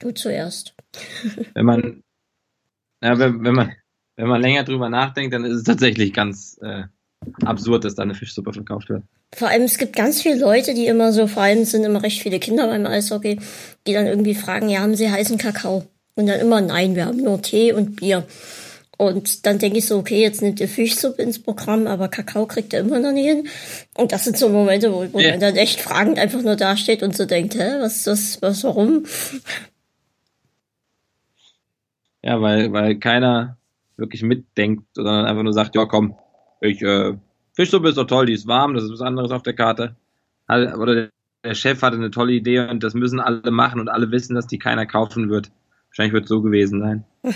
Du 0.00 0.10
zuerst. 0.10 0.74
wenn 1.54 1.64
man, 1.64 2.02
ja, 3.00 3.18
wenn, 3.20 3.44
wenn 3.44 3.54
man, 3.54 3.72
wenn 4.16 4.28
man 4.28 4.40
länger 4.40 4.64
drüber 4.64 4.88
nachdenkt, 4.88 5.32
dann 5.32 5.44
ist 5.44 5.58
es 5.58 5.64
tatsächlich 5.64 6.12
ganz. 6.12 6.58
Äh, 6.60 6.84
absurd, 7.44 7.84
dass 7.84 7.94
da 7.94 8.02
eine 8.02 8.14
Fischsuppe 8.14 8.52
verkauft 8.52 8.88
wird. 8.88 9.02
Vor 9.34 9.48
allem, 9.48 9.62
es 9.62 9.78
gibt 9.78 9.96
ganz 9.96 10.22
viele 10.22 10.38
Leute, 10.38 10.74
die 10.74 10.86
immer 10.86 11.12
so, 11.12 11.26
vor 11.26 11.42
allem 11.42 11.64
sind 11.64 11.84
immer 11.84 12.02
recht 12.02 12.22
viele 12.22 12.38
Kinder 12.38 12.66
beim 12.66 12.86
Eishockey, 12.86 13.38
die 13.86 13.92
dann 13.92 14.06
irgendwie 14.06 14.34
fragen, 14.34 14.68
ja, 14.68 14.80
haben 14.80 14.94
sie 14.94 15.10
heißen 15.10 15.38
Kakao? 15.38 15.86
Und 16.14 16.26
dann 16.26 16.40
immer, 16.40 16.60
nein, 16.60 16.94
wir 16.94 17.06
haben 17.06 17.22
nur 17.22 17.40
Tee 17.40 17.72
und 17.72 17.96
Bier. 17.96 18.26
Und 18.98 19.46
dann 19.46 19.58
denke 19.58 19.78
ich 19.78 19.86
so, 19.86 19.98
okay, 19.98 20.20
jetzt 20.20 20.42
nimmt 20.42 20.60
ihr 20.60 20.68
Fischsuppe 20.68 21.22
ins 21.22 21.42
Programm, 21.42 21.86
aber 21.86 22.08
Kakao 22.08 22.46
kriegt 22.46 22.72
ihr 22.72 22.80
immer 22.80 23.00
noch 23.00 23.12
nicht 23.12 23.26
hin. 23.26 23.48
Und 23.96 24.12
das 24.12 24.24
sind 24.24 24.36
so 24.36 24.48
Momente, 24.48 24.92
wo, 24.92 25.06
wo 25.12 25.18
yeah. 25.18 25.30
man 25.30 25.40
dann 25.40 25.56
echt 25.56 25.80
fragend 25.80 26.18
einfach 26.18 26.42
nur 26.42 26.56
dasteht 26.56 27.02
und 27.02 27.16
so 27.16 27.24
denkt, 27.24 27.54
hä, 27.54 27.80
was 27.80 27.96
ist 27.96 28.06
das, 28.06 28.42
was, 28.42 28.64
warum? 28.64 29.06
Ja, 32.22 32.40
weil, 32.40 32.72
weil 32.72 32.96
keiner 32.98 33.56
wirklich 33.96 34.22
mitdenkt, 34.22 34.84
sondern 34.94 35.24
einfach 35.24 35.42
nur 35.42 35.52
sagt, 35.52 35.74
ja 35.74 35.84
komm, 35.86 36.16
ich, 36.62 36.82
äh, 36.82 37.14
Fischsuppe 37.54 37.88
ist 37.88 37.98
doch 37.98 38.06
toll, 38.06 38.26
die 38.26 38.32
ist 38.32 38.46
warm, 38.46 38.74
das 38.74 38.84
ist 38.84 38.92
was 38.92 39.00
anderes 39.02 39.30
auf 39.30 39.42
der 39.42 39.54
Karte. 39.54 39.96
Oder 40.48 41.10
der 41.44 41.54
Chef 41.54 41.82
hatte 41.82 41.96
eine 41.96 42.10
tolle 42.10 42.32
Idee 42.32 42.60
und 42.60 42.82
das 42.82 42.94
müssen 42.94 43.20
alle 43.20 43.50
machen 43.50 43.80
und 43.80 43.88
alle 43.88 44.10
wissen, 44.10 44.34
dass 44.34 44.46
die 44.46 44.58
keiner 44.58 44.86
kaufen 44.86 45.28
wird. 45.28 45.50
Wahrscheinlich 45.88 46.12
wird 46.12 46.24
es 46.24 46.28
so 46.28 46.40
gewesen 46.40 46.80
sein. 46.80 47.04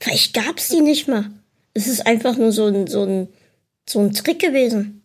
Vielleicht 0.00 0.34
gab 0.34 0.58
es 0.58 0.68
die 0.68 0.80
nicht 0.80 1.08
mal. 1.08 1.30
Es 1.74 1.86
ist 1.86 2.06
einfach 2.06 2.36
nur 2.36 2.52
so 2.52 2.66
ein, 2.66 2.86
so 2.86 3.04
ein, 3.04 3.28
so 3.88 4.00
ein 4.00 4.12
Trick 4.12 4.38
gewesen. 4.38 5.02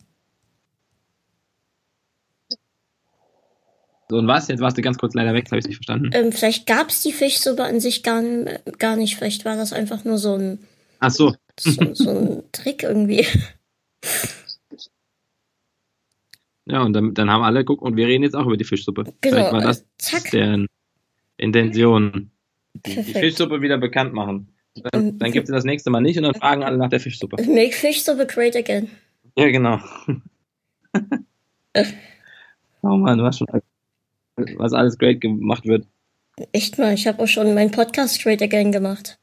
So 4.08 4.18
und 4.18 4.26
was? 4.26 4.48
Jetzt 4.48 4.60
warst 4.60 4.76
du 4.76 4.82
ganz 4.82 4.98
kurz 4.98 5.14
leider 5.14 5.32
weg, 5.34 5.46
habe 5.46 5.58
ich 5.58 5.66
nicht 5.66 5.76
verstanden. 5.76 6.10
Ähm, 6.12 6.32
vielleicht 6.32 6.66
gab 6.66 6.90
es 6.90 7.00
die 7.00 7.12
Fischsuppe 7.12 7.64
an 7.64 7.80
sich 7.80 8.02
gar, 8.02 8.22
gar 8.78 8.96
nicht. 8.96 9.16
Vielleicht 9.16 9.44
war 9.44 9.56
das 9.56 9.72
einfach 9.72 10.04
nur 10.04 10.18
so 10.18 10.36
ein. 10.36 10.58
Ach 11.02 11.10
so. 11.10 11.34
So, 11.58 11.94
so 11.94 12.10
ein 12.10 12.42
Trick 12.52 12.84
irgendwie. 12.84 13.26
Ja, 16.64 16.82
und 16.82 16.92
dann, 16.92 17.12
dann 17.12 17.28
haben 17.28 17.42
alle 17.42 17.60
geguckt 17.60 17.82
und 17.82 17.96
wir 17.96 18.06
reden 18.06 18.22
jetzt 18.22 18.36
auch 18.36 18.46
über 18.46 18.56
die 18.56 18.64
Fischsuppe. 18.64 19.02
Genau, 19.02 19.14
Vielleicht 19.20 19.52
war 19.52 19.60
das 19.62 19.84
Zack. 19.98 20.30
deren 20.30 20.68
Intention. 21.38 22.30
Die, 22.86 22.94
die 22.94 23.12
Fischsuppe 23.14 23.60
wieder 23.60 23.78
bekannt 23.78 24.14
machen. 24.14 24.54
Dann, 24.76 25.08
ähm, 25.08 25.18
dann 25.18 25.32
gibt 25.32 25.48
es 25.48 25.52
das 25.52 25.64
nächste 25.64 25.90
Mal 25.90 26.02
nicht 26.02 26.16
und 26.18 26.22
dann 26.22 26.34
fragen 26.34 26.62
alle 26.62 26.78
nach 26.78 26.88
der 26.88 27.00
Fischsuppe. 27.00 27.36
Make 27.46 27.74
Fischsuppe 27.74 28.26
great 28.26 28.54
again. 28.54 28.88
Ja, 29.36 29.50
genau. 29.50 29.80
oh 32.82 32.96
Mann, 32.96 33.18
du 33.18 33.24
hast 33.24 33.38
schon 33.38 33.48
was 34.56 34.72
alles 34.72 34.96
great 34.98 35.20
gemacht 35.20 35.66
wird. 35.66 35.84
Echt 36.52 36.78
mal, 36.78 36.94
ich 36.94 37.08
habe 37.08 37.22
auch 37.22 37.28
schon 37.28 37.52
meinen 37.54 37.72
Podcast 37.72 38.22
great 38.22 38.40
again 38.40 38.70
gemacht. 38.70 39.18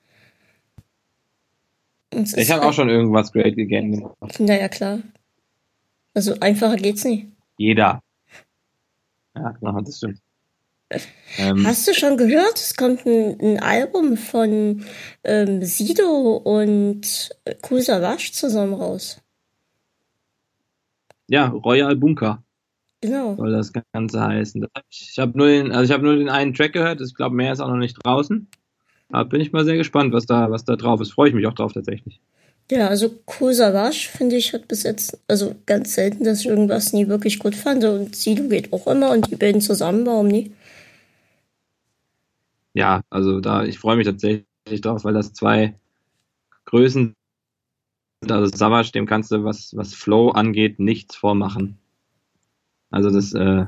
Ich 2.12 2.52
habe 2.52 2.66
auch 2.66 2.74
schon 2.74 2.90
irgendwas 2.90 3.32
Great 3.32 3.58
Again 3.58 3.92
gemacht. 3.92 4.40
Naja, 4.40 4.68
klar. 4.68 5.00
Also 6.14 6.36
einfacher 6.40 6.76
geht's 6.76 7.06
nicht. 7.06 7.28
Jeder. 7.58 8.02
Ja, 9.36 9.52
genau, 9.52 9.80
das 9.82 9.98
stimmt. 9.98 10.20
Ähm, 11.38 11.68
Hast 11.68 11.88
du 11.88 11.94
schon 11.94 12.18
gehört? 12.18 12.56
Es 12.56 12.76
kommt 12.76 13.06
ein, 13.06 13.40
ein 13.40 13.60
Album 13.60 14.18
von 14.18 14.84
ähm, 15.24 15.64
Sido 15.64 16.38
und 16.38 17.30
Kusavasch 17.62 18.32
zusammen 18.32 18.74
raus. 18.74 19.22
Ja, 21.28 21.50
Royal 21.50 21.96
Bunker. 21.96 22.44
Genau. 23.02 23.36
Soll 23.36 23.52
das 23.52 23.72
Ganze 23.94 24.20
heißen. 24.20 24.66
ich 24.90 25.20
habe 25.20 25.38
nur 25.38 25.48
den, 25.48 25.72
also 25.72 25.84
ich 25.84 25.92
habe 25.92 26.04
nur 26.04 26.16
den 26.16 26.28
einen 26.28 26.54
Track 26.54 26.74
gehört. 26.74 27.02
Ich 27.02 27.16
glaube, 27.16 27.36
mehr 27.36 27.54
ist 27.54 27.60
auch 27.60 27.70
noch 27.70 27.78
nicht 27.78 27.98
draußen. 28.04 28.48
Aber 29.10 29.26
bin 29.30 29.42
ich 29.42 29.52
mal 29.52 29.66
sehr 29.66 29.78
gespannt, 29.78 30.14
was 30.14 30.26
da, 30.26 30.52
was 30.52 30.66
da 30.66 30.76
drauf 30.76 31.02
ist. 31.02 31.14
Freue 31.14 31.30
ich 31.30 31.36
mich 31.36 31.48
auch 31.48 31.54
drauf 31.54 31.74
tatsächlich. 31.74 32.22
Ja, 32.72 32.88
also 32.88 33.10
Kusavasch, 33.26 34.10
finde 34.10 34.36
ich, 34.36 34.54
hat 34.54 34.68
bis 34.68 34.84
jetzt, 34.84 35.20
also 35.28 35.56
ganz 35.66 35.96
selten, 35.96 36.24
dass 36.24 36.42
ich 36.42 36.46
irgendwas 36.46 36.94
nie 36.94 37.08
wirklich 37.08 37.40
gut 37.40 37.56
fand. 37.56 37.84
Und 37.84 38.16
Sido 38.16 38.48
geht 38.48 38.72
auch 38.72 38.86
immer 38.86 39.10
und 39.12 39.32
die 39.32 39.36
bilden 39.36 39.62
zusammen, 39.62 40.06
warum 40.06 40.28
nie? 40.28 40.52
Ja, 42.76 43.02
also 43.10 43.40
da, 43.40 43.64
ich 43.64 43.80
freue 43.80 43.98
mich 43.98 44.06
tatsächlich 44.06 44.82
drauf, 44.82 45.04
weil 45.04 45.16
das 45.16 45.34
zwei 45.34 45.74
Größen 46.66 47.16
sind. 48.22 48.32
Also 48.32 48.56
Savage, 48.56 48.92
dem 48.92 49.08
kannst 49.08 49.32
du, 49.32 49.44
was, 49.44 49.76
was 49.76 49.96
Flow 49.96 50.30
angeht, 50.30 50.80
nichts 50.80 51.16
vormachen. 51.16 51.80
Also 52.92 53.10
das, 53.10 53.34
äh, 53.34 53.66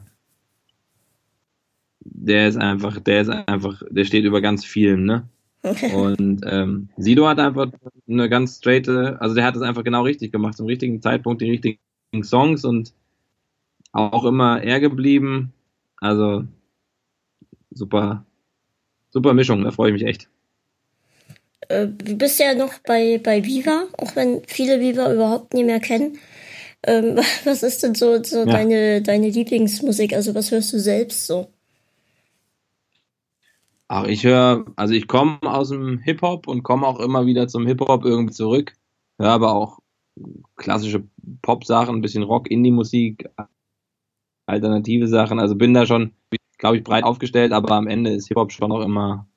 der 2.04 2.48
ist 2.48 2.58
einfach, 2.58 3.00
der 3.00 3.22
ist 3.22 3.30
einfach, 3.30 3.82
der 3.90 4.06
steht 4.06 4.26
über 4.26 4.42
ganz 4.42 4.66
vielen, 4.66 5.06
ne? 5.06 5.28
Und 5.94 6.42
ähm, 6.46 6.90
Sido 6.98 7.28
hat 7.28 7.40
einfach 7.40 7.72
eine 8.10 8.30
ganz 8.30 8.58
straighte, 8.58 9.18
also 9.22 9.36
der 9.36 9.46
hat 9.46 9.56
es 9.56 9.62
einfach 9.62 9.84
genau 9.84 10.04
richtig 10.04 10.32
gemacht, 10.32 10.58
zum 10.58 10.66
richtigen 10.66 11.02
Zeitpunkt, 11.02 11.42
die 11.42 11.52
richtigen 11.52 11.78
Songs 12.24 12.66
und 12.66 12.94
auch 13.92 14.26
immer 14.26 14.64
er 14.64 14.80
geblieben. 14.80 15.54
Also 15.98 16.46
super, 17.70 18.26
super 19.12 19.34
Mischung, 19.36 19.64
da 19.64 19.72
freue 19.72 19.92
ich 19.92 20.02
mich 20.02 20.06
echt. 20.06 20.28
Äh, 21.68 21.88
du 21.88 22.18
bist 22.18 22.40
ja 22.40 22.56
noch 22.56 22.80
bei, 22.80 23.20
bei 23.24 23.46
Viva, 23.46 23.86
auch 23.98 24.16
wenn 24.16 24.42
viele 24.48 24.80
Viva 24.80 25.14
überhaupt 25.14 25.54
nie 25.54 25.64
mehr 25.64 25.80
kennen. 25.80 26.18
Ähm, 26.84 27.18
was 27.44 27.62
ist 27.62 27.84
denn 27.84 27.94
so, 27.94 28.24
so 28.24 28.40
ja. 28.40 28.46
deine, 28.46 29.02
deine 29.04 29.30
Lieblingsmusik? 29.30 30.14
Also 30.14 30.34
was 30.34 30.50
hörst 30.50 30.74
du 30.74 30.80
selbst 30.80 31.28
so? 31.28 31.50
Ach, 33.94 34.06
ich 34.06 34.24
höre, 34.24 34.64
also 34.78 34.94
ich 34.94 35.06
komme 35.06 35.38
aus 35.44 35.68
dem 35.68 35.98
Hip-Hop 35.98 36.48
und 36.48 36.64
komme 36.64 36.88
auch 36.88 37.02
immer 37.02 37.26
wieder 37.26 37.50
zum 37.50 37.68
Hip-Hop 37.68 38.06
irgendwie 38.06 38.34
zurück. 38.34 38.72
Höre 39.20 39.32
aber 39.32 39.54
auch 39.54 39.80
klassische 40.56 41.04
Pop-Sachen, 41.42 41.96
ein 41.98 42.02
bisschen 42.02 42.24
Rock, 42.24 42.50
Indie-Musik, 42.50 43.30
alternative 44.46 45.10
Sachen. 45.10 45.42
Also 45.42 45.56
bin 45.56 45.74
da 45.74 45.86
schon, 45.86 46.14
glaube 46.58 46.78
ich, 46.78 46.86
breit 46.86 47.04
aufgestellt, 47.04 47.52
aber 47.52 47.76
am 47.76 47.88
Ende 47.88 48.12
ist 48.12 48.30
Hip-Hop 48.30 48.54
schon 48.54 48.72
auch 48.72 48.80
immer, 48.80 49.28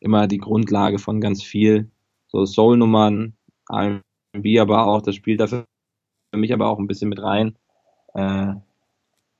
immer 0.00 0.26
die 0.26 0.38
Grundlage 0.38 0.98
von 0.98 1.20
ganz 1.20 1.42
viel. 1.42 1.90
So 2.28 2.46
Soul-Nummern, 2.46 3.34
R&B 3.68 4.58
aber 4.58 4.86
auch, 4.86 5.02
das 5.02 5.16
spielt 5.16 5.38
da 5.38 5.46
für 5.46 5.66
mich 6.34 6.54
aber 6.54 6.70
auch 6.70 6.78
ein 6.78 6.86
bisschen 6.86 7.10
mit 7.10 7.22
rein. 7.22 7.58
Äh, 8.14 8.54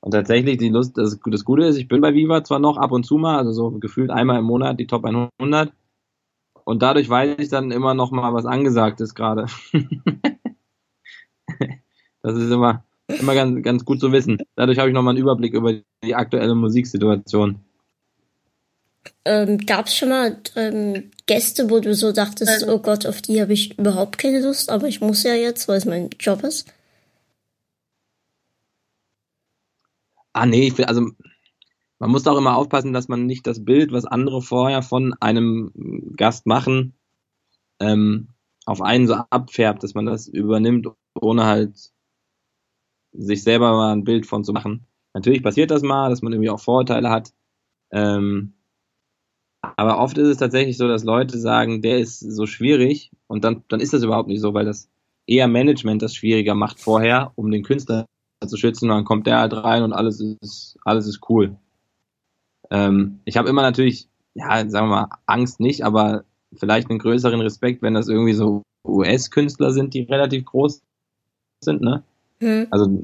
und 0.03 0.11
tatsächlich, 0.11 0.57
die 0.57 0.67
Lust, 0.67 0.97
das, 0.97 1.17
das 1.25 1.45
Gute 1.45 1.63
ist, 1.63 1.77
ich 1.77 1.87
bin 1.87 2.01
bei 2.01 2.13
Viva 2.13 2.43
zwar 2.43 2.59
noch 2.59 2.75
ab 2.75 2.91
und 2.91 3.05
zu 3.05 3.17
mal, 3.17 3.37
also 3.37 3.53
so 3.53 3.71
gefühlt 3.71 4.09
einmal 4.09 4.37
im 4.39 4.43
Monat 4.43 4.77
die 4.77 4.85
Top 4.85 5.05
100. 5.05 5.71
Und 6.65 6.81
dadurch 6.81 7.07
weiß 7.07 7.35
ich 7.37 7.47
dann 7.47 7.71
immer 7.71 7.93
noch 7.93 8.11
mal, 8.11 8.33
was 8.33 8.45
angesagt 8.45 8.99
ist 8.99 9.15
gerade. 9.15 9.45
das 12.21 12.35
ist 12.35 12.51
immer, 12.51 12.83
immer 13.07 13.33
ganz, 13.33 13.63
ganz 13.63 13.85
gut 13.85 14.01
zu 14.01 14.11
wissen. 14.11 14.39
Dadurch 14.57 14.77
habe 14.77 14.89
ich 14.89 14.93
noch 14.93 15.03
mal 15.03 15.11
einen 15.11 15.19
Überblick 15.19 15.53
über 15.53 15.71
die 16.03 16.15
aktuelle 16.15 16.53
Musiksituation. 16.53 17.61
Ähm, 19.23 19.57
Gab 19.59 19.85
es 19.85 19.95
schon 19.95 20.09
mal 20.09 20.37
ähm, 20.57 21.11
Gäste, 21.27 21.69
wo 21.69 21.79
du 21.79 21.95
so 21.95 22.11
dachtest, 22.11 22.67
oh 22.67 22.79
Gott, 22.79 23.05
auf 23.05 23.21
die 23.21 23.39
habe 23.41 23.53
ich 23.53 23.79
überhaupt 23.79 24.17
keine 24.17 24.41
Lust, 24.41 24.69
aber 24.69 24.89
ich 24.89 24.99
muss 24.99 25.23
ja 25.23 25.33
jetzt, 25.33 25.69
weil 25.69 25.77
es 25.77 25.85
mein 25.85 26.09
Job 26.19 26.43
ist? 26.43 26.67
Ah, 30.33 30.45
nee, 30.45 30.67
ich 30.67 30.77
will, 30.77 30.85
also 30.85 31.11
man 31.99 32.11
muss 32.11 32.27
auch 32.27 32.37
immer 32.37 32.57
aufpassen, 32.57 32.93
dass 32.93 33.07
man 33.07 33.25
nicht 33.25 33.47
das 33.47 33.63
Bild, 33.63 33.91
was 33.91 34.05
andere 34.05 34.41
vorher 34.41 34.81
von 34.81 35.13
einem 35.19 35.71
Gast 36.17 36.45
machen, 36.45 36.95
ähm, 37.79 38.29
auf 38.65 38.81
einen 38.81 39.07
so 39.07 39.15
abfärbt, 39.15 39.83
dass 39.83 39.93
man 39.93 40.05
das 40.05 40.27
übernimmt, 40.27 40.87
ohne 41.15 41.45
halt 41.45 41.91
sich 43.13 43.43
selber 43.43 43.71
mal 43.73 43.93
ein 43.93 44.03
Bild 44.03 44.25
von 44.25 44.43
zu 44.43 44.53
machen. 44.53 44.85
Natürlich 45.13 45.43
passiert 45.43 45.71
das 45.71 45.83
mal, 45.83 46.09
dass 46.09 46.21
man 46.21 46.33
irgendwie 46.33 46.49
auch 46.49 46.59
Vorurteile 46.59 47.09
hat. 47.09 47.31
Ähm, 47.91 48.53
aber 49.61 49.99
oft 49.99 50.17
ist 50.17 50.27
es 50.27 50.37
tatsächlich 50.37 50.77
so, 50.77 50.87
dass 50.87 51.03
Leute 51.03 51.37
sagen, 51.37 51.81
der 51.81 51.99
ist 51.99 52.19
so 52.19 52.45
schwierig 52.45 53.11
und 53.27 53.43
dann, 53.43 53.63
dann 53.69 53.79
ist 53.79 53.93
das 53.93 54.03
überhaupt 54.03 54.27
nicht 54.27 54.41
so, 54.41 54.53
weil 54.53 54.65
das 54.65 54.89
eher 55.25 55.47
Management 55.47 56.01
das 56.01 56.15
schwieriger 56.15 56.55
macht 56.55 56.79
vorher, 56.79 57.31
um 57.35 57.49
den 57.49 57.63
Künstler 57.63 58.07
zu 58.47 58.57
schützen, 58.57 58.89
dann 58.89 59.05
kommt 59.05 59.27
der 59.27 59.39
halt 59.39 59.53
rein 59.53 59.83
und 59.83 59.93
alles 59.93 60.19
ist, 60.19 60.77
alles 60.83 61.07
ist 61.07 61.21
cool. 61.29 61.55
Ähm, 62.69 63.19
ich 63.25 63.37
habe 63.37 63.49
immer 63.49 63.61
natürlich, 63.61 64.07
ja, 64.33 64.67
sagen 64.69 64.87
wir 64.87 64.95
mal, 64.95 65.09
Angst 65.25 65.59
nicht, 65.59 65.83
aber 65.83 66.23
vielleicht 66.55 66.89
einen 66.89 66.99
größeren 66.99 67.41
Respekt, 67.41 67.81
wenn 67.81 67.93
das 67.93 68.07
irgendwie 68.07 68.33
so 68.33 68.63
US-Künstler 68.85 69.71
sind, 69.71 69.93
die 69.93 70.01
relativ 70.01 70.45
groß 70.45 70.81
sind, 71.63 71.81
ne? 71.81 72.03
Hm. 72.39 72.67
Also, 72.71 73.01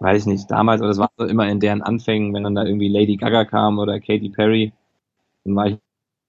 weiß 0.00 0.22
ich 0.22 0.26
nicht, 0.26 0.50
damals, 0.50 0.80
aber 0.80 0.88
das 0.88 0.98
war 0.98 1.10
so 1.16 1.24
immer 1.24 1.48
in 1.48 1.60
deren 1.60 1.82
Anfängen, 1.82 2.34
wenn 2.34 2.44
dann 2.44 2.54
da 2.54 2.64
irgendwie 2.64 2.88
Lady 2.88 3.16
Gaga 3.16 3.44
kam 3.44 3.78
oder 3.78 4.00
Katy 4.00 4.30
Perry, 4.30 4.72
dann 5.44 5.56
war 5.56 5.66
ich 5.66 5.78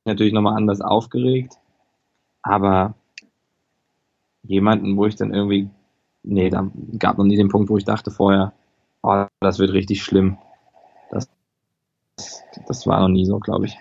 natürlich 0.06 0.34
nochmal 0.34 0.56
anders 0.58 0.82
aufgeregt. 0.82 1.56
Aber 2.42 2.96
jemanden, 4.44 4.98
wo 4.98 5.06
ich 5.06 5.16
dann 5.16 5.34
irgendwie 5.34 5.70
nee, 6.24 6.50
da 6.50 6.70
gab 6.98 7.18
noch 7.18 7.26
nie 7.26 7.38
den 7.38 7.50
Punkt, 7.50 7.70
wo 7.70 7.78
ich 7.78 7.86
dachte 7.86 8.12
vorher, 8.12 8.54
oh, 9.04 9.26
das 9.40 9.60
wird 9.60 9.74
richtig 9.74 10.04
schlimm. 10.04 10.38
Das, 11.12 11.30
das 12.68 12.88
war 12.88 13.02
noch 13.02 13.10
nie 13.10 13.26
so, 13.26 13.40
glaube 13.40 13.68
ich. 13.68 13.78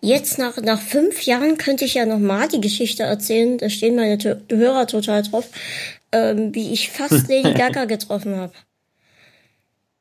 Jetzt 0.00 0.38
nach, 0.38 0.56
nach 0.58 0.80
fünf 0.80 1.22
Jahren 1.22 1.56
könnte 1.56 1.84
ich 1.84 1.94
ja 1.94 2.06
noch 2.06 2.18
mal 2.18 2.48
die 2.48 2.60
Geschichte 2.60 3.02
erzählen, 3.02 3.58
da 3.58 3.68
stehen 3.68 3.96
meine 3.96 4.18
T 4.18 4.36
Hörer 4.50 4.86
total 4.86 5.22
drauf, 5.22 5.48
ähm, 6.12 6.54
wie 6.54 6.72
ich 6.72 6.90
fast 6.90 7.28
Lady 7.28 7.52
Gaga 7.54 7.84
getroffen 7.84 8.36
habe. 8.36 8.52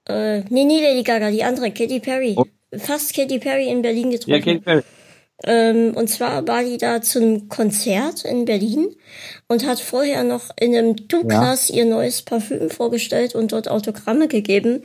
Äh, 0.07 0.41
nee, 0.49 0.65
nie 0.65 0.81
Lady 0.81 1.03
Gaga, 1.03 1.31
die 1.31 1.44
andere, 1.44 1.72
Katy 1.72 1.99
Perry. 1.99 2.35
Oh. 2.38 2.45
Fast 2.77 3.15
Katy 3.15 3.39
Perry 3.39 3.69
in 3.69 3.81
Berlin 3.81 4.11
getroffen. 4.11 4.31
Ja, 4.31 4.39
Katy 4.39 4.60
Perry. 4.60 4.84
Ähm, 5.43 5.93
und 5.95 6.09
zwar 6.09 6.47
war 6.47 6.64
die 6.64 6.77
da 6.77 7.01
zu 7.01 7.19
einem 7.19 7.47
Konzert 7.47 8.26
in 8.26 8.45
Berlin 8.45 8.88
und 9.47 9.65
hat 9.65 9.80
vorher 9.80 10.23
noch 10.23 10.49
in 10.59 10.76
einem 10.76 11.07
Douglas 11.07 11.69
ja. 11.69 11.76
ihr 11.76 11.85
neues 11.85 12.23
Parfüm 12.23 12.69
vorgestellt 12.69 13.35
und 13.35 13.51
dort 13.51 13.69
Autogramme 13.69 14.27
gegeben. 14.27 14.84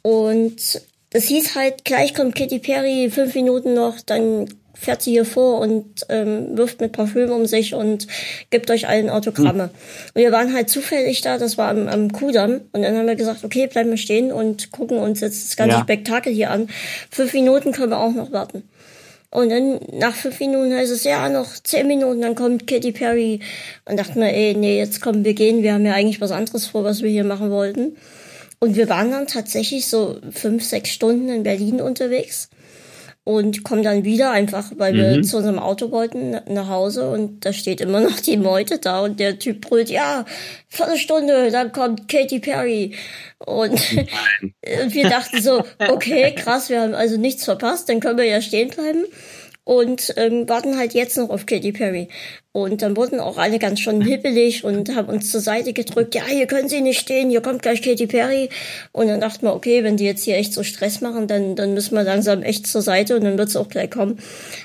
Und 0.00 0.80
es 1.10 1.24
hieß 1.24 1.54
halt, 1.54 1.84
gleich 1.84 2.14
kommt 2.14 2.34
Katy 2.34 2.58
Perry, 2.58 3.10
fünf 3.10 3.34
Minuten 3.34 3.74
noch, 3.74 4.00
dann 4.00 4.48
fährt 4.74 5.02
sie 5.02 5.12
hier 5.12 5.24
vor 5.24 5.60
und 5.60 5.84
ähm, 6.08 6.56
wirft 6.56 6.80
mit 6.80 6.92
Parfüm 6.92 7.30
um 7.30 7.46
sich 7.46 7.74
und 7.74 8.06
gibt 8.50 8.70
euch 8.70 8.88
allen 8.88 9.08
Autogramme. 9.08 9.64
Hm. 9.64 9.70
Und 10.14 10.22
wir 10.22 10.32
waren 10.32 10.52
halt 10.52 10.68
zufällig 10.68 11.20
da, 11.20 11.38
das 11.38 11.56
war 11.56 11.70
am, 11.70 11.88
am 11.88 12.12
Kudamm. 12.12 12.62
Und 12.72 12.82
dann 12.82 12.96
haben 12.96 13.06
wir 13.06 13.14
gesagt, 13.14 13.44
okay, 13.44 13.66
bleiben 13.66 13.90
wir 13.90 13.96
stehen 13.96 14.32
und 14.32 14.72
gucken 14.72 14.98
uns 14.98 15.20
jetzt 15.20 15.46
das 15.46 15.56
ganze 15.56 15.76
ja. 15.76 15.82
Spektakel 15.82 16.32
hier 16.32 16.50
an. 16.50 16.68
Fünf 17.10 17.32
Minuten 17.32 17.72
können 17.72 17.90
wir 17.90 18.00
auch 18.00 18.12
noch 18.12 18.32
warten. 18.32 18.68
Und 19.34 19.50
dann 19.50 19.80
nach 19.90 20.14
fünf 20.14 20.38
Minuten 20.38 20.72
heißt 20.72 20.92
es, 20.92 21.02
ja, 21.02 21.28
noch 21.28 21.54
zehn 21.64 21.88
Minuten, 21.88 22.20
dann 22.20 22.36
kommt 22.36 22.68
Katy 22.68 22.92
Perry. 22.92 23.40
Und 23.84 23.98
dachten 23.98 24.20
wir, 24.20 24.32
ey, 24.32 24.54
nee, 24.54 24.78
jetzt 24.78 25.00
kommen 25.00 25.24
wir 25.24 25.34
gehen, 25.34 25.64
wir 25.64 25.74
haben 25.74 25.84
ja 25.84 25.92
eigentlich 25.92 26.20
was 26.20 26.30
anderes 26.30 26.68
vor, 26.68 26.84
was 26.84 27.02
wir 27.02 27.10
hier 27.10 27.24
machen 27.24 27.50
wollten. 27.50 27.96
Und 28.60 28.76
wir 28.76 28.88
waren 28.88 29.10
dann 29.10 29.26
tatsächlich 29.26 29.88
so 29.88 30.20
fünf, 30.30 30.62
sechs 30.62 30.90
Stunden 30.90 31.28
in 31.30 31.42
Berlin 31.42 31.80
unterwegs 31.80 32.48
und 33.24 33.64
kommen 33.64 33.82
dann 33.82 34.04
wieder 34.04 34.30
einfach, 34.30 34.70
weil 34.76 34.92
mhm. 34.92 34.98
wir 34.98 35.22
zu 35.22 35.38
unserem 35.38 35.58
Auto 35.58 35.90
wollten, 35.90 36.38
nach 36.46 36.68
Hause 36.68 37.10
und 37.10 37.44
da 37.44 37.54
steht 37.54 37.80
immer 37.80 38.00
noch 38.00 38.20
die 38.20 38.36
Meute 38.36 38.78
da 38.78 39.00
und 39.00 39.18
der 39.18 39.38
Typ 39.38 39.62
brüllt, 39.62 39.88
ja, 39.88 40.26
Viertelstunde, 40.68 41.50
dann 41.50 41.72
kommt 41.72 42.06
Katy 42.08 42.40
Perry. 42.40 42.94
Und 43.38 43.80
wir 44.62 45.08
dachten 45.08 45.40
so, 45.40 45.64
okay, 45.88 46.34
krass, 46.34 46.68
wir 46.68 46.82
haben 46.82 46.94
also 46.94 47.16
nichts 47.16 47.44
verpasst, 47.44 47.88
dann 47.88 48.00
können 48.00 48.18
wir 48.18 48.26
ja 48.26 48.42
stehen 48.42 48.68
bleiben 48.68 49.04
und 49.64 50.12
ähm, 50.16 50.46
warten 50.48 50.76
halt 50.76 50.92
jetzt 50.92 51.16
noch 51.16 51.30
auf 51.30 51.46
Katy 51.46 51.72
Perry. 51.72 52.08
Und 52.56 52.82
dann 52.82 52.96
wurden 52.96 53.18
auch 53.18 53.36
alle 53.36 53.58
ganz 53.58 53.80
schon 53.80 54.00
hippelig 54.00 54.62
und 54.62 54.94
haben 54.94 55.08
uns 55.08 55.32
zur 55.32 55.40
Seite 55.40 55.72
gedrückt. 55.72 56.14
Ja, 56.14 56.24
hier 56.24 56.46
können 56.46 56.68
Sie 56.68 56.82
nicht 56.82 57.00
stehen, 57.00 57.28
hier 57.28 57.40
kommt 57.40 57.62
gleich 57.62 57.82
Katy 57.82 58.06
Perry. 58.06 58.48
Und 58.92 59.08
dann 59.08 59.20
dachten 59.20 59.44
wir, 59.44 59.56
okay, 59.56 59.82
wenn 59.82 59.96
die 59.96 60.04
jetzt 60.04 60.22
hier 60.22 60.36
echt 60.36 60.54
so 60.54 60.62
Stress 60.62 61.00
machen, 61.00 61.26
dann, 61.26 61.56
dann 61.56 61.74
müssen 61.74 61.96
wir 61.96 62.04
langsam 62.04 62.44
echt 62.44 62.68
zur 62.68 62.80
Seite 62.80 63.16
und 63.16 63.24
dann 63.24 63.38
wird 63.38 63.48
es 63.48 63.56
auch 63.56 63.68
gleich 63.68 63.90
kommen. 63.90 64.20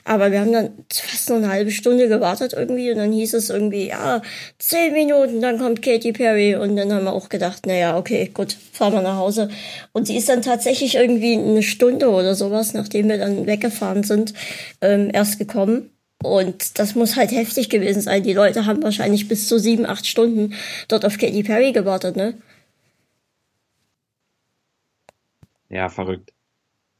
Aber 0.05 0.31
wir 0.31 0.39
haben 0.39 0.53
dann 0.53 0.69
fast 0.93 1.29
nur 1.29 1.39
eine 1.39 1.49
halbe 1.49 1.71
Stunde 1.71 2.07
gewartet 2.07 2.53
irgendwie 2.53 2.91
und 2.91 2.97
dann 2.97 3.11
hieß 3.11 3.33
es 3.33 3.49
irgendwie, 3.49 3.87
ja, 3.87 4.21
zehn 4.59 4.93
Minuten, 4.93 5.41
dann 5.41 5.57
kommt 5.57 5.81
Katy 5.81 6.11
Perry. 6.11 6.57
Und 6.57 6.75
dann 6.75 6.93
haben 6.93 7.05
wir 7.05 7.13
auch 7.13 7.29
gedacht, 7.29 7.65
naja, 7.65 7.97
okay, 7.97 8.29
gut, 8.31 8.55
fahren 8.71 8.93
wir 8.93 9.01
nach 9.01 9.17
Hause. 9.17 9.49
Und 9.93 10.05
sie 10.05 10.15
ist 10.15 10.29
dann 10.29 10.43
tatsächlich 10.43 10.93
irgendwie 10.93 11.33
eine 11.33 11.63
Stunde 11.63 12.09
oder 12.09 12.35
sowas, 12.35 12.75
nachdem 12.75 13.09
wir 13.09 13.17
dann 13.17 13.47
weggefahren 13.47 14.03
sind, 14.03 14.35
ähm, 14.79 15.09
erst 15.11 15.39
gekommen. 15.39 15.89
Und 16.21 16.79
das 16.79 16.95
muss 16.95 17.15
halt 17.15 17.31
heftig 17.31 17.69
gewesen 17.69 18.01
sein. 18.01 18.23
Die 18.23 18.33
Leute 18.33 18.65
haben 18.65 18.83
wahrscheinlich 18.83 19.27
bis 19.27 19.47
zu 19.47 19.57
sieben, 19.57 19.85
acht 19.85 20.05
Stunden 20.05 20.53
dort 20.89 21.05
auf 21.05 21.17
Katy 21.17 21.43
Perry 21.43 21.71
gewartet, 21.71 22.17
ne? 22.17 22.35
Ja, 25.69 25.87
verrückt. 25.87 26.33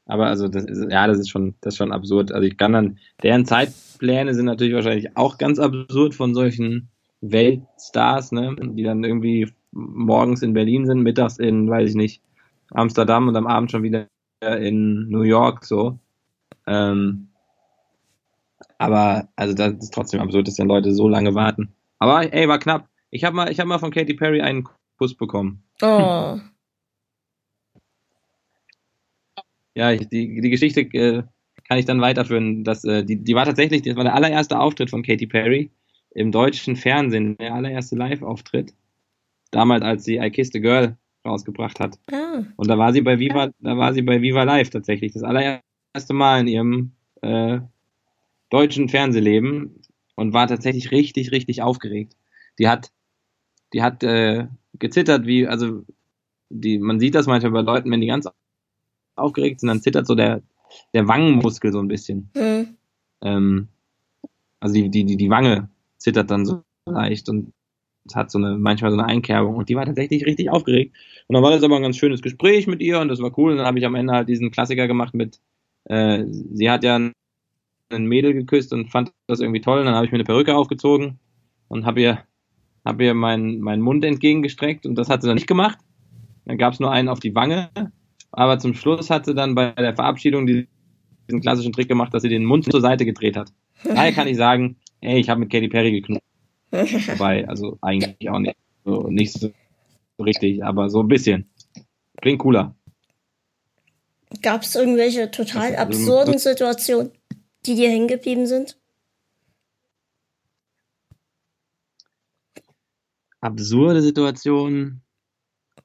Aber 0.06 0.26
also 0.26 0.48
das 0.48 0.64
ist, 0.64 0.90
ja, 0.90 1.06
das 1.06 1.18
ist 1.18 1.28
schon, 1.28 1.54
das 1.60 1.74
ist 1.74 1.78
schon 1.78 1.92
absurd. 1.92 2.32
Also 2.32 2.46
ich 2.46 2.56
kann 2.56 2.72
dann, 2.72 2.98
deren 3.22 3.44
Zeitpläne 3.46 4.34
sind 4.34 4.46
natürlich 4.46 4.74
wahrscheinlich 4.74 5.16
auch 5.16 5.38
ganz 5.38 5.58
absurd 5.58 6.14
von 6.14 6.34
solchen 6.34 6.88
Weltstars, 7.20 8.32
ne, 8.32 8.56
die 8.58 8.82
dann 8.82 9.04
irgendwie 9.04 9.52
morgens 9.72 10.42
in 10.42 10.54
Berlin 10.54 10.86
sind, 10.86 11.02
mittags 11.02 11.38
in, 11.38 11.68
weiß 11.68 11.90
ich 11.90 11.94
nicht, 11.94 12.22
Amsterdam 12.70 13.28
und 13.28 13.36
am 13.36 13.46
Abend 13.46 13.70
schon 13.70 13.82
wieder 13.82 14.08
in 14.42 15.08
New 15.10 15.22
York 15.22 15.64
so. 15.64 15.98
Ähm, 16.66 17.29
aber 18.80 19.28
also 19.36 19.54
das 19.54 19.74
ist 19.74 19.92
trotzdem 19.92 20.20
absurd, 20.20 20.48
dass 20.48 20.56
dann 20.56 20.68
Leute 20.68 20.94
so 20.94 21.06
lange 21.06 21.34
warten. 21.34 21.74
Aber 21.98 22.32
ey, 22.32 22.48
war 22.48 22.58
knapp. 22.58 22.88
Ich 23.10 23.24
habe 23.24 23.36
mal, 23.36 23.52
ich 23.52 23.60
habe 23.60 23.68
mal 23.68 23.78
von 23.78 23.90
Katy 23.90 24.14
Perry 24.14 24.40
einen 24.40 24.66
Kuss 24.96 25.14
bekommen. 25.14 25.62
Oh. 25.82 26.38
Ja, 29.74 29.92
ich, 29.92 30.08
die, 30.08 30.40
die 30.40 30.50
Geschichte 30.50 30.80
äh, 30.80 31.22
kann 31.68 31.78
ich 31.78 31.84
dann 31.84 32.00
weiterführen. 32.00 32.64
Dass, 32.64 32.82
äh, 32.84 33.04
die, 33.04 33.22
die 33.22 33.34
war 33.34 33.44
tatsächlich, 33.44 33.82
das 33.82 33.96
war 33.96 34.04
der 34.04 34.14
allererste 34.14 34.58
Auftritt 34.58 34.88
von 34.88 35.02
Katy 35.02 35.26
Perry 35.26 35.70
im 36.12 36.32
deutschen 36.32 36.74
Fernsehen, 36.74 37.36
der 37.36 37.52
allererste 37.52 37.96
Live-Auftritt. 37.96 38.72
Damals, 39.50 39.82
als 39.82 40.04
sie 40.04 40.16
I 40.16 40.30
Kissed 40.30 40.56
a 40.56 40.58
Girl 40.58 40.96
rausgebracht 41.26 41.80
hat. 41.80 41.98
Ah. 42.10 42.44
Und 42.56 42.70
da 42.70 42.78
war 42.78 42.94
sie 42.94 43.02
bei 43.02 43.18
Viva, 43.18 43.50
da 43.58 43.76
war 43.76 43.92
sie 43.92 44.02
bei 44.02 44.22
Viva 44.22 44.44
Live 44.44 44.70
tatsächlich. 44.70 45.12
Das 45.12 45.22
allererste 45.22 46.14
Mal 46.14 46.40
in 46.40 46.48
ihrem 46.48 46.92
äh, 47.20 47.60
deutschen 48.50 48.88
Fernsehleben 48.88 49.80
und 50.16 50.32
war 50.32 50.46
tatsächlich 50.46 50.90
richtig, 50.90 51.32
richtig 51.32 51.62
aufgeregt. 51.62 52.14
Die 52.58 52.68
hat, 52.68 52.92
die 53.72 53.82
hat 53.82 54.02
äh, 54.02 54.48
gezittert, 54.74 55.26
wie, 55.26 55.46
also 55.46 55.84
die, 56.50 56.78
man 56.78 57.00
sieht 57.00 57.14
das 57.14 57.26
manchmal 57.26 57.52
bei 57.52 57.72
Leuten, 57.72 57.90
wenn 57.90 58.00
die 58.00 58.08
ganz 58.08 58.28
aufgeregt 59.16 59.60
sind, 59.60 59.68
dann 59.68 59.80
zittert 59.80 60.06
so 60.06 60.14
der, 60.14 60.42
der 60.92 61.08
Wangenmuskel 61.08 61.72
so 61.72 61.78
ein 61.80 61.88
bisschen. 61.88 62.30
Mhm. 62.34 62.76
Ähm, 63.22 63.68
also 64.58 64.74
die, 64.74 64.90
die, 64.90 65.04
die, 65.04 65.16
die 65.16 65.30
Wange 65.30 65.68
zittert 65.96 66.30
dann 66.30 66.44
so 66.44 66.62
leicht 66.86 67.28
und 67.28 67.52
hat 68.14 68.30
so 68.30 68.38
eine, 68.38 68.56
manchmal 68.58 68.90
so 68.90 68.98
eine 68.98 69.06
Einkerbung 69.06 69.56
und 69.56 69.68
die 69.68 69.76
war 69.76 69.86
tatsächlich 69.86 70.26
richtig 70.26 70.50
aufgeregt. 70.50 70.96
Und 71.28 71.34
dann 71.34 71.42
war 71.42 71.50
das 71.50 71.62
aber 71.62 71.76
ein 71.76 71.82
ganz 71.82 71.96
schönes 71.96 72.22
Gespräch 72.22 72.66
mit 72.66 72.80
ihr 72.80 72.98
und 72.98 73.08
das 73.08 73.20
war 73.20 73.36
cool. 73.38 73.52
Und 73.52 73.58
dann 73.58 73.66
habe 73.66 73.78
ich 73.78 73.86
am 73.86 73.94
Ende 73.94 74.12
halt 74.12 74.28
diesen 74.28 74.50
Klassiker 74.50 74.88
gemacht 74.88 75.14
mit, 75.14 75.40
äh, 75.84 76.24
sie 76.26 76.70
hat 76.70 76.82
ja 76.82 77.10
ein 77.90 78.06
Mädel 78.06 78.34
geküsst 78.34 78.72
und 78.72 78.90
fand 78.90 79.12
das 79.26 79.40
irgendwie 79.40 79.60
toll. 79.60 79.80
Und 79.80 79.86
dann 79.86 79.94
habe 79.94 80.06
ich 80.06 80.12
mir 80.12 80.16
eine 80.16 80.24
Perücke 80.24 80.56
aufgezogen 80.56 81.18
und 81.68 81.86
habe 81.86 82.00
ihr, 82.00 82.24
hab 82.84 83.00
ihr 83.00 83.14
meinen 83.14 83.60
mein 83.60 83.80
Mund 83.80 84.04
entgegengestreckt 84.04 84.86
und 84.86 84.94
das 84.94 85.08
hat 85.08 85.22
sie 85.22 85.28
dann 85.28 85.36
nicht 85.36 85.46
gemacht. 85.46 85.78
Dann 86.44 86.58
gab 86.58 86.72
es 86.72 86.80
nur 86.80 86.90
einen 86.90 87.08
auf 87.08 87.20
die 87.20 87.34
Wange. 87.34 87.70
Aber 88.32 88.58
zum 88.58 88.74
Schluss 88.74 89.10
hat 89.10 89.26
sie 89.26 89.34
dann 89.34 89.54
bei 89.54 89.72
der 89.72 89.94
Verabschiedung 89.94 90.46
diesen 90.46 91.40
klassischen 91.40 91.72
Trick 91.72 91.88
gemacht, 91.88 92.14
dass 92.14 92.22
sie 92.22 92.28
den 92.28 92.44
Mund 92.44 92.70
zur 92.70 92.80
Seite 92.80 93.04
gedreht 93.04 93.36
hat. 93.36 93.52
Daher 93.84 94.12
kann 94.12 94.28
ich 94.28 94.36
sagen, 94.36 94.76
ey, 95.00 95.18
ich 95.18 95.28
habe 95.28 95.40
mit 95.40 95.50
Katy 95.50 95.68
Perry 95.68 95.92
geknutscht. 95.92 96.24
Wobei, 96.70 97.48
also 97.48 97.78
eigentlich 97.82 98.30
auch 98.30 98.38
nicht 98.38 98.56
so, 98.84 99.08
nicht 99.08 99.32
so 99.32 99.50
richtig, 100.22 100.64
aber 100.64 100.88
so 100.90 101.02
ein 101.02 101.08
bisschen. 101.08 101.50
Klingt 102.20 102.38
cooler. 102.38 102.74
Gab 104.42 104.62
es 104.62 104.76
irgendwelche 104.76 105.30
total 105.30 105.74
absurden 105.74 106.38
Situationen? 106.38 107.10
Die 107.66 107.74
dir 107.74 107.90
hängen 107.90 108.08
geblieben 108.08 108.46
sind? 108.46 108.78
Absurde 113.40 114.02
Situationen. 114.02 115.02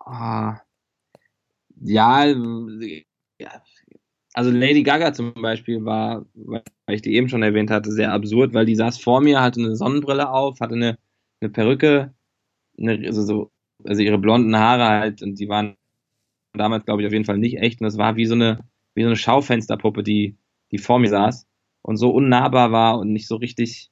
Oh. 0.05 0.53
Ja, 1.81 2.25
also 4.33 4.51
Lady 4.51 4.83
Gaga 4.83 5.13
zum 5.13 5.33
Beispiel 5.33 5.83
war, 5.85 6.25
weil 6.33 6.63
ich 6.95 7.01
die 7.01 7.15
eben 7.15 7.29
schon 7.29 7.43
erwähnt 7.43 7.71
hatte, 7.71 7.91
sehr 7.91 8.11
absurd, 8.11 8.53
weil 8.53 8.65
die 8.65 8.75
saß 8.75 8.99
vor 8.99 9.21
mir, 9.21 9.41
hatte 9.41 9.61
eine 9.61 9.75
Sonnenbrille 9.75 10.29
auf, 10.29 10.59
hatte 10.59 10.75
eine, 10.75 10.97
eine 11.41 11.49
Perücke, 11.49 12.13
eine, 12.77 13.05
also, 13.07 13.23
so, 13.23 13.51
also 13.85 14.01
ihre 14.01 14.17
blonden 14.17 14.57
Haare 14.57 14.87
halt, 14.87 15.21
und 15.21 15.39
die 15.39 15.49
waren 15.49 15.77
damals, 16.53 16.85
glaube 16.85 17.01
ich, 17.01 17.07
auf 17.07 17.13
jeden 17.13 17.25
Fall 17.25 17.37
nicht 17.37 17.57
echt. 17.59 17.81
Und 17.81 17.85
das 17.85 17.97
war 17.97 18.17
wie 18.17 18.25
so 18.25 18.35
eine, 18.35 18.59
wie 18.95 19.03
so 19.03 19.07
eine 19.07 19.17
Schaufensterpuppe, 19.17 20.03
die, 20.03 20.37
die 20.71 20.77
vor 20.79 20.99
mir 20.99 21.09
saß 21.09 21.47
und 21.85 21.97
so 21.97 22.09
unnahbar 22.09 22.71
war 22.71 22.97
und 22.97 23.13
nicht 23.13 23.27
so 23.27 23.35
richtig. 23.35 23.91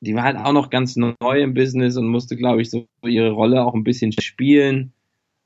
Die 0.00 0.14
war 0.14 0.22
halt 0.22 0.36
auch 0.36 0.52
noch 0.52 0.68
ganz 0.68 0.96
neu 0.96 1.14
im 1.40 1.54
Business 1.54 1.96
und 1.96 2.08
musste, 2.08 2.36
glaube 2.36 2.60
ich, 2.60 2.68
so 2.68 2.86
ihre 3.02 3.30
Rolle 3.30 3.64
auch 3.64 3.72
ein 3.72 3.84
bisschen 3.84 4.12
spielen. 4.12 4.92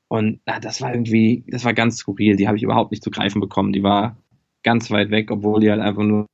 Und 0.09 0.41
na, 0.45 0.59
das 0.59 0.81
war 0.81 0.93
irgendwie, 0.93 1.45
das 1.47 1.63
war 1.63 1.73
ganz 1.73 1.95
skurril. 1.95 2.35
Die 2.35 2.47
habe 2.47 2.57
ich 2.57 2.63
überhaupt 2.63 2.91
nicht 2.91 3.03
zu 3.03 3.09
greifen 3.09 3.39
bekommen. 3.39 3.71
Die 3.71 3.83
war 3.83 4.17
ganz 4.63 4.91
weit 4.91 5.11
weg, 5.11 5.31
obwohl 5.31 5.61
die 5.61 5.71
halt 5.71 5.79
einfach 5.79 6.03
nur 6.03 6.27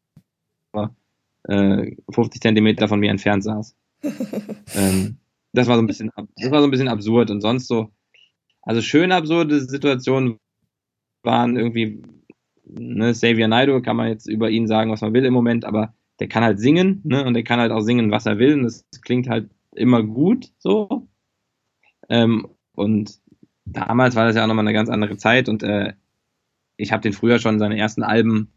äh, 1.44 1.96
50 2.10 2.42
Zentimeter 2.42 2.88
von 2.88 3.00
mir 3.00 3.12
entfernt 3.12 3.44
saß. 3.44 3.76
ähm, 4.76 5.18
das 5.54 5.68
war 5.68 5.76
so 5.76 5.84
ein 5.84 5.88
bisschen, 5.88 6.10
das 6.38 6.50
war 6.50 6.62
so 6.62 6.68
ein 6.68 6.72
bisschen 6.72 6.88
absurd 6.88 7.30
und 7.30 7.42
sonst 7.42 7.68
so. 7.68 7.92
Also 8.64 8.82
schön 8.82 9.12
absurde 9.12 9.62
Situationen 9.62 10.40
waren 11.22 11.58
irgendwie, 11.58 12.02
ne, 12.66 13.12
Xavier 13.12 13.48
Naidoo 13.48 13.82
kann 13.82 13.96
man 13.96 14.08
jetzt 14.08 14.28
über 14.28 14.50
ihn 14.50 14.68
sagen, 14.68 14.92
was 14.92 15.02
man 15.02 15.14
will 15.14 15.26
im 15.26 15.34
Moment, 15.34 15.66
aber 15.66 15.94
der 16.20 16.28
kann 16.28 16.44
halt 16.44 16.60
singen, 16.60 17.02
ne, 17.04 17.26
und 17.26 17.34
der 17.34 17.44
kann 17.44 17.60
halt 17.60 17.72
auch 17.72 17.82
singen, 17.82 18.12
was 18.12 18.26
er 18.26 18.40
will, 18.40 18.54
und 18.54 18.64
das 18.64 18.86
klingt 19.02 19.30
halt 19.30 19.50
immer 19.74 20.04
gut, 20.04 20.52
so. 20.58 21.08
Ähm, 22.10 22.48
und 22.74 23.20
damals 23.66 24.16
war 24.16 24.26
das 24.26 24.36
ja 24.36 24.44
auch 24.44 24.48
nochmal 24.48 24.66
eine 24.66 24.74
ganz 24.74 24.90
andere 24.90 25.18
Zeit 25.18 25.50
und 25.50 25.64
äh, 25.64 25.94
ich 26.78 26.92
habe 26.92 27.02
den 27.02 27.14
früher 27.14 27.40
schon 27.40 27.60
seine 27.60 27.78
ersten 27.78 28.04
Alben 28.04 28.52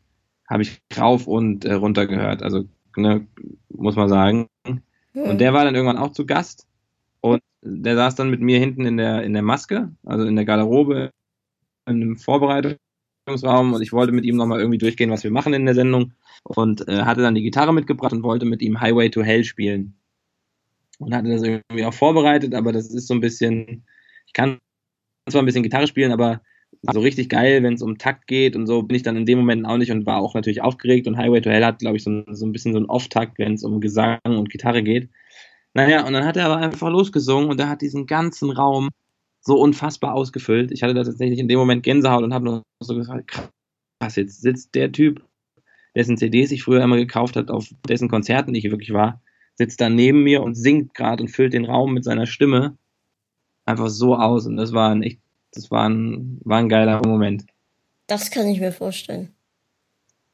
habe 0.49 0.63
ich 0.63 0.81
rauf 0.99 1.27
und 1.27 1.65
äh, 1.65 1.75
runter 1.75 2.07
gehört, 2.07 2.43
also 2.43 2.65
ne, 2.97 3.27
muss 3.69 3.97
man 3.97 4.09
sagen. 4.09 4.49
Und 5.15 5.41
der 5.41 5.53
war 5.53 5.65
dann 5.65 5.75
irgendwann 5.75 5.99
auch 5.99 6.13
zu 6.13 6.27
Gast 6.27 6.67
und 7.21 7.43
der 7.63 7.97
saß 7.97 8.15
dann 8.15 8.31
mit 8.31 8.41
mir 8.41 8.59
hinten 8.59 8.87
in 8.87 8.97
der 8.97 9.25
in 9.25 9.33
der 9.33 9.43
Maske, 9.43 9.91
also 10.05 10.25
in 10.25 10.37
der 10.37 10.45
Garderobe 10.45 11.11
in 11.87 12.03
einem 12.03 12.17
Vorbereitung 12.17 12.77
Raum 13.35 13.73
und 13.73 13.83
ich 13.83 13.93
wollte 13.93 14.13
mit 14.13 14.25
ihm 14.25 14.37
nochmal 14.37 14.61
irgendwie 14.61 14.79
durchgehen, 14.79 15.11
was 15.11 15.25
wir 15.25 15.31
machen 15.31 15.55
in 15.55 15.67
der 15.67 15.75
Sendung 15.75 16.13
und 16.45 16.87
äh, 16.89 17.03
hatte 17.03 17.23
dann 17.23 17.35
die 17.35 17.43
Gitarre 17.43 17.73
mitgebracht 17.73 18.13
und 18.13 18.23
wollte 18.23 18.47
mit 18.47 18.63
ihm 18.63 18.81
Highway 18.81 19.11
to 19.11 19.23
Hell 19.23 19.45
spielen. 19.45 19.95
Und 20.99 21.15
hatte 21.15 21.29
das 21.29 21.43
irgendwie 21.43 21.85
auch 21.85 21.95
vorbereitet, 21.95 22.55
aber 22.55 22.73
das 22.73 22.93
ist 22.93 23.07
so 23.07 23.15
ein 23.15 23.21
bisschen, 23.21 23.85
ich 24.27 24.33
kann 24.33 24.59
zwar 25.31 25.43
ein 25.43 25.47
bisschen 25.47 25.63
Gitarre 25.63 25.87
spielen, 25.87 26.11
aber 26.11 26.41
so 26.83 27.01
richtig 27.01 27.29
geil, 27.29 27.63
wenn 27.63 27.75
es 27.75 27.83
um 27.83 27.99
Takt 27.99 28.27
geht 28.27 28.57
und 28.57 28.67
so, 28.67 28.83
bin 28.83 28.97
ich 28.97 29.03
dann 29.03 29.17
in 29.17 29.27
dem 29.27 29.39
Moment 29.39 29.67
auch 29.67 29.77
nicht 29.77 29.91
und 29.91 30.07
war 30.07 30.19
auch 30.19 30.35
natürlich 30.35 30.63
aufgeregt 30.63 31.07
und 31.07 31.17
Highway 31.17 31.41
to 31.41 31.51
Hell 31.51 31.65
hat, 31.65 31.79
glaube 31.79 31.97
ich, 31.97 32.05
so, 32.05 32.25
so 32.31 32.47
ein 32.47 32.53
bisschen 32.53 32.73
so 32.73 32.79
ein 32.79 32.87
Off-Takt, 32.87 33.39
wenn 33.39 33.55
es 33.55 33.65
um 33.65 33.81
Gesang 33.81 34.19
und 34.25 34.51
Gitarre 34.51 34.83
geht. 34.83 35.09
Naja, 35.75 36.07
und 36.07 36.13
dann 36.13 36.25
hat 36.25 36.37
er 36.37 36.47
aber 36.47 36.57
einfach 36.57 36.91
losgesungen 36.91 37.51
und 37.51 37.61
er 37.61 37.69
hat 37.69 37.83
diesen 37.83 38.07
ganzen 38.07 38.51
Raum 38.51 38.89
so 39.49 39.59
unfassbar 39.59 40.15
ausgefüllt. 40.15 40.71
Ich 40.73 40.83
hatte 40.83 40.93
da 40.93 41.03
tatsächlich 41.03 41.39
in 41.39 41.49
dem 41.49 41.59
Moment 41.59 41.83
Gänsehaut 41.83 42.23
und 42.23 42.35
habe 42.35 42.45
nur 42.45 42.63
so 42.81 42.95
gesagt, 42.95 43.33
krass, 43.99 44.17
jetzt 44.17 44.43
sitzt 44.43 44.75
der 44.75 44.93
Typ, 44.93 45.25
dessen 45.97 46.19
CDs 46.19 46.53
ich 46.53 46.63
früher 46.63 46.85
immer 46.85 46.99
gekauft 46.99 47.35
hat, 47.35 47.51
auf 47.51 47.67
dessen 47.89 48.11
Konzerten 48.11 48.55
ich 48.55 48.71
wirklich 48.71 48.93
war, 48.93 49.23
sitzt 49.55 49.81
da 49.81 49.89
neben 49.89 50.23
mir 50.23 50.43
und 50.43 50.55
singt 50.55 50.95
gerade 50.95 51.23
und 51.23 51.31
füllt 51.31 51.55
den 51.55 51.65
Raum 51.65 51.95
mit 51.95 52.05
seiner 52.05 52.27
Stimme 52.27 52.77
einfach 53.65 53.89
so 53.89 54.17
aus. 54.17 54.47
Und 54.47 54.59
das 54.59 54.73
war 54.73 54.91
ein 54.91 55.03
echt, 55.03 55.19
das 55.53 55.71
war 55.71 55.89
ein, 55.89 56.41
war 56.45 56.59
ein 56.59 56.69
geiler 56.69 57.01
Moment. 57.07 57.47
Das 58.07 58.31
kann 58.31 58.47
ich 58.49 58.61
mir 58.61 58.73
vorstellen. 58.73 59.31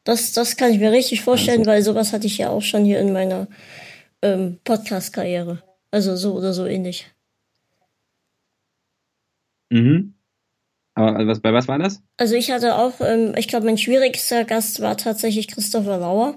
Das, 0.02 0.32
das 0.32 0.56
kann 0.56 0.72
ich 0.72 0.80
mir 0.80 0.90
richtig 0.90 1.22
vorstellen, 1.22 1.60
also. 1.60 1.70
weil 1.70 1.82
sowas 1.82 2.12
hatte 2.12 2.26
ich 2.26 2.38
ja 2.38 2.50
auch 2.50 2.62
schon 2.62 2.84
hier 2.84 2.98
in 2.98 3.12
meiner 3.12 3.46
ähm, 4.22 4.58
Podcast-Karriere. 4.64 5.62
Also 5.92 6.16
so 6.16 6.34
oder 6.34 6.52
so 6.52 6.66
ähnlich. 6.66 7.13
Mhm. 9.74 10.14
Aber 10.94 11.26
was, 11.26 11.40
bei 11.40 11.52
was 11.52 11.66
war 11.66 11.78
das? 11.78 12.00
Also 12.16 12.36
ich 12.36 12.52
hatte 12.52 12.76
auch, 12.76 13.00
ähm, 13.00 13.34
ich 13.36 13.48
glaube, 13.48 13.66
mein 13.66 13.78
schwierigster 13.78 14.44
Gast 14.44 14.80
war 14.80 14.96
tatsächlich 14.96 15.48
Christopher 15.48 15.98
Lauer. 15.98 16.36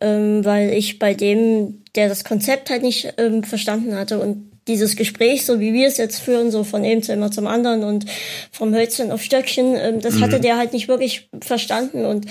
ähm, 0.00 0.44
weil 0.44 0.70
ich 0.70 0.98
bei 0.98 1.14
dem, 1.14 1.84
der 1.94 2.08
das 2.08 2.24
Konzept 2.24 2.68
halt 2.68 2.82
nicht 2.82 3.14
ähm, 3.16 3.42
verstanden 3.44 3.94
hatte 3.94 4.18
und 4.18 4.52
dieses 4.68 4.96
Gespräch, 4.96 5.46
so 5.46 5.60
wie 5.60 5.72
wir 5.72 5.86
es 5.86 5.96
jetzt 5.96 6.18
führen, 6.18 6.50
so 6.50 6.64
von 6.64 6.84
einem 6.84 7.02
Zimmer 7.02 7.30
zum 7.30 7.46
anderen 7.46 7.84
und 7.84 8.04
vom 8.50 8.74
Hölzchen 8.74 9.12
auf 9.12 9.22
Stöckchen, 9.22 9.76
ähm, 9.76 10.00
das 10.00 10.16
mhm. 10.16 10.22
hatte 10.22 10.40
der 10.40 10.56
halt 10.58 10.72
nicht 10.72 10.88
wirklich 10.88 11.30
verstanden 11.40 12.04
und 12.04 12.26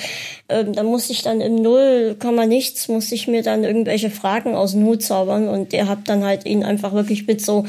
ähm, 0.50 0.74
da 0.74 0.84
musste 0.84 1.14
ich 1.14 1.22
dann 1.22 1.40
im 1.42 1.56
Null, 1.56 2.18
Komma 2.20 2.46
nichts, 2.46 2.88
musste 2.88 3.16
ich 3.16 3.28
mir 3.28 3.42
dann 3.42 3.64
irgendwelche 3.64 4.10
Fragen 4.10 4.54
aus 4.54 4.74
dem 4.74 4.86
Hut 4.86 5.02
zaubern 5.02 5.48
und 5.48 5.72
der 5.72 5.88
hat 5.88 6.10
dann 6.10 6.24
halt 6.24 6.46
ihn 6.46 6.64
einfach 6.64 6.94
wirklich 6.94 7.26
mit 7.26 7.42
so 7.42 7.66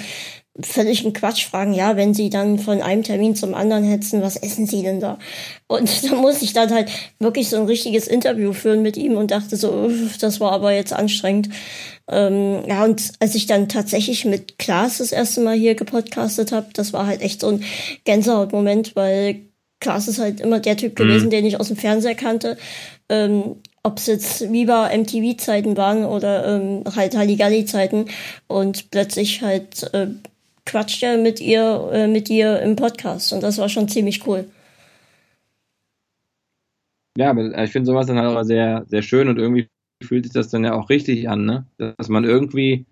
völligen 0.61 1.13
Quatsch 1.13 1.45
fragen, 1.45 1.75
ja, 1.75 1.97
wenn 1.97 2.15
sie 2.15 2.31
dann 2.31 2.59
von 2.59 2.81
einem 2.81 3.03
Termin 3.03 3.37
zum 3.37 3.55
anderen 3.55 3.85
hetzen, 3.85 4.23
was 4.23 4.37
essen 4.37 4.67
sie 4.67 4.83
denn 4.83 5.01
da? 5.01 5.19
Und 5.67 5.91
da 6.11 6.15
muss 6.17 6.43
ich 6.43 6.53
dann 6.53 6.73
halt 6.73 6.91
wirklich 7.19 7.49
so 7.49 7.57
ein 7.57 7.67
richtiges 7.67 8.09
Interview 8.09 8.53
führen 8.53 8.83
mit 8.83 8.97
ihm 8.97 9.17
und 9.17 9.31
dachte 9.31 9.57
so, 9.57 9.91
das 10.21 10.41
war 10.41 10.53
aber 10.53 10.73
jetzt 10.73 10.93
anstrengend. 10.93 11.51
Ähm, 12.09 12.63
ja, 12.67 12.85
und 12.85 13.13
als 13.21 13.35
ich 13.35 13.47
dann 13.47 13.69
tatsächlich 13.69 14.25
mit 14.25 14.59
Klaas 14.59 14.99
das 14.99 15.13
erste 15.13 15.41
Mal 15.41 15.57
hier 15.57 15.75
gepodcastet 15.75 16.53
habe, 16.53 16.69
das 16.73 16.93
war 16.93 17.07
halt 17.07 17.21
echt 17.21 17.41
so 17.41 17.49
ein 17.49 17.65
Gänsehautmoment, 18.05 18.97
weil 18.97 19.41
Klaas 19.81 20.09
ist 20.09 20.19
halt 20.19 20.41
immer 20.41 20.61
der 20.61 20.77
Typ 20.77 20.99
mhm. 20.99 21.05
gewesen, 21.05 21.31
den 21.31 21.45
ich 21.45 21.61
aus 21.61 21.69
dem 21.69 21.77
Fernseher 21.77 22.15
kannte. 22.15 22.57
Ähm, 23.09 23.57
ob 23.83 23.99
es 23.99 24.07
jetzt 24.07 24.53
Viva 24.53 24.91
MTV-Zeiten 24.93 25.77
waren 25.77 26.05
oder 26.05 26.57
ähm, 26.57 26.83
halt 26.97 27.17
Halligalli-Zeiten 27.17 28.07
und 28.49 28.91
plötzlich 28.91 29.43
halt 29.43 29.95
äh, 29.95 30.09
quatscht 30.67 31.03
er 31.03 31.17
mit 31.17 31.41
ihr, 31.41 31.89
äh, 31.93 32.07
mit 32.07 32.29
ihr 32.29 32.61
im 32.61 32.77
Podcast 32.77 33.33
und 33.33 33.43
das 33.43 33.57
war 33.59 33.69
schon 33.69 33.89
ziemlich 33.89 34.27
cool. 34.27 34.45
Ja, 37.17 37.31
aber 37.31 37.63
ich 37.65 37.71
finde 37.71 37.87
sowas 37.87 38.07
dann 38.07 38.19
halt 38.19 38.37
auch 38.37 38.43
sehr, 38.43 38.85
sehr 38.89 39.01
schön 39.01 39.29
und 39.29 39.39
irgendwie 39.39 39.69
fühlt 40.03 40.25
sich 40.25 40.35
das 40.35 40.51
dann 40.51 40.65
ja 40.65 40.75
auch 40.75 40.91
richtig 40.91 41.29
an, 41.31 41.47
ne? 41.47 41.67
Dass 41.79 42.09
man 42.09 42.25
irgendwie, 42.25 42.85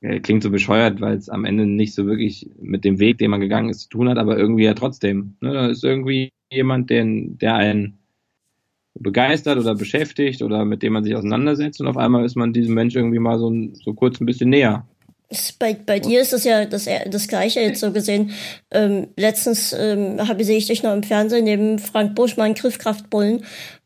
ja, 0.00 0.18
klingt 0.20 0.44
so 0.44 0.50
bescheuert, 0.50 1.00
weil 1.00 1.16
es 1.16 1.28
am 1.28 1.44
Ende 1.44 1.66
nicht 1.66 1.94
so 1.94 2.06
wirklich 2.06 2.48
mit 2.60 2.84
dem 2.84 3.00
Weg, 3.00 3.18
den 3.18 3.30
man 3.32 3.40
gegangen 3.40 3.68
ist, 3.68 3.80
zu 3.80 3.88
tun 3.88 4.08
hat, 4.08 4.18
aber 4.18 4.38
irgendwie 4.38 4.64
ja 4.64 4.74
trotzdem. 4.74 5.34
Ne? 5.40 5.52
Da 5.52 5.66
ist 5.66 5.82
irgendwie 5.82 6.30
jemand, 6.52 6.88
den, 6.90 7.36
der 7.38 7.56
einen 7.56 7.98
begeistert 8.94 9.58
oder 9.58 9.74
beschäftigt 9.74 10.42
oder 10.42 10.64
mit 10.64 10.82
dem 10.82 10.92
man 10.92 11.04
sich 11.04 11.16
auseinandersetzt 11.16 11.80
und 11.80 11.86
auf 11.86 11.96
einmal 11.96 12.24
ist 12.24 12.36
man 12.36 12.52
diesem 12.52 12.74
Mensch 12.74 12.94
irgendwie 12.94 13.18
mal 13.18 13.38
so, 13.38 13.52
so 13.72 13.94
kurz 13.94 14.20
ein 14.20 14.26
bisschen 14.26 14.50
näher. 14.50 14.86
Bei, 15.58 15.74
bei 15.74 16.00
dir 16.00 16.20
ist 16.20 16.32
das 16.32 16.44
ja 16.44 16.64
das, 16.64 16.88
das 17.06 17.28
Gleiche 17.28 17.60
jetzt 17.60 17.80
so 17.80 17.92
gesehen. 17.92 18.32
Ähm, 18.72 19.08
letztens 19.16 19.72
ähm, 19.72 20.18
sehe 20.40 20.58
ich 20.58 20.66
dich 20.66 20.82
noch 20.82 20.92
im 20.92 21.04
Fernsehen 21.04 21.44
neben 21.44 21.78
Frank 21.78 22.16
Buschmann 22.16 22.54
Griffkraftbullen 22.54 23.44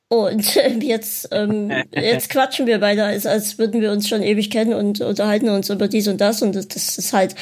und 0.09 0.57
äh, 0.57 0.79
jetzt 0.81 1.29
ähm, 1.33 1.71
jetzt 1.93 2.31
quatschen 2.31 2.67
wir 2.67 2.79
beide, 2.79 3.05
als, 3.05 3.27
als 3.27 3.59
würden 3.59 3.81
wir 3.81 3.93
uns 3.93 4.09
schon 4.09 4.23
ewig 4.23 4.51
kennen 4.51 4.75
und 4.75 5.01
unterhalten 5.01 5.49
uns 5.49 5.71
über 5.71 5.89
dies 5.89 6.09
und 6.09 6.21
das 6.21 6.43
und 6.43 6.55
das, 6.55 6.69
das 6.69 6.99
ist 6.99 7.13
halt 7.13 7.35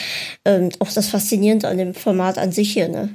ähm, 0.44 0.70
auch 0.78 0.90
das 0.92 1.08
Faszinierende 1.08 1.68
an 1.68 1.78
dem 1.78 1.94
Format 1.94 2.38
an 2.38 2.52
sich 2.52 2.72
hier, 2.72 2.88
ne? 2.88 3.10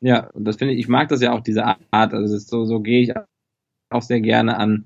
Ja, 0.00 0.28
und 0.34 0.44
das 0.44 0.56
finde 0.56 0.74
ich, 0.74 0.80
ich 0.80 0.88
mag 0.88 1.08
das 1.08 1.22
ja 1.22 1.32
auch, 1.32 1.40
diese 1.40 1.64
Art, 1.64 2.12
also 2.12 2.36
so, 2.38 2.66
so 2.66 2.80
gehe 2.80 3.00
ich 3.00 3.12
auch 3.90 4.02
sehr 4.02 4.20
gerne 4.20 4.58
an, 4.58 4.84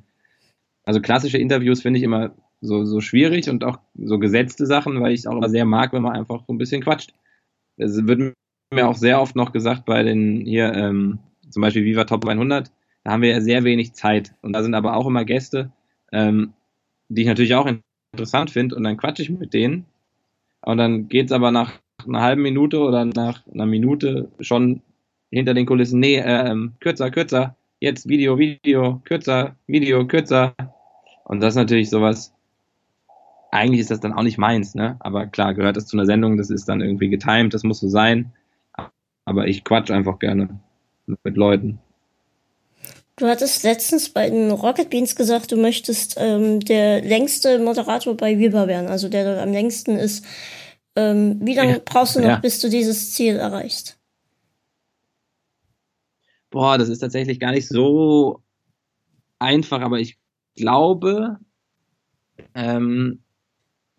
also 0.85 1.01
klassische 1.01 1.37
Interviews 1.37 1.83
finde 1.83 1.99
ich 1.99 2.05
immer 2.05 2.33
so, 2.61 2.85
so 2.85 3.01
schwierig 3.01 3.49
und 3.49 3.65
auch 3.65 3.79
so 3.95 4.19
gesetzte 4.19 4.67
Sachen, 4.67 5.01
weil 5.01 5.13
ich 5.13 5.21
es 5.21 5.27
auch 5.27 5.37
immer 5.37 5.49
sehr 5.49 5.65
mag, 5.65 5.93
wenn 5.93 6.03
man 6.03 6.17
einfach 6.17 6.45
so 6.47 6.53
ein 6.53 6.59
bisschen 6.59 6.83
quatscht. 6.83 7.15
Es 7.77 8.07
wird 8.07 8.35
mir 8.73 8.89
auch 8.89 8.97
sehr 8.97 9.21
oft 9.21 9.37
noch 9.37 9.53
gesagt 9.53 9.85
bei 9.87 10.03
den 10.03 10.45
hier, 10.45 10.73
ähm, 10.75 11.19
zum 11.49 11.63
Beispiel 11.63 11.85
Viva 11.85 12.05
Top 12.05 12.27
100, 12.27 12.71
da 13.05 13.13
haben 13.13 13.23
wir 13.23 13.31
ja 13.31 13.41
sehr 13.41 13.65
wenig 13.65 13.95
Zeit. 13.95 14.35
Und 14.43 14.53
da 14.53 14.63
sind 14.63 14.75
aber 14.75 14.97
auch 14.97 15.07
immer 15.07 15.25
Gäste, 15.25 15.73
ähm, 16.13 16.53
die 17.09 17.23
ich 17.23 17.29
natürlich 17.29 17.55
auch 17.55 17.69
interessant 18.13 18.51
finde 18.51 18.77
und 18.77 18.85
dann 18.85 18.97
quatsche 18.97 19.23
ich 19.23 19.31
mit 19.31 19.55
denen. 19.55 19.87
Und 20.63 20.77
dann 20.77 21.09
geht's 21.09 21.33
aber 21.33 21.51
nach 21.51 21.81
einer 22.07 22.21
halben 22.21 22.43
Minute 22.43 22.79
oder 22.81 23.05
nach 23.05 23.47
einer 23.47 23.67
Minute 23.67 24.31
schon 24.41 24.83
hinter 25.31 25.55
den 25.55 25.67
Kulissen, 25.67 26.01
nee, 26.01 26.19
ähm, 26.19 26.75
kürzer, 26.81 27.11
kürzer, 27.11 27.57
jetzt 27.79 28.09
Video, 28.09 28.39
Video, 28.39 29.01
kürzer, 29.05 29.57
Video, 29.67 30.07
kürzer. 30.07 30.55
Und 31.25 31.41
das 31.41 31.55
ist 31.55 31.59
natürlich 31.59 31.89
sowas, 31.89 32.35
eigentlich 33.51 33.81
ist 33.81 33.91
das 33.91 34.01
dann 34.01 34.13
auch 34.13 34.23
nicht 34.23 34.39
meins, 34.39 34.75
ne? 34.75 34.97
Aber 35.01 35.27
klar, 35.27 35.55
gehört 35.55 35.77
das 35.77 35.87
zu 35.87 35.97
einer 35.97 36.07
Sendung, 36.07 36.37
das 36.37 36.51
ist 36.51 36.69
dann 36.69 36.81
irgendwie 36.81 37.09
getimed, 37.09 37.55
das 37.55 37.65
muss 37.65 37.81
so 37.81 37.89
sein. 37.89 38.33
Aber 39.25 39.47
ich 39.47 39.65
quatsch 39.65 39.91
einfach 39.91 40.19
gerne 40.19 40.61
mit 41.25 41.37
Leuten. 41.37 41.79
Du 43.17 43.27
hattest 43.27 43.65
letztens 43.65 44.09
bei 44.09 44.31
den 44.31 44.51
Rocket 44.51 44.89
Beans 44.89 45.15
gesagt, 45.15 45.53
du 45.53 45.57
möchtest 45.57 46.17
ähm, 46.19 46.61
der 46.61 47.03
längste 47.03 47.59
Moderator 47.59 48.17
bei 48.17 48.39
Viva 48.39 48.67
werden, 48.67 48.89
also 48.89 49.09
der 49.09 49.25
dort 49.25 49.39
am 49.39 49.53
längsten 49.53 49.97
ist. 49.97 50.25
Ähm, 50.97 51.39
wie 51.43 51.55
lange 51.55 51.73
ja, 51.73 51.81
brauchst 51.85 52.17
du 52.17 52.21
noch, 52.21 52.29
ja. 52.29 52.37
bis 52.37 52.61
du 52.61 52.71
dieses 52.71 53.13
Ziel 53.13 53.37
erreichst? 53.37 53.99
Boah, 56.51 56.79
das 56.79 56.89
ist 56.89 57.01
tatsächlich 57.01 57.39
gar 57.39 57.53
nicht 57.53 57.69
so 57.69 58.41
einfach, 59.39 59.83
aber 59.83 60.01
ich 60.01 60.19
glaube, 60.57 61.39
ähm, 62.55 63.23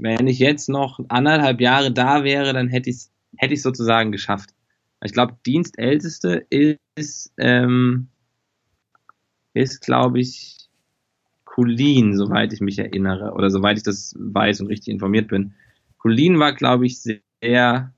wenn 0.02 0.28
ich 0.28 0.40
jetzt 0.40 0.68
noch 0.68 1.00
anderthalb 1.10 1.62
Jahre 1.62 1.92
da 1.92 2.24
wäre, 2.24 2.54
dann 2.54 2.68
hätte 2.68 2.90
ich 2.90 2.96
es 2.98 3.12
hätte 3.38 3.54
ich 3.54 3.62
sozusagen 3.62 4.12
geschafft. 4.12 4.50
Ich 5.04 5.14
glaube, 5.14 5.38
Dienstälteste 5.46 6.46
ist, 6.50 7.34
ähm, 7.38 8.10
ist 9.54 9.82
glaube 9.82 10.20
ich, 10.20 10.58
Colin, 11.46 12.16
soweit 12.16 12.54
ich 12.54 12.62
mich 12.62 12.80
erinnere, 12.80 13.34
oder 13.34 13.50
soweit 13.50 13.78
ich 13.78 13.84
das 13.84 14.16
weiß 14.18 14.62
und 14.62 14.68
richtig 14.68 14.94
informiert 14.94 15.28
bin. 15.28 15.54
Colin 15.98 16.40
war, 16.40 16.54
glaube 16.54 16.86
ich, 16.86 17.02
sehr 17.02 17.94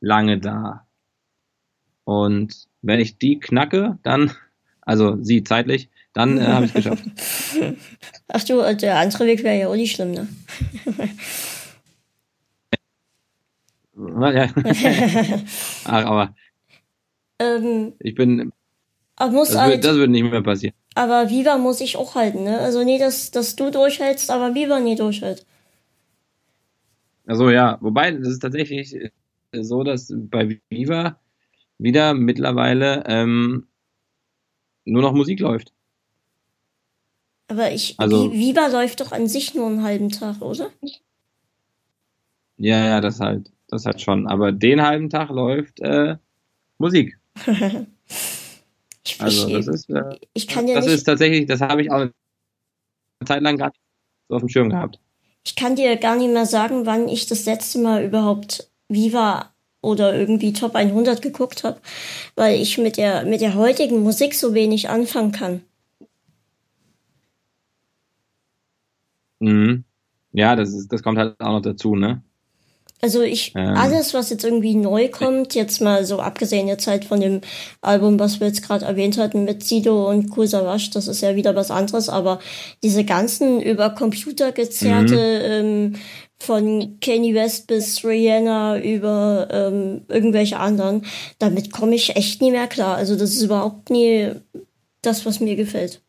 lange 0.00 0.38
da. 0.38 0.86
Und 2.04 2.68
wenn 2.82 3.00
ich 3.00 3.18
die 3.18 3.40
knacke, 3.40 3.98
dann, 4.02 4.30
also 4.82 5.20
sie 5.22 5.42
zeitlich, 5.42 5.88
dann 6.16 6.38
äh, 6.38 6.44
habe 6.44 6.64
ich 6.64 6.74
es 6.74 6.76
geschafft. 6.76 7.04
Ach 8.28 8.42
du, 8.42 8.60
äh, 8.60 8.74
der 8.74 8.96
andere 8.96 9.26
Weg 9.26 9.44
wäre 9.44 9.58
ja 9.58 9.68
auch 9.68 9.76
nicht 9.76 9.94
schlimm, 9.94 10.12
ne? 10.12 10.26
ja. 13.94 14.48
Ach, 15.84 16.04
aber 16.06 16.34
ähm, 17.38 17.92
ich 17.98 18.14
bin. 18.14 18.50
Aber 19.16 19.32
muss 19.32 19.48
das, 19.48 19.58
halt, 19.58 19.72
wird, 19.72 19.84
das 19.84 19.96
wird 19.96 20.08
nicht 20.08 20.22
mehr 20.22 20.42
passieren. 20.42 20.74
Aber 20.94 21.28
Viva 21.28 21.58
muss 21.58 21.82
ich 21.82 21.98
auch 21.98 22.14
halten, 22.14 22.44
ne? 22.44 22.60
Also 22.60 22.82
nee, 22.82 22.98
dass, 22.98 23.30
dass 23.30 23.54
du 23.54 23.70
durchhältst, 23.70 24.30
aber 24.30 24.54
Viva 24.54 24.80
nie 24.80 24.96
durchhält. 24.96 25.44
Also 27.26 27.50
ja, 27.50 27.76
wobei, 27.82 28.12
das 28.12 28.28
ist 28.28 28.38
tatsächlich 28.40 28.96
so, 29.52 29.84
dass 29.84 30.10
bei 30.14 30.58
Viva 30.70 31.20
wieder 31.76 32.14
mittlerweile 32.14 33.04
ähm, 33.06 33.66
nur 34.86 35.02
noch 35.02 35.12
Musik 35.12 35.40
läuft. 35.40 35.74
Aber 37.48 37.70
ich, 37.70 37.94
also, 37.98 38.32
Viva 38.32 38.66
läuft 38.66 39.00
doch 39.00 39.12
an 39.12 39.28
sich 39.28 39.54
nur 39.54 39.66
einen 39.66 39.82
halben 39.82 40.10
Tag, 40.10 40.42
oder? 40.42 40.70
Ja, 42.56 42.84
ja, 42.84 43.00
das 43.00 43.20
halt, 43.20 43.52
das 43.68 43.86
halt 43.86 44.00
schon. 44.00 44.26
Aber 44.26 44.52
den 44.52 44.82
halben 44.82 45.10
Tag 45.10 45.30
läuft 45.30 45.80
äh, 45.80 46.16
Musik. 46.78 47.18
ich, 49.04 49.20
also 49.20 49.48
das 49.50 49.68
ist, 49.68 49.90
äh, 49.90 50.16
ich 50.32 50.48
kann 50.48 50.66
ja 50.66 50.76
das 50.76 50.86
nicht, 50.86 50.94
ist 50.94 51.04
tatsächlich, 51.04 51.46
das 51.46 51.60
habe 51.60 51.82
ich 51.82 51.90
auch 51.90 52.00
eine 52.00 52.12
Zeit 53.24 53.42
lang 53.42 53.56
gar 53.58 53.66
nicht 53.68 53.80
so 54.28 54.36
auf 54.36 54.42
dem 54.42 54.48
Schirm 54.48 54.70
gehabt. 54.70 54.98
Ich 55.44 55.54
kann 55.54 55.76
dir 55.76 55.96
gar 55.96 56.16
nicht 56.16 56.32
mehr 56.32 56.46
sagen, 56.46 56.86
wann 56.86 57.08
ich 57.08 57.26
das 57.26 57.44
letzte 57.44 57.78
Mal 57.78 58.04
überhaupt 58.04 58.68
Viva 58.88 59.52
oder 59.80 60.14
irgendwie 60.14 60.52
Top 60.52 60.74
100 60.74 61.22
geguckt 61.22 61.62
habe, 61.62 61.80
weil 62.34 62.60
ich 62.60 62.78
mit 62.78 62.96
der 62.96 63.24
mit 63.24 63.40
der 63.40 63.54
heutigen 63.54 64.02
Musik 64.02 64.34
so 64.34 64.54
wenig 64.54 64.88
anfangen 64.88 65.30
kann. 65.30 65.62
Mhm. 69.40 69.84
Ja, 70.32 70.56
das 70.56 70.72
ist, 70.72 70.92
das 70.92 71.02
kommt 71.02 71.18
halt 71.18 71.40
auch 71.40 71.52
noch 71.52 71.62
dazu, 71.62 71.96
ne? 71.96 72.22
Also 73.02 73.20
ich, 73.20 73.52
ähm. 73.54 73.74
alles, 73.76 74.14
was 74.14 74.30
jetzt 74.30 74.44
irgendwie 74.44 74.74
neu 74.74 75.08
kommt, 75.08 75.54
jetzt 75.54 75.82
mal 75.82 76.06
so 76.06 76.18
abgesehen 76.18 76.66
jetzt 76.66 76.86
halt 76.86 77.04
von 77.04 77.20
dem 77.20 77.42
Album, 77.82 78.18
was 78.18 78.40
wir 78.40 78.46
jetzt 78.46 78.62
gerade 78.62 78.86
erwähnt 78.86 79.18
hatten 79.18 79.44
mit 79.44 79.62
Sido 79.62 80.08
und 80.08 80.30
Kusawasch, 80.30 80.90
das 80.90 81.06
ist 81.06 81.20
ja 81.20 81.36
wieder 81.36 81.54
was 81.54 81.70
anderes, 81.70 82.08
aber 82.08 82.40
diese 82.82 83.04
ganzen 83.04 83.60
über 83.60 83.90
Computer 83.90 84.50
gezerrte, 84.50 85.14
mhm. 85.14 85.94
ähm, 85.94 85.94
von 86.38 86.98
Kanye 87.00 87.34
West 87.34 87.66
bis 87.66 88.04
Rihanna 88.04 88.78
über 88.80 89.48
ähm, 89.50 90.02
irgendwelche 90.08 90.58
anderen, 90.58 91.04
damit 91.38 91.72
komme 91.72 91.94
ich 91.94 92.16
echt 92.16 92.42
nie 92.42 92.50
mehr 92.50 92.66
klar. 92.66 92.96
Also 92.96 93.16
das 93.16 93.30
ist 93.30 93.42
überhaupt 93.42 93.90
nie 93.90 94.32
das, 95.02 95.24
was 95.24 95.40
mir 95.40 95.56
gefällt. 95.56 96.02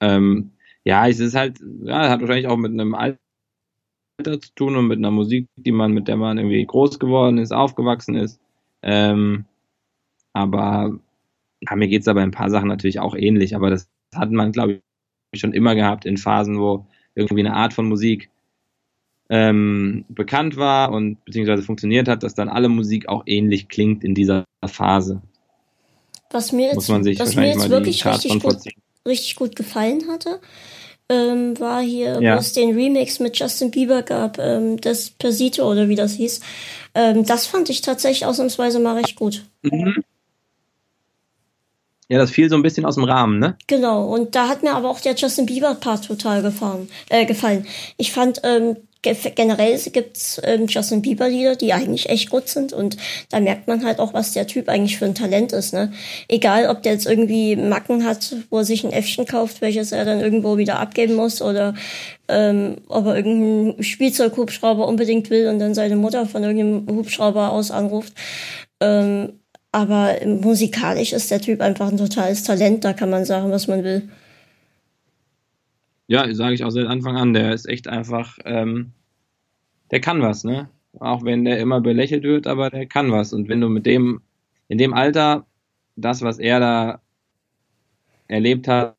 Ähm, 0.00 0.52
ja, 0.84 1.08
es 1.08 1.20
ist 1.20 1.34
halt, 1.34 1.58
ja, 1.82 2.08
hat 2.08 2.20
wahrscheinlich 2.20 2.46
auch 2.46 2.56
mit 2.56 2.72
einem 2.72 2.94
Alter 2.94 3.18
zu 4.40 4.54
tun 4.54 4.76
und 4.76 4.86
mit 4.86 4.98
einer 4.98 5.10
Musik, 5.10 5.48
die 5.56 5.72
man, 5.72 5.92
mit 5.92 6.08
der 6.08 6.16
man 6.16 6.38
irgendwie 6.38 6.64
groß 6.64 6.98
geworden 6.98 7.38
ist, 7.38 7.52
aufgewachsen 7.52 8.14
ist. 8.14 8.40
Ähm, 8.82 9.44
aber 10.32 10.98
ja, 11.60 11.76
mir 11.76 11.88
geht's 11.88 12.08
aber 12.08 12.22
in 12.22 12.28
ein 12.28 12.32
paar 12.32 12.50
Sachen 12.50 12.68
natürlich 12.68 13.00
auch 13.00 13.14
ähnlich, 13.14 13.56
aber 13.56 13.70
das 13.70 13.88
hat 14.14 14.30
man, 14.30 14.52
glaube 14.52 14.80
ich, 15.32 15.40
schon 15.40 15.52
immer 15.52 15.74
gehabt 15.74 16.04
in 16.04 16.16
Phasen, 16.16 16.58
wo 16.60 16.86
irgendwie 17.14 17.44
eine 17.44 17.54
Art 17.54 17.72
von 17.72 17.88
Musik 17.88 18.30
ähm, 19.28 20.04
bekannt 20.08 20.56
war 20.56 20.92
und 20.92 21.24
beziehungsweise 21.24 21.62
funktioniert 21.62 22.08
hat, 22.08 22.22
dass 22.22 22.34
dann 22.34 22.48
alle 22.48 22.68
Musik 22.68 23.08
auch 23.08 23.24
ähnlich 23.26 23.68
klingt 23.68 24.04
in 24.04 24.14
dieser 24.14 24.44
Phase. 24.64 25.22
Was 26.30 26.52
mir 26.52 26.68
jetzt, 26.68 26.88
was 26.88 27.34
mir 27.36 27.48
jetzt 27.48 27.70
wirklich 27.70 28.04
richtig 28.04 28.42
gut, 28.42 28.58
richtig 29.06 29.36
gut 29.36 29.56
gefallen 29.56 30.04
hatte, 30.10 30.40
ähm, 31.08 31.58
war 31.60 31.80
hier, 31.82 32.20
ja. 32.20 32.34
wo 32.34 32.38
es 32.40 32.52
den 32.52 32.74
Remix 32.74 33.20
mit 33.20 33.38
Justin 33.38 33.70
Bieber 33.70 34.02
gab, 34.02 34.38
ähm, 34.38 34.80
das 34.80 35.10
Persito 35.10 35.70
oder 35.70 35.88
wie 35.88 35.94
das 35.94 36.14
hieß. 36.14 36.40
Ähm, 36.94 37.24
das 37.24 37.46
fand 37.46 37.70
ich 37.70 37.80
tatsächlich 37.80 38.26
ausnahmsweise 38.26 38.80
mal 38.80 38.96
recht 38.96 39.16
gut. 39.16 39.44
Mhm. 39.62 40.02
Ja, 42.08 42.18
das 42.18 42.30
fiel 42.30 42.48
so 42.48 42.54
ein 42.54 42.62
bisschen 42.62 42.84
aus 42.84 42.94
dem 42.94 43.04
Rahmen, 43.04 43.40
ne? 43.40 43.56
Genau, 43.66 44.06
und 44.06 44.36
da 44.36 44.48
hat 44.48 44.62
mir 44.62 44.74
aber 44.74 44.88
auch 44.88 45.00
der 45.00 45.16
Justin 45.16 45.46
Bieber-Part 45.46 46.06
total 46.06 46.40
gefallen. 46.40 46.88
Äh, 47.08 47.26
gefallen. 47.26 47.66
Ich 47.96 48.12
fand, 48.12 48.40
ähm, 48.44 48.76
generell 49.14 49.78
gibt's 49.92 50.40
ähm, 50.44 50.66
Justin 50.66 51.02
Bieber-Lieder, 51.02 51.56
die 51.56 51.72
eigentlich 51.72 52.08
echt 52.08 52.30
gut 52.30 52.48
sind 52.48 52.72
und 52.72 52.96
da 53.30 53.40
merkt 53.40 53.68
man 53.68 53.84
halt 53.84 53.98
auch, 53.98 54.14
was 54.14 54.32
der 54.32 54.46
Typ 54.46 54.68
eigentlich 54.68 54.98
für 54.98 55.04
ein 55.04 55.14
Talent 55.14 55.52
ist, 55.52 55.72
ne? 55.72 55.92
Egal, 56.28 56.68
ob 56.68 56.82
der 56.82 56.92
jetzt 56.92 57.06
irgendwie 57.06 57.56
Macken 57.56 58.04
hat, 58.04 58.36
wo 58.50 58.58
er 58.58 58.64
sich 58.64 58.84
ein 58.84 58.92
Äffchen 58.92 59.26
kauft, 59.26 59.60
welches 59.60 59.92
er 59.92 60.04
dann 60.04 60.20
irgendwo 60.20 60.56
wieder 60.58 60.78
abgeben 60.80 61.14
muss 61.14 61.42
oder 61.42 61.74
ähm, 62.28 62.76
ob 62.88 63.06
er 63.06 63.16
irgendeinen 63.16 63.82
Spielzeughubschrauber 63.82 64.86
unbedingt 64.86 65.30
will 65.30 65.48
und 65.48 65.58
dann 65.58 65.74
seine 65.74 65.96
Mutter 65.96 66.26
von 66.26 66.42
irgendeinem 66.42 66.96
Hubschrauber 66.96 67.52
aus 67.52 67.70
anruft. 67.70 68.12
Ähm, 68.80 69.40
aber 69.72 70.16
musikalisch 70.24 71.12
ist 71.12 71.30
der 71.30 71.40
Typ 71.40 71.60
einfach 71.60 71.88
ein 71.88 71.98
totales 71.98 72.44
Talent, 72.44 72.84
da 72.84 72.92
kann 72.92 73.10
man 73.10 73.24
sagen, 73.24 73.50
was 73.50 73.68
man 73.68 73.84
will. 73.84 74.08
Ja, 76.08 76.32
sage 76.34 76.54
ich 76.54 76.64
auch 76.64 76.70
seit 76.70 76.86
Anfang 76.86 77.16
an, 77.16 77.34
der 77.34 77.52
ist 77.52 77.68
echt 77.68 77.88
einfach, 77.88 78.38
ähm, 78.44 78.92
der 79.90 80.00
kann 80.00 80.22
was, 80.22 80.44
ne? 80.44 80.68
Auch 80.98 81.24
wenn 81.24 81.44
der 81.44 81.58
immer 81.58 81.80
belächelt 81.80 82.24
wird, 82.24 82.46
aber 82.46 82.70
der 82.70 82.86
kann 82.86 83.12
was. 83.12 83.32
Und 83.32 83.48
wenn 83.48 83.60
du 83.60 83.68
mit 83.68 83.86
dem, 83.86 84.22
in 84.68 84.78
dem 84.78 84.94
Alter, 84.94 85.46
das, 85.96 86.22
was 86.22 86.38
er 86.38 86.60
da 86.60 87.02
erlebt 88.28 88.66
hat, 88.68 88.96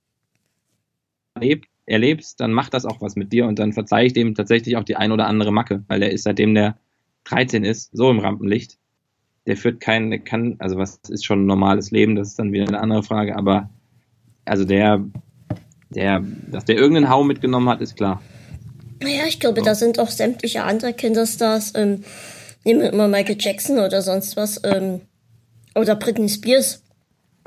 erlebt, 1.36 1.68
erlebst, 1.86 2.40
dann 2.40 2.52
macht 2.52 2.74
das 2.74 2.86
auch 2.86 3.02
was 3.02 3.16
mit 3.16 3.32
dir 3.32 3.46
und 3.48 3.60
dann 3.60 3.74
verzeih 3.74 4.06
ich 4.06 4.14
dem 4.14 4.36
tatsächlich 4.36 4.76
auch 4.76 4.84
die 4.84 4.96
ein 4.96 5.12
oder 5.12 5.28
andere 5.28 5.52
Macke, 5.52 5.84
weil 5.88 6.00
der 6.00 6.12
ist 6.12 6.24
seitdem 6.24 6.54
der 6.54 6.78
13 7.26 7.64
ist, 7.64 7.96
so 7.96 8.10
im 8.10 8.20
Rampenlicht. 8.20 8.78
Der 9.46 9.56
führt 9.56 9.80
keinen, 9.80 10.10
der 10.10 10.20
kann, 10.20 10.56
also 10.60 10.78
was 10.78 11.00
ist 11.10 11.26
schon 11.26 11.44
ein 11.44 11.46
normales 11.46 11.92
Leben, 11.92 12.16
das 12.16 12.30
ist 12.30 12.40
dann 12.40 12.52
wieder 12.52 12.68
eine 12.68 12.82
andere 12.82 13.04
Frage, 13.04 13.36
aber 13.36 13.70
also 14.46 14.66
der, 14.66 15.06
der, 15.90 16.24
dass 16.52 16.66
der 16.66 16.76
irgendeinen 16.76 17.10
Hau 17.10 17.24
mitgenommen 17.24 17.70
hat, 17.70 17.82
ist 17.82 17.96
klar. 17.96 18.22
Naja, 19.02 19.24
ich 19.28 19.40
glaube, 19.40 19.62
da 19.62 19.76
sind 19.76 20.00
auch 20.00 20.10
sämtliche 20.10 20.64
andere 20.64 20.94
Kinderstars, 20.94 21.74
ähm, 21.76 22.04
nehmen 22.64 22.82
wir 22.82 22.92
immer 22.92 23.08
Michael 23.08 23.38
Jackson 23.40 23.80
oder 23.80 24.02
sonst 24.02 24.36
was, 24.36 24.62
ähm, 24.64 25.02
oder 25.76 25.96
Britney 25.96 26.30
Spears, 26.30 26.82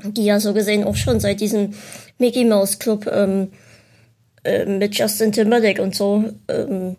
die 0.03 0.25
ja 0.25 0.39
so 0.39 0.53
gesehen 0.53 0.83
auch 0.83 0.95
schon 0.95 1.19
seit 1.19 1.41
diesem 1.41 1.73
Mickey 2.17 2.45
Mouse 2.45 2.79
Club 2.79 3.07
ähm, 3.07 3.51
äh, 4.43 4.65
mit 4.65 4.97
Justin 4.97 5.31
Timberlake 5.31 5.81
und 5.81 5.95
so 5.95 6.23
ähm, 6.47 6.95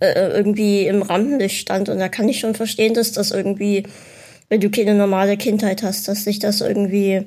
äh, 0.00 0.30
irgendwie 0.30 0.86
im 0.86 1.02
Rampenlicht 1.02 1.60
stand. 1.60 1.88
Und 1.88 1.98
da 1.98 2.08
kann 2.08 2.28
ich 2.28 2.40
schon 2.40 2.54
verstehen, 2.54 2.94
dass 2.94 3.12
das 3.12 3.30
irgendwie, 3.30 3.84
wenn 4.48 4.60
du 4.60 4.70
keine 4.70 4.94
normale 4.94 5.36
Kindheit 5.36 5.82
hast, 5.82 6.08
dass 6.08 6.24
sich 6.24 6.38
das 6.38 6.60
irgendwie 6.60 7.26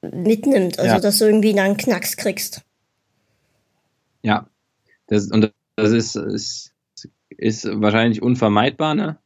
mitnimmt, 0.00 0.78
also 0.78 0.94
ja. 0.94 1.00
dass 1.00 1.18
du 1.18 1.24
irgendwie 1.24 1.58
einen 1.58 1.76
Knacks 1.76 2.16
kriegst. 2.16 2.62
Ja, 4.22 4.48
das, 5.06 5.30
und 5.30 5.52
das 5.76 5.90
ist, 5.90 6.16
ist, 6.16 6.74
ist 7.30 7.68
wahrscheinlich 7.80 8.22
unvermeidbar, 8.22 8.94
ne? 8.94 9.18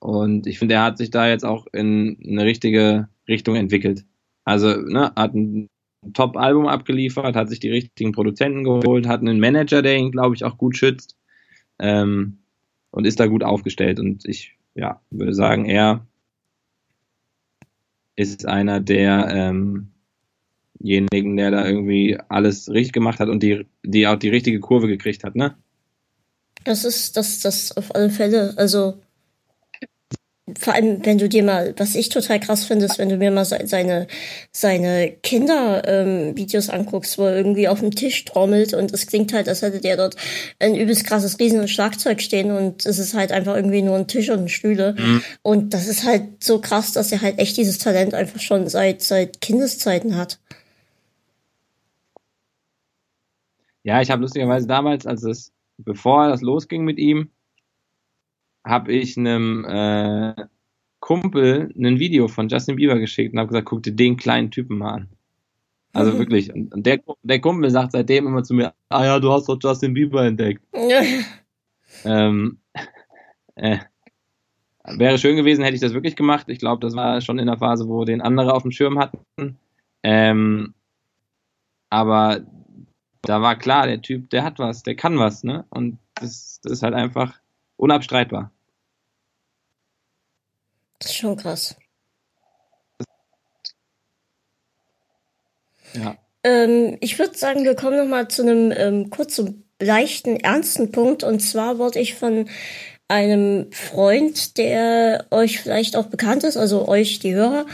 Und 0.00 0.46
ich 0.46 0.58
finde, 0.58 0.74
er 0.74 0.82
hat 0.82 0.98
sich 0.98 1.10
da 1.10 1.28
jetzt 1.28 1.44
auch 1.44 1.66
in 1.72 2.18
eine 2.26 2.44
richtige 2.44 3.08
Richtung 3.28 3.54
entwickelt. 3.54 4.04
Also, 4.44 4.74
ne, 4.76 5.12
hat 5.14 5.34
ein 5.34 5.68
Top-Album 6.12 6.66
abgeliefert, 6.66 7.36
hat 7.36 7.48
sich 7.48 7.60
die 7.60 7.70
richtigen 7.70 8.10
Produzenten 8.10 8.64
geholt, 8.64 9.06
hat 9.06 9.20
einen 9.20 9.38
Manager, 9.38 9.82
der 9.82 9.96
ihn, 9.96 10.10
glaube 10.10 10.34
ich, 10.34 10.44
auch 10.44 10.58
gut 10.58 10.76
schützt 10.76 11.16
ähm, 11.78 12.38
und 12.90 13.06
ist 13.06 13.20
da 13.20 13.26
gut 13.26 13.44
aufgestellt. 13.44 14.00
Und 14.00 14.24
ich 14.24 14.56
ja, 14.74 15.00
würde 15.10 15.34
sagen, 15.34 15.66
er 15.66 16.04
ist 18.16 18.46
einer 18.46 18.80
derjenigen, 18.80 19.36
ähm 19.36 19.91
der 20.82 21.50
da 21.50 21.66
irgendwie 21.66 22.18
alles 22.28 22.68
richtig 22.68 22.92
gemacht 22.92 23.20
hat 23.20 23.28
und 23.28 23.42
die, 23.42 23.66
die 23.84 24.06
auch 24.06 24.16
die 24.16 24.28
richtige 24.28 24.60
Kurve 24.60 24.88
gekriegt 24.88 25.24
hat, 25.24 25.36
ne? 25.36 25.56
Das 26.64 26.84
ist 26.84 27.16
das, 27.16 27.40
das 27.40 27.76
auf 27.76 27.94
alle 27.94 28.10
Fälle. 28.10 28.54
Also 28.56 28.94
vor 30.58 30.74
allem, 30.74 31.04
wenn 31.04 31.18
du 31.18 31.28
dir 31.28 31.44
mal, 31.44 31.72
was 31.76 31.94
ich 31.94 32.08
total 32.08 32.40
krass 32.40 32.64
finde, 32.64 32.86
ist, 32.86 32.98
wenn 32.98 33.08
du 33.08 33.16
mir 33.16 33.30
mal 33.30 33.44
seine, 33.44 34.08
seine 34.50 35.12
Kinder-Videos 35.22 36.68
ähm, 36.68 36.74
anguckst, 36.74 37.16
wo 37.16 37.26
er 37.26 37.36
irgendwie 37.36 37.68
auf 37.68 37.80
dem 37.80 37.92
Tisch 37.92 38.24
trommelt 38.24 38.74
und 38.74 38.92
es 38.92 39.06
klingt 39.06 39.32
halt, 39.32 39.48
als 39.48 39.62
hätte 39.62 39.80
der 39.80 39.96
dort 39.96 40.16
ein 40.58 40.74
übelst 40.74 41.06
krasses 41.06 41.38
riesen 41.38 41.68
Schlagzeug 41.68 42.20
stehen 42.20 42.50
und 42.50 42.84
es 42.84 42.98
ist 42.98 43.14
halt 43.14 43.30
einfach 43.30 43.54
irgendwie 43.54 43.82
nur 43.82 43.96
ein 43.96 44.08
Tisch 44.08 44.30
und 44.30 44.50
Stühle. 44.50 44.96
Mhm. 44.98 45.22
Und 45.42 45.74
das 45.74 45.86
ist 45.86 46.04
halt 46.04 46.42
so 46.42 46.60
krass, 46.60 46.92
dass 46.92 47.12
er 47.12 47.22
halt 47.22 47.38
echt 47.38 47.56
dieses 47.56 47.78
Talent 47.78 48.12
einfach 48.12 48.40
schon 48.40 48.68
seit, 48.68 49.02
seit 49.02 49.40
Kindeszeiten 49.40 50.16
hat. 50.16 50.38
Ja, 53.84 54.00
ich 54.00 54.10
habe 54.10 54.22
lustigerweise 54.22 54.66
damals, 54.66 55.06
als 55.06 55.24
es, 55.24 55.52
bevor 55.78 56.28
das 56.28 56.42
losging 56.42 56.84
mit 56.84 56.98
ihm, 56.98 57.30
habe 58.64 58.92
ich 58.92 59.16
einem 59.16 59.64
äh, 59.64 60.34
Kumpel 61.00 61.72
ein 61.76 61.98
Video 61.98 62.28
von 62.28 62.48
Justin 62.48 62.76
Bieber 62.76 62.98
geschickt 62.98 63.32
und 63.32 63.40
habe 63.40 63.48
gesagt, 63.48 63.66
guck 63.66 63.82
dir 63.82 63.92
den 63.92 64.16
kleinen 64.16 64.50
Typen 64.50 64.78
mal 64.78 64.92
an. 64.92 65.08
Also 65.92 66.12
mhm. 66.12 66.18
wirklich. 66.18 66.52
Und 66.54 66.86
der, 66.86 67.00
der 67.22 67.40
Kumpel 67.40 67.70
sagt 67.70 67.92
seitdem 67.92 68.26
immer 68.26 68.44
zu 68.44 68.54
mir, 68.54 68.72
ah 68.88 69.04
ja, 69.04 69.18
du 69.18 69.32
hast 69.32 69.48
doch 69.48 69.58
Justin 69.60 69.94
Bieber 69.94 70.24
entdeckt. 70.24 70.62
ähm, 72.04 72.58
äh, 73.56 73.78
wäre 74.84 75.18
schön 75.18 75.36
gewesen, 75.36 75.64
hätte 75.64 75.74
ich 75.74 75.80
das 75.80 75.92
wirklich 75.92 76.16
gemacht. 76.16 76.48
Ich 76.48 76.58
glaube, 76.58 76.80
das 76.80 76.94
war 76.94 77.20
schon 77.20 77.38
in 77.38 77.46
der 77.46 77.58
Phase, 77.58 77.88
wo 77.88 78.04
den 78.04 78.20
andere 78.20 78.54
auf 78.54 78.62
dem 78.62 78.70
Schirm 78.70 78.98
hatten. 78.98 79.58
Ähm, 80.02 80.74
aber 81.90 82.40
da 83.22 83.40
war 83.40 83.56
klar, 83.56 83.86
der 83.86 84.02
Typ, 84.02 84.30
der 84.30 84.44
hat 84.44 84.58
was, 84.58 84.82
der 84.82 84.96
kann 84.96 85.18
was, 85.18 85.44
ne? 85.44 85.64
Und 85.70 85.98
das, 86.14 86.60
das 86.62 86.72
ist 86.72 86.82
halt 86.82 86.94
einfach 86.94 87.40
Unabstreitbar. 87.76 88.52
Das 91.00 91.10
ist 91.10 91.16
schon 91.16 91.36
krass. 91.36 91.74
Ja. 95.94 96.16
Ähm, 96.44 96.96
ich 97.00 97.18
würde 97.18 97.36
sagen, 97.36 97.64
wir 97.64 97.74
kommen 97.74 97.96
noch 97.96 98.06
mal 98.06 98.28
zu 98.28 98.42
einem 98.42 98.72
ähm, 98.76 99.10
kurzen, 99.10 99.64
leichten, 99.80 100.36
ernsten 100.36 100.92
Punkt. 100.92 101.24
Und 101.24 101.40
zwar 101.40 101.78
wurde 101.78 101.98
ich 101.98 102.14
von 102.14 102.48
einem 103.08 103.70
Freund, 103.72 104.56
der 104.58 105.26
euch 105.30 105.60
vielleicht 105.60 105.96
auch 105.96 106.06
bekannt 106.06 106.44
ist, 106.44 106.56
also 106.56 106.86
euch, 106.86 107.18
die 107.18 107.34
Hörer, 107.34 107.66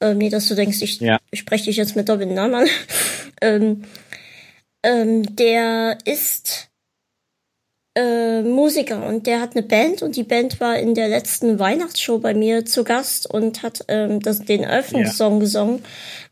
ähm, 0.00 0.18
nee, 0.18 0.30
dass 0.30 0.48
du 0.48 0.54
denkst, 0.54 0.80
ich 0.80 1.00
ja. 1.00 1.18
spreche 1.34 1.66
dich 1.66 1.76
jetzt 1.76 1.96
mit 1.96 2.08
doppelten 2.08 2.34
Namen 2.34 2.54
an, 2.54 2.66
ähm, 3.42 3.84
ähm, 4.82 5.36
der 5.36 5.98
ist 6.04 6.70
äh, 7.96 8.42
Musiker 8.42 9.04
und 9.04 9.26
der 9.26 9.40
hat 9.40 9.56
eine 9.56 9.66
Band 9.66 10.02
und 10.02 10.14
die 10.14 10.22
Band 10.22 10.60
war 10.60 10.78
in 10.78 10.94
der 10.94 11.08
letzten 11.08 11.58
Weihnachtsshow 11.58 12.18
bei 12.18 12.34
mir 12.34 12.64
zu 12.64 12.84
Gast 12.84 13.28
und 13.28 13.62
hat 13.62 13.84
ähm, 13.88 14.20
das, 14.20 14.44
den 14.44 14.62
Eröffnungssong 14.62 15.34
ja. 15.34 15.40
gesungen 15.40 15.82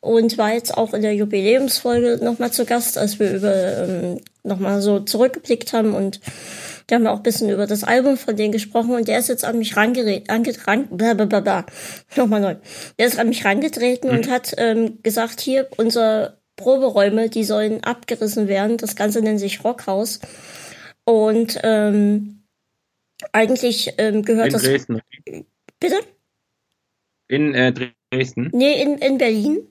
und 0.01 0.39
war 0.39 0.53
jetzt 0.53 0.77
auch 0.77 0.95
in 0.95 1.03
der 1.03 1.15
Jubiläumsfolge 1.15 2.21
nochmal 2.23 2.53
zu 2.53 2.65
Gast, 2.65 2.97
als 2.97 3.19
wir 3.19 3.33
über 3.33 3.79
ähm, 3.79 4.21
nochmal 4.45 4.81
so 4.81 5.01
zurückgeblickt 5.01 5.73
haben 5.73 5.95
und 5.95 6.21
da 6.87 6.95
haben 6.95 7.03
wir 7.03 7.13
auch 7.13 7.19
ein 7.19 7.23
bisschen 7.23 7.51
über 7.51 7.67
das 7.67 7.85
Album 7.85 8.17
von 8.17 8.35
denen 8.35 8.53
gesprochen 8.53 8.95
und 8.95 9.09
der 9.09 9.19
ist 9.19 9.29
jetzt 9.29 9.45
an 9.45 9.59
mich 9.59 9.77
rangeredet, 9.77 10.31
angetreten, 10.31 10.97
blablabla, 10.97 11.67
nochmal 12.17 12.41
neu. 12.41 12.55
Der 12.99 13.07
ist 13.07 13.19
an 13.19 13.29
mich 13.29 13.45
rangetreten 13.45 14.11
mhm. 14.11 14.17
und 14.17 14.31
hat 14.31 14.55
ähm, 14.57 14.99
gesagt, 15.03 15.41
hier, 15.41 15.69
unsere 15.77 16.38
Proberäume, 16.59 17.31
die 17.31 17.45
sollen 17.45 17.83
abgerissen 17.83 18.49
werden. 18.49 18.77
Das 18.77 18.97
Ganze 18.97 19.23
nennt 19.23 19.41
sich 19.41 19.65
Rockhaus. 19.65 20.21
Und 21.05 21.59
ähm, 21.63 22.43
eigentlich 23.33 23.95
ähm, 23.97 24.23
gehört 24.23 24.49
in 24.49 24.53
das. 24.53 24.63
Dresden. 24.63 25.01
Bitte? 25.81 26.01
In 27.29 27.55
äh, 27.55 27.73
Dresden? 28.13 28.51
Nee, 28.53 28.83
in, 28.83 28.99
in 28.99 29.17
Berlin. 29.17 29.67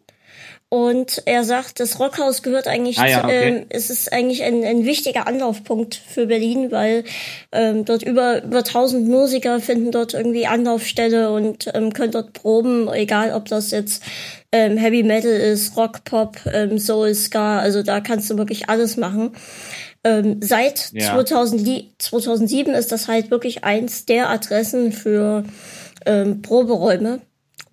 Und 0.69 1.22
er 1.26 1.45
sagt, 1.45 1.80
das 1.80 1.98
Rockhaus 1.98 2.44
gehört 2.44 2.68
eigentlich, 2.68 2.99
ah, 2.99 3.07
ja, 3.07 3.23
okay. 3.23 3.48
ähm, 3.48 3.65
es 3.69 3.89
ist 3.89 4.11
eigentlich 4.11 4.44
ein, 4.44 4.65
ein 4.65 4.84
wichtiger 4.84 5.26
Anlaufpunkt 5.26 5.95
für 5.95 6.26
Berlin, 6.26 6.72
weil 6.72 7.06
ähm, 7.53 7.85
dort 7.85 8.03
über 8.03 8.44
über 8.44 8.65
tausend 8.65 9.07
Musiker 9.07 9.61
finden 9.61 9.91
dort 9.91 10.14
irgendwie 10.14 10.45
Anlaufstelle 10.45 11.31
und 11.31 11.72
ähm, 11.73 11.94
können 11.94 12.11
dort 12.11 12.34
proben, 12.34 12.91
egal 12.91 13.34
ob 13.34 13.45
das 13.45 13.72
jetzt 13.72 14.03
ähm, 14.52 14.76
Heavy 14.76 15.03
Metal 15.03 15.31
ist, 15.31 15.77
Rock, 15.77 16.03
Pop, 16.03 16.38
ähm, 16.52 16.80
Soul, 16.80 17.15
Ska, 17.15 17.60
also 17.60 17.81
da 17.81 18.02
kannst 18.02 18.30
du 18.30 18.38
wirklich 18.38 18.68
alles 18.68 18.98
machen. 18.98 19.38
Ähm, 20.03 20.41
seit 20.41 20.91
ja. 20.91 21.14
2000, 21.14 22.02
2007 22.02 22.73
ist 22.73 22.91
das 22.91 23.07
halt 23.07 23.31
wirklich 23.31 23.64
eins 23.64 24.06
der 24.06 24.30
Adressen 24.30 24.91
für 24.91 25.45
ähm, 26.06 26.41
Proberäume 26.41 27.22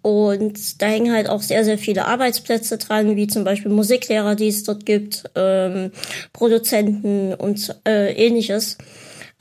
und 0.04 0.82
da 0.82 0.86
hängen 0.86 1.14
halt 1.14 1.30
auch 1.30 1.40
sehr, 1.40 1.64
sehr 1.64 1.78
viele 1.78 2.04
Arbeitsplätze 2.04 2.76
dran, 2.76 3.16
wie 3.16 3.26
zum 3.26 3.42
Beispiel 3.42 3.72
Musiklehrer, 3.72 4.34
die 4.34 4.48
es 4.48 4.62
dort 4.62 4.84
gibt, 4.84 5.24
ähm, 5.34 5.92
Produzenten 6.34 7.32
und 7.32 7.74
äh, 7.88 8.12
ähnliches. 8.12 8.76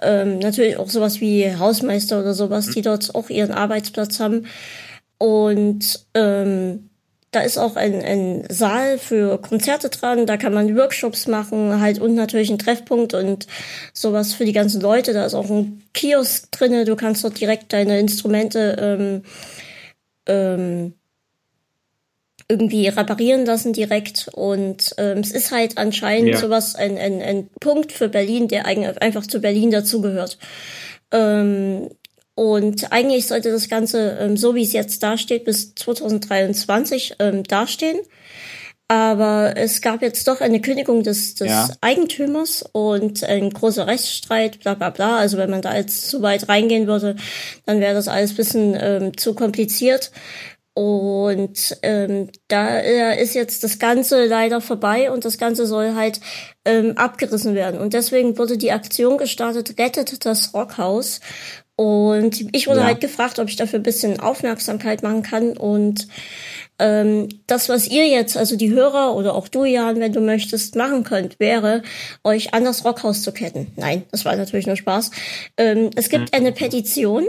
Ähm, 0.01 0.39
natürlich 0.39 0.77
auch 0.77 0.89
sowas 0.89 1.19
wie 1.19 1.53
Hausmeister 1.53 2.21
oder 2.21 2.33
sowas, 2.33 2.67
die 2.67 2.81
dort 2.81 3.13
auch 3.13 3.29
ihren 3.29 3.51
Arbeitsplatz 3.51 4.21
haben. 4.21 4.45
Und 5.17 6.05
ähm, 6.13 6.89
da 7.31 7.41
ist 7.41 7.57
auch 7.57 7.75
ein, 7.75 8.01
ein 8.01 8.45
Saal 8.47 8.97
für 8.99 9.41
Konzerte 9.41 9.89
dran, 9.89 10.25
da 10.25 10.37
kann 10.37 10.53
man 10.53 10.77
Workshops 10.77 11.27
machen, 11.27 11.81
halt 11.81 11.99
und 11.99 12.15
natürlich 12.15 12.49
ein 12.49 12.59
Treffpunkt 12.59 13.13
und 13.13 13.47
sowas 13.91 14.31
für 14.31 14.45
die 14.45 14.53
ganzen 14.53 14.79
Leute. 14.79 15.11
Da 15.11 15.25
ist 15.25 15.33
auch 15.33 15.49
ein 15.49 15.83
Kiosk 15.93 16.49
drinne, 16.53 16.85
du 16.85 16.95
kannst 16.95 17.21
dort 17.25 17.37
direkt 17.37 17.73
deine 17.73 17.99
Instrumente 17.99 18.77
ähm, 18.79 19.23
ähm, 20.27 20.93
irgendwie 22.47 22.87
reparieren 22.87 23.45
lassen 23.45 23.73
direkt. 23.73 24.29
Und 24.33 24.93
ähm, 24.97 25.19
es 25.19 25.31
ist 25.31 25.51
halt 25.51 25.77
anscheinend 25.77 26.31
ja. 26.31 26.37
sowas, 26.37 26.75
ein, 26.75 26.97
ein, 26.97 27.21
ein 27.21 27.49
Punkt 27.59 27.91
für 27.91 28.09
Berlin, 28.09 28.47
der 28.47 28.65
eigentlich 28.65 29.01
einfach 29.01 29.25
zu 29.25 29.39
Berlin 29.39 29.71
dazugehört. 29.71 30.37
Ähm, 31.11 31.89
und 32.35 32.91
eigentlich 32.91 33.27
sollte 33.27 33.51
das 33.51 33.69
Ganze, 33.69 34.17
ähm, 34.19 34.37
so 34.37 34.55
wie 34.55 34.63
es 34.63 34.73
jetzt 34.73 35.03
dasteht, 35.03 35.45
bis 35.45 35.75
2023 35.75 37.15
ähm, 37.19 37.43
dastehen. 37.43 37.99
Aber 38.89 39.53
es 39.55 39.81
gab 39.81 40.01
jetzt 40.01 40.27
doch 40.27 40.41
eine 40.41 40.61
Kündigung 40.61 41.03
des, 41.03 41.35
des 41.35 41.49
ja. 41.49 41.69
Eigentümers 41.81 42.63
und 42.73 43.23
ein 43.23 43.49
großer 43.49 43.87
Rechtsstreit, 43.87 44.59
bla 44.59 44.73
bla 44.75 44.89
bla. 44.89 45.17
Also 45.17 45.37
wenn 45.37 45.49
man 45.49 45.61
da 45.61 45.75
jetzt 45.75 46.09
zu 46.09 46.21
weit 46.21 46.49
reingehen 46.49 46.85
würde, 46.85 47.15
dann 47.65 47.79
wäre 47.79 47.93
das 47.93 48.07
alles 48.07 48.35
bisschen 48.35 48.77
ähm, 48.79 49.17
zu 49.17 49.33
kompliziert. 49.33 50.11
Und 50.75 51.77
ähm, 51.83 52.29
da 52.47 52.79
äh, 52.79 53.21
ist 53.21 53.35
jetzt 53.35 53.63
das 53.63 53.77
Ganze 53.77 54.25
leider 54.25 54.59
vorbei 54.59 55.11
und 55.11 55.23
das 55.23 55.37
Ganze 55.37 55.67
soll 55.67 55.93
halt 55.93 56.19
ähm, 56.65 56.97
abgerissen 56.97 57.53
werden. 57.53 57.79
Und 57.79 57.93
deswegen 57.93 58.37
wurde 58.39 58.57
die 58.57 58.71
Aktion 58.71 59.19
gestartet, 59.19 59.77
rettet 59.77 60.25
das 60.25 60.53
Rockhaus. 60.53 61.19
Und 61.75 62.55
ich 62.55 62.67
wurde 62.67 62.79
ja. 62.79 62.85
halt 62.85 63.01
gefragt, 63.01 63.37
ob 63.39 63.49
ich 63.49 63.55
dafür 63.55 63.79
ein 63.79 63.83
bisschen 63.83 64.19
Aufmerksamkeit 64.19 65.03
machen 65.03 65.21
kann. 65.21 65.57
Und 65.57 66.07
ähm, 66.83 67.29
das, 67.47 67.69
was 67.69 67.87
ihr 67.87 68.07
jetzt, 68.09 68.35
also 68.35 68.57
die 68.57 68.69
Hörer 68.69 69.15
oder 69.15 69.35
auch 69.35 69.47
du, 69.47 69.63
Jan, 69.63 70.01
wenn 70.01 70.11
du 70.11 70.19
möchtest, 70.19 70.75
machen 70.75 71.05
könnt, 71.05 71.39
wäre, 71.39 71.81
euch 72.25 72.53
an 72.53 72.65
das 72.65 72.83
Rockhaus 72.83 73.21
zu 73.21 73.31
ketten. 73.31 73.71
Nein, 73.77 74.03
das 74.11 74.25
war 74.25 74.35
natürlich 74.35 74.67
nur 74.67 74.75
Spaß. 74.75 75.11
Ähm, 75.55 75.91
es 75.95 76.09
gibt 76.09 76.33
mhm. 76.33 76.37
eine 76.37 76.51
Petition. 76.51 77.23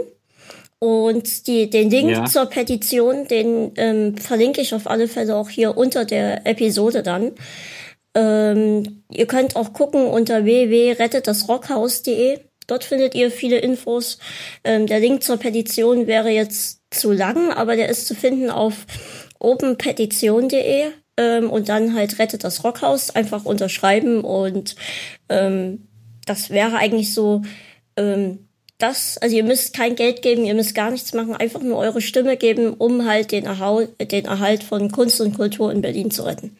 Und 0.79 1.47
die, 1.47 1.69
den 1.69 1.89
Link 1.89 2.11
ja. 2.11 2.25
zur 2.25 2.47
Petition, 2.47 3.29
den 3.29 3.71
ähm, 3.77 4.17
verlinke 4.17 4.59
ich 4.59 4.75
auf 4.75 4.87
alle 4.87 5.07
Fälle 5.07 5.37
auch 5.37 5.47
hier 5.49 5.77
unter 5.77 6.03
der 6.03 6.45
Episode 6.45 7.01
dann. 7.01 7.31
Ähm, 8.13 9.03
ihr 9.09 9.25
könnt 9.25 9.55
auch 9.55 9.71
gucken 9.71 10.05
unter 10.05 10.43
www.rettetdasrockhaus.de. 10.43 12.39
Dort 12.67 12.83
findet 12.83 13.15
ihr 13.15 13.31
viele 13.31 13.59
Infos. 13.59 14.17
Ähm, 14.65 14.85
der 14.85 14.99
Link 14.99 15.23
zur 15.23 15.37
Petition 15.37 16.07
wäre 16.07 16.29
jetzt 16.29 16.81
zu 16.91 17.13
lang, 17.13 17.53
aber 17.53 17.77
der 17.77 17.87
ist 17.87 18.05
zu 18.05 18.15
finden 18.15 18.49
auf 18.49 18.85
openpetition.de 19.39 20.91
ähm, 21.17 21.49
und 21.49 21.69
dann 21.69 21.93
halt 21.93 22.19
rettet 22.19 22.43
das 22.43 22.63
Rockhaus, 22.63 23.09
einfach 23.09 23.45
unterschreiben 23.45 24.21
und 24.21 24.75
ähm, 25.29 25.87
das 26.25 26.49
wäre 26.49 26.77
eigentlich 26.77 27.13
so 27.13 27.43
ähm, 27.97 28.45
das, 28.77 29.17
also 29.19 29.35
ihr 29.35 29.43
müsst 29.43 29.73
kein 29.73 29.95
Geld 29.95 30.21
geben, 30.21 30.45
ihr 30.45 30.53
müsst 30.53 30.75
gar 30.75 30.91
nichts 30.91 31.13
machen, 31.13 31.35
einfach 31.35 31.61
nur 31.61 31.77
eure 31.77 32.01
Stimme 32.01 32.35
geben, 32.35 32.73
um 32.73 33.05
halt 33.07 33.31
den, 33.31 33.45
Erhalt, 33.45 33.89
den 34.11 34.25
Erhalt 34.25 34.63
von 34.63 34.91
Kunst 34.91 35.21
und 35.21 35.35
Kultur 35.35 35.71
in 35.71 35.81
Berlin 35.81 36.11
zu 36.11 36.23
retten. 36.23 36.57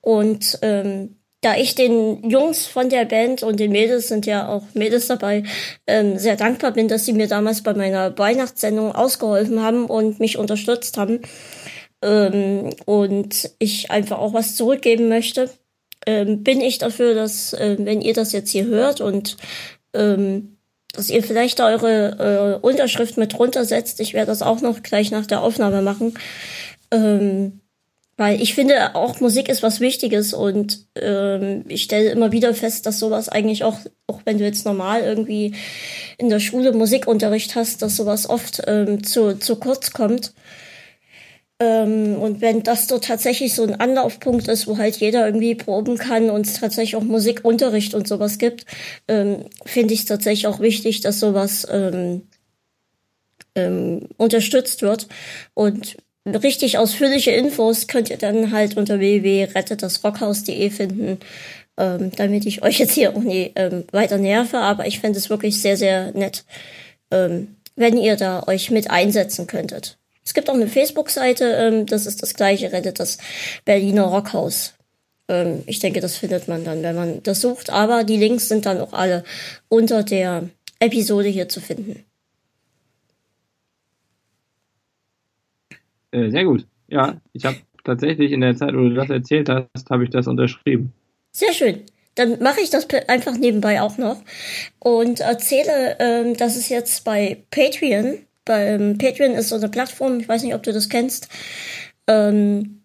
Und 0.00 0.58
ähm, 0.62 1.16
da 1.42 1.54
ich 1.56 1.76
den 1.76 2.28
Jungs 2.28 2.66
von 2.66 2.88
der 2.88 3.04
Band 3.04 3.44
und 3.44 3.60
den 3.60 3.70
Mädels 3.70 4.08
sind 4.08 4.26
ja 4.26 4.48
auch 4.48 4.62
Mädels 4.74 5.06
dabei, 5.06 5.44
ähm, 5.86 6.18
sehr 6.18 6.34
dankbar 6.34 6.72
bin, 6.72 6.88
dass 6.88 7.04
sie 7.04 7.12
mir 7.12 7.28
damals 7.28 7.62
bei 7.62 7.74
meiner 7.74 8.16
Weihnachtssendung 8.18 8.92
ausgeholfen 8.92 9.62
haben 9.62 9.86
und 9.86 10.18
mich 10.18 10.38
unterstützt 10.38 10.98
haben, 10.98 11.20
ähm, 12.06 12.70
und 12.84 13.50
ich 13.58 13.90
einfach 13.90 14.18
auch 14.18 14.32
was 14.32 14.54
zurückgeben 14.54 15.08
möchte, 15.08 15.50
ähm, 16.06 16.44
bin 16.44 16.60
ich 16.60 16.78
dafür, 16.78 17.14
dass, 17.14 17.52
äh, 17.52 17.76
wenn 17.80 18.00
ihr 18.00 18.14
das 18.14 18.32
jetzt 18.32 18.50
hier 18.50 18.66
hört 18.66 19.00
und 19.00 19.36
ähm, 19.92 20.56
dass 20.92 21.10
ihr 21.10 21.22
vielleicht 21.22 21.60
eure 21.60 22.60
äh, 22.62 22.64
Unterschrift 22.64 23.18
mit 23.18 23.38
runtersetzt. 23.38 24.00
Ich 24.00 24.14
werde 24.14 24.28
das 24.28 24.40
auch 24.40 24.60
noch 24.60 24.82
gleich 24.82 25.10
nach 25.10 25.26
der 25.26 25.42
Aufnahme 25.42 25.82
machen. 25.82 26.14
Ähm, 26.90 27.60
weil 28.16 28.40
ich 28.40 28.54
finde, 28.54 28.94
auch 28.94 29.20
Musik 29.20 29.50
ist 29.50 29.62
was 29.62 29.80
Wichtiges 29.80 30.32
und 30.32 30.86
ähm, 30.94 31.64
ich 31.68 31.82
stelle 31.82 32.08
immer 32.10 32.32
wieder 32.32 32.54
fest, 32.54 32.86
dass 32.86 32.98
sowas 32.98 33.28
eigentlich 33.28 33.62
auch, 33.62 33.78
auch 34.06 34.20
wenn 34.24 34.38
du 34.38 34.44
jetzt 34.44 34.64
normal 34.64 35.02
irgendwie 35.02 35.54
in 36.16 36.30
der 36.30 36.40
Schule 36.40 36.72
Musikunterricht 36.72 37.56
hast, 37.56 37.82
dass 37.82 37.96
sowas 37.96 38.30
oft 38.30 38.62
ähm, 38.66 39.04
zu, 39.04 39.38
zu 39.38 39.56
kurz 39.56 39.90
kommt. 39.90 40.32
Ähm, 41.58 42.16
und 42.16 42.40
wenn 42.42 42.62
das 42.62 42.86
so 42.86 42.98
tatsächlich 42.98 43.54
so 43.54 43.62
ein 43.62 43.80
Anlaufpunkt 43.80 44.46
ist, 44.48 44.66
wo 44.66 44.76
halt 44.76 44.96
jeder 44.96 45.24
irgendwie 45.24 45.54
proben 45.54 45.96
kann 45.96 46.28
und 46.28 46.46
es 46.46 46.60
tatsächlich 46.60 46.96
auch 46.96 47.02
Musikunterricht 47.02 47.94
und 47.94 48.06
sowas 48.06 48.38
gibt, 48.38 48.66
ähm, 49.08 49.46
finde 49.64 49.94
ich 49.94 50.00
es 50.00 50.06
tatsächlich 50.06 50.46
auch 50.46 50.60
wichtig, 50.60 51.00
dass 51.00 51.18
sowas 51.18 51.66
ähm, 51.70 52.22
ähm, 53.54 54.08
unterstützt 54.18 54.82
wird. 54.82 55.08
Und 55.54 55.96
richtig 56.26 56.76
ausführliche 56.76 57.30
Infos 57.30 57.86
könnt 57.86 58.10
ihr 58.10 58.18
dann 58.18 58.52
halt 58.52 58.76
unter 58.76 58.98
www.rettetdasrockhaus.de 58.98 60.68
finden, 60.70 61.20
ähm, 61.78 62.12
damit 62.16 62.44
ich 62.44 62.62
euch 62.62 62.78
jetzt 62.78 62.92
hier 62.92 63.16
auch 63.16 63.22
nie 63.22 63.52
ähm, 63.56 63.84
weiter 63.92 64.18
nerve. 64.18 64.58
Aber 64.58 64.86
ich 64.86 65.00
fände 65.00 65.18
es 65.18 65.30
wirklich 65.30 65.60
sehr, 65.62 65.76
sehr 65.76 66.12
nett, 66.12 66.44
wenn 67.08 67.96
ihr 67.98 68.16
da 68.16 68.42
euch 68.48 68.72
mit 68.72 68.90
einsetzen 68.90 69.46
könntet. 69.46 69.96
Es 70.26 70.34
gibt 70.34 70.50
auch 70.50 70.54
eine 70.54 70.66
Facebook-Seite, 70.66 71.44
ähm, 71.44 71.86
das 71.86 72.04
ist 72.04 72.20
das 72.20 72.34
gleiche, 72.34 72.72
rettet 72.72 72.98
das 72.98 73.18
Berliner 73.64 74.06
Rockhaus. 74.06 74.74
Ähm, 75.28 75.62
ich 75.66 75.78
denke, 75.78 76.00
das 76.00 76.16
findet 76.16 76.48
man 76.48 76.64
dann, 76.64 76.82
wenn 76.82 76.96
man 76.96 77.22
das 77.22 77.40
sucht. 77.40 77.70
Aber 77.70 78.02
die 78.02 78.16
Links 78.16 78.48
sind 78.48 78.66
dann 78.66 78.80
auch 78.80 78.92
alle 78.92 79.22
unter 79.68 80.02
der 80.02 80.50
Episode 80.80 81.28
hier 81.28 81.48
zu 81.48 81.60
finden. 81.60 82.04
Äh, 86.10 86.30
sehr 86.30 86.44
gut. 86.44 86.66
Ja, 86.88 87.20
ich 87.32 87.44
habe 87.44 87.58
tatsächlich 87.84 88.32
in 88.32 88.40
der 88.40 88.56
Zeit, 88.56 88.74
wo 88.74 88.88
du 88.88 88.94
das 88.94 89.10
erzählt 89.10 89.48
hast, 89.48 89.90
habe 89.90 90.02
ich 90.02 90.10
das 90.10 90.26
unterschrieben. 90.26 90.92
Sehr 91.30 91.52
schön. 91.52 91.82
Dann 92.16 92.42
mache 92.42 92.62
ich 92.62 92.70
das 92.70 92.88
einfach 93.06 93.36
nebenbei 93.36 93.80
auch 93.80 93.96
noch 93.96 94.16
und 94.80 95.20
erzähle, 95.20 95.96
ähm, 96.00 96.36
dass 96.36 96.56
es 96.56 96.68
jetzt 96.68 97.04
bei 97.04 97.44
Patreon 97.50 98.25
beim 98.46 98.96
Patreon 98.96 99.34
ist 99.34 99.50
so 99.50 99.56
eine 99.56 99.68
Plattform, 99.68 100.20
ich 100.20 100.28
weiß 100.28 100.42
nicht, 100.42 100.54
ob 100.54 100.62
du 100.62 100.72
das 100.72 100.88
kennst. 100.88 101.28
Ähm, 102.06 102.82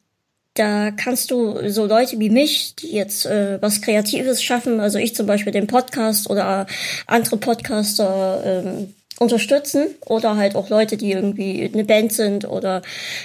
da 0.55 0.91
kannst 0.91 1.31
du 1.31 1.69
so 1.69 1.85
Leute 1.85 2.19
wie 2.19 2.29
mich, 2.29 2.75
die 2.75 2.91
jetzt 2.91 3.25
äh, 3.25 3.61
was 3.61 3.81
Kreatives 3.81 4.43
schaffen, 4.43 4.81
also 4.81 4.97
ich 4.97 5.15
zum 5.15 5.25
Beispiel 5.25 5.53
den 5.53 5.67
Podcast 5.67 6.29
oder 6.29 6.67
andere 7.07 7.37
Podcaster 7.37 8.41
ähm, 8.43 8.93
unterstützen 9.19 9.87
oder 10.05 10.35
halt 10.35 10.55
auch 10.55 10.69
Leute, 10.69 10.97
die 10.97 11.11
irgendwie 11.11 11.69
eine 11.71 11.85
Band 11.85 12.11
sind 12.11 12.45
oder 12.45 12.81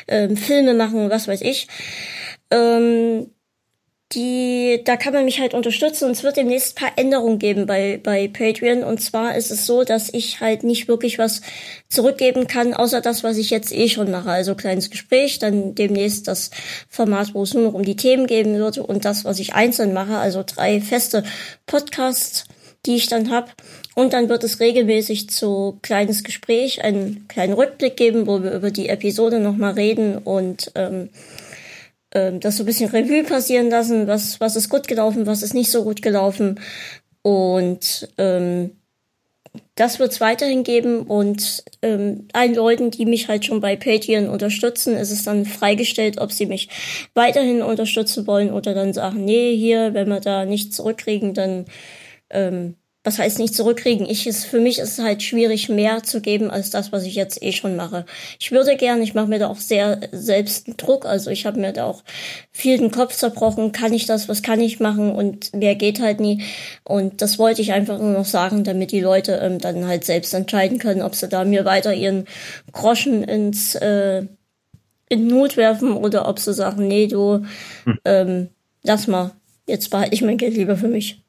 ähm, 0.07 0.37
Filme 0.37 0.75
machen, 0.75 1.11
was 1.11 1.27
weiß 1.27 1.41
ich. 1.41 1.67
Ähm, 2.53 3.27
die, 4.13 4.83
da 4.85 4.97
kann 4.97 5.13
man 5.13 5.25
mich 5.25 5.41
halt 5.41 5.53
unterstützen 5.53 6.05
und 6.05 6.13
es 6.13 6.23
wird 6.23 6.37
demnächst 6.37 6.77
paar 6.77 6.93
Änderungen 6.97 7.41
geben 7.41 7.67
bei, 7.67 7.99
bei 8.01 8.29
Patreon. 8.29 8.85
Und 8.85 9.03
zwar 9.03 9.35
ist 9.35 9.51
es 9.51 9.67
so, 9.67 9.83
dass 9.83 10.15
ich 10.15 10.41
halt 10.41 10.63
nicht 10.63 10.87
wirklich 10.87 11.19
was 11.19 11.41
zurückgeben 11.89 12.47
kann, 12.47 12.73
außer 12.73 13.01
das, 13.01 13.25
was 13.25 13.37
ich 13.37 13.51
jetzt 13.51 13.73
eh 13.73 13.89
schon 13.89 14.13
mache. 14.13 14.31
Also 14.31 14.55
kleines 14.55 14.91
Gespräch, 14.91 15.41
dann 15.41 15.75
demnächst 15.75 16.29
das 16.29 16.51
Format, 16.89 17.35
wo 17.35 17.43
es 17.43 17.55
nur 17.55 17.65
noch 17.65 17.75
um 17.75 17.85
die 17.85 17.97
Themen 17.97 18.29
geben 18.29 18.55
würde 18.55 18.85
und 18.85 19.05
das, 19.05 19.25
was 19.25 19.41
ich 19.41 19.55
einzeln 19.55 19.93
mache, 19.93 20.19
also 20.19 20.45
drei 20.47 20.81
feste 20.81 21.25
Podcasts, 21.67 22.45
die 22.87 22.95
ich 22.95 23.09
dann 23.09 23.31
habe. 23.31 23.51
Und 23.97 24.13
dann 24.13 24.29
wird 24.29 24.45
es 24.45 24.61
regelmäßig 24.61 25.31
zu 25.31 25.79
kleines 25.83 26.23
Gespräch, 26.23 26.85
einen 26.85 27.27
kleinen 27.27 27.55
Rückblick 27.55 27.97
geben, 27.97 28.29
wo 28.29 28.43
wir 28.45 28.53
über 28.53 28.71
die 28.71 28.89
Episode 28.89 29.41
nochmal 29.41 29.73
reden 29.73 30.19
und 30.19 30.71
ähm, 30.77 31.09
ähm, 32.17 32.41
das 32.41 32.57
so 32.57 32.63
ein 32.63 32.67
bisschen 32.67 32.91
Revue 32.91 33.25
passieren 33.25 33.69
lassen, 33.69 34.07
was, 34.07 34.41
was 34.41 34.57
ist 34.57 34.71
gut 34.71 34.89
gelaufen, 34.89 35.27
was 35.27 35.43
ist 35.43 35.55
nicht 35.55 35.71
so 35.71 35.85
gut 35.85 36.01
gelaufen. 36.01 36.59
Und 37.23 38.09
ähm, 38.17 38.71
das 39.75 39.99
wird 39.99 40.13
es 40.13 40.21
weiterhin 40.21 40.65
geben 40.65 41.03
und 41.03 41.65
ähm, 41.83 42.29
allen 42.33 42.55
Leuten, 42.55 42.91
die 42.91 43.05
mich 43.05 43.29
halt 43.29 43.45
schon 43.45 43.61
bei 43.61 43.77
Patreon 43.77 44.29
unterstützen, 44.29 44.97
ist 44.97 45.11
es 45.11 45.25
dann 45.25 45.45
freigestellt, 45.45 46.19
ob 46.19 46.33
sie 46.33 46.47
mich 46.47 46.69
weiterhin 47.15 47.63
unterstützen 47.63 48.27
wollen 48.27 48.53
oder 48.53 48.75
dann 48.75 48.93
sagen, 48.95 49.25
nee, 49.25 49.55
hier, 49.57 49.93
wenn 49.93 50.09
wir 50.09 50.21
da 50.21 50.45
nichts 50.45 50.77
zurückkriegen, 50.77 51.35
dann 51.35 51.67
ähm, 52.31 52.77
was 53.07 53.21
heißt 53.21 53.39
nicht 53.39 53.55
zurückkriegen? 53.55 54.05
Ich 54.11 54.27
ist, 54.27 54.47
für 54.47 54.59
mich 54.59 54.81
ist 54.81 54.99
es 54.99 55.05
halt 55.05 55.23
schwierig, 55.23 55.69
mehr 55.69 56.03
zu 56.03 56.21
geben 56.21 56.51
als 56.51 56.71
das, 56.71 56.91
was 56.91 57.05
ich 57.05 57.15
jetzt 57.15 57.41
eh 57.41 57.53
schon 57.53 57.77
mache. 57.77 58.05
Ich 58.41 58.51
würde 58.51 58.77
gerne, 58.77 59.05
ich 59.05 59.15
mache 59.15 59.29
mir 59.29 59.39
da 59.39 59.47
auch 59.47 59.61
sehr 59.61 60.01
selbst 60.11 60.67
einen 60.67 60.77
Druck. 60.77 61.07
Also 61.07 61.31
ich 61.31 61.47
habe 61.47 61.61
mir 61.61 61.73
da 61.73 61.85
auch 61.85 62.03
viel 62.51 62.79
den 62.79 62.91
Kopf 62.91 63.15
zerbrochen. 63.15 63.71
Kann 63.71 63.93
ich 63.93 64.07
das? 64.07 64.29
Was 64.29 64.43
kann 64.43 64.61
ich 64.61 64.81
machen? 64.81 65.13
Und 65.13 65.55
mehr 65.55 65.77
geht 65.77 66.01
halt 66.01 66.19
nie. 66.19 66.43
Und 66.83 67.23
das 67.23 67.39
wollte 67.39 67.63
ich 67.63 67.73
einfach 67.73 68.01
nur 68.01 68.11
noch 68.11 68.25
sagen, 68.25 68.65
damit 68.65 68.91
die 68.91 69.01
Leute 69.01 69.35
ähm, 69.41 69.61
dann 69.61 69.87
halt 69.87 70.05
selbst 70.05 70.35
entscheiden 70.35 70.81
können, 70.81 71.03
ob 71.03 71.15
sie 71.15 71.29
da 71.29 71.45
mir 71.45 71.65
weiter 71.65 71.95
ihren 71.95 72.25
Groschen 72.73 73.23
ins 73.23 73.77
äh, 73.77 74.27
in 75.09 75.29
Not 75.29 75.57
werfen 75.57 75.93
oder 75.93 76.27
ob 76.27 76.41
sie 76.41 76.53
sagen, 76.53 76.89
nee, 76.89 77.07
du, 77.07 77.45
hm. 77.85 77.99
ähm, 78.05 78.49
lass 78.83 79.07
mal, 79.07 79.31
jetzt 79.69 79.91
behalte 79.91 80.13
ich 80.13 80.23
mein 80.23 80.39
Geld 80.39 80.57
lieber 80.57 80.77
für 80.77 80.89
mich. 80.89 81.23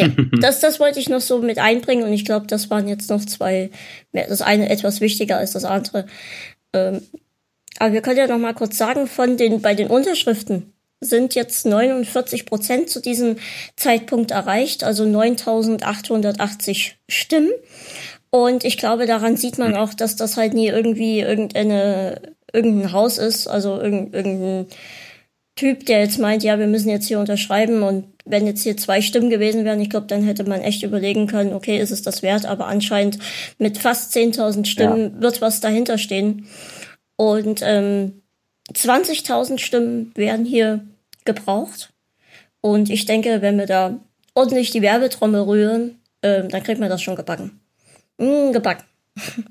Ja, 0.00 0.08
das, 0.40 0.60
das 0.60 0.80
wollte 0.80 1.00
ich 1.00 1.08
noch 1.08 1.20
so 1.20 1.38
mit 1.40 1.58
einbringen 1.58 2.04
und 2.04 2.12
ich 2.12 2.24
glaube, 2.24 2.46
das 2.46 2.70
waren 2.70 2.88
jetzt 2.88 3.10
noch 3.10 3.24
zwei, 3.24 3.70
das 4.12 4.42
eine 4.42 4.68
etwas 4.68 5.00
wichtiger 5.00 5.38
als 5.38 5.52
das 5.52 5.64
andere. 5.64 6.06
Ähm, 6.72 7.02
aber 7.78 7.92
wir 7.92 8.02
können 8.02 8.18
ja 8.18 8.26
noch 8.26 8.38
mal 8.38 8.54
kurz 8.54 8.76
sagen, 8.76 9.06
von 9.06 9.36
den, 9.36 9.62
bei 9.62 9.74
den 9.74 9.88
Unterschriften 9.88 10.72
sind 11.00 11.34
jetzt 11.34 11.64
49 11.64 12.44
Prozent 12.44 12.90
zu 12.90 13.00
diesem 13.00 13.36
Zeitpunkt 13.76 14.32
erreicht, 14.32 14.84
also 14.84 15.04
9880 15.06 16.98
Stimmen. 17.08 17.50
Und 18.28 18.64
ich 18.64 18.76
glaube, 18.76 19.06
daran 19.06 19.36
sieht 19.36 19.58
man 19.58 19.74
auch, 19.74 19.94
dass 19.94 20.16
das 20.16 20.36
halt 20.36 20.54
nie 20.54 20.68
irgendwie 20.68 21.20
irgendeine, 21.20 22.20
irgendein 22.52 22.92
Haus 22.92 23.18
ist, 23.18 23.48
also 23.48 23.80
irgendein 23.80 24.66
Typ, 25.56 25.84
der 25.86 26.00
jetzt 26.00 26.18
meint, 26.18 26.42
ja, 26.42 26.58
wir 26.58 26.66
müssen 26.66 26.88
jetzt 26.88 27.06
hier 27.06 27.18
unterschreiben 27.18 27.82
und 27.82 28.06
wenn 28.24 28.46
jetzt 28.46 28.62
hier 28.62 28.76
zwei 28.76 29.02
Stimmen 29.02 29.30
gewesen 29.30 29.64
wären, 29.64 29.80
ich 29.80 29.90
glaube, 29.90 30.06
dann 30.06 30.22
hätte 30.22 30.44
man 30.44 30.60
echt 30.60 30.82
überlegen 30.82 31.26
können, 31.26 31.52
okay, 31.52 31.78
ist 31.78 31.90
es 31.90 32.02
das 32.02 32.22
wert, 32.22 32.46
aber 32.46 32.66
anscheinend 32.66 33.18
mit 33.58 33.76
fast 33.76 34.14
10.000 34.16 34.64
Stimmen 34.64 35.14
ja. 35.16 35.22
wird 35.22 35.40
was 35.40 35.60
dahinter 35.60 35.98
stehen. 35.98 36.46
Und 37.16 37.60
ähm, 37.62 38.22
20.000 38.72 39.58
Stimmen 39.58 40.12
werden 40.14 40.46
hier 40.46 40.86
gebraucht. 41.24 41.92
Und 42.60 42.88
ich 42.88 43.04
denke, 43.04 43.42
wenn 43.42 43.58
wir 43.58 43.66
da 43.66 43.98
ordentlich 44.34 44.70
die 44.70 44.82
Werbetrommel 44.82 45.42
rühren, 45.42 46.00
ähm, 46.22 46.48
dann 46.48 46.62
kriegt 46.62 46.80
man 46.80 46.88
das 46.88 47.02
schon 47.02 47.16
gebacken. 47.16 47.60
Mm, 48.18 48.52
gebacken. 48.52 48.84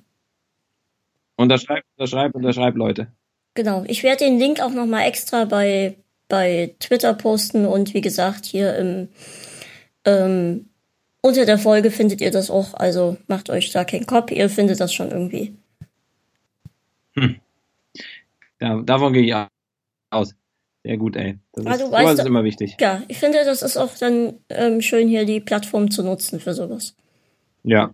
Unterschreibt, 1.36 1.86
unterschreibt, 1.96 2.36
unterschreibt, 2.36 2.76
Leute. 2.76 3.08
Genau. 3.54 3.84
Ich 3.88 4.04
werde 4.04 4.26
den 4.26 4.40
Link 4.40 4.62
auch 4.62 4.72
nochmal 4.72 5.08
extra 5.08 5.46
bei, 5.46 5.96
bei 6.28 6.76
Twitter 6.80 7.14
posten 7.14 7.66
und 7.66 7.94
wie 7.94 8.02
gesagt, 8.02 8.46
hier 8.46 8.76
im, 8.76 9.10
ähm, 10.06 10.70
unter 11.22 11.46
der 11.46 11.58
Folge 11.58 11.92
findet 11.92 12.22
ihr 12.22 12.32
das 12.32 12.50
auch. 12.50 12.74
Also 12.74 13.18
macht 13.28 13.50
euch 13.50 13.72
da 13.72 13.84
keinen 13.84 14.06
Kopf, 14.06 14.32
ihr 14.32 14.50
findet 14.50 14.80
das 14.80 14.94
schon 14.94 15.12
irgendwie. 15.12 15.56
Hm. 17.16 17.40
Ja, 18.62 18.82
davon 18.82 19.14
gehe 19.14 19.24
ich 19.24 19.36
aus. 20.10 20.34
Sehr 20.84 20.98
gut, 20.98 21.16
ey. 21.18 21.38
Das 21.54 21.66
ah, 21.66 21.72
ist, 21.72 21.80
sowas 21.80 22.04
weißt, 22.04 22.20
ist 22.20 22.26
immer 22.26 22.44
wichtig. 22.44 22.78
Ja, 22.80 23.04
ich 23.08 23.18
finde, 23.18 23.44
das 23.44 23.62
ist 23.62 23.78
auch 23.78 23.96
dann 23.98 24.36
ähm, 24.50 24.82
schön, 24.82 25.08
hier 25.08 25.26
die 25.26 25.42
Plattform 25.42 25.92
zu 25.92 26.04
nutzen 26.04 26.40
für 26.40 26.54
sowas. 26.54 26.96
Ja. 27.64 27.94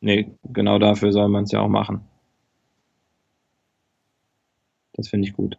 Nee, 0.00 0.30
genau 0.44 0.78
dafür 0.78 1.12
soll 1.12 1.28
man 1.28 1.44
es 1.44 1.52
ja 1.52 1.60
auch 1.60 1.68
machen. 1.68 2.02
Das 4.94 5.08
finde 5.08 5.28
ich 5.28 5.34
gut. 5.34 5.58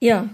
Ja, 0.00 0.28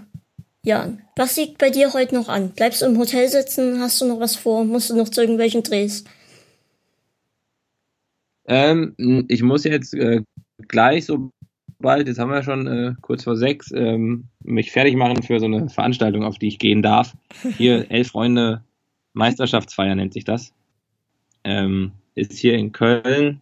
ja. 0.63 0.97
Was 1.15 1.35
liegt 1.37 1.57
bei 1.57 1.69
dir 1.69 1.93
heute 1.93 2.15
noch 2.15 2.29
an? 2.29 2.51
Bleibst 2.51 2.81
du 2.81 2.85
im 2.85 2.97
Hotel 2.97 3.27
sitzen? 3.29 3.79
Hast 3.79 4.01
du 4.01 4.05
noch 4.05 4.19
was 4.19 4.35
vor? 4.35 4.65
Musst 4.65 4.89
du 4.89 4.95
noch 4.95 5.09
zu 5.09 5.21
irgendwelchen 5.21 5.63
Drehs? 5.63 6.03
Ähm, 8.47 8.95
ich 9.27 9.43
muss 9.43 9.63
jetzt 9.65 9.93
äh, 9.93 10.21
gleich 10.67 11.05
so 11.05 11.31
bald, 11.79 12.07
jetzt 12.07 12.19
haben 12.19 12.31
wir 12.31 12.43
schon 12.43 12.67
äh, 12.67 12.93
kurz 13.01 13.23
vor 13.23 13.35
sechs, 13.35 13.71
ähm, 13.71 14.25
mich 14.43 14.71
fertig 14.71 14.95
machen 14.95 15.21
für 15.21 15.39
so 15.39 15.45
eine 15.45 15.69
Veranstaltung, 15.69 16.23
auf 16.23 16.37
die 16.37 16.47
ich 16.47 16.59
gehen 16.59 16.81
darf. 16.81 17.13
Hier, 17.57 17.91
Elf 17.91 18.09
Freunde 18.09 18.63
Meisterschaftsfeier 19.13 19.95
nennt 19.95 20.13
sich 20.13 20.23
das. 20.23 20.53
Ähm, 21.43 21.91
ist 22.15 22.33
hier 22.33 22.53
in 22.53 22.71
Köln 22.71 23.41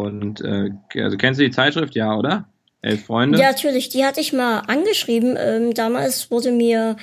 und 0.00 0.40
äh, 0.40 0.70
also 1.00 1.16
kennst 1.16 1.40
du 1.40 1.44
die 1.44 1.50
Zeitschrift, 1.50 1.94
ja, 1.94 2.16
oder? 2.16 2.48
Elf 2.82 3.04
Freunde? 3.04 3.38
Ja, 3.38 3.50
natürlich. 3.50 3.90
Die 3.90 4.04
hatte 4.04 4.20
ich 4.20 4.32
mal 4.32 4.60
angeschrieben. 4.60 5.36
Ähm, 5.38 5.72
damals 5.72 6.30
wurde 6.30 6.50
mir 6.50 6.96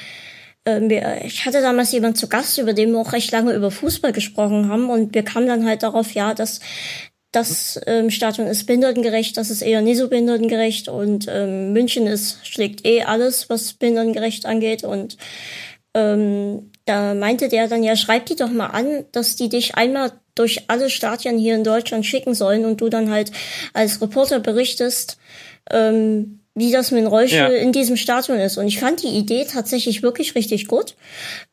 ähm, 0.65 0.89
ich 1.23 1.45
hatte 1.45 1.61
damals 1.61 1.91
jemand 1.91 2.17
zu 2.17 2.27
Gast, 2.27 2.57
über 2.57 2.73
den 2.73 2.91
wir 2.91 2.99
auch 2.99 3.13
recht 3.13 3.31
lange 3.31 3.53
über 3.53 3.71
Fußball 3.71 4.11
gesprochen 4.11 4.69
haben 4.69 4.89
und 4.89 5.13
wir 5.13 5.23
kamen 5.23 5.47
dann 5.47 5.65
halt 5.65 5.83
darauf, 5.83 6.13
ja, 6.13 6.33
dass 6.33 6.59
das 7.31 7.79
ähm, 7.85 8.09
Stadion 8.09 8.47
ist 8.47 8.65
behindertengerecht, 8.65 9.37
das 9.37 9.51
ist 9.51 9.61
eher 9.61 9.81
nicht 9.81 9.97
so 9.97 10.07
behindertengerecht 10.09 10.89
und 10.89 11.27
ähm, 11.29 11.73
München 11.73 12.07
ist 12.07 12.45
schlägt 12.45 12.85
eh 12.85 13.03
alles, 13.03 13.49
was 13.49 13.73
behindertengerecht 13.73 14.45
angeht 14.45 14.83
und 14.83 15.17
ähm, 15.93 16.68
da 16.89 17.13
meinte 17.13 17.49
der 17.49 17.67
dann 17.67 17.83
ja, 17.83 17.95
schreib 17.95 18.25
die 18.25 18.35
doch 18.35 18.49
mal 18.49 18.67
an, 18.67 19.05
dass 19.11 19.35
die 19.35 19.47
dich 19.47 19.75
einmal 19.75 20.11
durch 20.33 20.63
alle 20.67 20.89
Stadien 20.89 21.37
hier 21.37 21.53
in 21.53 21.63
Deutschland 21.63 22.05
schicken 22.05 22.33
sollen 22.33 22.65
und 22.65 22.81
du 22.81 22.89
dann 22.89 23.11
halt 23.11 23.31
als 23.73 24.01
Reporter 24.01 24.39
berichtest, 24.39 25.17
ähm, 25.69 26.39
wie 26.55 26.71
das 26.71 26.89
mit 26.89 27.05
Rollstuhl 27.05 27.37
ja. 27.37 27.47
in 27.47 27.71
diesem 27.71 27.95
Stadion 27.95 28.39
ist. 28.39 28.57
Und 28.57 28.67
ich 28.67 28.79
fand 28.79 29.03
die 29.03 29.07
Idee 29.07 29.45
tatsächlich 29.45 30.01
wirklich 30.01 30.33
richtig 30.33 30.67
gut, 30.67 30.95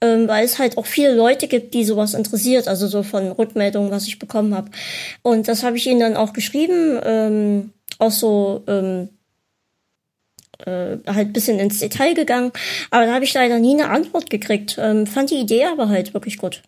ähm, 0.01 0.27
weil 0.27 0.45
es 0.45 0.59
halt 0.59 0.79
auch 0.79 0.87
viele 0.87 1.15
Leute 1.15 1.49
gibt, 1.49 1.75
die 1.75 1.85
sowas 1.85 2.15
interessiert, 2.15 2.67
also 2.67 2.87
so 2.87 3.03
von 3.03 3.31
Rückmeldungen, 3.31 3.91
was 3.91 4.07
ich 4.07 4.19
bekommen 4.19 4.55
habe. 4.55 4.71
Und 5.23 5.49
das 5.49 5.63
habe 5.63 5.77
ich 5.77 5.87
ihnen 5.87 6.01
dann 6.01 6.17
auch 6.17 6.33
geschrieben, 6.33 6.99
ähm, 7.05 7.73
auch 7.99 8.11
so 8.11 8.63
ähm, 8.69 9.11
äh, 10.65 10.99
halt 11.07 11.33
bisschen 11.33 11.59
ins 11.59 11.81
Detail 11.81 12.15
gegangen. 12.15 12.53
Aber 12.91 13.07
da 13.07 13.15
habe 13.15 13.25
ich 13.25 13.35
leider 13.35 13.59
nie 13.59 13.75
eine 13.75 13.91
Antwort 13.91 14.31
gekriegt. 14.31 14.77
Ähm, 14.81 15.07
fand 15.07 15.31
die 15.31 15.41
Idee 15.41 15.65
aber 15.65 15.89
halt 15.89 16.15
wirklich 16.15 16.39
gut. 16.39 16.63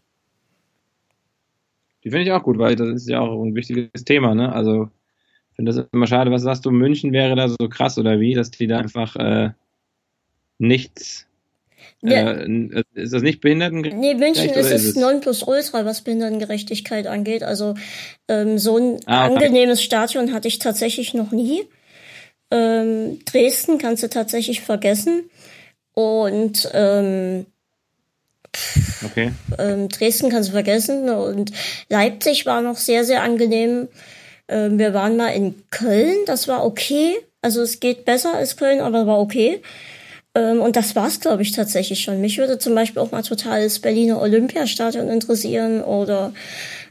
Die 2.04 2.10
finde 2.10 2.24
ich 2.24 2.32
auch 2.32 2.42
gut, 2.42 2.58
weil 2.58 2.76
das 2.76 2.88
ist 2.88 3.08
ja 3.08 3.20
auch 3.20 3.42
ein 3.42 3.54
wichtiges 3.54 4.04
Thema, 4.04 4.34
ne? 4.34 4.52
Also, 4.52 4.88
ich 5.50 5.56
finde 5.56 5.72
das 5.72 5.86
immer 5.92 6.06
schade. 6.06 6.30
Was 6.30 6.42
sagst 6.42 6.64
du, 6.64 6.70
München 6.70 7.12
wäre 7.12 7.34
da 7.34 7.48
so 7.48 7.68
krass 7.68 7.98
oder 7.98 8.20
wie, 8.20 8.34
dass 8.34 8.50
die 8.50 8.66
da 8.66 8.78
einfach 8.78 9.16
äh, 9.16 9.50
nichts. 10.58 11.26
Ja. 12.00 12.32
Äh, 12.32 12.84
ist 12.94 13.12
das 13.12 13.22
nicht 13.22 13.40
Behindertengerecht? 13.40 13.98
Nee, 13.98 14.14
München 14.14 14.50
ist 14.50 14.70
es 14.70 14.94
Nonplusultra, 14.94 15.84
was 15.84 16.02
Behindertengerechtigkeit 16.02 17.06
angeht. 17.06 17.42
Also 17.42 17.74
ähm, 18.28 18.58
so 18.58 18.76
ein 18.76 19.00
ah, 19.06 19.24
angenehmes 19.24 19.82
Stadion 19.82 20.32
hatte 20.32 20.48
ich 20.48 20.58
tatsächlich 20.58 21.14
noch 21.14 21.32
nie. 21.32 21.64
Ähm, 22.50 23.24
Dresden 23.24 23.78
kannst 23.78 24.02
du 24.02 24.08
tatsächlich 24.08 24.62
vergessen. 24.62 25.30
Und 25.94 26.68
ähm, 26.72 27.46
Okay. 29.04 29.32
Ähm, 29.58 29.88
Dresden 29.88 30.30
kannst 30.30 30.48
du 30.48 30.52
vergessen. 30.52 31.08
Und 31.08 31.52
Leipzig 31.88 32.46
war 32.46 32.60
noch 32.60 32.76
sehr, 32.76 33.04
sehr 33.04 33.22
angenehm. 33.22 33.88
Ähm, 34.48 34.78
wir 34.78 34.94
waren 34.94 35.16
mal 35.16 35.28
in 35.28 35.54
Köln, 35.70 36.16
das 36.26 36.48
war 36.48 36.64
okay. 36.64 37.16
Also 37.42 37.62
es 37.62 37.80
geht 37.80 38.04
besser 38.04 38.34
als 38.34 38.56
Köln, 38.56 38.80
aber 38.80 39.06
war 39.06 39.20
okay. 39.20 39.62
Ähm, 40.34 40.60
und 40.60 40.76
das 40.76 40.96
war's, 40.96 41.20
glaube 41.20 41.42
ich, 41.42 41.52
tatsächlich 41.52 42.00
schon. 42.00 42.20
Mich 42.20 42.38
würde 42.38 42.58
zum 42.58 42.74
Beispiel 42.74 43.02
auch 43.02 43.12
mal 43.12 43.22
total 43.22 43.62
das 43.62 43.78
Berliner 43.78 44.20
Olympiastadion 44.20 45.08
interessieren 45.08 45.82
oder 45.82 46.32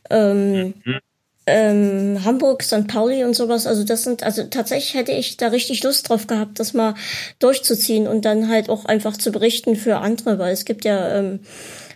ähm, 0.10 0.74
mhm 0.86 1.00
ähm, 1.48 2.20
Hamburg, 2.26 2.62
St. 2.62 2.88
Pauli 2.88 3.24
und 3.24 3.34
sowas. 3.34 3.66
Also 3.66 3.84
das 3.84 4.04
sind, 4.04 4.22
also 4.22 4.44
tatsächlich 4.44 4.94
hätte 4.94 5.14
ich 5.14 5.38
da 5.38 5.48
richtig 5.48 5.82
Lust 5.84 6.10
drauf 6.10 6.28
gehabt, 6.28 6.60
das 6.60 6.74
mal 6.74 6.94
durchzuziehen 7.40 8.08
und 8.08 8.26
dann 8.26 8.50
halt 8.50 8.70
auch 8.70 8.86
einfach 8.86 9.16
zu 9.18 9.32
berichten 9.32 9.76
für 9.76 9.98
andere, 9.98 10.38
weil 10.40 10.52
es 10.52 10.66
gibt 10.66 10.84
ja 10.84 11.18
ähm, 11.18 11.40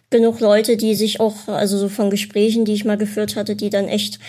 genug 0.10 0.40
Leute, 0.40 0.78
die 0.78 0.96
sich 0.96 1.20
auch, 1.20 1.48
also 1.48 1.78
so 1.78 1.90
von 1.90 2.10
Gesprächen, 2.10 2.64
die 2.64 2.74
ich 2.74 2.86
mal 2.86 2.98
geführt 2.98 3.36
hatte, 3.36 3.56
die 3.58 3.70
dann 3.70 3.90
echt 3.90 4.20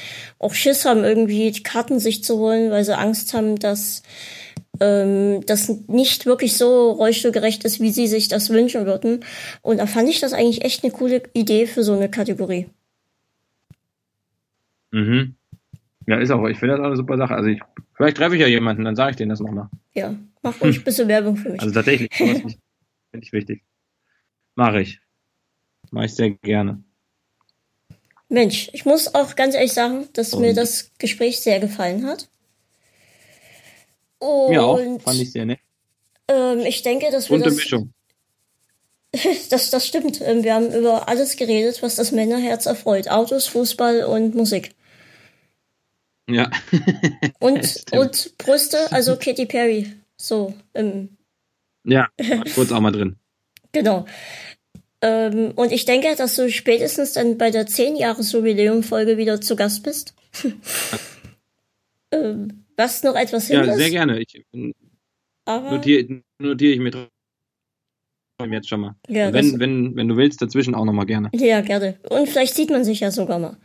auch 0.40 0.54
Schiss 0.54 0.84
haben, 0.84 1.04
irgendwie 1.04 1.52
die 1.52 1.62
Karten 1.62 2.00
sich 2.00 2.24
zu 2.24 2.38
holen, 2.38 2.70
weil 2.72 2.84
sie 2.84 2.96
Angst 2.96 3.32
haben, 3.32 3.58
dass 3.58 4.02
ähm, 4.80 5.46
das 5.46 5.72
nicht 5.86 6.26
wirklich 6.26 6.56
so 6.56 6.90
rollstuhlgerecht 6.90 7.64
ist, 7.64 7.80
wie 7.80 7.90
sie 7.90 8.08
sich 8.08 8.26
das 8.26 8.50
wünschen 8.50 8.86
würden. 8.86 9.24
Und 9.62 9.78
da 9.78 9.86
fand 9.86 10.08
ich 10.08 10.18
das 10.18 10.32
eigentlich 10.32 10.64
echt 10.64 10.82
eine 10.82 10.92
coole 10.92 11.22
Idee 11.32 11.66
für 11.66 11.84
so 11.84 11.92
eine 11.92 12.10
Kategorie. 12.10 12.66
Mhm. 14.92 15.34
Ja, 16.06 16.18
ist 16.18 16.30
auch, 16.30 16.46
ich 16.46 16.58
finde 16.58 16.74
das 16.74 16.80
auch 16.80 16.86
eine 16.86 16.96
super 16.96 17.16
Sache. 17.16 17.34
Also 17.34 17.48
ich, 17.48 17.60
vielleicht 17.94 18.16
treffe 18.16 18.36
ich 18.36 18.40
ja 18.40 18.46
jemanden, 18.46 18.84
dann 18.84 18.96
sage 18.96 19.12
ich 19.12 19.16
denen 19.16 19.30
das 19.30 19.40
nochmal. 19.40 19.68
Ja, 19.94 20.14
mach 20.42 20.60
ruhig 20.60 20.78
ein 20.78 20.84
bisschen 20.84 21.08
Werbung 21.08 21.36
für 21.36 21.50
mich. 21.50 21.60
Also 21.60 21.72
tatsächlich, 21.72 22.10
finde 22.14 22.56
ich 23.20 23.32
wichtig. 23.32 23.62
Mache 24.54 24.82
ich. 24.82 25.00
Mache 25.90 26.06
ich 26.06 26.14
sehr 26.14 26.30
gerne. 26.30 26.82
Mensch, 28.28 28.70
ich 28.72 28.84
muss 28.84 29.14
auch 29.14 29.36
ganz 29.36 29.54
ehrlich 29.54 29.72
sagen, 29.72 30.08
dass 30.14 30.32
Und? 30.32 30.42
mir 30.42 30.54
das 30.54 30.90
Gespräch 30.98 31.40
sehr 31.40 31.60
gefallen 31.60 32.06
hat. 32.06 32.28
Und 34.18 34.50
mir 34.50 34.64
auch, 34.64 34.78
fand 35.00 35.20
ich 35.20 35.32
sehr 35.32 35.44
nett. 35.44 35.58
Ähm, 36.28 36.60
ich 36.60 36.82
denke, 36.82 37.10
dass 37.10 37.28
wir 37.28 37.36
Bunte 37.36 37.50
das, 37.50 37.56
Mischung. 37.56 37.92
das, 39.50 39.70
das 39.70 39.86
stimmt. 39.86 40.20
Ähm, 40.22 40.44
wir 40.44 40.54
haben 40.54 40.72
über 40.72 41.08
alles 41.08 41.36
geredet, 41.36 41.82
was 41.82 41.96
das 41.96 42.12
Männerherz 42.12 42.66
erfreut. 42.66 43.08
Autos, 43.08 43.46
Fußball 43.48 44.04
und 44.04 44.34
Musik. 44.34 44.74
Ja. 46.34 46.50
und, 47.40 47.84
und 47.92 48.38
Brüste, 48.38 48.90
also 48.92 49.16
Katy 49.16 49.46
Perry. 49.46 49.92
So. 50.16 50.54
Ähm. 50.74 51.16
Ja, 51.84 52.08
kurz 52.54 52.72
auch 52.72 52.80
mal 52.80 52.92
drin. 52.92 53.16
Genau. 53.72 54.06
Ähm, 55.00 55.52
und 55.56 55.72
ich 55.72 55.84
denke, 55.84 56.14
dass 56.16 56.36
du 56.36 56.48
spätestens 56.50 57.14
dann 57.14 57.38
bei 57.38 57.50
der 57.50 57.66
10-Jahres-Jubiläum-Folge 57.66 59.16
wieder 59.16 59.40
zu 59.40 59.56
Gast 59.56 59.82
bist. 59.82 60.14
ähm, 62.12 62.64
was 62.76 63.02
noch 63.02 63.16
etwas 63.16 63.48
hin 63.48 63.64
Ja, 63.64 63.74
sehr 63.74 63.90
gerne. 63.90 64.20
Ich 64.20 64.44
notiere 65.44 66.22
notier 66.38 66.72
ich 66.72 66.78
mir 66.78 66.90
jetzt 68.50 68.68
schon 68.68 68.80
mal. 68.80 68.96
Ja, 69.08 69.32
wenn, 69.32 69.58
wenn, 69.58 69.96
wenn 69.96 70.08
du 70.08 70.16
willst, 70.16 70.42
dazwischen 70.42 70.74
auch 70.74 70.84
noch 70.84 70.92
mal 70.92 71.04
gerne. 71.04 71.30
Ja, 71.34 71.60
gerne. 71.60 71.98
Und 72.08 72.28
vielleicht 72.28 72.54
sieht 72.54 72.70
man 72.70 72.84
sich 72.84 73.00
ja 73.00 73.10
sogar 73.10 73.38
mal. 73.38 73.56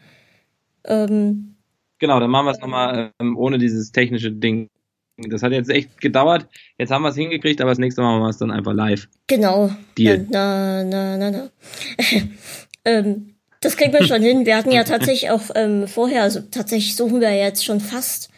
Ähm, 0.85 1.56
genau, 1.99 2.19
dann 2.19 2.29
machen 2.29 2.45
wir 2.45 2.51
es 2.51 2.59
nochmal 2.59 3.11
ähm, 3.19 3.37
ohne 3.37 3.57
dieses 3.57 3.91
technische 3.91 4.31
Ding. 4.31 4.69
Das 5.17 5.41
hat 5.41 5.51
jetzt 5.51 5.69
echt 5.69 5.99
gedauert. 5.99 6.47
Jetzt 6.77 6.91
haben 6.91 7.01
wir 7.01 7.09
es 7.09 7.15
hingekriegt, 7.15 7.59
aber 7.59 7.71
das 7.71 7.79
nächste 7.79 8.01
Mal 8.01 8.11
machen 8.13 8.23
wir 8.23 8.29
es 8.29 8.37
dann 8.37 8.51
einfach 8.51 8.73
live. 8.73 9.07
Genau. 9.25 9.71
Deal. 9.97 10.27
Na, 10.29 10.83
na, 10.83 11.17
na, 11.17 11.31
na. 11.31 11.49
ähm, 12.85 13.33
das 13.61 13.77
kriegen 13.77 13.93
wir 13.93 14.05
schon 14.05 14.21
hin. 14.21 14.45
Wir 14.45 14.55
hatten 14.55 14.71
ja 14.71 14.83
tatsächlich 14.85 15.31
auch 15.31 15.41
ähm, 15.55 15.87
vorher, 15.87 16.21
also 16.21 16.41
tatsächlich 16.51 16.95
suchen 16.95 17.19
wir 17.19 17.35
jetzt 17.35 17.65
schon 17.65 17.79
fast 17.79 18.29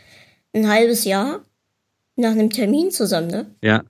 ein 0.54 0.70
halbes 0.70 1.04
Jahr 1.04 1.44
nach 2.16 2.32
einem 2.32 2.50
Termin 2.50 2.92
zusammen, 2.92 3.28
ne? 3.28 3.46
Ja. 3.62 3.84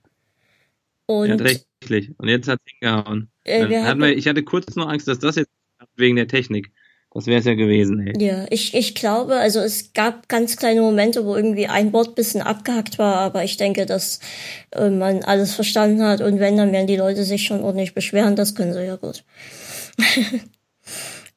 Und 1.06 1.28
ja, 1.28 1.36
tatsächlich. 1.36 2.10
Und 2.18 2.28
jetzt 2.28 2.48
hat 2.48 2.60
es 2.64 2.72
hingehauen. 2.72 3.30
Äh, 3.44 3.68
wir 3.68 3.84
hatten, 3.84 4.00
wir, 4.00 4.16
ich 4.16 4.26
hatte 4.28 4.42
kurz 4.42 4.74
nur 4.76 4.88
Angst, 4.88 5.08
dass 5.08 5.18
das 5.20 5.36
jetzt 5.36 5.50
wegen 5.96 6.16
der 6.16 6.28
Technik. 6.28 6.70
Das 7.12 7.26
wäre 7.26 7.40
es 7.40 7.44
ja 7.44 7.54
gewesen, 7.54 8.06
ey. 8.06 8.24
Ja, 8.24 8.46
ich, 8.50 8.72
ich 8.72 8.94
glaube, 8.94 9.36
also 9.36 9.58
es 9.58 9.92
gab 9.94 10.28
ganz 10.28 10.56
kleine 10.56 10.80
Momente, 10.80 11.26
wo 11.26 11.34
irgendwie 11.34 11.66
ein 11.66 11.92
Wort 11.92 12.14
bisschen 12.14 12.40
abgehackt 12.40 12.98
war, 12.98 13.16
aber 13.16 13.42
ich 13.42 13.56
denke, 13.56 13.84
dass 13.84 14.20
äh, 14.70 14.90
man 14.90 15.24
alles 15.24 15.54
verstanden 15.54 16.04
hat 16.04 16.20
und 16.20 16.38
wenn, 16.38 16.56
dann 16.56 16.70
werden 16.70 16.86
die 16.86 16.96
Leute 16.96 17.24
sich 17.24 17.42
schon 17.42 17.62
ordentlich 17.62 17.94
beschweren, 17.94 18.36
das 18.36 18.54
können 18.54 18.72
sie 18.72 18.84
ja 18.84 18.94
gut. 18.94 19.24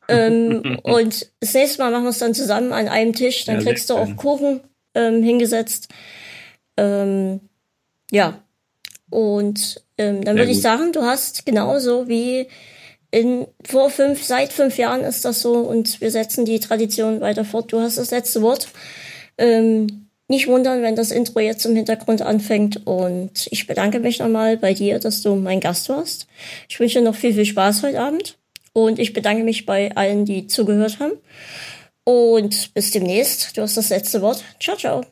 ähm, 0.07 0.79
und 0.83 1.31
das 1.39 1.53
nächste 1.55 1.81
Mal 1.81 1.91
machen 1.91 2.03
wir 2.03 2.09
es 2.11 2.19
dann 2.19 2.35
zusammen 2.35 2.71
an 2.71 2.87
einem 2.87 3.13
Tisch, 3.13 3.45
dann 3.45 3.57
ja, 3.57 3.63
kriegst 3.63 3.89
du 3.89 3.95
auch 3.95 4.15
Kuchen 4.15 4.61
ähm, 4.93 5.23
hingesetzt. 5.23 5.89
Ähm, 6.77 7.41
ja. 8.11 8.43
Und 9.09 9.83
ähm, 9.97 10.23
dann 10.23 10.37
würde 10.37 10.51
ich 10.51 10.61
sagen, 10.61 10.91
du 10.91 11.01
hast 11.01 11.45
genauso 11.45 12.07
wie 12.07 12.47
in, 13.13 13.45
vor 13.63 13.91
fünf, 13.91 14.23
seit 14.23 14.51
fünf 14.51 14.79
Jahren 14.79 15.01
ist 15.01 15.23
das 15.23 15.41
so 15.41 15.53
und 15.53 16.01
wir 16.01 16.09
setzen 16.09 16.45
die 16.45 16.59
Tradition 16.59 17.21
weiter 17.21 17.45
fort. 17.45 17.71
Du 17.71 17.79
hast 17.79 17.99
das 17.99 18.09
letzte 18.09 18.41
Wort. 18.41 18.69
Ähm, 19.37 20.07
nicht 20.27 20.47
wundern, 20.47 20.81
wenn 20.81 20.95
das 20.95 21.11
Intro 21.11 21.39
jetzt 21.39 21.63
im 21.65 21.75
Hintergrund 21.75 22.23
anfängt 22.23 22.87
und 22.87 23.47
ich 23.51 23.67
bedanke 23.67 23.99
mich 23.99 24.17
nochmal 24.17 24.57
bei 24.57 24.73
dir, 24.73 24.97
dass 24.97 25.21
du 25.21 25.35
mein 25.35 25.59
Gast 25.59 25.89
warst. 25.89 26.25
Ich 26.67 26.79
wünsche 26.79 27.01
noch 27.01 27.13
viel, 27.13 27.35
viel 27.35 27.45
Spaß 27.45 27.83
heute 27.83 27.99
Abend 27.99 28.39
und 28.73 28.97
ich 28.97 29.13
bedanke 29.13 29.43
mich 29.43 29.67
bei 29.67 29.95
allen, 29.95 30.25
die 30.25 30.47
zugehört 30.47 30.97
haben 30.99 31.13
und 32.05 32.73
bis 32.73 32.89
demnächst. 32.89 33.55
Du 33.55 33.61
hast 33.61 33.77
das 33.77 33.89
letzte 33.89 34.23
Wort. 34.23 34.43
Ciao, 34.59 34.75
ciao. 34.75 35.05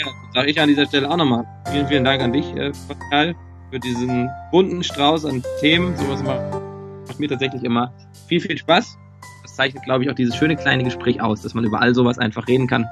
Ja, 0.00 0.06
sage 0.32 0.50
ich 0.50 0.58
an 0.58 0.68
dieser 0.68 0.86
Stelle 0.86 1.10
auch 1.10 1.16
nochmal. 1.18 1.44
Vielen, 1.70 1.86
vielen 1.86 2.04
Dank 2.04 2.22
an 2.22 2.32
dich, 2.32 2.46
äh, 2.56 2.72
Pascal, 2.88 3.34
für 3.70 3.78
diesen 3.78 4.30
bunten 4.50 4.82
Strauß 4.82 5.26
an 5.26 5.42
Themen. 5.60 5.94
Sowas 5.94 6.22
macht 6.22 7.20
mir 7.20 7.28
tatsächlich 7.28 7.62
immer 7.64 7.92
viel, 8.26 8.40
viel 8.40 8.56
Spaß. 8.56 8.96
Das 9.42 9.56
zeichnet, 9.56 9.84
glaube 9.84 10.04
ich, 10.04 10.10
auch 10.10 10.14
dieses 10.14 10.34
schöne 10.36 10.56
kleine 10.56 10.84
Gespräch 10.84 11.20
aus, 11.20 11.42
dass 11.42 11.52
man 11.52 11.64
über 11.64 11.82
all 11.82 11.94
sowas 11.94 12.18
einfach 12.18 12.48
reden 12.48 12.66
kann 12.66 12.86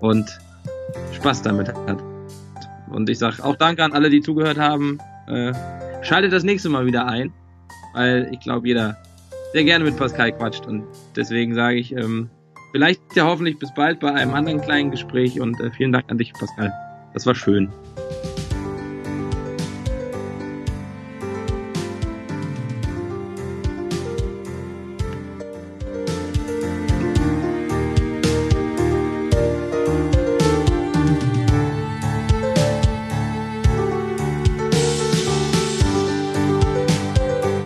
und 0.00 0.26
Spaß 1.12 1.42
damit 1.42 1.68
hat. 1.68 2.02
Und 2.90 3.08
ich 3.08 3.20
sage 3.20 3.44
auch 3.44 3.54
Danke 3.54 3.84
an 3.84 3.92
alle, 3.92 4.10
die 4.10 4.20
zugehört 4.20 4.58
haben. 4.58 4.98
Äh, 5.28 5.52
schaltet 6.02 6.32
das 6.32 6.42
nächste 6.42 6.70
Mal 6.70 6.86
wieder 6.86 7.06
ein, 7.06 7.32
weil 7.94 8.30
ich 8.32 8.40
glaube, 8.40 8.66
jeder 8.66 8.96
sehr 9.52 9.62
gerne 9.62 9.84
mit 9.84 9.96
Pascal 9.96 10.32
quatscht. 10.32 10.66
Und 10.66 10.82
deswegen 11.14 11.54
sage 11.54 11.76
ich, 11.76 11.92
ähm, 11.92 12.30
Vielleicht 12.72 13.00
ja 13.16 13.24
hoffentlich 13.24 13.58
bis 13.58 13.72
bald 13.74 14.00
bei 14.00 14.12
einem 14.12 14.34
anderen 14.34 14.60
kleinen 14.60 14.90
Gespräch 14.90 15.40
und 15.40 15.58
äh, 15.60 15.70
vielen 15.70 15.92
Dank 15.92 16.04
an 16.10 16.18
dich, 16.18 16.32
Pascal. 16.32 16.72
Das 17.14 17.26
war 17.26 17.34
schön. 17.34 17.72